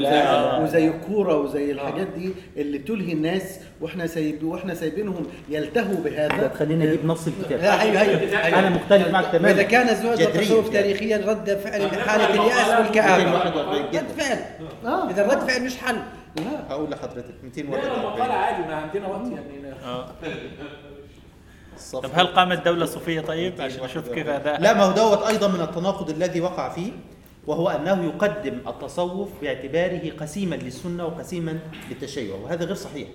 لا. 0.00 0.58
وزي 0.58 0.88
الكورة 0.88 1.36
وزي 1.36 1.70
الحاجات 1.70 2.06
دي 2.16 2.30
اللي 2.56 2.78
تلهي 2.78 3.12
الناس 3.12 3.58
وإحنا 3.80 4.06
سايب 4.06 4.44
وإحنا 4.44 4.74
سايبينهم 4.74 5.26
يلتهوا 5.48 5.94
ده 5.94 6.10
بهذا 6.10 6.50
تخلينا 6.54 6.84
نجيب 6.84 7.06
نص 7.06 7.26
الكتاب. 7.26 7.60
لا 7.60 7.82
أيوه 7.82 8.00
أيوه 8.00 8.58
أنا 8.58 8.70
مختلف 8.70 9.08
معك 9.08 9.26
تماما. 9.32 9.48
واذا 9.48 9.62
كان 9.62 9.88
الزواج 9.88 10.22
والتصوف 10.22 10.74
يعني. 10.74 10.82
تاريخيا 10.82 11.16
رد 11.26 11.58
فعل 11.64 11.86
لحاله 11.86 12.30
اليأس 12.34 12.68
والكآبة. 12.78 13.24
241 13.24 13.84
رد 13.94 14.06
فعل. 14.18 14.38
آه. 14.86 15.10
إذا 15.10 15.26
رد 15.26 15.38
فعل 15.38 15.64
مش 15.64 15.76
حل. 15.76 15.96
هقول 16.68 16.90
لحضرتك 16.90 17.34
مقالة 17.44 17.62
241 17.64 18.30
عادي 18.30 18.68
ما 18.68 18.74
عندنا 18.74 19.08
وقت 19.08 19.26
يعني. 19.30 19.74
طب 21.92 22.10
هل 22.14 22.26
قامت 22.26 22.64
دولة 22.64 22.86
صوفية 22.86 23.20
طيب؟ 23.20 23.60
عشان 23.60 23.84
نشوف 23.84 24.08
كيف 24.08 24.28
أداء. 24.28 24.60
لا 24.60 24.74
ما 24.74 24.82
هو 24.82 24.92
دوت 24.92 25.26
أيضا 25.26 25.48
من 25.48 25.60
التناقض 25.60 26.10
الذي 26.10 26.40
وقع 26.40 26.68
فيه 26.68 26.92
وهو 27.46 27.68
أنه 27.68 28.04
يقدم 28.04 28.58
التصوف 28.68 29.28
باعتباره 29.42 30.10
قسيما 30.10 30.54
للسنة 30.54 31.04
وقسيما 31.06 31.58
للتشيع 31.90 32.34
وهذا 32.34 32.64
غير 32.64 32.74
صحيح. 32.74 33.08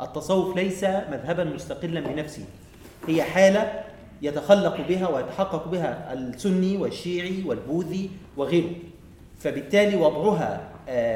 التصوف 0.00 0.56
ليس 0.56 0.84
مذهبا 0.84 1.44
مستقلا 1.44 2.00
بنفسه. 2.00 2.44
هي 3.08 3.22
حالة 3.22 3.82
يتخلق 4.22 4.76
بها 4.88 5.08
ويتحقق 5.08 5.68
بها 5.68 6.12
السني 6.12 6.76
والشيعي 6.76 7.42
والبوذي 7.46 8.10
وغيره. 8.36 8.70
فبالتالي 9.38 9.96
وضعها 9.96 10.54
آه، 10.54 10.69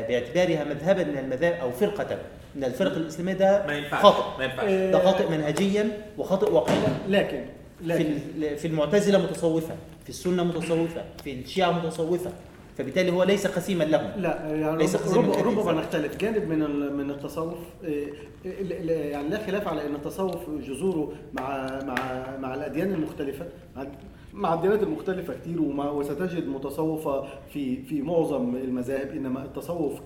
باعتبارها 0.09 0.65
مذهبا 0.65 1.05
من 1.05 1.19
المذاهب 1.19 1.55
أو 1.61 1.71
فرقة. 1.71 2.19
من 2.57 2.65
الفرق 2.65 2.93
الإسلامية 2.97 3.33
ده 3.33 3.67
ما 3.67 3.73
ينفعش 3.79 4.03
خاطئ. 4.03 4.39
ما 4.39 4.45
ينفعش. 4.45 4.71
ده 4.71 4.99
خاطئ 5.05 5.29
منهجيا 5.31 5.89
وخاطئ 6.19 6.53
واقعيا. 6.53 6.99
لكن 7.09 7.45
في 7.79 7.85
لكن 7.87 8.19
ال- 8.39 8.57
في 8.57 8.67
المعتزلة 8.69 9.19
متصوفة 9.19 9.75
في 10.05 10.11
السنة 10.11 10.45
متصوفة 10.45 11.03
في 11.25 11.33
الشيعة 11.33 11.71
متصوفة. 11.71 12.31
فبالتالي 12.79 13.11
هو 13.13 13.23
ليس 13.23 13.47
قسيما 13.47 13.85
لهم. 13.85 14.11
لا 14.17 14.49
يعني 14.55 14.77
ليس 14.79 14.97
قسيما 14.97 15.27
رب- 15.27 15.33
كثير. 15.33 15.47
ربما 15.47 15.73
نختلف. 15.73 16.17
جانب 16.17 16.49
من 16.49 16.63
ال- 16.63 16.97
من 16.97 17.11
التصوف 17.11 17.59
ال- 17.85 18.13
ال- 18.45 18.91
يعني 18.91 19.29
لا 19.29 19.47
خلاف 19.47 19.69
على 19.69 19.87
إن 19.87 19.95
التصوف 19.95 20.51
جذوره 20.51 21.13
مع 21.33 21.69
مع 21.87 21.97
مع 22.39 22.55
الأديان 22.55 22.95
المختلفة. 22.95 23.47
مع- 24.35 24.49
مع 24.49 24.55
الديانات 24.55 24.83
المختلفة 24.83 25.35
كتير 25.35 25.61
وستجد 25.63 26.49
متصوفة 26.49 27.25
في 27.49 27.83
في 27.83 28.03
معظم 28.03 28.57
المذاهب 28.57 29.09
إنما 29.11 29.45
التصوف 29.45 30.01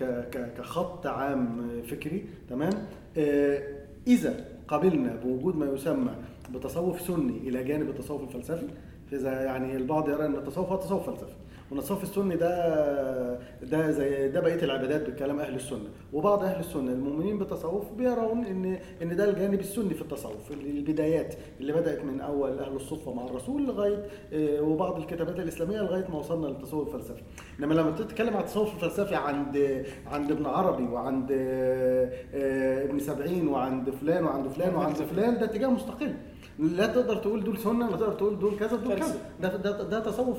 ك- 0.00 0.54
كخط 0.58 1.06
عام 1.06 1.68
فكري 1.86 2.24
تمام؟ 2.48 2.72
آه، 3.18 3.62
إذا 4.06 4.44
قبلنا 4.68 5.16
بوجود 5.24 5.56
ما 5.56 5.66
يسمى 5.66 6.12
بتصوف 6.54 7.00
سني 7.00 7.38
إلى 7.38 7.64
جانب 7.64 7.88
التصوف 7.90 8.22
الفلسفي 8.22 8.66
فاذا 9.10 9.42
يعني 9.44 9.76
البعض 9.76 10.08
يرى 10.08 10.26
أن 10.26 10.34
التصوف 10.34 10.68
هو 10.68 10.76
تصوف 10.76 11.10
فلسفي 11.10 11.34
التصوف 11.72 12.02
السني 12.02 12.36
ده 12.36 13.38
ده 13.62 13.90
زي 13.90 14.28
ده 14.28 14.40
بقية 14.40 14.62
العبادات 14.62 15.10
بكلام 15.10 15.40
أهل 15.40 15.54
السنة. 15.54 15.88
وبعض 16.12 16.42
أهل 16.42 16.60
السنة 16.60 16.92
المؤمنين 16.92 17.38
بالتصوف 17.38 17.92
بيرون 17.92 18.44
إن 18.44 18.78
إن 19.02 19.16
ده 19.16 19.30
الجانب 19.30 19.60
السني 19.60 19.94
في 19.94 20.02
التصوف 20.02 20.50
البدايات 20.50 21.34
اللي 21.60 21.72
بدأت 21.72 22.04
من 22.04 22.20
أول 22.20 22.58
أهل 22.58 22.76
الصفه 22.76 23.14
مع 23.14 23.24
الرسول 23.24 23.66
لغاية 23.66 24.06
آه، 24.32 24.60
وبعض 24.60 24.96
الكتابات 24.96 25.38
الإسلامية 25.38 25.80
لغاية 25.80 26.06
ما 26.08 26.18
وصلنا 26.18 26.46
للتصوف 26.46 26.94
الفلسفي. 26.94 27.22
إنما 27.60 27.74
لما 27.74 27.90
تتكلم 27.90 28.36
عن 28.36 28.42
التصوف 28.42 28.74
الفلسفي 28.74 29.14
عند 29.14 29.84
عند 30.06 30.30
ابن 30.30 30.46
عربي 30.46 30.82
وعند 30.82 31.28
آه، 31.32 32.10
آه، 32.34 32.84
ابن 32.84 32.98
سبعين 32.98 33.48
وعند 33.48 33.90
فلان 33.90 34.24
وعند 34.24 34.48
فلان 34.48 34.74
وعند 34.74 34.96
فلان 35.12 35.38
ده 35.38 35.44
اتجاه 35.44 35.68
مستقل. 35.68 36.14
لا 36.60 36.86
تقدر 36.86 37.16
تقول 37.16 37.44
دول 37.44 37.58
سنة 37.58 37.90
لا 37.90 37.96
تقدر 37.96 38.12
تقول 38.12 38.38
دول 38.38 38.56
كذا 38.58 38.76
دول 38.76 38.94
كذا. 38.98 39.14
ده 39.42 39.56
ده, 39.56 39.82
ده 39.82 40.00
تصوف 40.00 40.38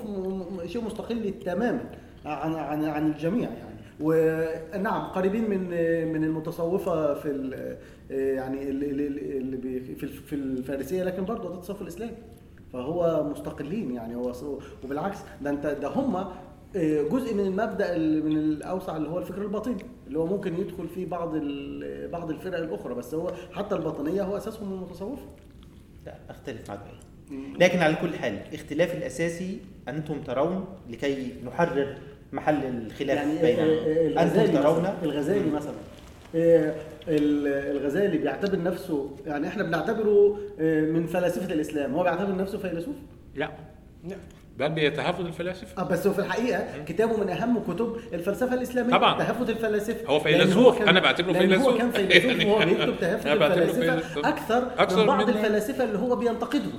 شيء 0.65 0.84
مستقل 0.84 1.34
تماما 1.45 1.81
عن 2.26 2.53
عن 2.53 2.85
عن 2.85 3.07
الجميع 3.11 3.49
يعني. 3.49 3.81
ونعم 3.99 5.02
قريبين 5.02 5.49
من 5.49 5.60
من 6.14 6.23
المتصوفة 6.23 7.14
في 7.14 7.31
ال- 7.31 7.77
يعني 8.10 8.69
اللي 8.69 9.80
في 9.95 10.07
في 10.07 10.35
الفارسية 10.35 11.03
لكن 11.03 11.26
برضه 11.26 11.49
ده 11.49 11.56
التصوف 11.56 11.81
الاسلامي 11.81 12.14
فهو 12.73 13.23
مستقلين 13.31 13.91
يعني 13.95 14.15
هو 14.15 14.31
وبالعكس 14.84 15.18
ده 15.41 15.49
انت 15.49 15.65
ده 15.81 15.88
هم 15.88 16.26
جزء 17.11 17.34
من 17.34 17.45
المبدأ 17.45 17.95
ال- 17.95 18.26
من 18.26 18.38
الأوسع 18.38 18.98
اللي 18.98 19.10
هو 19.10 19.18
الفكر 19.19 19.41
الباطني 19.41 19.76
اللي 20.07 20.19
هو 20.19 20.26
ممكن 20.26 20.53
يدخل 20.60 20.88
فيه 20.88 21.06
بعض 21.06 21.35
بعض 22.11 22.30
الفرق 22.30 22.57
الأخرى. 22.57 22.93
بس 22.95 23.14
هو 23.14 23.31
حتى 23.53 23.76
الباطنية 23.76 24.23
هو 24.23 24.38
أساسهم 24.38 24.73
المتصوفة. 24.73 25.22
لا 26.06 26.14
أختلف 26.30 26.69
معك. 26.69 26.80
لكن 27.60 27.80
على 27.80 27.95
كل 27.95 28.14
حال 28.15 28.40
الاختلاف 28.49 28.95
الأساسي 28.95 29.60
أنتم 29.88 30.22
ترون 30.22 30.65
لكي 30.90 31.34
نحرر 31.45 31.95
محل 32.34 32.56
الخلاف 32.65 33.18
يعني 33.18 33.41
بيننا 33.41 33.64
أنتم 33.64 34.40
الغزالي 34.40 34.48
ترون. 34.57 34.80
مثلا 34.82 35.03
الغزالي 35.03 35.49
مثلا. 35.49 35.73
ال- 36.36 37.76
الغزالي 37.78 38.18
بيعتبر 38.18 38.64
نفسه 38.64 39.15
يعني 39.26 39.48
إحنا 39.48 39.64
بنعتبره 39.64 40.40
آه، 40.60 40.82
من 40.82 41.07
فلاسفة 41.07 41.53
الإسلام. 41.53 41.94
هو 41.94 42.03
بيعتبر 42.03 42.36
نفسه 42.36 42.57
فيلسوف؟ 42.57 42.95
لا. 43.36 43.52
بل 44.57 44.69
بيتهافت 44.69 45.19
الفلاسفة 45.19 45.82
آه 45.82 45.88
بس 45.88 46.07
هو 46.07 46.14
في 46.14 46.19
الحقيقة 46.19 46.84
كتابه 46.88 47.18
من 47.18 47.30
أهم 47.30 47.60
كتب 47.64 47.95
الفلسفة 48.14 48.53
الإسلامية 48.53 48.91
طبعاً. 48.91 49.18
تهافت 49.19 49.49
الفلاسفة 49.49 50.07
هو 50.10 50.19
فيلسوف، 50.19 50.82
أنا 50.82 50.99
بعتبره 50.99 51.32
لأن 51.32 51.53
هو 51.53 51.72
فيلسوف. 51.72 51.78
كان 51.78 51.91
فيلسوف 51.91 52.45
وهو 52.48 52.65
بيكتب 52.65 52.99
تهافت 52.99 53.28
الفلاسفة 53.28 53.99
فيلسوف. 53.99 54.26
أكثر, 54.26 54.68
أكثر 54.78 54.99
من 55.02 55.06
بعض 55.07 55.30
من- 55.30 55.36
الفلاسفة 55.38 55.84
اللي 55.84 55.98
هو 55.99 56.15
بينتقدهم 56.15 56.73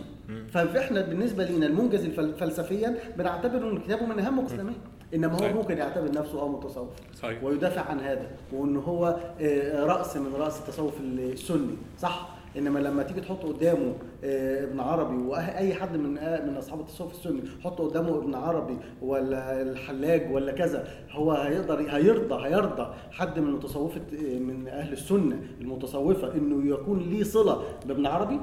فإحنا 0.53 1.01
بالنسبة 1.01 1.45
لنا 1.45 1.67
المنجز 1.67 2.07
فلسفيا 2.41 2.95
بنعتبر 3.19 3.71
إن 3.71 3.79
كتابه 3.79 4.07
من 4.07 4.19
أهم 4.19 4.41
الاسلاميه 4.41 4.75
إنما 5.15 5.33
هو 5.35 5.39
صحيح. 5.39 5.53
ممكن 5.55 5.79
يعتبر 5.79 6.11
نفسه 6.13 6.41
آه 6.43 6.49
متصوف 6.49 6.89
صحيح. 7.23 7.45
ويدافع 7.45 7.81
عن 7.91 8.01
هذا 8.01 8.27
وإن 8.53 8.77
هو 8.77 9.17
آه، 9.41 9.85
رأس 9.85 10.17
من 10.17 10.35
رأس 10.39 10.59
التصوف 10.61 10.93
السني 11.01 11.77
صح 11.99 12.29
إنما 12.59 12.79
لما 12.79 13.03
تيجي 13.03 13.21
تحط 13.21 13.43
قدامه 13.47 13.95
آه، 14.25 14.65
ابن 14.65 14.81
عربي 14.81 15.17
واي 15.17 15.75
حد 15.75 15.97
من 15.97 16.19
آه، 16.19 16.45
من 16.45 16.57
أصحاب 16.57 16.81
التصوف 16.81 17.13
السني 17.13 17.43
حط 17.65 17.81
قدامه 17.81 18.19
ابن 18.19 18.35
عربي 18.35 18.77
ولا 19.03 19.63
الحلاج 19.63 20.33
ولا 20.33 20.53
كذا 20.53 20.89
هو 21.11 21.33
هيقدر 21.33 21.81
هيرضى 21.81 22.47
هيرضى 22.49 22.95
حد 23.11 23.39
من 23.39 23.53
متصوفة 23.53 24.01
آه، 24.13 24.39
من 24.39 24.69
أهل 24.69 24.93
السنة 24.93 25.41
المتصوفة 25.61 26.35
إنه 26.35 26.75
يكون 26.75 26.99
ليه 27.11 27.25
صلة 27.25 27.63
بابن 27.87 28.07
عربي 28.07 28.41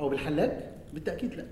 أو 0.00 0.08
بالحلاج؟ 0.08 0.52
بالتأكيد 0.94 1.34
لا. 1.34 1.44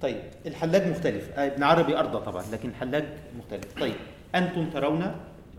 طيب 0.00 0.16
الحلاج 0.46 0.88
مختلف. 0.90 1.30
ابن 1.38 1.62
عربي 1.62 1.98
أرضى 1.98 2.24
طبعا 2.24 2.42
لكن 2.52 2.68
الحلاج 2.68 3.04
مختلف. 3.38 3.80
طيب 3.80 3.94
أنتم 4.34 4.70
ترون 4.70 5.12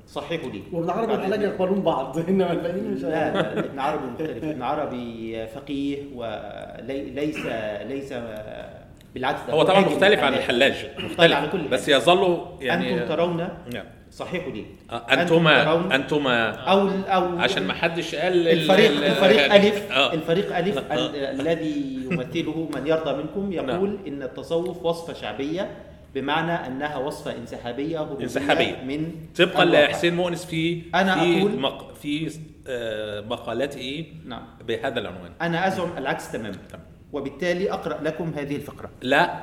صححوا 0.08 0.50
لي 0.50 0.62
وابن 0.72 0.90
عربي 0.90 1.12
والحلاج 1.12 1.42
يقبلون 1.42 1.82
بعض 1.82 2.18
إنما 2.30 2.52
الباقيين 2.52 2.92
مش 2.94 3.02
لا 3.02 3.34
لا 3.34 3.60
ابن 3.60 3.80
عربي 3.80 4.06
مختلف 4.08 4.44
ابن 4.44 4.62
عربي 4.62 5.48
فقيه 5.48 5.98
وليس 6.16 7.38
ليس 7.88 8.14
بالعكس 9.14 9.40
ده 9.48 9.54
هو 9.54 9.64
طبعا 9.64 9.80
مختلف 9.80 10.20
عن 10.24 10.34
للحلاج. 10.34 10.86
الحلاج 10.98 11.32
على 11.32 11.48
كل 11.48 11.58
مختلف 11.58 11.74
بس. 11.74 11.90
يظل 11.90 12.38
يعني 12.62 12.94
أنتم 12.94 13.16
ترون 13.16 13.38
نعم. 13.74 13.86
صححوا 14.12 14.52
لي 14.52 14.66
آه، 14.92 15.06
أنتما 15.14 15.96
أنتما 15.96 16.50
أو 16.52 16.88
أو 17.08 17.40
عشان 17.40 17.64
ما 17.68 17.74
حدش 17.74 18.16
قال 18.16 18.34
ال- 18.34 18.48
الفريق 18.48 18.92
ال- 18.92 19.04
الفريق 19.04 19.54
ألف 19.54 19.92
آه. 19.92 20.14
الفريق 20.14 20.58
ألف 20.58 20.78
آه. 20.78 20.96
ال- 20.96 21.16
الذي 21.42 22.00
يمثله 22.12 22.70
من 22.76 22.88
يرضى 22.88 23.14
منكم 23.24 23.52
يقول 23.54 23.98
إن 24.08 24.22
التصوف 24.24 24.86
وصفة 24.86 25.14
شعبية 25.14 25.70
بمعنى 26.16 26.52
أنها 26.68 26.98
وصفة 26.98 27.32
انسحابية 27.38 28.02
هروبية 28.02 28.24
انسحابية. 28.24 28.76
من 28.88 29.12
طبقا. 29.40 29.66
لحسين 29.66 30.16
مؤنس 30.16 30.46
في 30.46 30.82
أنا 30.96 31.16
في 31.16 31.42
أقول- 31.42 31.60
مق... 31.60 31.94
في 32.02 32.32
آه، 32.68 33.22
مقالاته 33.22 34.06
نعم. 34.26 34.42
بهذا 34.68 35.00
العنوان. 35.00 35.32
أنا 35.42 35.68
أزعم 35.68 35.90
العكس 35.98 36.32
تماما. 36.32 36.56
تمام. 36.70 36.84
وبالتالي 37.14 37.72
أقرأ 37.72 37.98
لكم 38.04 38.34
هذه 38.38 38.56
الفقرة. 38.56 38.90
لا 39.02 39.34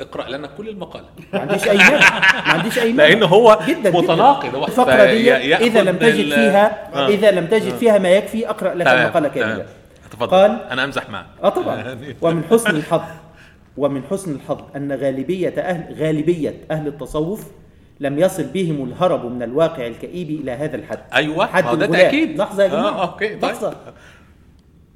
اقرأ 0.00 0.28
لنا 0.30 0.46
كل 0.46 0.68
المقاله 0.68 1.06
ما 1.32 1.40
عنديش 1.40 1.68
أي 1.68 1.76
مانع. 1.76 2.18
ما 2.46 2.52
عنديش 2.52 2.78
أي 2.78 2.92
مانع. 2.92 3.08
لأن 3.10 3.22
هو 3.22 3.58
جدا 3.68 3.90
متناقض. 3.90 4.54
هو 4.54 4.64
الفقرة 4.66 5.04
دي 5.04 5.34
إذا 5.56 5.82
لم 5.82 5.96
تجد 5.96 6.24
فيها 6.34 6.94
آه. 6.94 7.08
إذا 7.08 7.30
لم 7.30 7.46
تجد 7.46 7.74
فيها 7.76 7.98
ما 7.98 8.08
يكفي 8.10 8.50
أقرأ 8.50 8.74
لك 8.74 8.86
المقالة. 8.86 9.28
كاملة. 9.28 9.66
تفضل. 10.10 10.26
قال 10.30 10.62
أنا 10.70 10.84
أمزح 10.84 11.10
معك. 11.10 11.26
آه 11.42 11.48
طبعا. 11.48 11.98
ومن 12.22 12.44
حسن 12.50 12.70
الحظ. 12.76 13.00
ومن 13.80 14.02
حسن 14.10 14.34
الحظ 14.34 14.60
أن 14.76 14.92
غالبية 14.92 15.54
أهل 15.58 15.94
غالبية 15.94 16.54
أهل 16.70 16.86
التصوف 16.86 17.46
لم 18.00 18.18
يصل 18.18 18.44
بهم 18.44 18.84
الهرب 18.84 19.32
من 19.32 19.42
الواقع 19.42 19.86
الكئيب 19.86 20.30
إلى 20.30 20.50
هذا 20.50 20.76
الحد. 20.76 20.98
أيوه 21.14 21.46
حد 21.46 21.78
ده. 21.78 21.86
تأكيد. 21.86 22.38
لحظة 22.38 22.62
يا 22.62 22.68
جماعة. 22.68 22.88
آه 22.90 23.12
okay 23.12 23.28
طيب. 23.28 23.44
لحظة. 23.44 23.76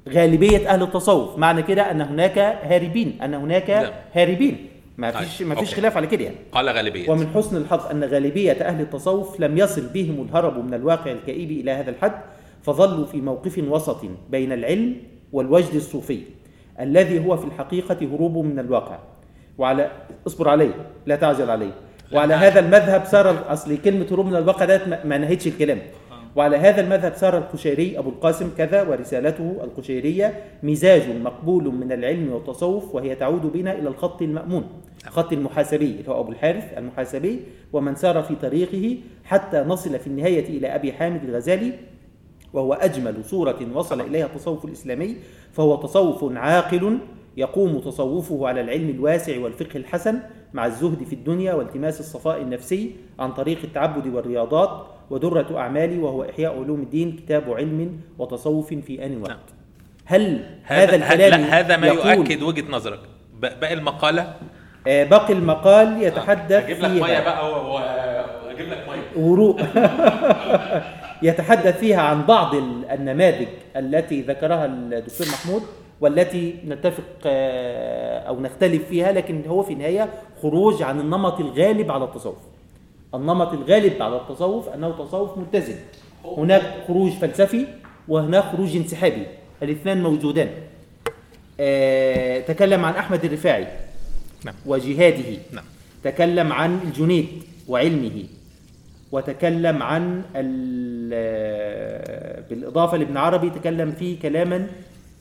غالبية 0.09 0.69
أهل 0.69 0.83
التصوف 0.83 1.37
معنى 1.37 1.61
كده 1.61 1.91
أن 1.91 2.01
هناك 2.01 2.37
هاربين 2.37 3.21
أن 3.21 3.33
هناك 3.33 3.69
نعم. 3.69 3.91
هاربين. 4.13 4.67
ما 4.97 5.11
طيب، 5.11 5.23
فيش 5.23 5.41
ما 5.41 5.55
فيش 5.55 5.69
okay. 5.69 5.81
خلاف 5.81 5.97
على 5.97 6.07
كده 6.07 6.23
يعني. 6.23 6.35
قال 6.51 6.69
غالبية. 6.69 7.09
ومن 7.09 7.27
حسن 7.27 7.57
الحظ 7.57 7.85
أن 7.91 8.03
غالبية 8.03 8.51
أهل 8.51 8.81
التصوف 8.81 9.39
لم 9.39 9.57
يصل 9.57 9.87
بهم 9.93 10.27
الهرب 10.29 10.65
من 10.65 10.73
الواقع 10.73 11.11
الكئيب 11.11 11.51
إلى 11.51 11.71
هذا 11.71 11.89
الحد 11.89 12.21
فظلوا 12.63 13.05
في 13.05 13.21
موقف 13.21 13.57
وسط 13.57 14.01
بين 14.29 14.51
العلم 14.51 14.95
والوجد 15.31 15.73
الصوفي. 15.75 16.19
الذي 16.79 17.25
هو 17.25 17.37
في 17.37 17.45
الحقيقة 17.45 17.97
هروب 18.15 18.37
من 18.37 18.59
الواقع. 18.59 18.99
وعلى 19.57 19.91
اصبر 20.27 20.49
علي 20.49 20.69
لا 21.05 21.15
تعجل 21.15 21.49
علي. 21.49 21.69
وعلى 22.13 22.33
هذا 22.33 22.59
المذهب 22.59 23.05
سار 23.05 23.53
أصل 23.53 23.77
كلمة 23.77 24.05
هروب 24.11 24.25
من 24.25 24.35
الواقع 24.35 24.65
ده 24.65 24.81
ما- 25.05 25.17
نهيتش 25.17 25.47
الكلام. 25.47 25.79
وعلى 26.35 26.57
هذا 26.57 26.81
المذهب 26.81 27.13
سار 27.15 27.37
القشيري 27.37 27.99
أبو 27.99 28.09
القاسم 28.09 28.49
كذا 28.57 28.81
ورسالته 28.81 29.57
القشيرية 29.63 30.33
مزاج 30.63 31.03
مقبول 31.23 31.63
من 31.63 31.91
العلم 31.91 32.31
والتصوف 32.33 32.95
وهي 32.95 33.15
تعود 33.15 33.41
بنا 33.53 33.71
إلى 33.73 33.87
الخط 33.89 34.21
المأمون 34.21 34.63
خط 35.05 35.33
المحاسبي 35.33 35.85
اللي 35.85 36.09
هو 36.09 36.19
أبو 36.19 36.31
الحارث 36.31 36.77
المحاسبي 36.77 37.39
ومن 37.73 37.95
سار 37.95 38.23
في 38.23 38.35
طريقه 38.35 38.97
حتى 39.25 39.57
نصل 39.67 39.99
في 39.99 40.07
النهاية 40.07 40.57
إلى 40.57 40.67
أبي 40.75 40.93
حامد 40.93 41.23
الغزالي 41.23 41.71
وهو 42.55 42.73
أجمل 42.73 43.25
صورة 43.25 43.55
وصل 43.73 44.01
إليها 44.01 44.25
التصوف 44.25 44.65
الإسلامي 44.65 45.15
فهو 45.53 45.75
تصوف 45.75 46.37
عاقل 46.37 46.97
يقوم 47.37 47.79
تصوفه 47.79 48.47
على 48.47 48.61
العلم 48.61 48.89
الواسع 48.89 49.39
والفقه 49.39 49.77
الحسن 49.77 50.19
مع 50.53 50.65
الزهد 50.65 51.03
في 51.03 51.13
الدنيا 51.13 51.53
والتماس 51.53 51.99
الصفاء 51.99 52.41
النفسي 52.41 52.91
عن 53.19 53.31
طريق 53.33 53.57
التعبد 53.63 54.07
والرياضات 54.13 54.85
ودرة 55.09 55.57
أعمالي 55.59 55.97
وهو 55.99 56.23
إحياء 56.23 56.63
علوم 56.63 56.81
الدين 56.81 57.11
كتاب 57.15 57.43
علم 57.53 57.99
وتصوف 58.19 58.73
في 58.73 59.05
آن 59.05 59.21
واحد 59.21 59.37
هل 60.05 60.45
هذا 60.63 60.95
الكلام 60.95 61.41
لا 61.41 61.59
هذا 61.59 61.77
ما 61.77 61.87
يؤكد 61.87 62.41
وجهة 62.43 62.71
نظرك. 62.71 62.99
باقي 63.41 63.73
المقالة؟ 63.73 64.33
آه، 64.87 65.03
باقي 65.03 65.33
المقال 65.33 66.03
يتحدث 66.03 66.51
أجيب 66.63 66.77
لك 66.79 66.91
فيها. 67.05 67.23
بقى 67.23 67.51
و- 67.51 67.73
واجيب 67.75 68.67
لك 68.69 68.85
مية. 68.89 69.23
ورو 69.23 69.57
يتحدث 71.25 71.79
فيها 71.79 72.01
عن 72.01 72.25
بعض 72.25 72.55
ال- 72.55 72.85
النماذج 72.91 73.47
التي 73.75 74.21
ذكرها 74.21 74.65
الدكتور 74.65 75.27
محمود 75.27 75.61
والتي 76.01 76.55
نتفق 76.67 77.03
آه، 77.25 78.19
أو 78.19 78.39
نختلف 78.41 78.87
فيها 78.87 79.11
لكن 79.11 79.41
هو 79.47 79.63
في 79.63 79.73
النهاية 79.73 80.09
خروج 80.41 80.83
عن 80.83 80.99
النمط 80.99 81.39
الغالب 81.39 81.91
على 81.91 82.03
التصوف. 82.03 82.35
النمط 83.15 83.53
الغالب 83.53 84.01
على 84.01 84.15
التصوف 84.15 84.69
أنه 84.69 84.91
تصوف 85.05 85.37
ملتزم. 85.37 85.75
هناك 86.37 86.61
خروج 86.87 87.11
فلسفي 87.11 87.65
وهناك 88.07 88.43
خروج 88.43 88.75
انسحابي، 88.75 89.23
الاثنان 89.63 90.03
موجودان. 90.03 90.49
آه، 91.59 92.39
تكلم 92.39 92.85
عن 92.85 92.93
أحمد 92.93 93.25
الرفاعي 93.25 93.67
نعم. 94.45 94.55
وجهاده 94.65 95.37
نعم. 95.51 95.63
تكلم 96.03 96.53
عن 96.53 96.79
الجنيد 96.83 97.27
وعلمه 97.67 98.23
وتكلم 99.15 99.83
عن 99.83 100.21
ال- 100.35 101.05
بالإضافة 102.49 102.97
لابن 102.97 103.17
عربي 103.17 103.49
تكلم 103.49 103.91
فيه 103.91 104.19
كلاما 104.19 104.67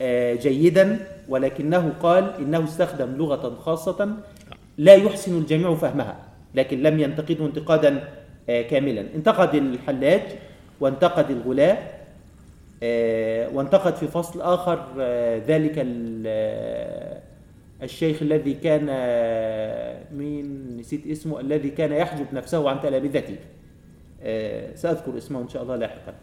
آه، 0.01 0.35
جيدا 0.35 0.99
ولكنه 1.29 1.93
قال 2.03 2.33
إنه 2.39 2.65
استخدم 2.65 3.17
لغة 3.17 3.55
خاصة 3.61 4.09
لا 4.79 4.95
يحسن 4.95 5.39
الجميع 5.39 5.75
فهمها 5.75 6.17
لكن 6.55 6.83
لم 6.83 7.01
ينتقده 7.01 7.47
انتقادا 7.47 8.09
آه، 8.49 8.63
كاملا. 8.63 9.05
انتقد 9.15 9.55
الحلاج 9.55 10.23
وانتقد 10.81 11.31
الغلاة 11.31 11.79
آه، 12.83 13.49
وانتقد 13.49 13.95
في 13.97 14.09
فصل 14.09 14.41
آخر 14.41 14.79
ذلك 15.49 15.73
ال- 15.77 17.21
الشيخ 17.83 18.23
الذي 18.23 18.55
كان 18.55 18.85
مين؟ 20.19 20.77
نسيت 20.81 21.07
اسمه 21.07 21.41
الذي 21.41 21.71
كان 21.71 21.93
يحجب 21.93 22.27
نفسه 22.33 22.71
عن 22.71 22.81
تلامذته. 22.81 23.37
سأذكر 24.75 25.19
اسمه 25.19 25.41
إن 25.43 25.49
شاء 25.49 25.63
الله 25.63 25.77
لاحقا. 25.77 26.15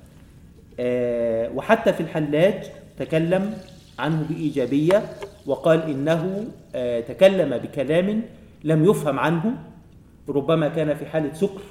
آه، 0.80 1.49
وحتى 1.56 1.94
في 1.94 2.02
الحلاج 2.02 2.64
تكلم 2.99 3.53
عنه 3.99 4.26
بإيجابية 4.30 5.03
وقال 5.45 5.82
إنه 5.90 6.45
آه، 6.76 6.99
تكلم 6.99 7.57
بكلام 7.57 8.22
لم 8.64 8.86
يفهم 8.86 9.19
عنه 9.19 9.53
ربما 10.30 10.68
كان 10.68 10.95
في 10.95 11.06
حالة 11.06 11.34
سكر 11.34 11.61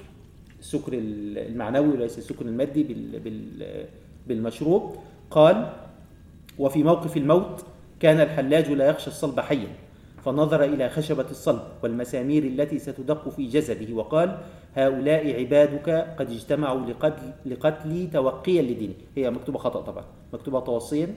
السكر 0.61 0.93
المعنوي 0.95 1.89
وليس 1.89 2.19
السكر 2.19 2.45
المادي 2.45 2.83
بال- 2.83 3.19
بال- 3.21 3.85
بالمشروب. 4.27 4.97
قال 5.31 5.73
وفي 6.59 6.83
موقف 6.83 7.17
الموت 7.17 7.65
كان 8.01 8.21
الحلاج 8.21 8.71
لا 8.71 8.87
يخشى 8.89 9.07
الصلب 9.07 9.41
حيا. 9.41 9.69
فنظر 10.25 10.65
إلى 10.65 10.89
خشبة 10.89 11.31
الصلب 11.31 11.63
والمسامير 11.83 12.43
التي 12.43 12.79
ستدق 12.79 13.29
في 13.29 13.47
جسده 13.47 13.95
وقال 13.95 14.39
هؤلاء 14.75 15.41
عبادك 15.41 15.91
قد 16.19 16.31
اجتمعوا 16.31 16.81
لقتل 16.81 17.33
لقتلي 17.47 18.07
توقيا 18.07 18.63
لدينك. 18.63 18.97
هي 19.17 19.31
مكتوبة 19.31 19.59
خطأ 19.59 19.81
طبعا 19.81 20.05
مكتوبة 20.33 20.61
توصيا 20.61 21.15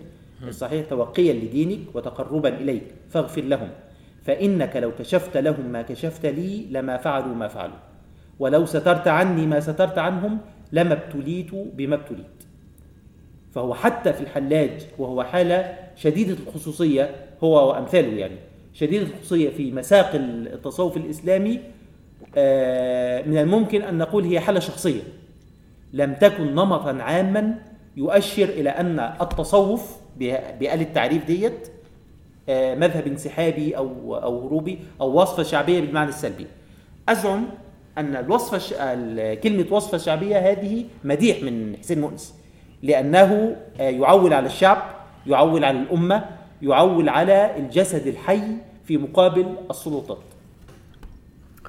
الصحيح 0.48 0.86
توقيا 0.90 1.34
لدينك 1.34 1.80
وتقربا 1.94 2.50
إليك 2.50 2.84
فاغفر 3.10 3.42
لهم 3.42 3.70
فإنك 4.24 4.76
لو 4.76 4.92
كشفت 5.00 5.38
لهم 5.38 5.66
ما 5.66 5.82
كشفت 5.82 6.26
لي 6.26 6.66
لما 6.72 6.98
فعلوا 6.98 7.36
ما 7.36 7.48
فعلوا 7.48 7.76
ولو 8.40 8.66
سترت 8.66 9.08
عني 9.08 9.48
ما 9.48 9.60
سترت 9.60 9.98
عنهم 9.98 10.38
لما 10.72 10.94
ابتليت 10.94 11.52
بما 11.54 11.96
ابتليت. 11.96 12.26
فهو 13.52 13.74
حتى 13.74 14.14
في 14.14 14.22
الحلاج 14.22 14.88
وهو 14.98 15.24
حالة 15.24 15.78
شديدة 15.96 16.38
الخصوصية 16.48 17.16
هو 17.44 17.70
وأمثاله 17.70 18.18
يعني 18.18 18.36
شديدة 18.74 19.04
الخصوصية 19.06 19.50
في 19.50 19.72
مساق 19.72 20.12
التصوف 20.16 20.98
الإسلامي 20.98 21.60
آه، 22.36 23.22
من 23.22 23.38
الممكن 23.38 23.82
أن 23.82 23.98
نقول 23.98 24.24
هي 24.24 24.40
حالة 24.40 24.60
شخصية. 24.60 25.02
لم 25.94 26.14
تكن 26.14 26.56
نمطا 26.56 26.98
عاما 27.02 27.56
يؤشر 27.98 28.44
إلى 28.44 28.70
أن 28.70 29.00
التصوف 29.00 29.95
بآل 30.60 30.82
التعريف 30.82 31.26
ديت 31.26 31.68
آه، 32.50 32.76
مذهب 32.76 33.08
انسحابي 33.08 33.78
أو 33.78 34.16
أو 34.16 34.48
هروبي 34.48 34.80
أو 35.02 35.22
وصفة 35.22 35.44
شعبية 35.44 35.82
بالمعنى 35.82 36.10
السلبي. 36.10 36.48
أزعم 37.10 37.45
أن 37.98 38.16
الوصفة 38.16 38.84
كلمة 39.36 39.66
وصفة 39.72 39.98
شعبية 39.98 40.38
هذه 40.52 40.86
مديح 41.04 41.44
من 41.44 41.78
حسين 41.78 42.02
مؤنس 42.02 42.34
لأنه 42.84 43.56
آه، 43.80 43.90
يعول 43.90 44.34
على 44.34 44.45
الشعب 44.45 44.84
يعول 45.28 45.66
على 45.66 45.80
الأمة 45.80 46.26
يعول 46.64 47.10
على 47.10 47.57
الجسد 47.57 48.07
الحي 48.07 48.41
في 48.85 48.98
مقابل 48.98 49.56
السلطات 49.72 50.18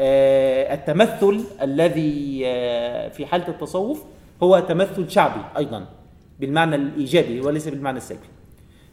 آه، 0.01 0.75
التمثل 0.75 1.45
الذي 1.63 2.43
آه، 2.47 3.09
في 3.09 3.27
حالة 3.27 3.49
التصوف 3.49 4.03
هو 4.43 4.61
تمثل 4.61 5.11
شعبي 5.11 5.41
أيضا 5.57 5.87
بالمعنى 6.41 6.77
الإيجابي 6.77 7.41
وليس 7.41 7.69
بالمعنى 7.69 7.97
السلبي. 7.97 8.27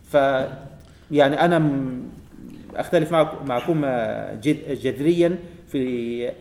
ف 0.04 0.14
يعني 1.12 1.46
أنا 1.46 1.72
أختلف 2.76 3.12
معك- 3.12 3.46
معكم 3.46 3.82
آه، 3.86 4.34
جذريا 4.74 5.38
في 5.68 6.32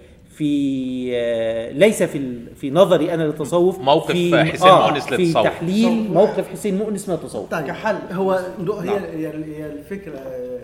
في 0.45 1.11
آه، 1.15 1.73
ليس 1.73 2.03
في 2.03 2.19
ال- 2.19 2.57
في 2.57 2.71
نظري 2.71 3.15
أنا 3.15 3.23
للتصوف 3.23 3.79
موقف 3.79 4.13
في 4.13 4.45
حسين 4.45 4.71
مؤنس 4.73 5.05
في 5.07 5.17
للتصوف. 5.17 5.45
تحليل 5.45 6.11
موقف 6.13 6.49
حسين 6.49 6.79
مؤنس 6.79 7.09
من 7.09 7.15
التصوف 7.15 7.51
طيب 7.51 7.67
كحل. 7.67 7.97
هو 8.13 8.33
هي 8.33 8.87
نعم. 8.87 9.05
هي 9.45 9.67
الفكرة 9.67 10.19
آه، 10.19 10.61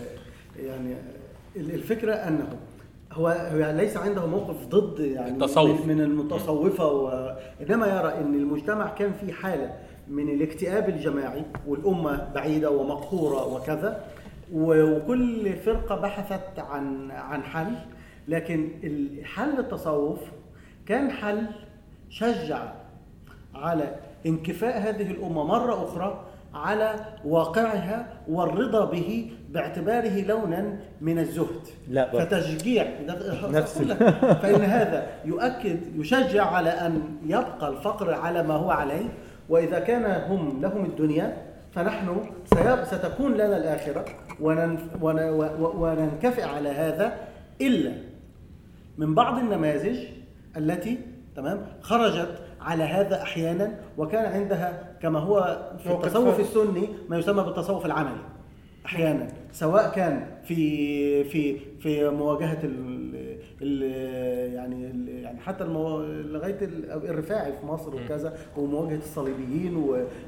يعني 0.66 0.94
ال- 1.56 1.74
الفكرة 1.74 2.12
أنه 2.12 2.46
هو 3.12 3.28
هو 3.28 3.74
ليس 3.76 3.96
عنده 3.96 4.26
موقف 4.26 4.66
ضد 4.68 5.00
يعني 5.00 5.30
التصوف. 5.30 5.86
من, 5.86 6.00
المتصوفة 6.00 6.86
و... 6.86 7.36
إنما 7.68 7.86
يرى 7.86 8.14
إن 8.20 8.34
المجتمع 8.34 8.88
كان 8.94 9.12
في 9.20 9.32
حالة 9.32 9.72
من 10.08 10.28
الاكتئاب 10.28 10.88
الجماعي 10.88 11.42
والأمة 11.66 12.28
بعيدة 12.34 12.70
ومقهورة 12.70 13.54
وكذا 13.54 14.04
وكل 14.54 15.52
فرقة 15.64 15.96
بحثت 15.96 16.58
عن 16.58 17.10
عن 17.10 17.42
حل 17.42 17.72
لكن 18.28 18.68
حل 19.24 19.58
التصوف 19.58 20.20
كان 20.86 21.10
حل 21.10 21.46
شجع 22.10 22.72
على 23.54 23.94
انكفاء 24.26 24.78
هذه 24.78 25.10
الأمة 25.10 25.44
مرة 25.44 25.84
أخرى 25.84 26.24
على 26.54 26.94
واقعها 27.24 28.06
والرضا 28.28 28.84
به 28.84 29.30
باعتباره 29.50 30.20
لونا 30.20 30.76
من 31.00 31.18
الزهد 31.18 31.60
لا. 31.88 32.24
فتشجيع 32.24 32.86
نفس 33.50 33.78
فإن 34.42 34.62
هذا 34.62 35.06
يؤكد 35.24 35.78
يشجع 35.96 36.44
على 36.46 36.70
أن 36.70 37.02
يبقى 37.26 37.68
الفقر 37.68 38.14
على 38.14 38.42
ما 38.42 38.54
هو 38.54 38.70
عليه 38.70 39.08
وإذا 39.48 39.78
كان 39.78 40.30
هم 40.30 40.60
لهم 40.62 40.84
الدنيا 40.84 41.36
فنحن 41.72 42.20
ستكون 42.84 43.34
لنا 43.34 43.56
الآخرة 43.56 44.04
وننكفئ 45.50 46.42
على 46.42 46.68
هذا 46.68 47.12
إلا 47.60 47.92
من 48.98 49.14
بعض 49.14 49.38
النماذج 49.38 49.98
التي 50.56 50.98
تمام 51.36 51.66
خرجت 51.80 52.38
على 52.60 52.84
هذا 52.84 53.22
أحيانا 53.22 53.78
وكان 53.98 54.32
عندها 54.32 54.96
كما 55.02 55.18
هو 55.18 55.70
في 55.78 55.92
التصوف. 55.92 56.40
السني 56.40 56.88
ما 57.08 57.18
يسمى 57.18 57.42
بالتصوف 57.42 57.86
العملي 57.86 58.20
أحيانا 58.86 59.28
سواء 59.52 59.90
كان 59.94 60.26
في 60.44 61.24
في 61.24 61.58
في 61.80 62.10
مواجهة 62.10 62.58
ال 63.62 63.82
يعني 64.54 64.86
ال 64.90 65.08
يعني 65.08 65.40
حتى 65.40 65.64
المو... 65.64 66.00
لغاية 66.02 66.58
ال- 66.62 66.90
الرفاعي 66.90 67.52
في 67.52 67.66
مصر 67.66 67.94
وكذا 67.96 68.36
ومواجهة 68.56 68.96
الصليبيين 68.98 69.76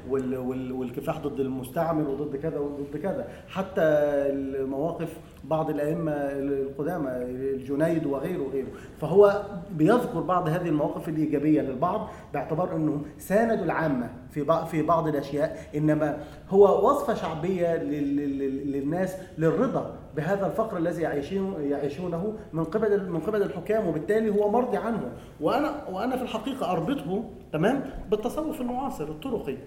وال... 0.09 0.37
وال... 0.37 0.71
والكفاح 0.71 1.19
ضد 1.19 1.39
المستعمر 1.39 2.09
وضد 2.09 2.35
كذا 2.35 2.59
وضد 2.59 2.97
كذا. 3.03 3.27
حتى 3.47 3.81
المواقف 4.29 5.17
بعض 5.43 5.69
الأئمة 5.69 6.11
القدامى 6.11 7.09
الجنيد 7.09 8.05
وغيره 8.05 8.41
وغيره. 8.41 8.67
فهو 9.01 9.41
بيذكر 9.71 10.21
بعض 10.21 10.47
هذه 10.49 10.67
المواقف 10.67 11.09
الإيجابية 11.09 11.61
للبعض 11.61 12.09
باعتبار 12.33 12.75
إنهم 12.75 13.01
ساندوا 13.17 13.65
العامة 13.65 14.09
في 14.31 14.43
بعض 14.43 14.65
في 14.67 14.81
بعض 14.81 15.07
الأشياء. 15.07 15.57
إنما 15.75 16.17
هو 16.49 16.89
وصفة 16.89 17.13
شعبية 17.13 17.75
لل- 17.83 18.15
لل- 18.15 18.71
للناس 18.71 19.15
للرضا. 19.37 19.95
بهذا 20.15 20.45
الفقر 20.45 20.77
الذي 20.77 21.01
يعيشون 21.01 21.55
يعيشونه 21.61 22.33
من 22.53 22.63
قبل 22.63 23.09
من 23.09 23.19
قبل 23.19 23.41
الحكام 23.41 23.87
وبالتالي 23.87 24.29
هو 24.29 24.51
مرضي 24.51 24.77
عنه. 24.77 25.11
وأنا 25.41 25.87
وأنا 25.91 26.17
في 26.17 26.23
الحقيقة 26.23 26.71
أربطه 26.71 27.23
تمام؟ 27.53 27.89
بالتصوف 28.11 28.61
المعاصر 28.61 29.03
الطرقي 29.03 29.57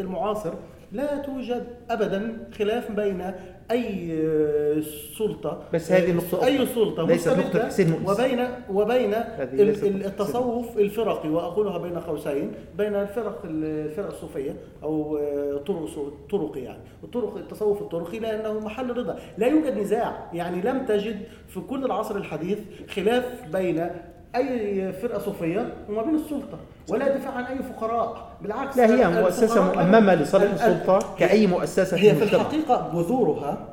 المعاصر. 0.00 0.52
لا 0.92 1.16
توجد 1.16 1.66
ابدا 1.90 2.48
خلاف 2.58 2.92
بين 2.92 3.32
أي 3.70 4.22
سلطة 5.18 5.62
بس 5.74 5.92
هذه 5.92 6.12
نقطة 6.12 6.46
أي. 6.46 6.66
سلطة 6.66 7.66
حسين 7.66 7.90
مؤنس. 7.90 8.10
وبين 8.20 8.46
وبين 8.70 9.14
التصوف 10.06 10.78
الفرقي 10.78 11.28
وأقولها 11.28 11.78
بين 11.78 11.98
قوسين 11.98 12.52
بين 12.78 12.94
الفرق 12.94 13.42
الفرق 13.44 14.06
الصوفية 14.06 14.56
أو 14.82 15.18
طرق 15.66 16.12
طرقي 16.30 16.60
يعني 16.60 16.82
الطرق 17.04 17.36
التصوف 17.36 17.82
الطرقي 17.82 18.18
لأنه 18.18 18.60
محل 18.60 18.96
رضا 18.96 19.18
لا 19.38 19.46
يوجد 19.46 19.78
نزاع 19.78 20.30
يعني 20.32 20.62
لم 20.62 20.86
تجد 20.86 21.22
في 21.48 21.60
كل 21.60 21.84
العصر 21.84 22.16
الحديث 22.16 22.58
خلاف 22.88 23.24
بين 23.52 23.90
أي 24.36 24.92
فرقة 24.92 25.18
صوفية 25.18 25.74
وما 25.88 26.02
بين 26.02 26.14
السلطة 26.14 26.58
ولا 26.88 27.16
دفاع 27.16 27.32
عن 27.32 27.44
أي 27.44 27.58
فقراء 27.58 28.30
بالعكس 28.42 28.76
لا 28.76 28.86
هي 28.86 29.06
الفقراء- 29.06 29.24
مؤممة 29.76 30.14
لصالح 30.14 30.44
ال- 30.44 30.50
ال- 30.50 30.54
السلطة 30.72 31.16
كأي 31.18 31.46
مؤسسة 31.46 31.96
هي 31.96 32.14
في 32.14 32.18
المجتمع. 32.22 32.40
الحقيقة 32.40 32.88
بذورها 32.94 33.68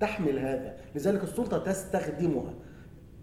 تحمل 0.00 0.38
هذا 0.38 0.72
لذلك 0.94 1.22
السلطة 1.22 1.58
تستخدمها 1.58 2.52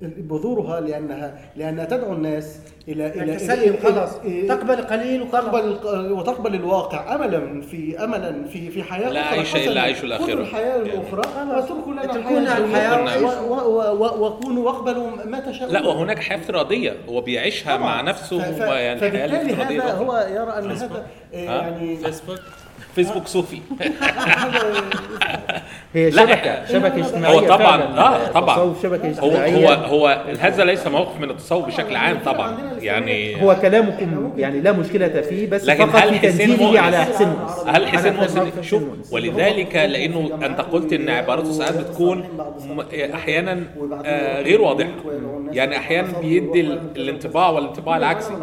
بذورها 0.02 0.80
لأنها 0.80 1.40
لأنها 1.56 1.86
تدعو 1.86 2.14
الناس 2.14 2.60
إلى 2.88 3.08
إلى 3.24 3.36
تسلم 3.36 3.76
خلاص 3.84 4.10
تقبل 4.48 4.76
قليل 4.76 5.22
وخلاص 5.22 5.44
تقبل 5.46 5.60
الق- 5.60 6.12
وتقبل 6.12 6.56
الواقع 6.56 7.16
املا 7.16 7.62
في 7.62 8.04
املا 8.04 8.44
في 8.48 8.70
في 8.72 8.84
حياة 8.84 9.10
لا 9.10 9.22
عيش. 9.26 9.56
إلا 9.56 9.82
عيش 9.82 10.04
الآخرة. 10.04 10.26
خذوا 10.26 10.42
الحياة 10.42 10.66
يعني. 10.78 10.82
الأخرى 10.94 11.22
واتركوا 11.56 11.92
لنا 11.94 12.04
اتركوا 12.04 12.40
لنا 12.40 12.58
الحياة 12.58 13.00
الحياة 13.04 13.16
الدنيا 13.16 13.40
و- 13.42 13.54
و- 13.54 14.04
و- 14.04 14.24
واكونوا 14.24 14.66
واقبلوا 14.72 15.08
ما 15.26 15.40
تشاءون 15.40 15.74
لا 15.74 15.88
وهناك 15.88 16.20
حياة 16.20 16.38
افتراضية 16.38 16.94
هو 17.10 17.22
بيعيشها. 17.22 17.78
مع 17.78 18.02
نفسه 18.02 18.40
ف- 18.40 18.44
ف- 18.44 18.60
يعني 18.60 18.94
الحياة 18.94 19.10
فبالتالي 19.28 19.42
الافتراضيه 19.42 19.82
هذا. 19.84 19.94
هو 19.94 20.28
يرى 20.30 20.60
أن 20.60 20.72
هذا 20.72 21.06
يعني 21.34 21.98
فيسبوك 22.96 23.28
صوفي. 23.28 23.58
هي 25.94 26.10
لا، 26.10 26.22
شبكة 26.26 26.66
شبكة 26.66 26.98
اجتماعية 26.98 27.36
هو 27.40 27.40
طبعا. 27.48 27.82
آه 27.84 28.28
طبعا. 28.28 28.56
التصوف 28.56 28.84
شبكة 28.84 29.20
هو 29.20 29.28
اجتماعية. 29.30 29.68
هو 29.76 29.86
هو 30.08 30.24
هذا 30.40 30.64
ليس 30.66 30.88
موقف 30.88 31.20
من 31.22 31.30
التصوف 31.30 31.66
بشكل 31.66 31.96
عام 31.96 32.18
طبعا. 32.26 32.58
يعني 32.80 33.44
هو 33.44 33.56
كلامكم 33.62 34.32
يعني 34.38 34.62
لا 34.62 34.72
مشكلة 34.72 35.08
فيه 35.22 35.50
بس 35.50 35.66
لكن 35.66 35.86
فقط 35.86 36.02
هل 36.02 36.10
في 36.20 36.20
تنزيله 36.28 36.80
على 36.80 36.98
حسين 36.98 37.28
مؤنس 37.28 37.52
هل 37.68 37.88
حسين 37.88 38.14
مؤنس 38.16 38.40
شوف. 38.62 38.84
ولذلك 39.12 39.76
لأنه 39.76 40.30
أنت 40.46 40.62
قلت 40.62 40.94
إن 40.94 41.10
عبارته 41.10 41.52
ساعات 41.52 41.78
بتكون 41.78 42.18
م- 42.70 42.82
أحيانا 43.16 43.60
آه، 44.06 44.42
غير 44.42 44.62
واضحة. 44.62 44.90
يعني 45.52 45.78
أحيانا 45.78 46.08
بيدي 46.22 46.62
ال- 46.62 46.80
الانطباع 46.96 47.50
والانطباع 47.50 47.98
العكسي 47.98 48.34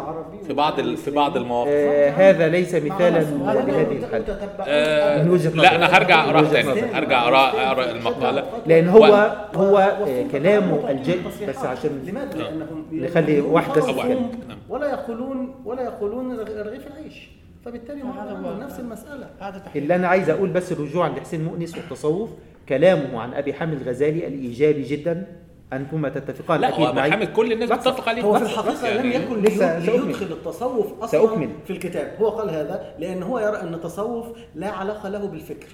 في 0.47 0.53
بعض 0.53 0.79
ال- 0.79 0.97
في 0.97 1.11
بعض 1.11 1.37
المواقف. 1.37 1.69
آه 1.71 2.09
هذا 2.09 2.47
ليس 2.47 2.75
مثالا 2.75 3.19
لهذه 3.19 3.97
الحالة. 4.03 4.38
آه، 4.67 5.23
من 5.23 5.29
وجهة 5.29 5.49
لا. 5.51 5.75
أنا 5.75 5.85
هرجع 5.97 6.23
اقرا 6.25 6.41
تاني. 6.41 6.81
هرجع 6.81 7.23
اقرا 7.23 7.37
اقرا 7.67 7.91
المقالة. 7.91 8.43
لأن 8.67 8.87
هو 8.89 8.99
و- 9.03 9.57
هو 9.59 9.77
آه 9.77 10.25
كلامه 10.31 10.89
الجيد 10.91 11.17
بس 11.49 11.57
عشان 11.57 11.89
لماذا؟ 12.07 12.37
لأنهم 12.37 12.85
نخلي 12.91 13.41
تتكلم. 13.41 13.99
الصوم 13.99 14.31
ولا 14.69 14.89
يقولون 14.89 15.55
ولا 15.65 15.81
يقولون 15.83 16.39
رغيف 16.39 16.87
العيش. 16.87 17.29
فبالتالي 17.65 18.01
هو 18.03 18.57
نفس 18.59 18.79
المسألة. 18.79 19.27
اللي 19.75 19.95
أنا 19.95 20.07
عايز 20.07 20.29
أقول 20.29 20.49
بس 20.49 20.73
رجوعا 20.73 21.09
لحسين 21.09 21.43
مؤنس 21.43 21.77
والتصوف 21.77 22.29
كلامه 22.69 23.19
عن 23.21 23.33
أبي 23.33 23.53
حامد 23.53 23.81
الغزالي 23.81 24.27
الإيجابي 24.27 24.81
جدا. 24.81 25.25
انتما 25.73 26.09
تتفقان 26.09 26.61
لا 26.61 26.69
أكيد 26.69 26.95
معي 26.95 27.09
محمد 27.09 27.27
كل 27.33 27.51
الناس. 27.53 27.69
بتتفق 27.69 28.09
عليه 28.09 28.21
هو 28.21 28.33
في 28.37 28.43
الحقيقة 28.43 28.87
يعني 28.87 29.17
لم 29.17 29.21
يكن 29.23 29.41
لسه 29.41 29.79
لي- 29.79 29.85
سأكمل. 29.85 30.05
ليدخل 30.07 30.25
التصوف 30.25 30.93
أصلا 31.03 31.21
سأكمل. 31.27 31.49
في 31.65 31.73
الكتاب 31.73 32.15
هو 32.19 32.29
قال 32.29 32.49
هذا 32.49 32.93
لأن 32.99 33.23
هو 33.23 33.39
يرى 33.39 33.61
أن 33.61 33.73
التصوف 33.73 34.25
لا 34.55 34.69
علاقة 34.71 35.09
له 35.09 35.25
بالفكر 35.27 35.67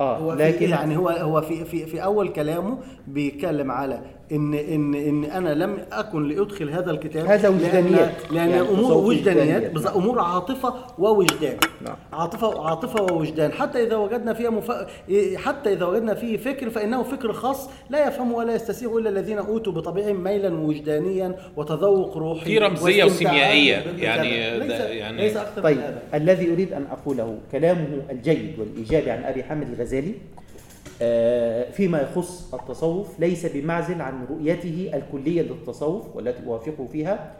آه 0.00 0.18
هو 0.18 0.36
في 0.36 0.42
لكن 0.42 0.68
يعني 0.70 0.96
هو 0.96 1.08
هو 1.08 1.40
في 1.40 1.64
في 1.64 1.86
في 1.86 2.04
أول 2.04 2.28
كلامه 2.28 2.78
بيتكلم 3.08 3.70
على 3.70 4.00
إن 4.32 4.54
إن 4.54 4.94
إن 4.94 5.24
أنا 5.24 5.54
لم 5.54 5.76
أكن 5.92 6.28
لأدخل 6.28 6.70
هذا 6.70 6.90
الكتاب 6.90 7.26
هذا 7.26 7.48
لأن- 7.48 7.52
وجدانيات. 7.52 8.12
لأن 8.32 8.50
يعني 8.50 8.60
أمور 8.68 8.92
وجدانيات. 8.92 9.72
بز- 9.72 9.86
أمور 9.86 10.20
عاطفة 10.20 10.74
ووجدان 10.98 11.56
نعم. 11.84 11.96
عاطفة 12.12 12.68
عاطفة 12.68 13.02
ووجدان 13.02 13.52
حتى 13.52 13.82
إذا 13.86 13.96
وجدنا 13.96 14.34
فيها 14.34 14.50
مف... 14.50 14.70
حتى 15.36 15.72
إذا 15.72 15.86
وجدنا 15.86 16.14
فيه 16.14 16.36
فكر 16.36 16.70
فإنه 16.70 17.02
فكر 17.02 17.32
خاص 17.32 17.70
لا 17.90 18.08
يفهمه 18.08 18.36
ولا 18.36 18.54
يستسيغه 18.54 18.98
إلا 18.98 19.10
الذين 19.10 19.38
أوتوا 19.38 19.72
بطبعهم 19.72 20.24
ميلا 20.24 20.54
وجدانيا 20.54 21.34
وتذوق 21.56 22.16
روحي 22.16 22.44
في 22.44 23.04
وسيميائية، 23.04 23.78
بكذا. 23.80 24.04
يعني 24.04 24.58
ليس 24.58 24.70
يعني- 24.80 25.16
ليس 25.16 25.36
أكثر 25.36 25.62
طيب 25.62 25.76
من 25.76 25.82
هذا 25.82 26.02
الذي 26.14 26.52
أريد 26.52 26.72
أن 26.72 26.84
أقوله 26.92 27.38
كلامه 27.52 27.88
الجيد 28.10 28.58
والإيجابي 28.58 29.10
عن 29.10 29.24
أبي 29.24 29.42
حامد 29.44 29.68
الغزالي 29.72 30.14
فيما 31.72 32.00
يخص 32.00 32.54
التصوف 32.54 33.20
ليس 33.20 33.46
بمعزل 33.46 34.02
عن 34.02 34.24
رؤيته 34.30 34.90
الكلية 34.94 35.42
للتصوف 35.42 36.16
والتي 36.16 36.46
اوافقه 36.46 36.86
فيها. 36.86 37.32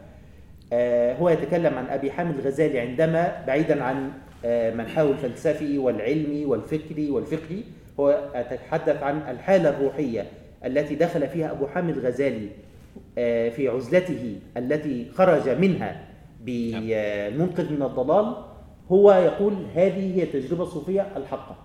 آه، 0.73 1.15
هو 1.17 1.29
يتكلم 1.29 1.73
عن 1.73 1.85
أبي 1.85 2.11
حامد 2.11 2.37
الغزالي 2.39 2.79
عندما 2.79 3.43
بعيدا 3.47 3.83
عن 3.83 4.11
آه، 4.45 4.73
منحاه 4.73 5.03
الفلسفي 5.03 5.77
والعلمي 5.77 6.45
والفكري 6.45 7.11
والفقهي 7.11 7.59
هو 7.99 8.29
يتحدث 8.35 9.03
عن 9.03 9.21
الحالة 9.29 9.69
الروحية 9.69 10.25
التي 10.65 10.95
دخل 10.95 11.27
فيها 11.27 11.51
أبو 11.51 11.67
حامد 11.67 11.97
الغزالي 11.97 12.47
آه، 13.17 13.49
في 13.49 13.67
عزلته 13.67 14.35
التي 14.57 15.07
خرج 15.13 15.49
منها 15.49 16.05
بالمنقذ 16.43 17.71
من 17.73 17.81
الضلال. 17.83 18.35
هو 18.91 19.13
يقول 19.13 19.53
هذه 19.75 20.15
هي 20.17 20.23
التجربة 20.23 20.63
الصوفية 20.63 21.07
الحقة. 21.17 21.55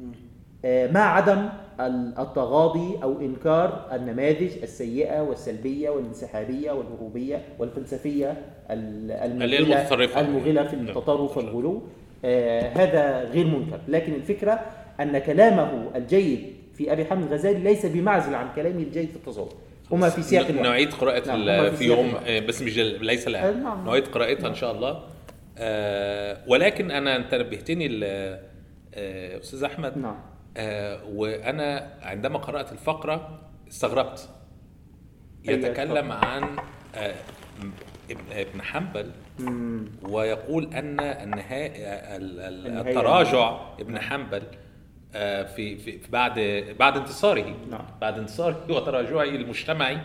آه، 0.00 0.31
مع 0.64 1.00
عدم 1.16 1.48
ال- 1.80 2.14
التغاضي 2.18 2.98
أو 3.02 3.20
إنكار 3.20 3.86
النماذج 3.92 4.50
السيئة 4.62 5.20
والسلبية 5.22 5.90
والانسحابية 5.90 6.70
والهروبية 6.72 7.42
والفلسفية 7.58 8.30
ال- 8.70 9.10
اللي 9.42 9.56
هي 9.56 9.82
المغلة. 9.84 10.20
المغلة 10.20 10.62
في 10.68 10.74
التطرف 10.74 11.36
والغلو 11.36 11.82
آه، 12.24 12.60
هذا 12.72 13.24
غير 13.30 13.46
منكر 13.46 13.78
لكن 13.88 14.14
الفكرة 14.14 14.60
أن 15.00 15.18
كلامه 15.18 15.90
الجيد 15.96 16.52
في 16.74 16.92
أبي 16.92 17.04
حامد 17.04 17.22
الغزالي 17.26 17.58
ليس 17.58 17.86
بمعزل 17.86 18.34
عن 18.34 18.46
كلامه 18.56 18.82
الجيد 18.82 19.08
في 19.08 19.16
التصوف 19.16 19.52
هما 19.90 20.08
في 20.08 20.22
سياق. 20.22 20.50
نعيد 20.50 20.92
قراءة 20.94 21.36
نعم، 21.36 21.70
في 21.70 21.84
يوم. 21.84 22.12
آه، 22.26 22.40
بس 22.40 22.62
مش 22.62 22.78
ليس 22.78 23.24
آه، 23.26 23.30
الآن 23.30 23.62
نعم. 23.62 23.86
نعيد 23.86 24.06
قراءتها 24.06 24.48
إن 24.48 24.54
شاء 24.54 24.72
الله 24.72 25.02
آه، 25.58 26.38
ولكن 26.48 26.90
أنا 26.90 27.16
أنت 27.16 27.34
نبهتني 27.34 28.00
آه، 28.04 28.38
أستاذ 29.40 29.64
أحمد 29.64 29.98
نعم. 29.98 30.16
آه، 30.56 31.04
وأنا 31.04 31.98
عندما 32.02 32.38
قرأت 32.38 32.72
الفقرة 32.72 33.40
استغربت 33.68 34.28
أيوة، 35.48 35.66
يتكلم 35.68 36.12
عن 36.12 36.56
آه، 36.94 37.14
ابن 38.32 38.62
حنبل. 38.62 39.10
ويقول 40.02 40.74
أن 40.74 41.00
النهاية 41.00 41.68
ال- 42.16 42.40
ال- 42.40 42.66
النهاية. 42.66 42.88
التراجع 42.90 43.60
ابن 43.80 43.98
حنبل 44.00 44.42
آه، 45.14 45.42
في 45.42 45.76
في 45.76 45.98
بعد 46.10 46.40
بعد 46.78 46.96
انتصاره 46.96 47.54
نعم. 47.70 47.84
بعد 48.00 48.18
انتصاره 48.18 48.64
وتراجعه 48.70 49.22
المجتمعي 49.22 49.98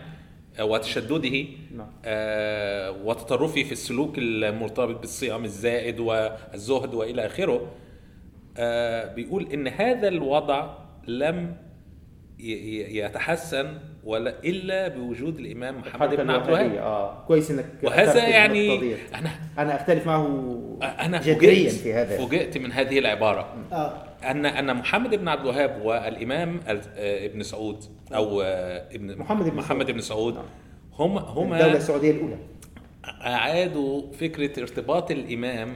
آه، 0.60 0.64
وتشدده 0.66 1.46
نعم. 1.76 1.88
آه، 2.06 2.92
وتطرفه 2.92 3.64
في 3.64 3.72
السلوك 3.72 4.18
المرتبط 4.18 5.00
بالصيام 5.00 5.44
الزائد 5.46 6.00
والزهد 6.00 6.94
وإلى 6.94 7.26
آخره 7.26 7.72
بيقول 9.16 9.48
إن 9.54 9.68
هذا 9.68 10.08
الوضع 10.08 10.70
لم 11.08 11.56
يتحسن 12.40 13.78
ولا 14.04 14.34
إلا 14.44 14.88
بوجود 14.88 15.40
الإمام 15.40 15.78
محمد 15.78 16.16
بن 16.16 16.30
عبد. 16.30 16.46
الوهاب 16.48 16.72
آه 16.76 17.26
كويس 17.28 17.52
إنك 17.52 17.66
وهذا 17.84 18.28
يعني. 18.28 18.94
أنا 19.16 19.30
أنا 19.58 19.76
أختلف 19.76 20.08
معه 20.08 20.26
أنا 20.82 21.20
فوجئت 21.20 21.72
في 21.72 21.94
هذا 21.94 22.18
فوجئت 22.18 22.58
من 22.58 22.72
هذه 22.72 23.00
العبارة 23.00 23.54
آه 23.72 23.94
ان 24.24 24.46
أن 24.46 24.76
محمد 24.78 25.16
بن 25.16 25.28
عبد 25.28 25.42
الوهاب 25.42 25.82
والإمام 25.86 26.60
ال- 26.70 26.82
آه، 26.98 27.26
ابن 27.26 27.44
سعود 27.44 27.84
أو 28.16 28.42
آه، 28.42 28.96
ابن 28.96 29.18
محمد 29.18 29.50
بن 29.50 29.56
محمد 29.58 29.86
سعود. 29.86 29.94
بن 29.94 30.00
سعود. 30.02 30.38
هم 31.00 31.18
الدولة 31.18 31.32
هما 31.68 31.78
السعودية 31.78 32.12
الأولى 32.12 32.38
أعادوا 33.06 34.12
فكرة 34.12 34.60
ارتباط 34.62 35.12
الإمام 35.12 35.70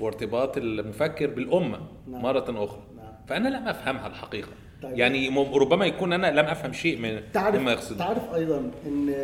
وارتباط 0.00 0.56
المفكر 0.56 1.26
بالأمة 1.26 1.78
نعم. 2.06 2.22
مرة 2.22 2.64
أخرى 2.64 2.82
نعم. 2.96 3.12
فأنا 3.26 3.48
لم 3.48 3.68
أفهمها 3.68 4.06
الحقيقة 4.06 4.48
طيب. 4.82 4.98
يعني 4.98 5.28
ربما 5.54 5.86
يكون 5.86 6.12
أنا 6.12 6.40
لم 6.40 6.44
أفهم 6.44 6.72
شيء 6.72 7.00
من 7.00 7.20
تعرف 7.32 7.60
مما 7.60 7.72
يقصد 7.72 7.96
تعرف 7.96 8.34
أيضا 8.34 8.70
إن 8.86 9.14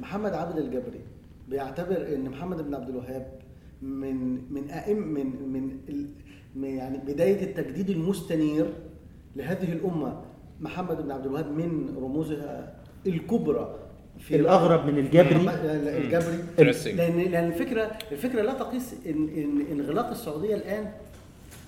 محمد 0.00 0.32
عبد 0.32 0.58
الجبري 0.58 1.00
بيعتبر 1.48 2.14
إن 2.14 2.30
محمد 2.30 2.62
بن 2.62 2.74
عبد 2.74 2.88
الوهاب 2.88 3.40
من 3.82 4.52
من 4.52 4.70
أئم 4.70 4.96
من 4.96 5.78
من 6.54 6.64
يعني 6.64 6.98
بداية 6.98 7.42
التجديد 7.42 7.90
المستنير 7.90 8.66
لهذه 9.36 9.72
الأمة 9.72 10.20
محمد 10.60 11.02
بن 11.02 11.10
عبد 11.10 11.26
الوهاب 11.26 11.52
من 11.52 11.96
رموزها 11.96 12.74
الكبرى 13.06 13.78
في 14.20 14.36
الأغرب 14.36 14.86
من 14.86 14.98
الجبري. 14.98 15.50
الجبري. 15.98 16.38
لأن 16.96 17.18
لأن 17.18 17.46
الفكرة 17.48 17.90
الفكرة 18.12 18.42
لا 18.42 18.52
تقيس 18.52 18.94
ان 19.06 19.28
إن 19.36 19.78
انغلاق 19.80 20.10
السعودية 20.10 20.54
الآن 20.54 20.90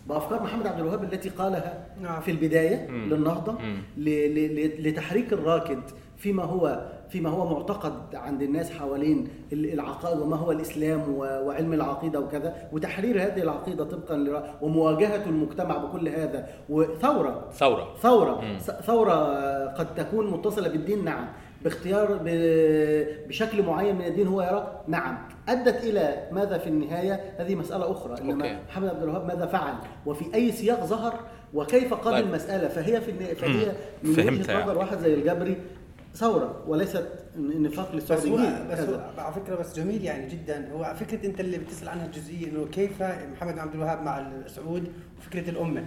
بأفكار 0.08 0.42
محمد 0.42 0.66
عبد 0.66 0.80
الوهاب 0.80 1.04
التي 1.04 1.28
قالها 1.28 1.86
نعم. 2.02 2.20
في 2.20 2.30
البداية. 2.30 2.88
للنهضة 2.90 3.52
مم. 3.52 3.76
ل- 3.96 4.34
ل- 4.34 4.54
ل- 4.56 4.88
لتحريك 4.88 5.32
الراكد 5.32 5.78
فيما 6.18 6.42
هو 6.44 6.90
فيما 7.10 7.30
هو 7.30 7.54
معتقد 7.54 8.14
عند 8.14 8.42
الناس 8.42 8.70
حوالين 8.70 9.28
ال- 9.52 9.72
العقائد 9.72 10.18
وما 10.20 10.36
هو 10.36 10.52
الإسلام 10.52 11.08
وعلم 11.14 11.72
العقيدة 11.72 12.20
وكذا 12.20 12.54
وتحرير 12.72 13.22
هذه 13.22 13.42
العقيدة 13.42 13.84
طبقا 13.84 14.42
ومواجهة 14.62 15.24
المجتمع 15.26 15.76
بكل 15.76 16.08
هذا 16.08 16.46
وثورة 16.68 17.48
ثورة 17.52 17.94
ثورة 18.02 18.58
ثورة 18.58 19.14
قد 19.66 19.94
تكون 19.94 20.30
متصلة 20.30 20.68
بالدين 20.68 21.04
نعم 21.04 21.28
باختيار 21.64 22.18
ب- 22.24 23.28
بشكل 23.28 23.62
معين 23.62 23.96
من 23.96 24.04
الدين 24.04 24.26
هو 24.26 24.42
يراه 24.42 24.80
نعم. 24.88 25.18
أدت 25.48 25.84
إلى 25.84 26.28
ماذا 26.32 26.58
في 26.58 26.66
النهاية؟ 26.66 27.20
هذه 27.38 27.54
مسألة 27.54 27.90
أخرى. 27.92 28.20
إنما 28.20 28.44
أوكي. 28.50 28.58
محمد 28.68 28.88
عبد 28.88 29.02
الوهاب 29.02 29.26
ماذا 29.26 29.46
فعل؟ 29.46 29.74
وفي 30.06 30.34
أي 30.34 30.52
سياق 30.52 30.84
ظهر؟ 30.84 31.20
وكيف 31.54 31.94
قاد 31.94 32.14
طيب. 32.14 32.26
المسألة؟ 32.26 32.68
فهي 32.68 33.00
في 33.00 33.10
النهاية 33.10 33.34
فهي 33.34 33.50
من 34.02 34.10
وجهة 34.10 34.50
يعني. 34.52 34.64
نظر 34.64 34.78
واحد 34.78 34.98
زي 34.98 35.14
الجبري 35.14 35.56
ثورة 36.14 36.54
وليست 36.66 37.06
نفاق 37.38 37.84
بس 37.96 38.12
هو 38.12 38.14
للسعوديين 38.16 38.68
بس 38.70 38.78
هو. 38.78 39.00
على 39.18 39.34
فكرة 39.34 39.56
بس 39.56 39.76
جميل 39.76 40.04
يعني 40.04 40.26
جدا. 40.28 40.68
هو 40.72 40.94
فكرة 41.00 41.26
أنت 41.26 41.40
اللي 41.40 41.58
بتسأل 41.58 41.88
عنها 41.88 42.06
الجزئيه 42.06 42.46
إنه 42.48 42.66
كيف 42.72 43.02
محمد 43.02 43.52
بن 43.54 43.58
عبد 43.58 43.74
الوهاب 43.74 44.02
مع 44.02 44.18
السعود 44.18 44.92
وفكرة 45.18 45.50
الأمة؟ 45.50 45.84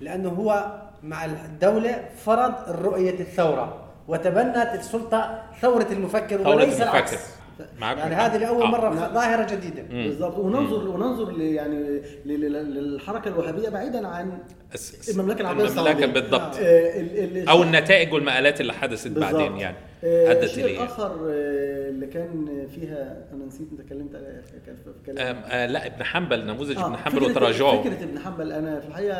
لأنه 0.00 0.28
هو 0.28 0.80
مع 1.02 1.24
الدولة 1.24 2.04
فرض 2.16 2.54
رؤية 2.68 3.20
الثورة. 3.20 3.89
وتبنت 4.10 4.56
السلطة 4.74 5.42
ثورة 5.60 5.86
المفكر 5.92 6.36
ثورة 6.38 6.48
وليس 6.56 6.66
المفكر. 6.74 6.82
العكس. 6.90 7.14
معك. 7.80 7.96
يعني 7.98 8.14
هذه 8.14 8.36
لأول 8.36 8.62
آه. 8.62 8.66
مرة 8.66 8.94
نعم. 8.94 9.14
ظاهرة 9.14 9.54
جديدة. 9.54 9.82
بالضبط. 9.82 10.38
وننظر 10.38 10.88
وننظر 10.88 11.32
ل- 11.32 11.40
يعني 11.40 12.02
للحركة 12.24 13.28
الوهابية 13.28 13.68
بعيدا 13.68 14.06
عن 14.08 14.38
المملكة 15.10 15.40
العربية 15.40 15.64
المملكة 15.64 15.80
السعودية. 15.90 16.06
بالضبط. 16.06 16.56
آه، 16.60 17.44
أو 17.50 17.62
النتائج 17.62 18.12
والمآلات 18.12 18.60
اللي 18.60 18.72
حدثت 18.72 19.08
بالظبط. 19.08 19.32
بعدين 19.34 19.56
يعني. 19.56 19.76
آه، 20.04 20.30
ادت 20.30 20.44
الشيء 20.44 20.64
اليه 20.64 20.76
الآخر 20.78 21.06
آه، 21.30 21.88
اللي 21.88 22.06
كان 22.06 22.66
فيها 22.74 23.16
أنا 23.34 23.44
نسيت 23.46 23.68
انت 23.72 23.80
اتكلمت 23.80 24.14
عليه 24.14 24.42
كان 24.66 24.76
في 24.84 25.12
كلام 25.12 25.36
آم، 25.36 25.42
آه 25.50 25.66
لا 25.66 25.86
ابن 25.86 26.04
حنبل 26.04 26.46
نموذج 26.46 26.78
آه، 26.78 26.86
ابن 26.86 26.96
حنبل 26.96 27.22
وتراجعه. 27.22 27.82
فكرة 27.82 28.04
ابن 28.04 28.18
حنبل 28.18 28.52
أنا 28.52 28.80
في 28.80 28.88
الحقيقة 28.88 29.16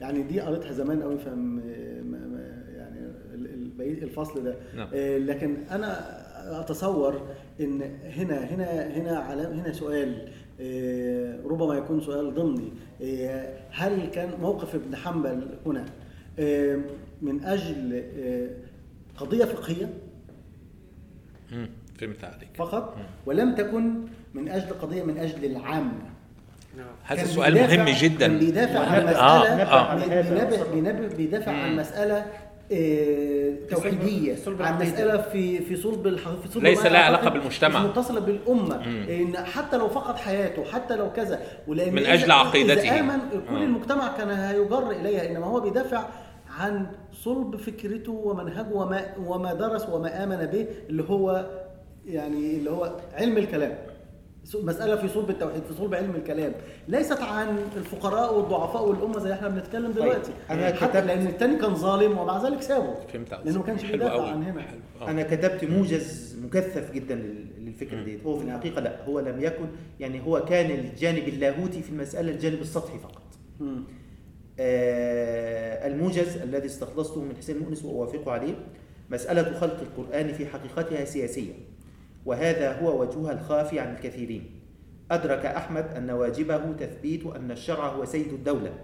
يعني 0.00 0.22
دي 0.22 0.40
قريتها 0.40 0.72
زمان 0.72 1.02
قوي 1.02 1.18
فم 1.18 1.60
يعني 1.60 2.31
الفصل 3.82 4.44
ده. 4.44 4.54
نعم. 4.76 4.88
آه، 4.94 5.18
لكن 5.18 5.56
أنا 5.70 6.22
أتصور 6.60 7.22
إن 7.60 7.82
هنا 8.16 8.38
هنا 8.44 8.86
هنا 8.96 9.18
علام 9.18 9.52
هنا 9.52 9.72
سؤال 9.72 10.28
آه، 10.60 11.38
ربما 11.44 11.74
يكون 11.74 12.00
سؤال 12.00 12.34
ضمني. 12.34 12.72
آه، 13.02 13.48
هل 13.70 14.06
كان 14.06 14.30
موقف 14.40 14.74
ابن 14.74 14.96
حنبل 14.96 15.48
هنا 15.66 15.84
من 17.22 17.44
أجل 17.44 18.02
قضية 19.16 19.44
فقهية؟ 19.44 19.90
فهمت 21.98 22.24
عليك. 22.24 22.48
فقط؟ 22.56 22.96
ولم 23.26 23.54
تكن 23.54 23.94
من 24.34 24.48
أجل 24.48 24.68
قضية 24.82 25.02
من 25.02 25.18
أجل 25.18 25.44
العامة. 25.44 25.92
هذا 27.04 27.16
كان 27.20 27.26
سؤال 27.26 27.52
بيدافع- 27.54 27.76
مهم 27.76 27.94
جدا. 28.02 28.26
كان 28.28 28.38
بيدافع 28.38 28.78
عن 28.80 29.02
مسألة 29.04 29.18
آه، 29.18 29.92
آه. 29.92 31.16
بيدافع 31.16 31.52
عن 31.52 31.76
مسألة 31.76 32.26
آه، 32.72 33.52
توحيدية 33.70 34.34
صلب 34.36 34.62
عن. 34.62 34.82
مسألة 34.82 35.22
في 35.22 35.58
في 35.58 35.76
صلب 35.76 36.06
الح- 36.06 36.28
في 36.42 36.48
صلب 36.48 36.62
ليس 36.62 36.86
لها 36.86 37.00
علاقة 37.00 37.22
يعتقد 37.22 37.32
بالمجتمع. 37.38 37.80
مش 37.82 37.86
متصلة 37.90 38.20
بالأمة 38.20 38.78
مم. 38.88 39.06
إن 39.08 39.36
حتى 39.36 39.76
لو 39.76 39.88
فقد 39.88 40.16
حياته 40.16 40.64
حتى 40.64 40.96
لو 40.96 41.12
كذا 41.12 41.40
ولأن 41.68 41.94
من 41.94 42.06
أجل 42.06 42.30
عقيدته. 42.30 42.80
إذا 42.82 43.00
آمن 43.00 43.18
كل 43.48 43.56
آه. 43.56 43.62
المجتمع 43.64 44.16
كان 44.16 44.30
هيجر 44.30 44.90
إليها 44.90 45.30
إنما 45.30 45.46
هو 45.46 45.60
بيدافع 45.60 46.04
عن 46.58 46.86
صلب 47.12 47.56
فكرته 47.56 48.12
ومنهجه 48.12 48.72
وما 48.72 49.02
وما 49.26 49.54
درس 49.54 49.88
وما 49.88 50.24
آمن 50.24 50.46
به 50.46 50.66
اللي 50.88 51.04
هو 51.08 51.46
يعني 52.06 52.56
اللي 52.56 52.70
هو 52.70 52.92
علم 53.14 53.38
الكلام 53.38 53.78
مسألة 54.54 54.96
في 54.96 55.08
صلب 55.08 55.30
التوحيد 55.30 55.62
في 55.62 55.74
صلب 55.74 55.94
علم 55.94 56.14
الكلام 56.16 56.52
ليست 56.88 57.20
عن 57.20 57.58
الفقراء 57.76 58.34
والضعفاء 58.38 58.88
والأمة 58.88 59.18
زي 59.18 59.32
إحنا 59.32 59.48
بنتكلم 59.48 59.92
دلوقتي 59.92 60.32
أنا 60.50 60.66
حتى 60.66 60.86
كتبت- 60.86 61.06
لأن 61.06 61.26
التاني 61.26 61.56
كان 61.58 61.74
ظالم 61.74 62.18
ومع 62.18 62.44
ذلك 62.48 62.62
سابه 62.62 62.94
فهمت. 63.12 63.32
لأنه 63.44 63.58
ما 63.58 63.64
كانش 63.64 63.84
بيدافع. 63.84 64.30
عن 64.30 64.42
هنا 64.42 64.62
حلو. 64.62 64.78
آه. 65.00 65.10
أنا 65.10 65.22
كتبت 65.22 65.64
موجز 65.64 66.36
مكثف 66.44 66.92
جدا 66.92 67.14
لل- 67.14 67.46
للفكرة 67.58 68.02
ديت 68.02 68.24
هو 68.24 68.36
في 68.38 68.44
الحقيقة 68.44 68.80
لا 68.80 69.04
هو 69.04 69.20
لم 69.20 69.40
يكن 69.42 69.64
يعني 70.00 70.26
هو 70.26 70.44
كان 70.44 70.70
الجانب 70.70 71.28
اللاهوتي 71.28 71.82
في 71.82 71.90
المسألة 71.90 72.30
الجانب 72.32 72.60
السطحي 72.60 72.98
فقط. 72.98 73.22
آه، 74.60 75.86
الموجز 75.86 76.36
الذي 76.36 76.66
استخلصته 76.66 77.20
من 77.20 77.36
حسين 77.36 77.58
مؤنس 77.58 77.84
وأوافقه 77.84 78.32
عليه 78.32 78.54
مسألة 79.10 79.58
خلق 79.60 79.80
القرآن 79.80 80.32
في 80.32 80.46
حقيقتها 80.46 81.04
سياسية 81.04 81.52
وهذا 82.26 82.78
هو 82.80 83.00
وجهها 83.02 83.32
الخافي 83.32 83.80
عن 83.80 83.94
الكثيرين. 83.94 84.50
أدرك 85.10 85.46
أحمد 85.46 85.84
أن 85.96 86.10
واجبه 86.10 86.72
تثبيت 86.72 87.26
أن 87.26 87.50
الشرع 87.50 87.88
هو 87.88 88.04
سيد 88.04 88.32
الدولة 88.32 88.74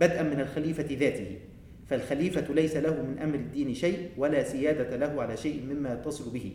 بدءا 0.00 0.22
من 0.22 0.40
الخليفة 0.40 0.86
ذاته 0.96 1.38
فالخليفة 1.86 2.54
ليس 2.54 2.76
له 2.76 3.02
من 3.02 3.18
أمر 3.18 3.34
الدين 3.34 3.74
شيء 3.74 4.08
ولا 4.16 4.42
سيادة 4.44 4.96
له 4.96 5.22
على 5.22 5.36
شيء 5.36 5.62
مما 5.70 5.92
يتصل 5.92 6.30
به. 6.30 6.52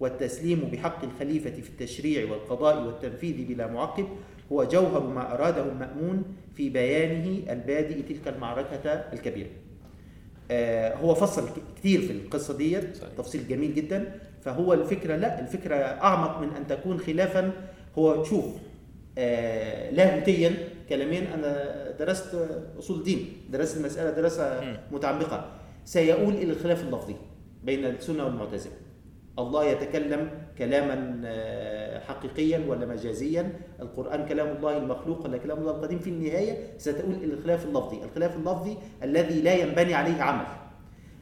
والتسليم 0.00 0.60
بحق 0.72 1.04
الخليفة 1.04 1.50
في 1.50 1.68
التشريع 1.68 2.30
والقضاء 2.30 2.86
والتنفيذ 2.86 3.46
بلا 3.48 3.66
معقب 3.66 4.06
هو 4.52 4.64
جوهر 4.64 5.06
ما 5.06 5.34
أراده 5.34 5.72
المأمون 5.72 6.22
في 6.54 6.70
بيانه 6.70 7.52
البادئ 7.52 8.02
تلك 8.02 8.28
المعركة 8.28 8.90
الكبيرة. 8.90 9.48
آه، 10.50 10.94
هو 10.96 11.14
فصل 11.14 11.48
ك- 11.48 11.52
كتير 11.78 12.00
في 12.00 12.12
القصة 12.12 12.56
دي. 12.56 12.80
تفصيل 13.18 13.48
جميل 13.48 13.74
جدا. 13.74 14.20
فهو 14.46 14.72
الفكرة 14.72 15.16
لا 15.16 15.40
الفكرة 15.40 15.74
أعمق 15.76 16.40
من 16.40 16.48
أن 16.56 16.66
تكون 16.66 16.98
خلافا. 16.98 17.52
هو 17.98 18.24
شوف 18.24 18.44
آه، 19.18 19.90
لاهوتيا 19.90 20.52
كلامين 20.88 21.26
أنا 21.26 21.90
درست 21.98 22.34
أصول 22.78 23.02
دين 23.02 23.32
درست 23.50 23.76
المسألة 23.76 24.10
دراسة 24.10 24.60
متعمقة. 24.92 25.44
سيؤول 25.84 26.34
إلى 26.34 26.52
الخلاف 26.52 26.82
اللفظي 26.82 27.16
بين 27.64 27.84
السنة 27.84 28.24
والمعتزلة. 28.24 28.72
الله 29.38 29.64
يتكلم 29.64 30.30
كلاما 30.58 31.22
آه، 31.24 31.98
حقيقيا 31.98 32.60
ولا 32.68 32.86
مجازيا. 32.86 33.52
القرآن 33.80 34.26
كلام 34.26 34.56
الله 34.56 34.76
المخلوق 34.76 35.24
ولا 35.24 35.38
كلام 35.38 35.58
الله 35.58 35.70
القديم. 35.70 35.98
في 35.98 36.10
النهاية 36.10 36.78
ستؤول 36.78 37.14
إلى 37.14 37.34
الخلاف 37.34 37.66
اللفظي. 37.66 38.04
الخلاف 38.04 38.36
اللفظي 38.36 38.76
الذي 39.02 39.40
لا 39.42 39.54
ينبني 39.54 39.94
عليه 39.94 40.22
عمل. 40.22 40.46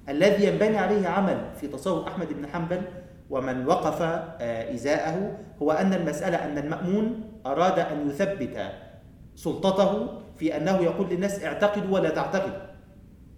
الذي 0.09 0.47
ينبني 0.47 0.77
عليه 0.77 1.09
عمل 1.09 1.39
في 1.61 1.69
تصور 1.69 2.09
أحمد 2.09 2.33
بن 2.33 2.47
حنبل 2.47 2.83
ومن 3.31 3.67
وقف 3.67 4.03
آه، 4.03 4.75
إزاءه 4.75 5.39
هو 5.63 5.73
أن 5.73 5.95
المسألة 5.95 6.45
أن 6.45 6.59
المأمون 6.59 7.21
أراد 7.47 7.79
أن 7.79 8.09
يثبت 8.09 8.57
سلطته 9.35 10.09
في 10.39 10.57
أنه 10.57 10.77
يقول 10.83 11.09
للناس 11.11 11.45
اعتقدوا 11.45 11.95
ولا 11.95 12.11
تعتقدوا. 12.11 12.63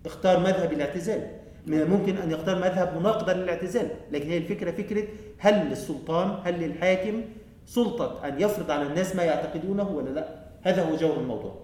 اختار 0.06 0.40
مذهب 0.40 0.72
الاعتزال. 0.72 1.26
من 1.66 1.80
الممكن 1.80 2.16
أن 2.16 2.30
يختار 2.30 2.56
مذهب 2.56 2.96
مناقضا 3.00 3.32
للاعتزال 3.32 3.88
لكن 4.12 4.28
هي 4.30 4.38
الفكرة 4.38 4.70
فكرة 4.70 5.04
هل 5.38 5.68
للسلطان 5.68 6.38
هل 6.44 6.60
للحاكم 6.62 7.22
سلطة 7.64 8.28
أن 8.28 8.40
يفرض 8.40 8.70
على 8.70 8.82
الناس 8.86 9.16
ما 9.16 9.22
يعتقدونه 9.22 9.88
ولا 9.90 10.10
لا؟ 10.10 10.28
هذا 10.62 10.82
هو 10.82 10.96
جوهر 10.96 11.20
الموضوع. 11.20 11.54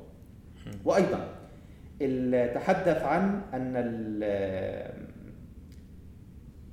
وأيضا 0.85 1.29
ال- 2.03 2.55
تحدث 2.55 3.03
عن 3.03 3.43
أن 3.55 3.77
ال 3.77 4.23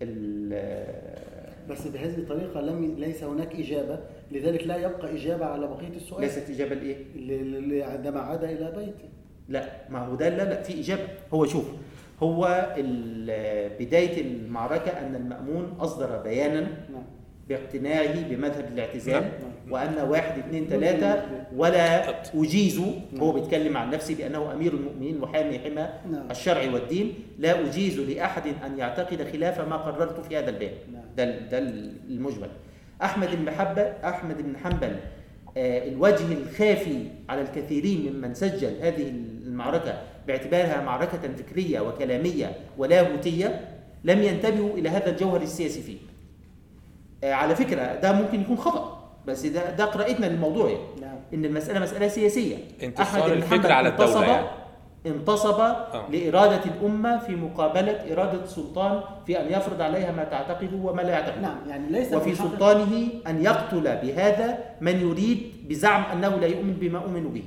ال 0.02 0.54
بس 1.70 1.88
بهذه 1.88 2.18
الطريقة 2.18 2.62
لم 2.62 2.96
ليس 2.98 3.24
هناك 3.24 3.56
إجابة. 3.56 4.00
لذلك 4.32 4.68
لا 4.68 4.76
يبقى 4.78 5.16
إجابة 5.16 5.46
على 5.46 5.68
بقية 5.68 5.96
السؤال. 5.96 6.22
ليست 6.22 6.50
إجابة 6.50 6.76
لإيه؟ 6.76 6.98
ل- 7.16 7.70
ل- 7.80 7.84
عندما 7.84 8.20
عاد 8.20 8.44
إلى 8.44 8.72
بيته 8.78 9.10
لا 9.50 9.70
ما 9.90 10.00
هو 10.00 10.16
ده 10.16 10.30
لا 10.30 10.44
لا 10.44 10.62
في 10.62 10.80
إجابة. 10.80 11.04
هو 11.34 11.46
شوف 11.46 11.66
هو 12.24 12.74
ال- 12.78 13.70
بداية 13.86 14.22
المعركة 14.22 14.92
أن 14.92 15.16
المأمون 15.16 15.78
أصدر 15.80 16.18
بيانا 16.22 16.62
نعم. 16.62 17.04
باقتناعه 17.50 18.22
بمذهب 18.30 18.66
الاعتزال 18.74 19.22
نعم. 19.22 19.72
وأن 19.72 20.10
واحد 20.10 20.40
اثنين 20.40 20.68
ثلاثة 20.68 21.24
ولا 21.56 22.10
أجيز. 22.36 22.82
هو 23.20 23.32
بيتكلم 23.32 23.78
عن 23.78 23.90
نفسه 23.90 24.16
بأنه 24.16 24.54
أمير 24.54 24.74
المؤمنين 24.74 25.24
وحامي 25.24 25.60
حمى 25.60 25.90
نعم. 26.12 26.32
الشرع 26.32 26.72
والدين. 26.74 27.14
لا 27.40 27.62
أجيز 27.62 28.00
لأحد 28.00 28.44
أن 28.66 28.78
يعتقد 28.78 29.32
خلاف 29.32 29.62
ما 29.62 29.78
قررت 29.78 30.20
في 30.20 30.38
هذا 30.38 30.50
الباب. 30.50 30.72
نعم. 30.94 31.04
ده 31.18 31.40
ده 31.40 31.58
المجمل. 32.10 32.50
أحمد 33.04 33.30
بن 33.36 33.52
حنبل 33.52 33.94
أحمد 34.04 34.42
بن 34.42 34.58
حنبل 34.58 34.96
آه، 35.58 35.88
الوجه 35.88 36.34
الخافي 36.34 37.04
على 37.30 37.42
الكثيرين 37.42 38.14
ممن 38.14 38.34
سجل 38.34 38.74
هذه 38.82 39.14
المعركة 39.46 40.02
باعتبارها 40.28 40.82
معركة 40.82 41.20
فكرية 41.38 41.80
وكلامية 41.80 42.56
ولاهوتيه 42.78 43.62
لم 44.04 44.24
ينتبهوا 44.24 44.78
إلى 44.78 44.90
هذا 44.90 45.10
الجوهر 45.10 45.42
السياسي 45.42 45.82
فيه. 45.82 45.98
على 47.24 47.56
فكرة 47.56 47.96
ده 47.96 48.12
ممكن 48.12 48.42
يكون 48.42 48.58
خطأ 48.58 49.00
بس 49.28 49.46
ده 49.46 49.72
ده 49.72 49.86
قراءتنا 49.86 50.26
للموضوع 50.26 50.70
يعني. 50.70 50.82
نعم. 51.02 51.16
إن 51.34 51.46
المسألة 51.46 51.80
مسألة 51.80 52.08
سياسية. 52.08 52.58
انتصار 52.84 53.32
الفكر 53.34 53.72
على 53.72 53.90
انتصب 53.90 54.22
يعني. 54.22 54.48
انتصب 55.06 55.60
لإرادة 56.10 56.62
الأمة 56.66 57.20
في 57.20 57.36
مقابلة 57.36 58.14
إرادة 58.14 58.44
السلطان 58.44 59.02
في 59.28 59.40
أن 59.40 59.48
يفرض 59.52 59.82
عليها 59.82 60.12
ما 60.12 60.24
تعتقده 60.24 60.78
وما 60.78 61.02
لا 61.02 61.10
يعتقده. 61.10 61.42
نعم 61.42 61.58
يعني 61.68 61.90
ليس 61.90 62.14
وفي 62.14 62.36
سلطانه 62.36 63.08
أن 63.28 63.44
يقتل 63.44 63.82
بهذا 63.82 64.58
من 64.82 65.00
يريد 65.10 65.52
بزعم 65.70 66.04
أنه 66.04 66.36
لا 66.36 66.48
يؤمن 66.48 66.74
بما 66.74 67.00
أؤمن 67.00 67.24
به. 67.24 67.44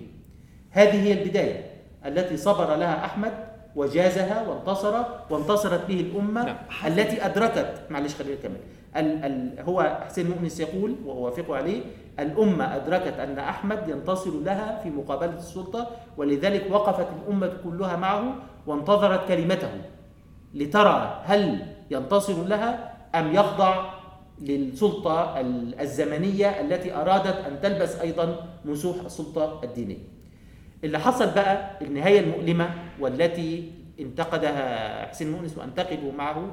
هذه 0.70 1.02
هي 1.02 1.22
البداية 1.22 1.64
التي 2.06 2.36
صبر 2.36 2.76
لها 2.76 3.04
أحمد 3.04 3.32
وجازها 3.76 4.48
وانتصر 4.48 5.02
وانتصرت 5.30 5.86
به 5.88 6.00
الأمة 6.00 6.44
نعم. 6.44 6.56
التي 6.86 7.26
أدركت 7.26 7.80
معلش 7.90 8.14
خلينا 8.14 8.34
نكمل 8.34 8.56
ال 8.96 9.24
ال 9.24 9.60
هو 9.60 10.00
حسين 10.06 10.30
مؤنس 10.30 10.60
يقول 10.60 10.94
وأوافقه 11.06 11.56
عليه 11.56 11.80
الأمة 12.18 12.76
أدركت 12.76 13.18
أن 13.20 13.38
أحمد 13.38 13.88
ينتصر 13.88 14.30
لها 14.40 14.80
في 14.82 14.90
مقابلة 14.90 15.36
السلطة 15.36 15.86
ولذلك 16.16 16.66
وقفت 16.70 17.06
الأمة 17.22 17.52
كلها 17.64 17.96
معه 17.96 18.34
وانتظرت 18.66 19.28
كلمته 19.28 19.68
لترى 20.54 21.20
هل 21.24 21.66
ينتصر 21.90 22.44
لها 22.44 22.92
أم 23.14 23.34
يخضع 23.34 23.90
للسلطة 24.40 25.40
ال- 25.40 25.80
الزمنية 25.80 26.46
التي 26.60 26.94
أرادت 26.94 27.36
أن 27.46 27.60
تلبس 27.62 27.96
أيضا 27.96 28.36
مسوح 28.64 28.96
السلطة 29.04 29.60
الدينية. 29.64 29.98
اللي 30.84 30.98
حصل 30.98 31.30
بقى 31.34 31.70
النهاية 31.82 32.20
المؤلمة 32.20 32.70
والتي 33.00 33.72
انتقدها 34.00 35.06
حسين 35.06 35.32
مؤنس 35.32 35.58
وأنتقده 35.58 36.10
معه 36.18 36.46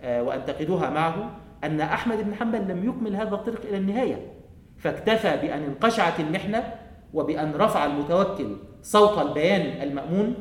آه، 0.00 0.22
وأنتقدوها 0.22 0.90
معه 0.90 1.30
أن 1.64 1.80
أحمد 1.80 2.24
بن 2.24 2.34
حنبل 2.34 2.68
لم 2.68 2.88
يكمل 2.88 3.16
هذا 3.16 3.34
الطريق 3.34 3.60
إلى 3.68 3.76
النهاية 3.76 4.32
فاكتفى 4.78 5.36
بأن 5.36 5.62
انقشعت 5.62 6.20
المحنة 6.20 6.72
وبأن 7.14 7.52
رفع 7.54 7.86
المتوكل 7.86 8.56
صوت 8.82 9.18
البيان 9.18 9.82
المأمون 9.88 10.34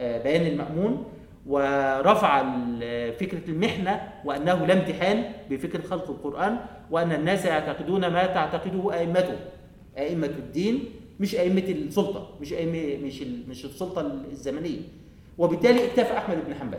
آه، 0.00 0.22
بيان 0.22 0.46
المأمون 0.46 1.04
ورفع 1.46 2.42
فكرة 3.20 3.48
المحنة 3.50 4.12
وأنه 4.24 4.66
لا 4.66 4.74
امتحان 4.74 5.24
بفكرة 5.50 5.82
خلق 5.82 6.10
القرآن 6.10 6.58
وأن 6.90 7.12
الناس 7.12 7.44
يعتقدون 7.44 8.00
ما 8.00 8.26
تعتقده 8.26 8.94
أئمته 8.94 9.36
أئمة 9.98 10.26
الدين 10.26 10.84
مش 11.20 11.34
أئمة 11.34 11.64
السلطة 11.68 12.30
مش 12.40 12.52
أئمة 12.52 13.06
مش 13.06 13.22
مش 13.22 13.64
السلطة 13.64 14.00
الزمنية. 14.30 14.80
وبالتالي 15.38 15.86
اكتفى 15.86 16.18
أحمد 16.18 16.36
بن 16.46 16.54
حنبل. 16.54 16.78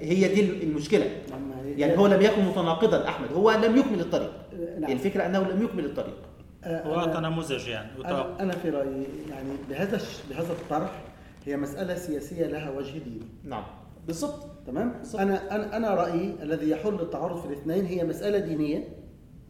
هي 0.00 0.34
دي 0.34 0.62
المشكلة. 0.64 1.04
هي- 1.04 1.80
يعني 1.80 1.98
هو 1.98 2.06
لم 2.06 2.20
يكن 2.22 2.42
متناقضا 2.44 3.08
أحمد. 3.08 3.32
هو 3.32 3.50
لم 3.50 3.76
يكمل 3.76 4.00
الطريق. 4.00 4.32
نعم. 4.78 4.92
الفكرة 4.92 5.26
أنه 5.26 5.38
لم 5.42 5.62
يكمل 5.64 5.84
الطريق. 5.84 6.16
آه، 6.64 6.82
هو 6.88 6.94
أنا- 6.94 6.98
اعطى 6.98 7.20
نموذج 7.20 7.68
يعني. 7.68 7.88
أنا, 8.04 8.42
أنا 8.42 8.52
في 8.52 8.70
رأيي 8.70 9.06
يعني 9.30 9.48
بهذا 9.70 10.00
بهذا 10.30 10.52
الطرح 10.52 11.02
هي 11.44 11.56
مسألة 11.56 11.94
سياسية 11.94 12.46
لها 12.46 12.70
وجه 12.70 12.98
ديني. 12.98 13.20
نعم. 13.44 13.64
بالضبط 14.06 14.46
تمام؟ 14.66 14.94
أنا 15.18 15.54
أنا 15.56 15.76
أنا 15.76 15.94
رأيي 15.94 16.34
الذي 16.42 16.70
يحل 16.70 16.94
التعارض 16.94 17.40
في 17.40 17.46
الاثنين 17.46 17.84
هي 17.86 18.04
مسألة 18.04 18.38
دينية 18.38 18.88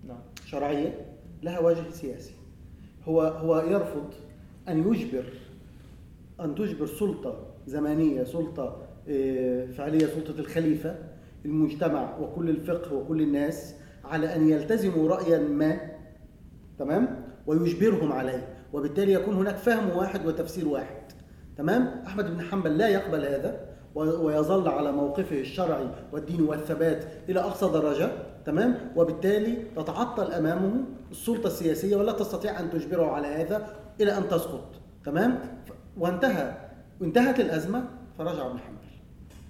نعم. 0.09 0.19
شرعية 0.47 1.07
لها 1.43 1.61
وجه 1.61 1.91
سياسي. 1.91 2.33
هو 3.09 3.21
هو 3.23 3.59
يرفض 3.61 4.11
أن 4.69 4.93
يجبر 4.93 5.25
أن 6.41 6.55
تجبر 6.55 6.87
سلطة 6.87 7.37
زمانية 7.67 8.25
سلطة 8.25 8.86
آه، 9.09 9.67
فعلية 9.67 10.07
سلطة 10.07 10.41
الخليفة 10.41 10.95
المجتمع 11.45 12.19
وكل 12.19 12.51
الفقه 12.51 12.95
وكل 12.95 13.23
الناس 13.23 13.75
على 14.05 14.37
أن 14.37 14.49
يلتزموا 14.49 15.09
رأيا 15.09 15.39
ما 15.39 15.79
تمام؟ 16.79 17.25
ويجبرهم 17.47 18.13
عليه 18.13 18.49
وبالتالي 18.73 19.13
يكون 19.13 19.35
هناك 19.35 19.57
فهم 19.57 19.97
واحد 19.97 20.27
وتفسير 20.27 20.69
واحد 20.69 20.97
تمام؟ 21.57 22.03
أحمد 22.07 22.31
بن 22.37 22.41
حنبل 22.43 22.79
لا 22.79 22.89
يقبل 22.89 23.25
هذا 23.25 23.67
ويظل 23.95 24.69
على 24.69 24.93
موقفه 24.93 25.41
الشرعي 25.41 25.89
والديني 26.13 26.43
والثبات 26.43 27.05
إلى 27.29 27.41
أقصى 27.41 27.67
درجة 27.67 28.11
تمام؟ 28.45 28.93
وبالتالي 28.97 29.57
تتعطل 29.77 30.33
أمامه 30.33 30.85
السلطة 31.11 31.47
السياسية 31.47 31.97
ولا 31.97 32.13
تستطيع 32.13 32.61
أن 32.61 32.71
تجبره 32.71 33.07
على 33.07 33.27
هذا 33.27 33.67
إلى 34.01 34.19
أن 34.19 34.29
تسقط 34.29 34.81
تمام؟ 35.05 35.39
وانتهى 35.99 36.55
وانتهت 37.01 37.41
الأزمة 37.41 37.85
فرجع 38.19 38.47
ابن 38.47 38.59
حنبل. 38.59 38.76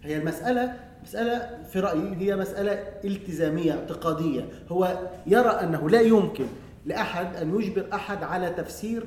هي 0.06 0.16
المسألة 0.16 0.72
مسألة 1.02 1.48
في 1.72 1.80
رأيي 1.80 2.14
هي 2.18 2.36
مسألة 2.36 2.78
التزامية 3.04 3.72
اعتقادية. 3.72 4.48
هو 4.68 4.98
يرى 5.26 5.48
أنه 5.48 5.90
لا 5.90 6.00
يمكن 6.00 6.44
لأحد 6.86 7.36
أن 7.36 7.60
يجبر 7.60 7.84
أحد 7.92 8.22
على 8.22 8.50
تفسير 8.50 9.04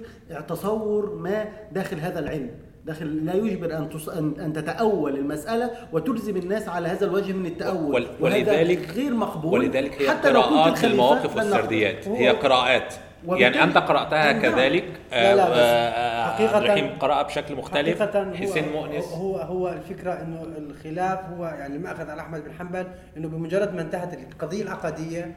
تصور 0.48 1.16
ما 1.16 1.46
داخل 1.72 2.00
هذا 2.00 2.20
العلم. 2.20 2.50
داخل 2.86 3.26
لا 3.26 3.34
يجبر 3.34 3.84
تص... 3.84 4.10
أن 4.10 4.34
أن 4.40 4.54
تتأول 4.54 5.16
المسألة 5.18 5.72
وتلزم 5.94 6.38
الناس 6.38 6.68
على 6.70 6.88
هذا 6.88 7.06
الوجه 7.06 7.34
من 7.34 7.46
التأول. 7.46 7.94
ول- 7.96 8.08
وهذا 8.20 8.36
ولذلك 8.52 8.90
غير 8.96 9.14
مقبول. 9.14 9.60
ولذلك 9.60 10.02
هي 10.02 10.10
حتى 10.10 10.32
لو 10.32 10.42
كنت 10.42 10.52
قراءات 10.52 10.86
نقبل. 10.86 11.38
والسرديات. 11.38 12.08
هي 12.08 12.30
قراءات. 12.30 12.94
يعني 13.28 13.64
أنت 13.64 13.78
قرأتها 13.78 14.34
نعم. 14.34 14.42
كذلك 14.42 14.84
لا، 15.12 15.36
لا، 15.36 15.48
آه، 15.48 15.50
بس 15.50 15.58
آه، 15.58 16.38
حقيقة- 16.38 16.56
عبد 16.56 16.66
الرحيم 16.66 16.90
قرأ 17.00 17.22
بشكل 17.22 17.56
مختلف 17.56 18.02
حسين 18.36 18.72
مؤنس 18.72 19.06
هو 19.06 19.38
هو 19.38 19.70
الفكرة 19.70 20.12
إنه 20.14 20.44
الخلاف 20.58 21.20
هو 21.38 21.46
يعني 21.46 21.78
ما 21.78 21.92
أخذ 21.92 22.10
على 22.10 22.22
أحمد 22.22 22.44
بن 22.44 22.52
حنبل 22.60 22.88
إنه 23.18 23.28
بمجرد 23.28 23.74
ما 23.76 23.82
انتهت 23.82 24.14
القضية 24.14 24.64
العقدية 24.64 25.34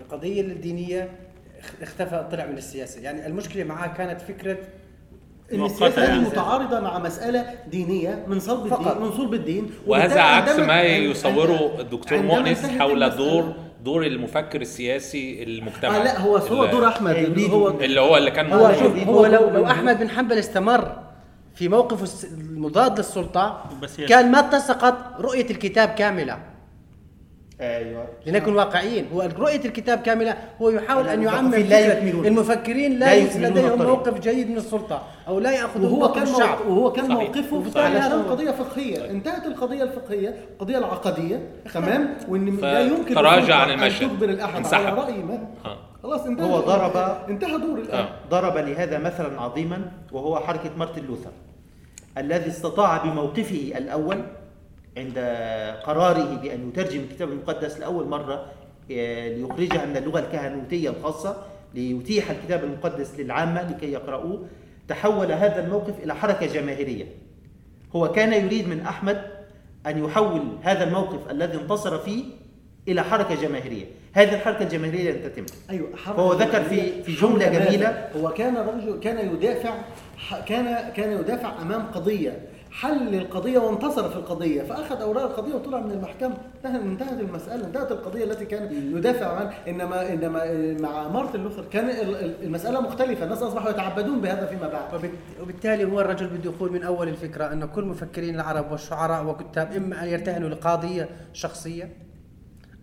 القضية 0.00 0.40
الدينية 0.40 1.08
اخ- 1.60 1.82
اختفى 1.82 2.26
طلع 2.32 2.46
من 2.46 2.56
السياسة 2.58 3.00
يعني 3.00 3.26
المشكلة 3.26 3.64
معاه 3.64 3.88
كانت 3.88 4.20
فكرة 4.20 4.56
إن 5.52 5.64
السياسة 5.64 6.02
يعني. 6.04 6.20
هذه 6.20 6.28
متعارضة 6.28 6.80
مع 6.80 6.98
مسألة 6.98 7.44
دينية 7.70 8.24
من 8.26 8.40
صلب 8.40 8.66
فقط. 8.68 8.86
الدين 8.86 9.02
من 9.06 9.12
صلب 9.12 9.34
الدين 9.34 9.70
وهذا 9.86 10.20
عكس 10.20 10.58
ما 10.58 10.82
يصوره 10.82 11.80
الدكتور 11.80 12.18
مؤنس 12.22 12.66
حول 12.66 13.10
دور 13.16 13.54
دور 13.82 14.06
المفكر 14.06 14.60
السياسي 14.60 15.42
المجتمعي 15.42 16.00
آه 16.00 16.04
لا 16.04 16.20
هو 16.20 16.36
هو 16.36 16.66
دور 16.66 16.88
أحمد 16.88 17.14
اللي- 17.16 17.26
اللي 17.44 17.52
هو 17.52 17.68
اللي 17.68 18.00
هو 18.00 18.16
اللي 18.16 18.30
كان 18.30 18.52
هو. 18.52 18.72
شوف 18.72 18.96
هو- 19.08 19.26
لو 19.26 19.50
لو 19.50 19.66
أحمد 19.66 19.98
بن 19.98 20.08
حنبل 20.08 20.38
استمر 20.38 20.96
في 21.54 21.68
موقفه 21.68 22.28
المضاد 22.28 22.94
هي- 24.00 24.06
كان 24.06 24.30
ما 24.30 24.38
اتسقت 24.38 24.94
رؤية 25.20 25.50
الكتاب 25.50 25.88
كاملة. 25.88 26.38
أيوه 27.62 28.04
لنكن 28.26 28.54
واقعيين 28.54 29.06
هو 29.14 29.28
رؤية 29.38 29.64
الكتاب 29.64 29.98
كاملة 29.98 30.36
هو 30.62 30.70
يحاول 30.70 31.08
أن 31.08 31.22
يعمم 31.22 31.54
لا 31.54 31.80
يكملون. 31.80 32.26
المفكرين 32.26 32.98
لا 32.98 33.18
لا 33.20 33.48
لديهم. 33.48 33.82
موقف 33.82 34.20
جيد 34.20 34.50
من 34.50 34.56
السلطة 34.56 35.02
أو 35.28 35.38
لا 35.38 35.50
يأخذون 35.50 35.84
وهو 35.84 35.96
موقف 35.98 36.14
كان 36.14 36.22
الشعب 36.22 36.58
موقف 36.58 36.66
وهو 36.66 36.92
كان 36.92 37.04
صحيح. 37.08 37.18
موقفه 37.18 37.70
صحيح. 37.70 38.04
هذا 38.04 38.14
هو. 38.14 38.30
قضيه 38.30 38.50
فقهية 38.50 39.10
انتهت 39.10 39.46
القضية 39.46 39.82
الفقهية 39.82 40.34
القضية 40.52 40.78
العقدية 40.78 41.40
تمام 41.74 42.14
وإن 42.28 42.56
لا 42.56 42.80
يمكن 42.80 43.18
السلطة 43.18 43.54
عن 43.54 43.70
أن 43.70 43.78
المشهد. 43.80 44.08
تجبر 44.10 44.28
الأحد 44.28 44.56
انسحب. 44.56 44.84
على 44.86 44.96
رأي 44.96 45.22
ما. 45.22 45.38
خلاص 46.02 46.26
انتهى 46.26 46.46
هو 46.52 46.60
ضرب- 46.60 47.16
انتهى 47.30 47.58
دور 47.58 47.78
الان 47.78 47.98
آه. 48.00 48.08
ضرب 48.30 48.56
لهذا 48.56 48.98
مثلا 48.98 49.40
عظيما 49.40 49.90
وهو 50.12 50.36
حركة 50.38 50.70
مارتن 50.76 51.02
لوثر 51.06 51.30
الذي 52.18 52.48
استطاع 52.48 52.96
بموقفه 53.04 53.72
الأول 53.76 54.18
عند 54.96 55.18
قراره 55.84 56.36
بأن 56.42 56.68
يترجم 56.68 57.00
الكتاب 57.00 57.28
المقدس 57.28 57.78
لأول 57.78 58.08
مرة 58.08 58.46
آه، 58.90 59.28
ليخرجها 59.28 59.86
من 59.86 59.96
اللغة 59.96 60.18
الكهنوتية 60.18 60.90
الخاصة 60.90 61.36
ليتيح 61.74 62.30
الكتاب 62.30 62.64
المقدس 62.64 63.14
للعامة 63.18 63.70
لكي 63.70 63.92
يقرأوه 63.92 64.46
تحول 64.88 65.32
هذا 65.32 65.64
الموقف 65.64 65.94
إلى 66.04 66.14
حركة 66.14 66.46
جماهيرية 66.46 67.04
هو 67.96 68.12
كان 68.12 68.32
يريد 68.32 68.68
من 68.68 68.80
أحمد 68.80 69.22
أن 69.86 70.04
يحول 70.04 70.42
هذا 70.62 70.84
الموقف 70.84 71.30
الذي 71.30 71.58
انتصر 71.58 71.98
فيه 71.98 72.24
إلى 72.88 73.02
حركة 73.02 73.34
جماهيرية 73.34 73.84
هذه 74.12 74.34
الحركة 74.34 74.62
الجماهيرية 74.62 75.10
لن 75.12 75.22
تتم 75.22 75.44
أيوه 75.70 75.96
حركة 75.96 76.16
فهو 76.16 76.32
ذكر 76.32 76.62
في-. 76.64 77.02
في 77.02 77.12
جملة 77.14 77.48
جميلة. 77.48 78.08
هو 78.16 78.30
كان 78.30 78.56
رجل 78.56 79.00
كان 79.00 79.34
يدافع 79.34 79.74
كان 80.46 80.92
كان 80.92 81.12
يدافع 81.20 81.62
أمام 81.62 81.82
قضية 81.82 82.38
حل 82.72 83.14
القضية 83.14 83.58
وانتصر 83.58 84.10
في 84.10 84.16
القضية. 84.16 84.62
فأخذ 84.62 85.00
أوراق 85.00 85.22
القضية 85.24 85.54
وطلع 85.54 85.80
من 85.80 85.90
المحكمة. 85.92 86.36
انتهت 86.64 87.20
المسألة. 87.20 87.66
انتهت 87.66 87.92
القضية 87.92 88.24
التي 88.24 88.44
كان 88.44 88.72
يدافع 88.96 89.26
عنها. 89.36 89.54
انما 89.68 90.12
إنما 90.12 90.72
مع 90.80 91.08
مارتن 91.08 91.40
لوثر 91.42 91.64
كان 91.64 91.90
ال- 91.90 92.16
ال- 92.24 92.42
المسألة 92.44 92.80
مختلفة. 92.80 93.24
الناس 93.24 93.42
أصبحوا 93.42 93.70
يتعبدون 93.70 94.20
بهذا 94.20 94.46
فيما 94.46 94.68
بعد. 94.68 94.94
وبالت- 94.94 95.40
وبالتالي 95.42 95.84
هو 95.84 96.00
الرجل 96.00 96.26
بده 96.26 96.50
يقول 96.50 96.72
من 96.72 96.82
أول 96.82 97.08
الفكرة 97.08 97.52
انه 97.52 97.66
كل 97.66 97.84
مفكرين 97.84 98.34
العرب 98.34 98.70
والشعراء 98.72 99.26
وكتاب 99.26 99.72
إما 99.72 100.02
أن 100.04 100.08
يرتهنوا 100.08 100.48
لقضية 100.48 101.08
شخصية 101.32 101.92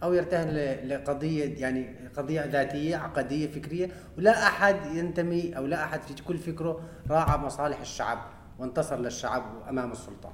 أو 0.03 0.13
يرتهن 0.13 0.77
لقضية 0.87 1.61
يعني 1.61 1.95
قضية 2.17 2.45
ذاتية 2.45 2.95
عقدية 2.97 3.47
فكرية 3.47 3.89
ولا 4.17 4.31
أحد 4.47 4.75
ينتمي 4.93 5.57
أو 5.57 5.65
لا 5.65 5.83
أحد 5.83 6.01
في 6.01 6.23
كل 6.23 6.37
فكره 6.37 6.79
راعى 7.09 7.37
مصالح 7.37 7.79
الشعب. 7.81 8.17
وانتصر 8.59 8.99
للشعب 8.99 9.43
أمام 9.69 9.91
السلطه 9.91 10.33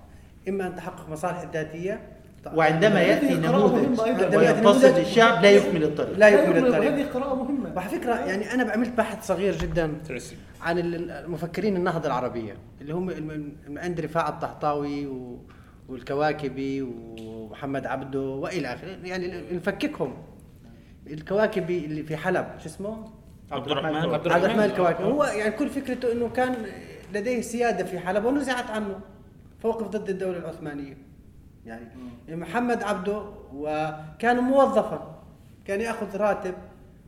إما 0.50 0.68
أن 0.68 0.76
تحقق 0.76 1.10
مصالح 1.10 1.40
الذاتيه 1.42 2.08
وعندما 2.56 3.02
يأتي 3.02 3.26
هذه 3.28 3.48
قراءة 3.48 3.68
نموذج 3.68 4.36
وينتصر 4.38 4.88
نموذج- 4.92 4.98
للشعب 5.00 5.44
لا 5.44 5.52
يكمل 5.52 5.84
الطريق. 5.84 6.18
لا 6.18 6.28
يكمل 6.30 6.68
الطريق. 6.68 7.14
قراءة 7.14 7.36
مهمة. 7.36 7.74
وعلى 7.76 7.90
فكرة 7.90 8.16
يعني 8.16 8.54
أنا 8.54 8.72
عملت 8.72 8.90
بحث 8.98 9.28
صغير 9.28 9.56
جدا. 9.58 9.94
عن 10.62 10.80
ال- 10.80 11.12
المفكرين 11.12 11.76
النهضة 11.76 12.08
العربية 12.08 12.58
اللي 12.82 12.94
هم 12.94 13.10
عند 13.78 14.00
رفاعه 14.02 14.30
الطهطاوي 14.30 15.08
والكواكبي 15.90 16.82
ومحمد 16.82 17.86
عبده 17.86 18.20
وإلى 18.22 18.74
آخره. 18.74 18.98
يعني 19.04 19.42
نفككهم. 19.52 20.14
الكواكبي 21.08 21.86
اللي 21.86 22.04
في 22.04 22.18
حلب 22.18 22.46
شو 22.60 22.66
اسمه؟ 22.66 23.12
عبد 23.52 23.72
الرحمن. 23.72 23.96
عبد 23.96 24.28
عبد 24.28 24.44
الرحمن 24.44 24.64
الكواكبي. 24.64 25.04
هو 25.04 25.24
يعني 25.24 25.52
كل 25.52 25.70
فكرته 25.70 26.12
إنه 26.12 26.30
كان 26.30 26.56
لديه 27.16 27.42
سيادة 27.42 27.84
في 27.84 28.00
حلب 28.00 28.26
ونزعت 28.26 28.70
عنه 28.70 29.00
فوقف 29.60 29.88
ضد 29.88 30.10
الدولة 30.10 30.38
العثمانية. 30.38 30.98
يعني 32.28 32.42
محمد 32.42 32.84
عبده 32.84 33.22
وكان 33.54 34.38
موظفا 34.40 35.22
كان 35.66 35.82
يأخذ 35.82 36.18
راتب 36.18 36.54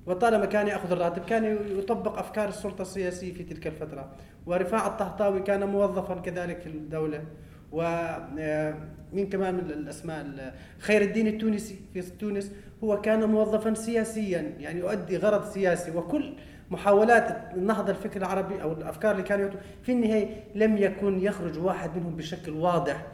وطالما 0.05 0.45
كان 0.45 0.67
يأخذ 0.67 0.91
الراتب 0.91 1.25
كان 1.25 1.57
يطبق 1.79 2.19
أفكار 2.19 2.47
السلطة 2.49 2.81
السياسية 2.81 3.33
في 3.33 3.43
تلك 3.43 3.67
الفترة. 3.67 4.11
ورفاع 4.45 4.87
الطهطاوي 4.87 5.39
كان 5.39 5.67
موظفا 5.67 6.15
كذلك 6.15 6.59
في 6.61 6.67
الدولة. 6.67 7.23
ومين 7.71 9.29
كمان 9.31 9.53
من 9.55 9.59
الأسماء 9.71 10.21
ال- 10.21 10.53
خير 10.79 11.01
الدين 11.01 11.27
التونسي 11.27 11.75
في 11.93 12.01
تونس 12.01 12.51
هو 12.83 13.01
كان 13.01 13.23
موظفا 13.29 13.73
سياسيا 13.73 14.53
يعني 14.59 14.79
يؤدي 14.79 15.17
غرض 15.17 15.43
سياسي. 15.49 15.91
وكل 15.91 16.33
محاولات 16.71 17.37
النهضه 17.53 17.91
الفكر 17.91 18.19
العربي 18.19 18.61
أو 18.61 18.71
الأفكار 18.71 19.11
اللي 19.11 19.23
كانوا 19.23 19.45
يعطوا 19.45 19.59
في 19.83 19.91
النهاية 19.91 20.43
لم 20.55 20.77
يكن 20.77 21.23
يخرج 21.23 21.59
واحد 21.59 21.97
منهم 21.97 22.15
بشكل 22.15 22.51
واضح 22.51 23.05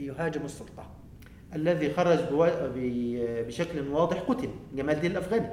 يهاجم 0.00 0.44
السلطة. 0.44 0.86
الذي 1.54 1.92
خرج 1.92 2.18
بوا- 2.30 2.66
ب- 2.74 3.46
بشكل 3.46 3.88
واضح 3.88 4.16
قتل 4.20 4.48
جمال 4.74 4.94
الدين 4.94 5.10
الأفغاني. 5.10 5.48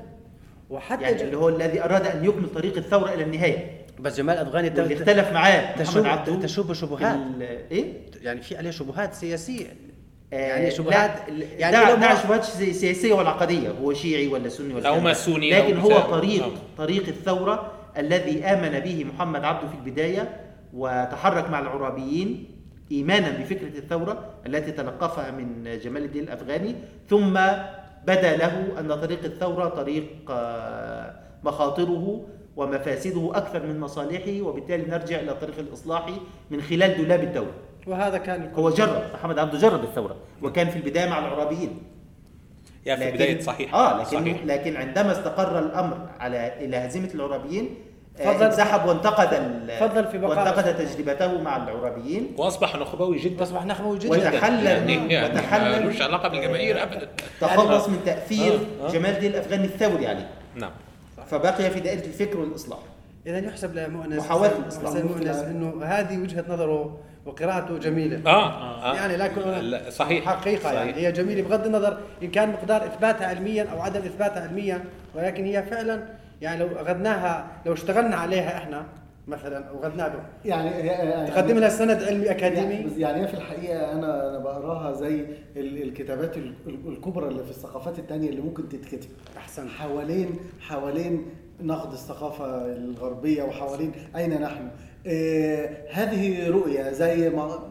وحتى 0.70 1.02
يعني 1.04 1.16
ج- 1.18 1.22
اللي 1.22 1.38
هو 1.38 1.50
الذي 1.50 1.84
أراد 1.84 2.08
أن 2.08 2.26
يكمل 2.26 2.50
طريق 2.50 2.78
الثورة 2.78 3.14
إلى 3.14 3.24
النهاية. 3.24 3.82
بس 4.00 4.18
جمال 4.18 4.38
افغاني 4.38 4.70
ت- 4.70 4.80
واللي 4.80 4.94
اختلف 4.96 5.32
معاه 5.34 5.78
تشوب 5.78 6.06
تشوب 6.42 6.74
شبهات. 6.74 7.20
إيه؟ 7.72 7.94
يعني 8.22 8.42
في 8.42 8.58
عليه 8.58 8.72
شبهات 8.72 9.14
سياسية. 9.14 9.66
يعني 10.32 10.48
يعني 10.64 10.72
شبهات 10.72 11.20
يعني 11.28 11.44
يعني 11.60 11.76
دع, 11.76 11.90
لو 11.90 11.96
دع 11.96 12.14
ما- 12.14 12.24
شبهات 12.24 12.44
سي- 12.44 12.74
سياسية 12.74 13.14
ولا 13.14 13.30
عقدية 13.30 13.70
هو 13.70 13.94
شيعي 13.94 14.28
ولا 14.28 14.50
سني 14.50 14.74
ولا 14.74 14.92
كذا. 14.92 15.00
ماسوني 15.02 15.52
لكن 15.52 15.78
هو. 15.80 16.00
طريق 16.00 16.44
آه. 16.44 16.52
طريق 16.78 17.08
الثورة 17.08 17.72
الذي 17.98 18.44
آمن 18.44 18.80
به 18.80 19.06
محمد 19.06 19.44
عبده 19.44 19.68
في 19.68 19.76
البداية 19.86 20.40
وتحرك 20.74 21.50
مع 21.50 21.60
العرابيين 21.60 22.46
إيمانا 22.92 23.30
بفكرة 23.30 23.78
الثورة 23.78 24.26
التي 24.48 24.72
تلقفها 24.72 25.32
من 25.32 25.80
جمال 25.84 26.04
الدين 26.04 26.24
الأفغاني 26.24 26.76
ثم 27.10 27.34
بدا 28.08 28.38
له 28.38 28.68
أن 28.80 28.96
طريق 29.02 29.24
الثورة 29.24 29.68
طريق 29.68 30.06
آه، 30.30 31.14
مخاطره 31.44 32.26
ومفاسده 32.56 33.32
أكثر 33.36 33.66
من 33.68 33.80
مصالحه 33.80 34.42
وبالتالي 34.42 34.84
نرجع 34.92 35.20
إلى 35.20 35.34
طريق 35.34 35.60
الإصلاح 35.60 36.10
من 36.52 36.62
خلال 36.62 36.98
دولاب 36.98 37.24
الدولة 37.24 37.52
وهذا 37.88 38.18
كان 38.18 38.52
هو 38.56 38.70
جرب 38.70 39.02
محمد 39.14 39.40
عبده 39.40 39.58
جرب 39.58 39.84
الثوره 39.84 40.16
وكان 40.42 40.70
في 40.70 40.76
البداية 40.76 41.10
مع 41.10 41.20
العرابيين. 41.20 41.80
يا 42.86 42.96
في 42.96 43.06
لكن- 43.06 43.16
بدايه 43.16 43.42
صحيح. 43.42 43.76
آه 43.76 43.98
لكن 44.02 44.20
صحيح. 44.20 44.46
لكن 44.46 44.76
عندما 44.76 45.12
استقر 45.12 45.60
الأمر 45.60 45.98
على 46.20 46.66
إلى 46.66 46.78
هزيمة 46.78 47.10
العرابيين 47.16 47.70
آه، 48.20 48.34
فضل- 48.34 48.44
انسحب 48.46 48.88
وانتقد 48.88 49.34
ال- 49.34 49.72
فضل 49.80 50.08
في 50.08 50.18
بقاء- 50.18 50.30
وانتقد 50.48 50.78
تجربته 50.78 51.42
مع 51.42 51.58
العرابيين. 51.58 52.32
وأصبح 52.38 52.76
نخبوي 52.76 53.18
جدا. 53.18 53.44
أصبح 53.44 53.66
نخبوي 53.66 54.00
جدا. 54.00 54.12
وتحلل 54.12 54.66
يعني 54.66 55.14
يعني 55.14 55.34
وتحلل 55.36 55.84
ملوش 55.84 56.02
علاقه 56.02 56.28
بالجماهير 56.30 56.84
ابدا. 56.84 57.08
تخلص 57.42 57.90
من 57.90 58.00
تأثير 58.06 58.60
جمال 58.92 59.12
الدين 59.16 59.32
الأفغاني 59.32 59.66
الثوري 59.66 60.08
عليه. 60.08 60.30
نعم. 60.56 60.72
فبقي 61.28 61.70
في 61.72 61.80
دائرة 61.80 62.06
الفكر 62.06 62.40
والإصلاح. 62.40 62.80
اذا 63.28 63.40
يحسب 63.40 63.76
لمؤنس 63.76 64.20
محاولة 64.26 64.52
مؤنس 64.84 65.36
إنه 65.38 65.84
هذه 65.86 66.18
وجهة 66.18 66.46
نظره 66.50 66.98
وقراءته 67.26 67.78
جميلة. 67.78 68.22
آه, 68.26 68.52
آه. 68.92 68.96
يعني 68.96 69.18
لكن 69.18 69.42
لا، 69.42 69.90
صحيح. 69.90 70.26
حقيقة 70.26 70.64
صحيح. 70.64 70.74
يعني 70.80 70.94
هي 70.96 71.12
جميلة 71.12 71.42
بغض 71.42 71.66
النظر 71.66 71.98
إن 72.24 72.32
كان 72.32 72.50
مقدار 72.50 72.86
إثباتها 72.86 73.28
علميا 73.28 73.64
أو 73.64 73.82
عدم 73.82 74.00
إثباتها 74.02 74.44
علميا 74.48 74.84
ولكن 75.16 75.46
هي 75.46 75.64
فعلا 75.64 76.04
يعني 76.42 76.60
لو 76.60 76.68
أخذناها 76.76 77.48
لو 77.66 77.74
اشتغلنا 77.74 78.16
عليها 78.16 78.58
إحنا 78.58 78.86
مثلا 79.28 79.66
أو 79.70 79.80
أخذناها 79.84 80.14
يعني 80.46 80.70
يعني- 80.88 81.32
تقدم 81.32 81.58
لها 81.60 81.70
سند 81.70 82.04
علمي 82.04 82.26
يعني 82.26 82.32
أكاديمي. 82.32 82.84
بس 82.84 82.98
يعني 82.98 83.22
هي 83.24 83.28
في 83.28 83.34
الحقيقة 83.34 83.92
أنا 83.92 84.30
أنا 84.30 84.38
بقراها 84.40 84.94
زي 84.94 85.26
ال- 85.56 85.84
الكتابات 85.84 86.38
ال- 86.38 86.54
ال- 86.68 86.88
الكبرى 86.88 87.28
اللي 87.28 87.44
في 87.44 87.50
الثقافات 87.50 88.00
التانية 88.00 88.30
اللي 88.30 88.42
ممكن 88.42 88.70
تتكتب. 88.70 89.10
أحسن. 89.38 89.70
حوالين 89.70 90.30
حوالين 90.60 91.26
نقد 91.62 91.92
الثقافة 91.92 92.46
الغربية 92.66 93.44
وحوالين 93.44 93.92
أين 94.16 94.42
نحن. 94.42 94.68
آه 94.68 94.72
هذه 95.94 96.50
رؤية 96.50 96.92
زي 96.92 97.30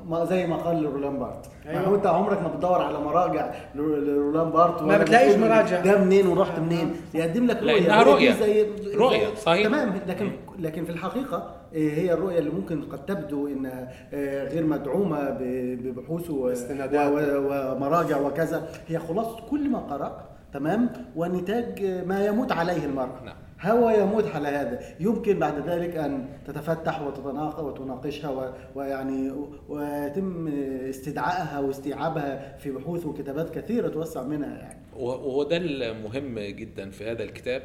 ما 0.08 0.24
زي 0.24 0.46
ما 0.46 0.56
قال 0.56 0.84
رولان 0.92 1.18
بارت 1.18 1.46
أيوة. 1.68 1.80
أيوة. 1.80 1.94
أنت 1.96 2.06
عمرك 2.06 2.42
ما 2.42 2.48
بتدور 2.48 2.82
على 2.82 2.98
مراجع 3.00 3.50
لرولان 3.74 4.50
بارت 4.50 4.82
ما 4.82 4.98
بتلاقيش 4.98 5.34
مراجع. 5.36 5.80
ده 5.80 5.98
منين 6.04 6.26
ورحت 6.26 6.58
منين 6.58 6.92
يقدم 7.14 7.46
لك 7.46 7.62
رؤية 7.62 7.80
لأنها 7.80 8.02
الرؤية 8.02 8.14
رؤية. 8.14 8.32
دي 8.32 8.38
زي 8.38 8.66
رؤية، 8.96 9.34
صحيح. 9.34 9.66
تمام 9.66 10.00
لكن 10.08 10.30
لكن 10.58 10.84
في 10.84 10.90
الحقيقة 10.90 11.36
آه، 11.74 11.76
هي 11.76 12.12
الرؤية 12.12 12.38
اللي 12.38 12.50
ممكن 12.50 12.82
قد 12.82 13.06
تبدو 13.06 13.46
انها 13.48 13.88
آه، 14.14 14.48
غير 14.48 14.64
مدعومة 14.66 15.36
ببحوث 15.40 16.30
و- 16.30 16.48
استنادات. 16.48 17.12
و- 17.12 17.14
و- 17.16 17.74
ومراجع 17.76 18.20
وكذا 18.20 18.68
هي 18.88 18.98
خلاصة 18.98 19.36
كل 19.50 19.70
ما 19.70 19.78
قرأ 19.78 20.24
تمام 20.52 20.90
ونتاج 21.16 21.84
ما 22.06 22.26
يموت 22.26 22.52
عليه 22.52 22.84
المرء 22.84 23.08
نعم. 23.24 23.34
هو 23.62 23.90
يموت 23.90 24.26
على 24.26 24.48
هذا 24.48 24.80
يمكن 25.00 25.38
بعد 25.38 25.68
ذلك 25.68 25.96
أن 25.96 26.28
تتفتح 26.46 27.02
وتتناقش 27.02 27.58
وتناقشها 27.62 28.30
و- 28.30 28.52
ويعني 28.74 29.32
ويتم 29.68 30.48
استدعائها 30.88 31.58
واستيعابها 31.58 32.56
في 32.58 32.70
بحوث 32.70 33.06
وكتابات 33.06 33.54
كثيرة 33.58 33.88
توسع 33.88 34.22
منها 34.22 34.58
يعني 34.58 34.80
وهو 34.96 35.42
ده 35.42 35.56
المهم 35.56 36.38
جدا 36.38 36.90
في 36.90 37.10
هذا 37.10 37.22
الكتاب 37.22 37.62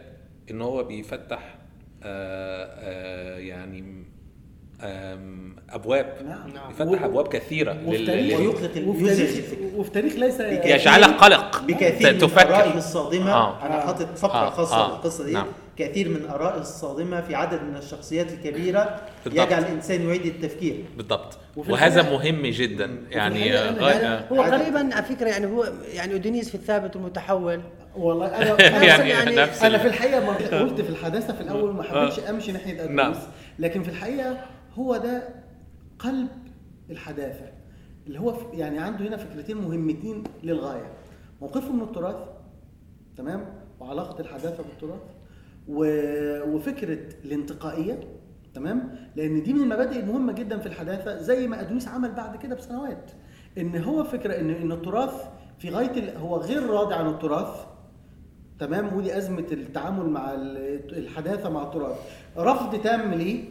إن 0.51 0.61
هو 0.61 0.84
بيفتح 0.84 1.55
آه 2.03 2.65
آه 2.80 3.38
يعني 3.38 4.05
أبواب 5.69 6.13
نعم. 6.26 6.49
نعم. 6.53 6.67
بيفتح 6.67 7.01
و- 7.01 7.05
أبواب 7.05 7.27
كثيرة 7.27 7.77
وفي 7.88 7.97
لل- 7.97 8.05
تاريخ 9.93 10.15
ليس 10.15 10.39
يجعلك 10.39 11.07
قلق 11.09 11.61
بكثير 11.67 12.07
من 12.72 12.77
الصادمة 12.77 13.31
آه. 13.34 13.65
أنا 13.65 13.80
حاطط 13.81 14.17
فقرة 14.17 14.47
آه. 14.47 14.49
خاصه 14.49 14.76
آه. 14.76 14.88
بالقصة 14.91 15.26
دي 15.26 15.34
نعم. 15.34 15.47
كثير 15.77 16.10
من 16.10 16.26
ارائه 16.26 16.61
الصادمة 16.61 17.22
في 17.22 17.35
عدد 17.35 17.61
من 17.64 17.77
الشخصيات 17.77 18.31
الكبيرة 18.34 19.02
بالضبط. 19.26 19.47
يجعل 19.47 19.64
الإنسان 19.64 20.07
يعيد 20.07 20.26
التفكير. 20.26 20.85
بالضبط. 20.97 21.38
وهذا 21.56 22.11
مهم 22.11 22.45
جدا. 22.45 22.85
يعني 23.11 23.47
يعني 23.47 23.80
غاية 23.80 24.27
هو 24.27 24.41
قريبا 24.41 24.95
على 24.95 25.03
فكرة 25.03 25.30
يعني 25.30 25.45
هو 25.45 25.72
يعني 25.93 26.14
اودينيس 26.14 26.49
في 26.49 26.56
الثابت 26.56 26.95
المتحول 26.95 27.61
والله 27.95 28.27
أنا 28.27 28.61
يعني 28.84 29.10
يعني 29.10 29.35
نفس 29.35 29.64
أنا 29.64 29.77
في 29.77 29.88
الحقيقة 29.88 30.26
ما 30.26 30.60
قلت 30.60 30.81
في 30.81 30.89
الحداثة 30.89 31.34
في 31.34 31.41
الأول 31.41 31.73
ما 31.73 31.84
حبيتش 31.84 32.19
أمشي 32.19 32.52
ناحية 32.52 32.88
نعم. 32.88 33.11
ادوس 33.11 33.23
لكن 33.60 33.84
في 33.84 33.89
الحقيقة 33.89 34.38
هو 34.76 34.97
ده 34.97 35.30
قلب 35.99 36.27
الحداثة. 36.89 37.52
اللي 38.07 38.19
هو 38.19 38.35
يعني 38.53 38.80
عنده 38.80 39.07
هنا 39.07 39.18
فكرتين 39.18 39.57
مهمتين 39.57 40.23
للغاية. 40.43 40.91
موقفه 41.41 41.72
من 41.72 41.81
التراث 41.81 42.15
تمام؟ 43.18 43.45
وعلاقة 43.80 44.22
الحداثة 44.22 44.64
بالتراث. 44.64 45.02
وفكرة 45.67 46.99
الانتقائية 47.25 47.99
تمام؟ 48.53 48.95
لأن 49.15 49.43
دي 49.43 49.53
من 49.53 49.61
المبادئ 49.61 49.99
المهمة 49.99 50.33
جدا 50.33 50.59
في 50.59 50.65
الحداثة 50.65 51.17
زي 51.21 51.47
ما 51.47 51.61
ادونيس 51.61 51.87
عمل 51.87 52.11
بعد 52.11 52.35
كده 52.37 52.55
بسنوات. 52.55 53.11
إن 53.57 53.83
هو 53.83 54.03
فكرة 54.03 54.39
إن 54.39 54.49
إن 54.49 54.71
التراث 54.71 55.13
في 55.59 55.69
غاية 55.69 56.17
هو 56.17 56.37
غير 56.37 56.69
راضي 56.69 56.93
عن 56.95 57.07
التراث 57.07 57.65
تمام؟ 58.59 58.95
ودي 58.97 59.17
أزمة 59.17 59.45
التعامل 59.51 60.09
مع 60.09 60.33
ال- 60.33 60.97
الحداثة 60.97 61.49
مع 61.49 61.63
التراث. 61.63 61.95
رفض 62.37 62.81
تام 62.81 63.13
ليه؟ 63.13 63.43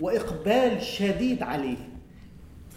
وإقبال 0.00 0.82
شديد 0.82 1.42
عليه. 1.42 1.76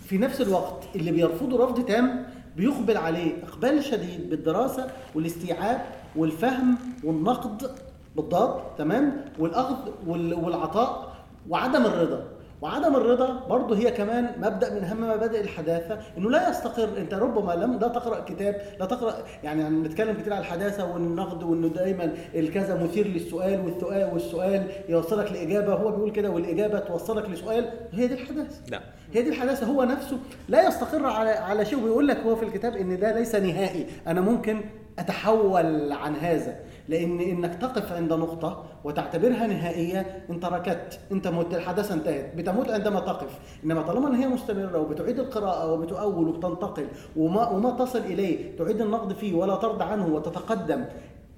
في 0.02 0.18
نفس 0.18 0.41
الوقت 0.41 0.84
اللي 0.95 1.12
بيرفضه 1.12 1.66
رفض 1.66 1.86
تام 1.86 2.26
بيقبل 2.57 2.98
عليه 2.98 3.44
إقبال 3.44 3.84
شديد 3.84 4.30
بالدراسة 4.30 4.88
والاستيعاب 5.16 5.82
والفهم 6.16 6.78
والنقد 7.03 7.72
بالضبط 8.16 8.62
تمام؟ 8.78 9.22
والأخذ 9.40 9.76
وال- 10.08 10.34
والعطاء 10.34 11.16
وعدم 11.50 11.86
الرضا. 11.86 12.24
وعدم 12.62 12.96
الرضا 12.96 13.40
برضه 13.50 13.78
هي 13.78 13.92
كمان 13.92 14.30
مبدأ 14.38 14.74
من 14.74 14.84
أهم 14.84 15.02
مبادئ 15.02 15.42
الحداثة 15.42 16.00
إنه 16.18 16.30
لا 16.30 16.50
يستقر. 16.50 16.90
أنت 16.98 17.14
ربما 17.14 17.54
لم 17.54 17.74
لا 17.80 17.88
تقرأ 17.88 18.20
كتاب 18.20 18.62
لا 18.80 18.86
تقرأ 18.86 19.14
يعني 19.44 19.64
بنتكلم 19.70 20.14
كتير 20.22 20.34
على 20.34 20.42
الحداثة 20.42 20.94
والنقد 20.94 21.44
وإنه 21.44 21.68
دايما 21.68 22.14
الكذا 22.36 22.84
مثير 22.84 23.08
للسؤال 23.08 23.60
والسؤال 23.66 24.10
والسؤال 24.14 24.68
يوصلك 24.90 25.32
لإجابة 25.32 25.74
هو 25.74 25.92
بيقول 25.92 26.12
كده 26.12 26.30
والإجابة 26.30 26.80
توصلك 26.80 27.30
لسؤال. 27.30 27.70
هي 27.94 28.08
دي 28.08 28.14
الحداثة. 28.14 28.62
نعم. 28.72 28.82
هي 29.14 29.22
دي 29.22 29.30
الحداثة. 29.30 29.66
هو 29.68 29.84
نفسه 29.84 30.18
لا 30.50 30.68
يستقر 30.68 31.06
على 31.06 31.30
على 31.30 31.66
شيء 31.66 31.80
وبيقول 31.80 32.08
لك 32.08 32.18
هو 32.18 32.36
في 32.36 32.46
الكتاب 32.46 32.76
إن 32.76 33.00
ده 33.00 33.12
ليس 33.20 33.36
نهائي. 33.36 33.86
أنا 34.08 34.22
ممكن 34.22 34.62
أتحول 35.00 35.92
عن 35.92 36.16
هذا. 36.16 36.56
لأن 36.90 37.20
إنك 37.20 37.56
تقف 37.56 37.91
عند 37.94 38.14
نقطة 38.14 38.64
وتعتبرها 38.84 39.48
نهائية 39.48 40.26
انت 40.30 40.45
ركدت 40.45 40.99
انت 41.12 41.28
مت 41.28 41.53
الحداثة 41.56 41.94
انتهت. 41.94 42.36
بتموت 42.36 42.70
عندما 42.70 42.99
تقف. 42.99 43.40
إنما 43.64 43.82
طالما 43.82 44.07
إن 44.07 44.16
هي 44.16 44.28
مستمرة 44.28 44.80
وبتعيد 44.80 45.20
القراءة 45.20 45.72
وبتؤول 45.74 46.28
وبتنتقل 46.28 46.88
وما 47.18 47.49
وما 47.49 47.72
تصل 47.72 47.99
إليه 47.99 48.57
تعيد 48.57 48.82
النقد 48.82 49.14
فيه 49.14 49.34
ولا 49.34 49.56
ترضى 49.56 49.84
عنه 49.84 50.06
وتتقدم 50.16 50.86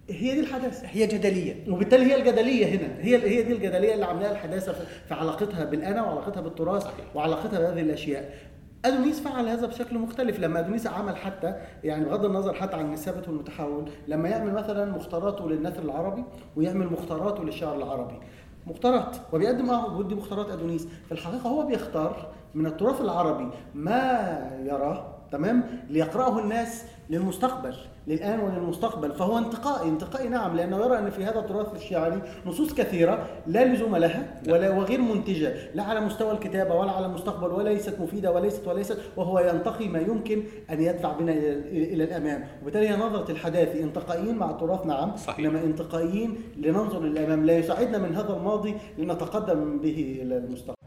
هي 0.09 0.33
دي 0.33 0.39
الحداثة. 0.39 0.87
هي 0.87 1.07
جدلية. 1.07 1.55
وبالتالي 1.71 2.05
هي 2.05 2.15
الجدلية 2.15 2.65
هنا. 2.65 2.87
هي 2.99 3.15
هي 3.15 3.43
دي 3.43 3.53
الجدلية 3.53 3.93
اللي 3.93 4.05
عاملاها 4.05 4.31
الحداثة 4.31 4.71
في- 4.73 4.85
في 5.07 5.13
علاقتها 5.13 5.65
بالأنا 5.65 6.03
وعلاقتها 6.03 6.41
بالتراث 6.41 6.85
وعلاقتها 7.15 7.59
بهذه 7.59 7.81
الأشياء. 7.81 8.33
أدونيس 8.87 9.19
فعل 9.19 9.47
هذا 9.49 9.67
بشكل 9.67 9.97
مختلف 9.99 10.39
لما 10.39 10.59
أدونيس 10.59 10.87
عمل 10.87 11.17
حتى 11.17 11.55
يعني 11.83 12.05
بغض 12.05 12.25
النظر 12.25 12.53
حتى 12.53 12.75
عن 12.75 12.93
الثابت 12.93 13.27
والمتحول 13.27 13.89
لما 14.07 14.29
يعمل 14.29 14.53
مثلا 14.53 14.91
مختاراته 14.91 15.49
للنثر 15.49 15.83
العربي 15.83 16.23
ويعمل 16.55 16.91
مختاراته 16.93 17.43
للشعر 17.43 17.75
العربي. 17.75 18.19
مختارات 18.67 19.17
وبيقدم 19.33 19.69
ودي 19.69 20.15
مختارات 20.15 20.49
أدونيس. 20.49 20.87
في 21.05 21.11
الحقيقة 21.11 21.49
هو 21.49 21.65
بيختار 21.65 22.27
من 22.55 22.65
التراث 22.65 23.01
العربي 23.01 23.49
ما 23.75 24.01
يراه 24.65 25.16
تمام؟ 25.31 25.63
ليقرأه 25.89 26.39
الناس 26.39 26.83
للمستقبل 27.09 27.75
للآن 28.07 28.39
وللمستقبل. 28.39 29.11
فهو 29.11 29.37
انتقائي 29.37 29.89
انتقائي 29.89 30.29
نعم 30.29 30.55
لأنه 30.55 30.85
يرى 30.85 30.99
أن 30.99 31.09
في 31.09 31.25
هذا 31.25 31.39
التراث 31.39 31.75
الشعري 31.75 32.21
نصوص 32.45 32.73
كثيرة 32.73 33.27
لا 33.47 33.65
لزوم 33.65 33.95
لها 33.95 34.41
ولا 34.47 34.69
وغير 34.69 35.01
منتجة 35.01 35.53
لا 35.75 35.83
على 35.83 36.01
مستوى 36.01 36.31
الكتابة 36.31 36.75
ولا 36.75 36.91
على 36.91 37.05
المستقبل 37.05 37.51
وليست 37.51 37.99
مفيدة 37.99 38.31
وليست 38.31 38.67
وليست 38.67 38.97
وهو 39.17 39.39
ينتقي 39.39 39.87
ما 39.87 39.99
يمكن 39.99 40.43
أن 40.69 40.81
يدفع 40.81 41.13
بنا 41.13 41.31
إلى 41.31 41.93
إلى 41.93 42.03
الأمام. 42.03 42.47
وبالتالي 42.61 42.89
هي 42.89 42.95
نظرة 42.95 43.31
الحداثي 43.31 43.83
انتقائيين 43.83 44.35
مع 44.35 44.49
التراث 44.49 44.85
نعم 44.85 45.15
صحيح. 45.15 45.39
إنما 45.39 45.63
انتقائيين 45.63 46.35
لننظر 46.57 47.01
للأمام. 47.01 47.45
لا 47.45 47.57
يساعدنا 47.57 47.97
من 47.97 48.15
هذا 48.15 48.33
الماضي 48.33 48.75
لنتقدم 48.97 49.79
به 49.79 50.19
إلى 50.21 50.37
المستقبل. 50.37 50.77